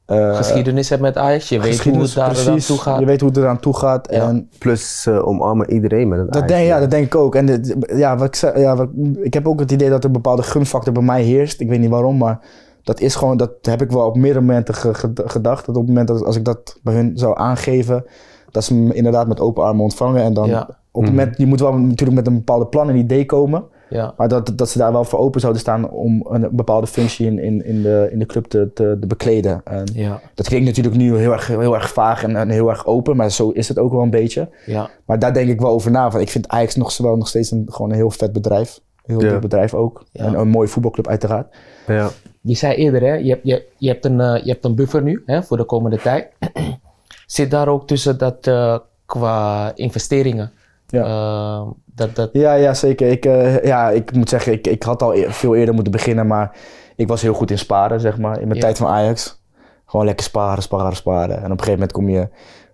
Eh, 0.07 0.37
Geschiedenis 0.37 0.89
hebt 0.89 1.03
met 1.03 1.17
Ajax, 1.17 1.49
je 1.49 1.61
weet 1.61 1.85
hoe 1.85 1.99
het 2.01 2.15
daar 2.15 2.29
precies. 2.29 2.49
aan 2.49 2.59
toe 2.59 2.79
gaat. 2.79 2.99
Je 3.01 3.05
weet 3.07 3.21
hoe 3.21 3.29
het 3.29 3.39
eraan 3.39 3.61
toe 3.61 3.77
gaat. 3.77 4.09
Ja. 4.11 4.29
En 4.29 4.49
Plus 4.59 5.03
ze 5.03 5.25
omarmen 5.25 5.71
iedereen 5.71 6.09
met 6.09 6.19
een 6.19 6.27
Dat 6.27 6.35
Ajax. 6.37 6.53
denk, 6.53 6.67
ja, 6.67 6.81
dat 6.81 6.91
denk 6.91 7.05
ik 7.07 7.15
ook. 7.15 7.35
En 7.35 7.47
dit- 7.47 7.77
ja, 7.97 8.17
wat 8.17 8.27
ik, 8.43 8.57
ja, 8.57 8.77
wat, 8.77 8.89
ik 9.23 9.35
heb 9.35 9.49
ook 9.49 9.61
het 9.61 9.73
idee 9.73 9.89
dat 9.91 9.99
er 9.99 10.07
een 10.07 10.13
bepaalde 10.13 10.43
gunfactor 10.43 10.93
bij 10.93 11.03
mij 11.03 11.23
heerst. 11.23 11.61
Ik 11.61 11.69
weet 11.69 11.81
niet 11.81 11.91
waarom, 11.91 12.17
maar 12.17 12.41
dat 12.83 13.01
is 13.01 13.15
gewoon, 13.15 13.37
dat 13.37 13.51
heb 13.63 13.83
ik 13.83 13.91
wel 13.91 14.07
op 14.07 14.17
meerdere 14.17 14.45
momenten 14.45 14.75
ge- 14.75 14.95
ge- 14.95 15.11
gedacht. 15.15 15.67
Dat 15.67 15.75
op 15.77 15.81
het 15.81 15.91
moment 15.91 16.09
dat 16.09 16.25
als 16.25 16.37
ik 16.37 16.45
dat 16.45 16.79
bij 16.83 16.95
hun 16.95 17.13
zou 17.15 17.39
aangeven, 17.39 18.05
dat 18.51 18.65
ze 18.65 18.75
me 18.75 18.95
inderdaad 18.95 19.27
met 19.29 19.41
open 19.41 19.65
armen 19.65 19.83
ontvangen. 19.83 20.23
En 20.23 20.35
dan 20.35 20.49
Ja. 20.49 20.69
op 20.91 21.03
het 21.03 21.11
moment, 21.11 21.37
je 21.39 21.47
moet 21.47 21.61
wel 21.61 21.73
natuurlijk 21.73 22.19
met 22.19 22.27
een 22.27 22.35
bepaalde 22.37 22.67
plan 22.67 22.89
en 22.89 22.97
idee 22.97 23.27
komen. 23.27 23.65
Ja. 23.89 24.15
Maar 24.17 24.29
dat, 24.29 24.53
dat 24.59 24.69
ze 24.71 24.79
daar 24.79 24.93
wel 24.93 25.05
voor 25.05 25.19
open 25.19 25.41
zouden 25.41 25.61
staan 25.63 25.91
om 25.91 26.27
een 26.31 26.49
bepaalde 26.53 26.87
functie 26.87 27.27
in, 27.27 27.39
in, 27.39 27.65
in, 27.65 27.83
de, 27.83 28.09
in 28.13 28.19
de 28.19 28.27
club 28.27 28.45
te, 28.47 28.71
te, 28.75 28.97
te 29.01 29.07
bekleden. 29.07 29.61
En 29.65 29.85
Ja. 29.93 30.21
dat 30.35 30.47
klinkt 30.49 30.67
natuurlijk 30.67 30.97
nu 30.97 31.17
heel 31.17 31.33
erg, 31.33 31.47
heel 31.47 31.75
erg 31.75 31.89
vaag 31.93 32.23
en, 32.23 32.37
en 32.37 32.49
heel 32.49 32.69
erg 32.69 32.87
open, 32.87 33.17
maar 33.17 33.31
zo 33.31 33.51
is 33.51 33.69
het 33.69 33.79
ook 33.79 33.93
wel 33.93 34.03
een 34.03 34.11
beetje. 34.11 34.49
Ja. 34.67 34.91
Maar 35.05 35.19
daar 35.19 35.35
denk 35.35 35.49
ik 35.49 35.61
wel 35.61 35.71
over 35.71 35.91
na. 35.91 36.11
Want 36.11 36.23
ik 36.23 36.29
vind 36.31 36.49
Ajax 36.49 36.77
nog, 36.77 36.97
wel 36.97 37.17
nog 37.17 37.29
steeds 37.29 37.51
een, 37.51 37.67
gewoon 37.71 37.91
een 37.91 37.97
heel 37.97 38.11
vet 38.11 38.33
bedrijf. 38.33 38.81
Een 39.07 39.19
heel 39.21 39.31
Ja. 39.31 39.39
bedrijf 39.39 39.75
ook. 39.75 40.05
Ja. 40.13 40.25
En 40.25 40.35
een 40.35 40.49
mooie 40.49 40.69
voetbalclub 40.69 41.09
uiteraard. 41.09 41.55
Ja. 41.87 42.11
Je 42.41 42.55
zei 42.55 42.75
eerder, 42.75 43.01
hè, 43.03 43.15
je, 43.15 43.31
hebt, 43.31 43.41
je, 43.45 43.67
je, 43.77 43.89
hebt 43.89 44.05
een, 44.05 44.21
eh, 44.21 44.45
je 44.45 44.51
hebt 44.51 44.65
een 44.65 44.75
buffer 44.75 45.03
nu 45.03 45.23
hè, 45.27 45.43
voor 45.43 45.57
de 45.57 45.65
komende 45.65 45.99
tijd. 45.99 46.29
Zit 47.27 47.51
daar 47.51 47.69
ook 47.69 47.87
tussen 47.87 48.19
dat 48.19 48.47
eh, 48.47 48.79
qua 49.07 49.73
investeringen? 49.75 50.51
Ja. 50.87 51.05
eh, 51.05 51.67
dat, 51.85 52.15
dat, 52.15 52.31
Ja, 52.33 52.53
ja 52.55 52.75
zeker. 52.75 53.09
Ik, 53.11 53.25
eh, 53.25 53.65
ja, 53.65 53.91
ik 53.91 54.13
moet 54.15 54.29
zeggen, 54.29 54.53
ik, 54.53 54.67
ik 54.67 54.83
had 54.83 55.03
al 55.03 55.15
e- 55.15 55.31
veel 55.31 55.55
eerder 55.55 55.75
moeten 55.75 55.93
beginnen. 55.93 56.27
Maar 56.27 56.57
ik 56.97 57.09
was 57.09 57.23
heel 57.23 57.35
goed 57.35 57.51
in 57.51 57.59
sparen, 57.59 58.01
zeg 58.01 58.19
maar. 58.19 58.41
In 58.41 58.47
mijn 58.49 58.55
Ja. 58.61 58.65
tijd 58.65 58.79
van 58.79 58.87
Ajax. 58.89 59.41
Gewoon 59.87 60.07
lekker 60.07 60.25
sparen, 60.25 60.63
sparen, 60.63 60.97
sparen. 60.97 61.37
En 61.37 61.45
op 61.45 61.51
een 61.51 61.65
gegeven 61.65 61.73
moment 61.73 61.93
kom 61.93 62.09
je, 62.09 62.29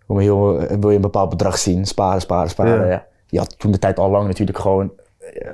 kom 0.07 0.17
je 0.21 0.23
heel, 0.23 0.59
wil 0.81 0.91
je 0.91 0.97
een 0.97 1.01
bepaald 1.03 1.29
bedrag 1.31 1.59
zien. 1.59 1.87
Sparen, 1.87 2.21
sparen, 2.21 2.51
sparen. 2.51 2.85
Ja. 2.85 2.91
Ja. 2.91 3.07
Je 3.27 3.39
had 3.39 3.59
toen 3.59 3.71
de 3.73 3.79
tijd 3.79 3.99
al 3.99 4.11
lang 4.11 4.27
natuurlijk 4.27 4.59
gewoon... 4.59 4.91
eh, 5.19 5.49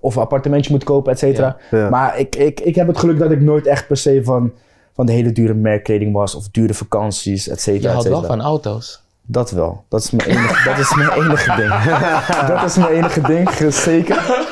of 0.00 0.14
een 0.16 0.22
appartementje 0.22 0.70
moeten 0.70 0.88
kopen, 0.88 1.12
et 1.12 1.18
cetera. 1.18 1.56
Ja. 1.70 1.78
Ja. 1.78 1.88
Maar 1.88 2.18
ik, 2.18 2.36
ik, 2.36 2.60
ik 2.60 2.74
heb 2.74 2.86
het 2.86 2.98
geluk 2.98 3.18
dat 3.18 3.30
ik 3.30 3.40
nooit 3.40 3.66
echt 3.66 3.86
per 3.86 3.96
se 3.96 4.24
van, 4.24 4.52
van 4.94 5.06
de 5.06 5.12
hele 5.12 5.32
dure 5.32 5.54
merkkleding 5.54 6.12
was. 6.12 6.34
Of 6.34 6.48
dure 6.48 6.74
vakanties, 6.74 7.48
et 7.48 7.60
cetera. 7.60 7.82
je 7.88 7.94
houdt 7.94 8.08
wel 8.08 8.22
van 8.22 8.40
auto's. 8.40 9.04
Dat 9.28 9.50
wel. 9.50 9.84
Dat 9.88 10.00
is 10.00 10.10
mijn 10.10 10.28
enige, 10.28 10.68
dat 10.68 10.78
is 10.78 10.94
mijn 10.94 11.10
enige 11.10 11.54
ding. 11.56 11.72
dat 12.54 12.62
is 12.64 12.76
mijn 12.76 12.90
enige 12.92 13.20
ding, 13.20 13.50
zeker. 13.72 14.44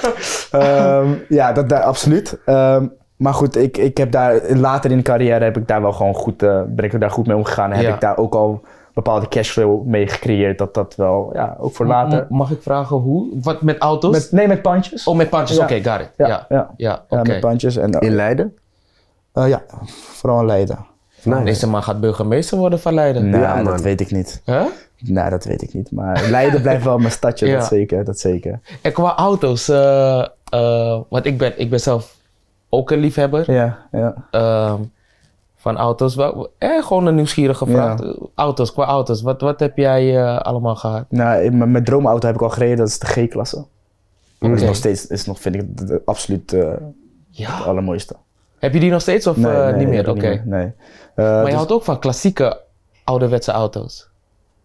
Ehm, 0.50 1.08
ja, 1.28 1.52
dat, 1.52 1.68
daar 1.68 1.82
absoluut. 1.82 2.38
Ehm, 2.44 2.86
maar 3.16 3.34
goed, 3.34 3.56
ik, 3.56 3.76
ik 3.76 3.96
heb 3.96 4.10
daar 4.12 4.40
later 4.48 4.90
in 4.90 4.96
de 4.96 5.02
carrière 5.02 5.44
heb 5.44 5.56
ik 5.56 5.68
daar 5.68 5.82
wel 5.82 5.92
gewoon 5.92 6.14
goed, 6.14 6.42
eh, 6.42 6.60
ben 6.66 6.84
ik 6.84 6.92
er 6.92 6.98
daar 6.98 7.10
goed 7.10 7.26
mee 7.26 7.36
omgegaan. 7.36 7.72
En 7.72 7.78
Ja. 7.80 7.84
heb 7.84 7.94
ik 7.94 8.00
daar 8.00 8.16
ook 8.16 8.34
al 8.34 8.62
bepaalde 8.94 9.28
cashflow 9.28 9.84
mee 9.86 10.08
gecreëerd. 10.08 10.58
Dat 10.58 10.74
dat 10.74 10.94
wel, 10.96 11.30
ja, 11.32 11.56
ook 11.58 11.74
voor 11.74 11.86
later. 11.86 12.26
Mag 12.28 12.50
ik 12.50 12.62
vragen 12.62 12.96
hoe? 12.96 13.28
Wat 13.42 13.62
met 13.62 13.78
auto's? 13.78 14.12
Met, 14.12 14.28
nee, 14.32 14.48
met 14.48 14.62
pandjes. 14.62 15.06
Oh, 15.06 15.16
met 15.16 15.30
pandjes. 15.30 15.56
Ja. 15.58 15.62
Oké, 15.64 15.74
got 15.90 16.00
it. 16.00 16.10
Ja, 16.16 16.26
Ja, 16.26 16.46
ja. 16.48 16.70
ja. 16.76 17.04
Ja, 17.08 17.18
oké. 17.20 17.30
met 17.30 17.40
pandjes. 17.40 17.76
En, 17.76 17.90
In 17.90 18.14
Leiden? 18.14 18.56
eh, 19.32 19.48
ja, 19.48 19.62
vooral 20.12 20.40
in 20.40 20.46
Leiden. 20.46 20.78
Nice. 21.24 21.44
Deze 21.44 21.68
man 21.68 21.82
gaat 21.82 22.00
burgemeester 22.00 22.58
worden 22.58 22.80
van 22.80 22.94
Leiden. 22.94 23.28
Nee, 23.30 23.40
Ja, 23.40 23.54
man. 23.54 23.64
dat 23.64 23.80
weet 23.80 24.00
ik 24.00 24.10
niet. 24.10 24.42
Huh? 24.44 24.64
Nee, 24.98 25.30
dat 25.30 25.44
weet 25.44 25.62
ik 25.62 25.74
niet. 25.74 25.90
Maar 25.90 26.26
Leiden 26.30 26.62
blijft 26.62 26.84
wel 26.84 26.98
mijn 26.98 27.12
stadje, 27.12 27.46
Ja. 27.46 27.58
dat 27.58 27.66
zeker. 27.66 28.04
Dat 28.04 28.18
zeker. 28.18 28.60
En 28.82 28.92
qua 28.92 29.14
auto's, 29.16 29.68
eh, 29.68 30.20
eh, 30.48 31.00
want 31.08 31.24
ik 31.26 31.38
ben, 31.38 31.52
ik 31.60 31.70
ben 31.70 31.80
zelf 31.80 32.16
ook 32.68 32.90
een 32.90 32.98
liefhebber 32.98 33.52
Ja, 33.52 33.78
ja. 33.92 34.14
ehm, 34.30 34.80
van 35.56 35.76
auto's. 35.76 36.14
Wel, 36.14 36.52
eh, 36.58 36.82
gewoon 36.84 37.06
een 37.06 37.14
nieuwsgierige 37.14 37.66
vraag. 37.66 38.02
Ja. 38.02 38.14
Auto's, 38.34 38.72
qua 38.72 38.84
auto's, 38.84 39.22
wat, 39.22 39.40
wat 39.40 39.60
heb 39.60 39.76
jij 39.76 40.16
eh, 40.22 40.38
allemaal 40.38 40.76
gehad? 40.76 41.04
Nou, 41.08 41.50
mijn, 41.50 41.70
mijn 41.70 41.84
droomauto 41.84 42.26
heb 42.26 42.36
ik 42.36 42.42
al 42.42 42.50
gereden, 42.50 42.76
dat 42.76 42.88
is 42.88 42.98
de 42.98 43.06
G-klasse. 43.06 43.64
Dat 44.38 44.50
is 44.50 44.62
nog 44.62 44.76
steeds, 44.76 45.06
is 45.06 45.26
nog, 45.26 45.40
vind 45.40 45.54
ik, 45.54 45.78
de, 45.78 45.84
de 45.84 46.02
absoluut 46.04 46.52
eh, 46.52 46.72
Ja. 47.30 47.56
het 47.56 47.66
allermooiste. 47.66 48.14
Heb 48.58 48.72
je 48.72 48.80
die 48.80 48.90
nog 48.90 49.00
steeds 49.00 49.26
of 49.26 49.44
eh, 49.44 49.74
niet 49.74 49.88
meer? 49.88 50.10
Oké. 50.10 50.42
Nee. 50.44 50.72
Eh, 51.14 51.24
Maar 51.24 51.38
je 51.38 51.44
dus- 51.44 51.54
houdt 51.54 51.72
ook 51.72 51.84
van 51.84 51.98
klassieke 51.98 52.60
ouderwetse 53.04 53.52
auto's. 53.52 54.08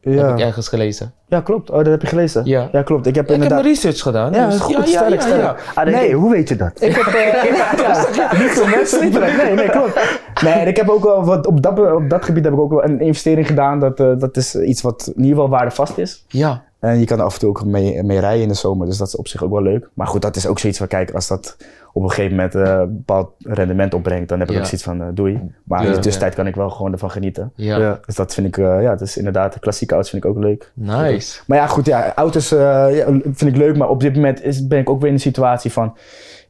Heb 0.02 0.14
ja. 0.14 0.34
ik 0.34 0.40
ergens 0.40 0.68
gelezen. 0.68 1.14
ja, 1.28 1.42
klopt. 1.42 1.70
Oh, 1.70 1.78
dat 1.78 1.86
heb 1.86 2.02
je 2.02 2.08
gelezen? 2.08 2.46
Ja. 2.46 2.84
klopt. 2.84 3.06
Ik 3.06 3.16
heb 3.16 3.28
Ja, 3.28 3.34
ik 3.34 3.42
heb 3.42 3.42
inderdaad... 3.42 3.64
research 3.64 4.00
gedaan. 4.02 4.34
Ja, 4.34 4.46
dus- 4.50 4.60
goed, 4.60 4.88
sterk, 4.88 5.22
sterk. 5.22 5.72
Ah, 5.76 5.86
nee, 5.86 5.94
Nee. 5.94 6.14
hoe 6.14 6.32
weet 6.32 6.50
je 6.50 6.56
dat? 6.56 6.72
Ik 6.82 6.96
heb... 6.96 7.06
eh, 7.06 7.44
ja, 8.16 8.38
niet 8.38 8.50
veel 8.52 8.68
mensen. 8.68 9.00
Nee, 9.12 9.54
nee, 9.54 9.70
klopt. 9.70 10.18
Nee, 10.44 10.54
en 10.54 10.68
ik 10.68 10.78
heb 10.78 10.90
ook 10.90 11.04
wel 11.04 11.24
wat... 11.26 11.48
Op 11.48 11.62
dat, 11.62 11.80
op 11.94 12.10
dat 12.10 12.26
gebied 12.26 12.44
heb 12.44 12.54
ik 12.54 12.60
ook 12.60 12.70
wel 12.72 12.84
een 12.84 13.00
investering 13.00 13.48
gedaan. 13.48 13.80
Dat, 13.80 14.00
eh, 14.00 14.12
dat 14.18 14.38
is 14.38 14.56
iets 14.56 14.82
wat 14.82 15.08
in 15.16 15.22
ieder 15.22 15.36
geval 15.36 15.50
waardevast 15.50 15.98
is. 15.98 16.24
Ja. 16.28 16.64
En 16.80 17.00
je 17.00 17.06
kan 17.06 17.20
er 17.20 17.26
af 17.26 17.34
en 17.34 17.40
toe 17.40 17.50
ook 17.50 17.66
mee, 17.66 18.04
mee 18.04 18.20
rijden 18.20 18.42
in 18.42 18.48
de 18.48 18.54
zomer. 18.54 18.88
Dus 18.88 18.98
dat 18.98 19.08
is 19.08 19.16
op 19.16 19.28
zich 19.28 19.44
ook 19.44 19.52
wel 19.52 19.62
leuk. 19.62 19.90
Maar 19.94 20.08
goed, 20.08 20.22
dat 20.22 20.36
is 20.36 20.48
ook 20.48 20.60
zoiets 20.60 20.80
waar 20.80 20.88
kijk, 20.88 21.12
als 21.12 21.28
dat 21.28 21.58
op 21.94 22.04
een 22.04 22.10
gegeven 22.10 22.36
moment 22.36 22.56
eh, 22.56 22.62
een 22.80 22.96
bepaald 22.96 23.32
rendement 23.40 23.94
opbrengt, 23.94 24.30
dan 24.30 24.40
heb 24.40 24.48
ik 24.48 24.54
Ja. 24.54 24.60
ook 24.60 24.66
zoiets 24.68 24.84
van 24.88 25.02
eh, 25.02 25.08
doei. 25.14 25.52
Maar 25.64 25.86
in 25.86 25.92
de 25.92 26.00
tussentijd 26.00 26.36
kan 26.36 26.48
ik 26.48 26.56
wel 26.56 26.70
gewoon 26.70 26.92
ervan 26.92 27.12
genieten. 27.12 27.52
Ja. 27.56 27.78
Ja. 27.78 28.00
Dus 28.06 28.16
dat 28.16 28.34
vind 28.34 28.48
ik, 28.48 28.58
eh, 28.58 28.82
ja, 28.82 28.90
dat 28.90 29.02
is 29.02 29.18
inderdaad, 29.18 29.54
de 29.54 29.60
klassieke 29.60 29.94
auto's 29.94 30.12
vind 30.12 30.24
ik 30.24 30.30
ook 30.30 30.38
leuk. 30.38 30.72
Nice. 30.74 31.42
Maar 31.48 31.58
ja, 31.58 31.68
goed, 31.68 31.86
ja, 31.86 32.16
auto's 32.16 32.52
eh, 32.52 32.60
ja, 32.98 33.06
vind 33.24 33.42
ik 33.42 33.56
leuk, 33.56 33.78
maar 33.78 33.90
op 33.90 34.00
dit 34.00 34.16
moment 34.16 34.44
is, 34.44 34.68
ben 34.68 34.80
ik 34.80 34.90
ook 34.90 35.00
weer 35.00 35.08
in 35.08 35.14
een 35.14 35.20
situatie 35.20 35.72
van, 35.72 35.98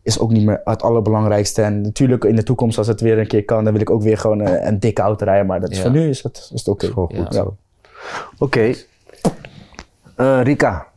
is 0.04 0.20
ook 0.20 0.32
niet 0.32 0.46
meer 0.46 0.62
het 0.64 0.82
allerbelangrijkste. 0.82 1.62
En 1.62 1.82
natuurlijk 1.82 2.24
in 2.24 2.36
de 2.36 2.44
toekomst, 2.44 2.78
als 2.78 2.88
het 2.88 3.02
weer 3.02 3.20
een 3.20 3.28
keer 3.28 3.46
kan, 3.46 3.64
dan 3.64 3.74
wil 3.74 3.82
ik 3.82 3.90
ook 3.90 4.02
weer 4.04 4.18
gewoon 4.18 4.40
een 4.48 4.80
dikke 4.80 5.02
auto 5.02 5.26
rijden. 5.26 5.46
Maar 5.46 5.60
dat 5.60 5.70
is 5.72 5.78
Ja. 5.78 5.84
voor 5.84 5.92
nu 5.92 6.10
is 6.10 6.24
het, 6.24 6.50
is 6.54 6.66
het 6.66 6.68
oké. 6.68 7.08
Ja. 7.30 7.46
Oké. 8.38 8.74
Eh, 10.16 10.40
Rika. 10.44 10.88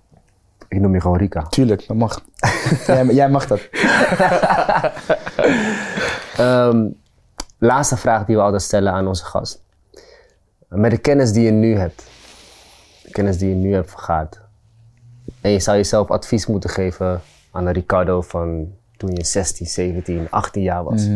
Ik 0.73 0.81
noem 0.81 0.95
je 0.95 1.01
gewoon 1.01 1.17
Rika. 1.17 1.43
Tuurlijk, 1.43 1.87
dat 1.87 1.97
mag. 1.97 2.25
jij, 2.87 3.07
jij 3.07 3.31
mag 3.31 3.47
dat. 3.47 3.61
Ehm, 6.37 6.89
laatste 7.59 7.97
vraag 7.97 8.25
die 8.25 8.37
we 8.37 8.43
altijd 8.43 8.63
stellen 8.63 8.93
aan 8.93 9.07
onze 9.07 9.25
gast. 9.25 9.63
Met 10.69 10.91
de 10.91 10.99
kennis 10.99 11.33
die 11.33 11.45
je 11.45 11.51
nu 11.51 11.77
hebt, 11.77 12.05
de 13.03 13.11
kennis 13.11 13.39
die 13.39 13.49
je 13.49 13.55
nu 13.55 13.75
hebt 13.75 13.91
vergaard, 13.91 14.41
en 15.41 15.51
je 15.51 15.61
zou 15.61 15.77
jezelf 15.77 16.11
advies 16.11 16.47
moeten 16.47 16.71
geven 16.71 17.21
aan 17.51 17.67
een 17.67 17.73
Ricardo 17.73 18.23
van 18.23 18.73
toen 18.97 19.11
je 19.15 19.25
16, 19.25 19.67
17, 19.67 20.27
18 20.31 20.63
jaar 20.63 20.85
was, 20.85 21.09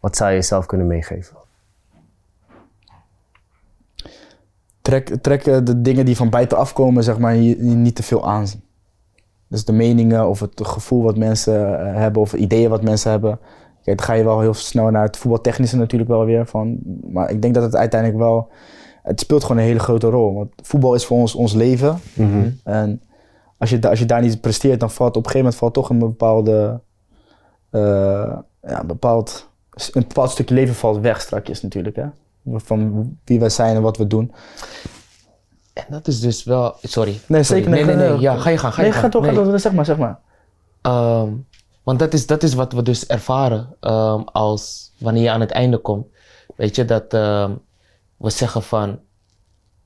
wat 0.00 0.16
zou 0.16 0.30
je 0.30 0.36
jezelf 0.36 0.66
kunnen 0.66 0.86
meegeven? 0.86 1.36
Trek, 4.86 5.16
trek 5.20 5.46
eh, 5.46 5.58
de 5.64 5.80
dingen 5.80 6.04
die 6.04 6.16
van 6.16 6.30
buitenaf 6.30 6.72
komen, 6.72 7.04
zeg 7.04 7.18
maar, 7.18 7.34
je, 7.34 7.42
je 7.42 7.74
niet 7.74 7.94
te 7.94 8.02
veel 8.02 8.28
aan. 8.28 8.46
Dus 9.48 9.64
de 9.64 9.72
meningen 9.72 10.28
of 10.28 10.40
het 10.40 10.60
gevoel 10.66 11.02
wat 11.02 11.16
mensen 11.16 11.80
eh, 11.80 11.94
hebben 11.94 12.22
of 12.22 12.32
ideeën 12.32 12.70
wat 12.70 12.82
mensen 12.82 13.10
hebben. 13.10 13.38
Kijk, 13.82 13.96
dan 13.96 14.06
ga 14.06 14.12
je 14.12 14.24
wel 14.24 14.40
heel 14.40 14.54
snel 14.54 14.90
naar 14.90 15.02
het 15.02 15.16
voetbaltechnische 15.16 15.76
natuurlijk 15.76 16.10
wel 16.10 16.24
weer 16.24 16.46
van. 16.46 16.78
Maar 17.10 17.30
ik 17.30 17.42
denk 17.42 17.54
dat 17.54 17.62
het 17.62 17.76
uiteindelijk 17.76 18.20
wel, 18.20 18.48
het 19.02 19.20
speelt 19.20 19.42
gewoon 19.42 19.56
een 19.56 19.68
hele 19.68 19.78
grote 19.78 20.08
rol. 20.08 20.34
Want 20.34 20.50
voetbal 20.62 20.94
is 20.94 21.06
voor 21.06 21.18
ons 21.18 21.34
ons 21.34 21.52
leven. 21.52 21.98
En 22.64 23.02
als 23.58 23.70
je, 23.70 23.88
als 23.88 23.98
je 23.98 24.06
daar 24.06 24.22
niet 24.22 24.40
presteert, 24.40 24.80
dan 24.80 24.90
valt 24.90 25.16
op 25.16 25.24
een 25.24 25.30
gegeven 25.30 25.40
moment 25.40 25.58
valt 25.58 25.74
toch 25.74 25.88
een 25.90 25.98
bepaalde, 25.98 26.80
eh, 27.70 27.80
ja, 28.62 28.80
een 28.80 28.86
bepaald, 28.86 29.50
een 29.92 30.04
bepaald 30.08 30.30
stukje 30.30 30.54
leven 30.54 30.74
valt 30.74 31.00
weg 31.00 31.20
strakjes 31.20 31.62
natuurlijk. 31.62 31.96
Hè? 31.96 32.06
Van 32.46 33.10
wie 33.24 33.40
wij 33.40 33.48
zijn 33.48 33.76
en 33.76 33.82
wat 33.82 33.96
we 33.96 34.06
doen. 34.06 34.32
En 35.72 35.84
dat 35.88 36.08
is 36.08 36.20
dus 36.20 36.44
wel... 36.44 36.74
Sorry. 36.82 37.20
Nee, 37.26 37.42
zeker 37.42 37.70
Nee, 37.70 37.84
nee, 37.84 37.94
nee, 37.96 38.08
nee. 38.08 38.18
Ja, 38.20 38.36
ga 38.36 38.50
je 38.50 38.58
gaan, 38.58 38.72
ga 38.72 38.76
je 38.82 38.82
nee, 38.82 38.98
gang. 38.98 39.12
ga 39.14 39.20
toch, 39.20 39.46
Nee. 39.46 39.58
zeg 39.58 39.72
maar, 39.72 39.84
zeg 39.84 39.96
maar. 39.96 40.18
Ehm, 40.82 41.32
want 41.82 41.98
dat 41.98 42.14
is, 42.14 42.26
dat 42.26 42.42
is 42.42 42.54
wat 42.54 42.72
we 42.72 42.82
dus 42.82 43.06
ervaren 43.06 43.76
ehm, 43.80 44.20
als 44.20 44.92
wanneer 44.98 45.22
je 45.22 45.30
aan 45.30 45.40
het 45.40 45.50
einde 45.50 45.78
komt. 45.78 46.06
Weet 46.56 46.76
je, 46.76 46.84
dat 46.84 47.14
ehm, 47.14 47.52
we 48.16 48.30
zeggen 48.30 48.62
van, 48.62 48.98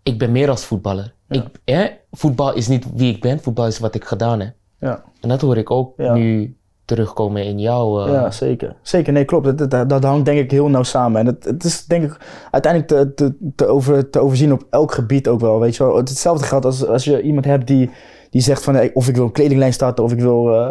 ik 0.03 0.19
ben 0.19 0.33
meer 0.33 0.51
als 0.51 0.65
voetballer. 0.65 1.15
Ik, 1.29 1.45
hè, 1.65 1.87
voetbal 2.11 2.55
is 2.55 2.69
niet 2.69 2.87
wie 2.95 3.15
ik 3.15 3.21
ben, 3.21 3.41
voetbal 3.41 3.67
is 3.67 3.79
wat 3.79 3.95
ik 3.95 4.05
gedaan 4.05 4.41
heb. 4.41 4.55
Ja, 4.81 5.05
En 5.21 5.29
dat 5.29 5.41
hoor 5.41 5.57
ik 5.57 5.71
ook 5.71 5.93
Ja. 5.97 6.13
nu 6.15 6.57
terugkomen 6.95 7.45
in 7.45 7.59
jouw... 7.59 8.05
eh, 8.07 8.13
ja 8.13 8.31
zeker. 8.31 8.77
Zeker, 8.83 9.13
nee, 9.13 9.25
klopt. 9.25 9.59
Dat, 9.59 9.71
dat, 9.71 9.89
dat 9.89 10.05
hangt 10.05 10.25
denk 10.25 10.39
ik 10.39 10.51
heel 10.51 10.69
nauw 10.69 10.83
samen. 10.83 11.21
En 11.21 11.27
het, 11.27 11.45
het 11.45 11.65
is 11.65 11.85
denk 11.85 12.05
ik 12.05 12.17
uiteindelijk 12.51 12.93
te, 12.93 13.15
te, 13.15 13.53
te, 13.55 13.67
over, 13.67 14.11
te 14.11 14.19
overzien 14.21 14.53
op 14.53 14.67
elk 14.71 14.93
gebied 14.93 15.29
ook 15.29 15.41
wel. 15.41 15.61
Weet 15.61 15.77
je 15.77 15.85
wel. 15.85 15.97
Hetzelfde 15.97 16.45
geldt 16.47 16.65
als, 16.65 16.87
als 16.87 17.05
je 17.05 17.23
iemand 17.23 17.45
hebt 17.45 17.67
die, 17.67 17.91
die 18.31 18.41
zegt 18.43 18.63
van 18.65 18.75
hey, 18.75 18.91
of 18.95 19.09
ik 19.09 19.17
wil 19.17 19.25
een 19.25 19.33
kledinglijn 19.33 19.73
starten 19.73 20.05
of 20.05 20.13
ik 20.13 20.21
wil 20.21 20.55
eh, 20.55 20.71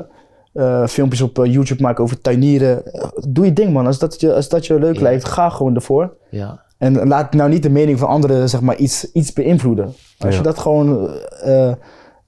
eh, 0.53 0.87
filmpjes 0.87 1.21
op 1.21 1.37
YouTube 1.45 1.81
maken 1.81 2.03
over 2.03 2.21
tuinieren. 2.21 2.83
Doe 3.29 3.45
je 3.45 3.53
ding 3.53 3.73
man. 3.73 3.85
Als 3.85 3.99
dat 3.99 4.19
je, 4.21 4.33
als 4.33 4.49
dat 4.49 4.65
je 4.65 4.79
leuk 4.79 4.95
Ja. 4.95 5.01
lijkt, 5.01 5.25
ga 5.25 5.49
gewoon 5.49 5.75
ervoor. 5.75 6.13
ja. 6.29 6.67
En 6.77 7.07
laat 7.07 7.33
nou 7.33 7.49
niet 7.49 7.63
de 7.63 7.69
mening 7.69 7.99
van 7.99 8.07
anderen 8.07 8.49
zeg 8.49 8.61
maar, 8.61 8.75
iets, 8.75 9.11
iets 9.11 9.33
beïnvloeden. 9.33 9.85
Als 9.85 9.95
Ja. 10.33 10.37
je 10.37 10.41
dat 10.41 10.57
gewoon 10.59 11.09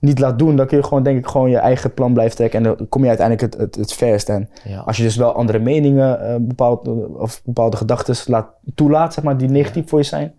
niet 0.01 0.19
laat 0.19 0.39
doen, 0.39 0.55
dan 0.55 0.67
kun 0.67 0.77
je 0.77 0.83
gewoon 0.83 1.03
denk 1.03 1.17
ik 1.17 1.27
gewoon 1.27 1.49
je 1.49 1.57
eigen 1.57 1.93
plan 1.93 2.13
blijven 2.13 2.35
trekken. 2.35 2.65
En 2.65 2.75
dan 2.77 2.89
kom 2.89 3.01
je 3.01 3.07
uiteindelijk 3.07 3.53
het, 3.53 3.61
het, 3.61 3.75
het 3.75 3.93
verst. 3.93 4.29
En 4.29 4.49
Ja. 4.63 4.79
als 4.79 4.97
je 4.97 5.03
dus 5.03 5.15
wel 5.15 5.33
andere 5.33 5.59
meningen 5.59 6.21
eh, 6.21 6.35
bepaald, 6.39 6.87
of 7.17 7.41
bepaalde 7.43 7.77
gedachten 7.77 8.15
laat, 8.25 8.47
toelaat, 8.75 9.13
zeg 9.13 9.23
maar, 9.23 9.37
die 9.37 9.49
negatief 9.49 9.89
voor 9.89 9.99
je 9.99 10.05
zijn. 10.05 10.33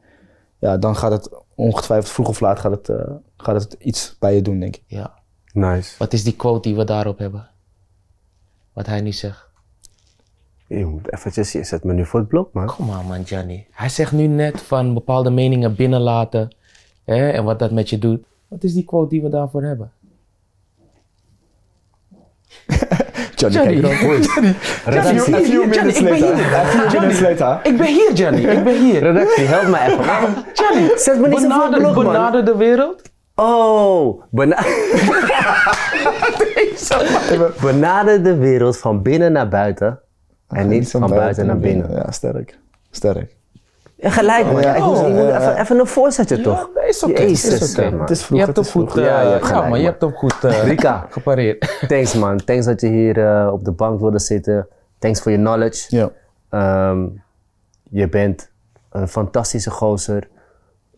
Ja, 0.59 0.77
dan 0.79 0.97
gaat 0.97 1.13
het 1.13 1.31
ongetwijfeld 1.55 2.13
vroeg 2.13 2.29
of 2.29 2.41
laat 2.41 2.59
gaat 2.59 2.71
het, 2.73 2.89
eh, 2.89 3.11
gaat 3.37 3.63
het 3.63 3.77
iets 3.79 4.17
bij 4.19 4.35
je 4.35 4.43
doen, 4.43 4.59
denk 4.61 4.77
ik. 4.77 4.83
ja. 4.87 5.21
Nice. 5.53 5.95
Wat 5.99 6.13
is 6.13 6.25
die 6.25 6.37
quote 6.37 6.69
die 6.69 6.77
we 6.77 6.85
daarop 6.85 7.19
hebben? 7.19 7.49
Wat 8.73 8.87
hij 8.87 9.01
nu 9.01 9.13
zegt. 9.13 9.49
Je 10.67 10.85
moet 10.87 11.13
eventjes, 11.13 11.53
je 11.53 11.65
zet 11.65 11.85
me 11.85 11.93
nu 11.93 12.07
voor 12.07 12.21
het 12.21 12.29
blok, 12.29 12.53
man. 12.53 12.67
Kom 12.67 12.87
maar 12.87 13.05
man, 13.05 13.27
Gianni. 13.27 13.67
Hij 13.71 13.89
zegt 13.89 14.13
nu 14.13 14.27
net 14.27 14.61
van 14.61 14.95
bepaalde 14.95 15.31
meningen 15.31 15.75
binnenlaten 15.75 16.55
hè, 17.05 17.29
en 17.31 17.45
wat 17.45 17.59
dat 17.59 17.71
met 17.71 17.91
je 17.91 17.99
doet. 17.99 18.25
Wat 18.53 18.65
is 18.65 18.73
die 18.75 18.85
quote 18.85 19.09
die 19.09 19.23
we 19.23 19.29
daarvoor 19.29 19.63
hebben? 19.63 19.91
Johnny, 23.37 23.59
Johnny. 23.59 23.81
kijk 23.81 24.01
erop. 24.03 24.23
Johnny, 24.23 24.55
Redactie. 24.85 25.35
a 25.35 25.39
few, 25.39 25.47
Johnny, 25.47 25.67
minutes 25.67 25.99
ik 25.99 26.05
ben 26.05 26.21
later. 26.21 26.37
hier. 26.37 26.55
A 26.57 26.65
few 26.91 27.01
minutes 27.01 27.21
later. 27.21 27.61
Ik 27.73 27.77
ben 27.77 27.87
hier, 27.87 28.11
Gianni. 28.15 28.47
Ik 28.57 28.65
ben 28.65 28.81
hier. 28.85 29.01
Redactie, 29.03 29.45
help 29.45 29.67
me 29.69 29.79
even. 29.81 30.05
Gianni, 30.53 30.91
Zet 30.97 31.21
me 31.21 31.29
niet 31.29 31.39
zo 31.39 31.49
voor 31.49 31.71
benader, 31.71 31.79
blok, 31.79 31.95
man. 31.95 32.05
benader 32.05 32.45
de 32.45 32.57
wereld. 32.57 33.03
Oh, 33.35 34.23
bena- 34.31 34.63
benader 37.61 38.23
de 38.23 38.37
wereld 38.37 38.79
van 38.79 39.03
binnen 39.03 39.33
naar 39.33 39.49
buiten 39.49 40.01
en 40.49 40.69
niet 40.69 40.91
van 40.91 41.11
buiten 41.11 41.47
naar 41.47 41.59
binnen. 41.59 41.91
Ja, 41.91 42.11
sterk. 42.11 42.59
Sterk. 42.91 43.37
Gelijk 44.11 44.53
man, 44.53 44.63
Ja, 44.63 44.75
ik 44.75 44.85
moest, 44.85 45.01
ik 45.03 45.09
moet 45.09 45.17
ja, 45.17 45.41
even, 45.41 45.61
even 45.61 45.79
een 45.79 45.87
voorzetje 45.87 46.41
toch? 46.41 46.71
Nee, 46.75 46.89
is 46.89 47.03
oké. 47.03 47.21
Is 47.23 47.73
oké. 47.73 47.91
man. 47.91 48.01
Het 48.01 48.11
is 48.11 48.25
vroeg, 48.25 48.39
Je 48.39 48.45
hebt 48.45 48.57
het 48.57 48.71
goed, 48.71 48.93
Ja, 48.93 49.21
je 49.21 49.29
hebt 49.29 49.45
gelijk, 49.45 49.69
maar 49.69 49.79
je 49.79 49.85
hebt 49.85 50.01
hem 50.01 50.13
goed 50.13 50.45
eh, 50.45 50.65
Rika. 50.65 51.07
gepareerd. 51.11 51.79
Thanks 51.89 52.15
man, 52.15 52.37
thanks 52.45 52.67
dat 52.67 52.81
je 52.81 52.87
hier 52.87 53.27
eh, 53.27 53.53
op 53.53 53.65
de 53.65 53.73
bank 53.73 54.01
wilde 54.01 54.19
zitten. 54.19 54.69
Thanks 54.99 55.21
voor 55.21 55.33
je 55.33 55.39
knowledge. 55.39 55.97
Ja. 55.97 56.11
Ehm, 56.51 57.07
je 57.91 58.09
bent 58.09 58.51
een 58.91 59.09
fantastische 59.09 59.71
gozer. 59.71 60.29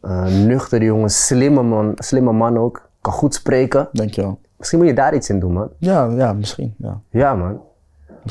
Uh, 0.03 0.27
nuchter 0.27 0.83
jongen, 0.83 1.11
slimme 1.11 1.63
man, 1.63 1.93
slimme 1.95 2.33
man 2.33 2.59
ook. 2.59 2.89
Kan 3.01 3.13
goed 3.13 3.35
spreken. 3.35 3.89
Dankjewel. 3.93 4.39
Misschien 4.57 4.79
moet 4.79 4.89
je 4.89 4.95
daar 4.95 5.15
iets 5.15 5.29
in 5.29 5.41
doen 5.41 5.53
man. 5.53 5.69
Ja, 5.79 6.09
ja, 6.17 6.33
misschien. 6.33 6.75
Ja. 6.79 7.01
Ja, 7.11 7.35
man. 7.35 7.61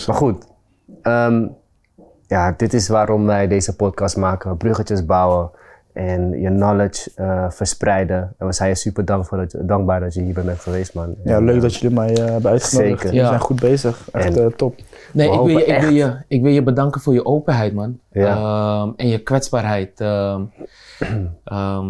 Maar 0.07 0.15
goed. 0.15 0.45
Ehm, 1.01 1.47
ja, 2.33 2.53
dit 2.57 2.73
is 2.73 2.87
waarom 2.87 3.25
wij 3.25 3.47
deze 3.47 3.75
podcast 3.75 4.17
maken. 4.17 4.57
Bruggetjes 4.57 5.05
bouwen. 5.05 5.49
en 5.93 6.39
je 6.41 6.47
knowledge 6.49 7.11
eh, 7.15 7.45
verspreiden. 7.49 8.33
En 8.37 8.47
we 8.47 8.53
zijn 8.53 8.69
je 8.69 8.75
super 8.75 9.05
dank 9.05 9.25
voor 9.25 9.37
dat, 9.37 9.51
je- 9.51 9.65
dankbaar 9.65 9.99
dat 9.99 10.13
je 10.13 10.21
hier 10.21 10.33
bent 10.33 10.59
geweest, 10.59 10.93
man. 10.93 11.15
Ja, 11.23 11.35
En, 11.35 11.43
leuk 11.45 11.55
eh, 11.55 11.61
dat 11.61 11.75
jullie 11.75 11.95
mij 11.97 12.15
eh, 12.17 12.25
hebben 12.25 12.51
uitgenodigd. 12.51 13.01
Zeker. 13.01 13.19
We 13.21 13.25
zijn 13.27 13.39
goed 13.39 13.59
bezig. 13.59 14.09
Echt 14.11 14.37
En- 14.37 14.43
eh, 14.45 14.51
top. 14.55 14.75
Nee, 15.11 15.27
ik 15.31 15.33
wil, 15.39 15.47
je, 15.47 15.65
ik, 15.65 15.81
wil 15.81 15.89
je, 15.93 16.15
ik 16.27 16.41
wil 16.41 16.51
je 16.51 16.63
bedanken 16.63 17.01
voor 17.01 17.13
je 17.13 17.25
openheid, 17.25 17.73
man. 17.73 17.99
Ja. 18.11 18.35
Ehm, 18.35 18.91
en 18.95 19.07
je 19.07 19.17
kwetsbaarheid. 19.19 19.99
ehm, 20.01 20.41
ehm, 21.43 21.87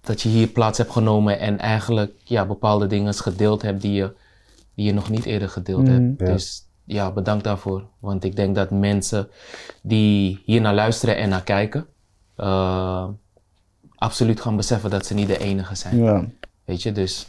dat 0.00 0.20
je 0.20 0.28
hier 0.28 0.46
plaats 0.46 0.78
hebt 0.78 0.90
genomen 0.90 1.38
en 1.38 1.58
eigenlijk 1.58 2.12
ja, 2.24 2.46
bepaalde 2.46 2.86
dingen 2.86 3.14
gedeeld 3.14 3.62
hebt 3.62 3.80
die 3.82 3.92
je, 3.92 4.12
die 4.74 4.86
je 4.86 4.94
nog 4.94 5.10
niet 5.10 5.24
eerder 5.24 5.48
gedeeld 5.48 5.82
Mhm. 5.88 5.92
hebt. 5.92 6.20
Ja. 6.20 6.26
Dus 6.26 6.68
ja, 6.84 7.12
bedankt 7.12 7.44
daarvoor. 7.44 7.84
Want 7.98 8.24
ik 8.24 8.36
denk 8.36 8.54
dat 8.54 8.70
mensen 8.70 9.28
die 9.82 10.42
hier 10.44 10.60
naar 10.60 10.74
luisteren 10.74 11.16
en 11.16 11.28
naar 11.28 11.42
kijken, 11.42 11.86
eh, 12.36 13.08
absoluut 13.94 14.40
gaan 14.40 14.56
beseffen 14.56 14.90
dat 14.90 15.06
ze 15.06 15.14
niet 15.14 15.28
de 15.28 15.38
enige 15.38 15.74
zijn. 15.74 16.02
Ja. 16.02 16.24
Weet 16.64 16.82
je, 16.82 16.92
dus 16.92 17.28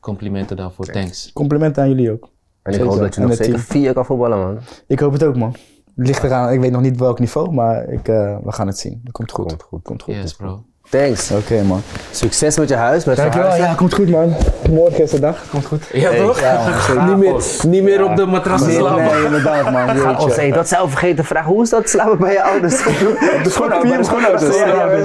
complimenten 0.00 0.56
daarvoor. 0.56 0.84
Thanks. 0.84 1.32
Complimenten 1.32 1.82
aan 1.82 1.88
jullie 1.88 2.10
ook. 2.12 2.28
En 2.62 2.72
ik 2.72 2.80
hoop 2.80 2.98
dat 2.98 3.14
je 3.14 3.20
En 3.20 3.26
nog 3.28 3.36
het 3.36 3.46
zeker 3.46 3.64
team. 3.64 3.82
vier 3.82 3.92
kan 3.92 4.04
voetballen, 4.04 4.38
man. 4.38 4.58
Ik 4.86 4.98
hoop 5.00 5.12
het 5.12 5.24
ook, 5.24 5.36
man. 5.36 5.54
Ligt 5.94 6.22
eraan, 6.22 6.52
ik 6.52 6.60
weet 6.60 6.70
nog 6.70 6.80
niet 6.80 6.98
welk 6.98 7.18
niveau, 7.18 7.52
maar 7.52 7.88
ik, 7.88 8.08
eh, 8.08 8.36
we 8.44 8.52
gaan 8.52 8.66
het 8.66 8.78
zien. 8.78 9.00
Dat 9.04 9.12
komt 9.12 9.30
goed. 9.32 9.46
Komt 9.46 9.62
goed. 9.62 9.82
Komt 9.82 10.02
goed. 10.02 10.14
Yes, 10.14 10.34
bro. 10.34 10.64
Thanks. 11.00 11.30
Oké, 11.30 11.62
man. 11.62 11.82
Succes 12.10 12.58
met 12.58 12.68
je 12.68 12.74
huis, 12.74 13.04
met 13.04 13.16
Dankjewel. 13.16 13.40
verhuizen. 13.50 13.70
Ja, 13.70 13.76
komt 13.78 13.94
goed, 13.94 14.08
man. 14.10 14.34
Morgen 14.70 15.02
is 15.02 15.10
de 15.10 15.20
dag. 15.20 15.36
Komt 15.50 15.66
goed. 15.66 15.84
Ja, 15.92 16.10
toch? 16.14 16.40
niet, 17.08 17.16
meer, 17.16 17.34
niet 17.66 17.82
meer 17.82 18.04
op 18.04 18.16
de 18.16 18.26
matras 18.26 18.60
Nee, 18.60 18.76
slapen. 18.76 19.04
nee, 19.04 19.24
inderdaad, 19.24 19.70
man. 19.70 19.88
Ga, 19.96 20.10
oh, 20.18 20.30
zeg, 20.30 20.54
dat 20.54 20.68
zou 20.68 20.88
vergeten 20.88 21.24
vragen. 21.24 21.50
Hoe 21.52 21.62
is 21.62 21.70
dat 21.70 21.88
slapen 21.88 22.18
bij 22.18 22.32
je 22.32 22.42
ouders? 22.42 22.82
De 23.42 23.50
schoonouders. 23.50 23.94
Vier 23.94 24.04
schoonouders. 24.04 24.56
Ja, 24.56 24.66
ja, 24.66 24.96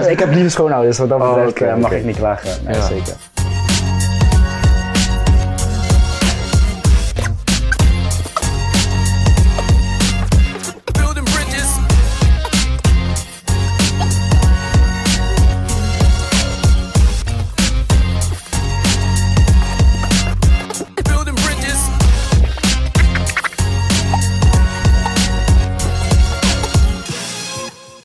ja. 0.00 0.06
Ik 0.06 0.18
heb 0.18 0.32
lieve 0.32 0.48
schoonouders, 0.50 0.98
wat 0.98 1.08
dat 1.08 1.20
Oh, 1.20 1.34
betreft 1.44 1.72
eh, 1.72 1.76
mag 1.76 1.92
ik 1.92 2.04
niet 2.04 2.16
klagen. 2.16 2.48
Nee, 2.66 2.74
Ja. 2.74 2.86
zeker. 2.86 3.12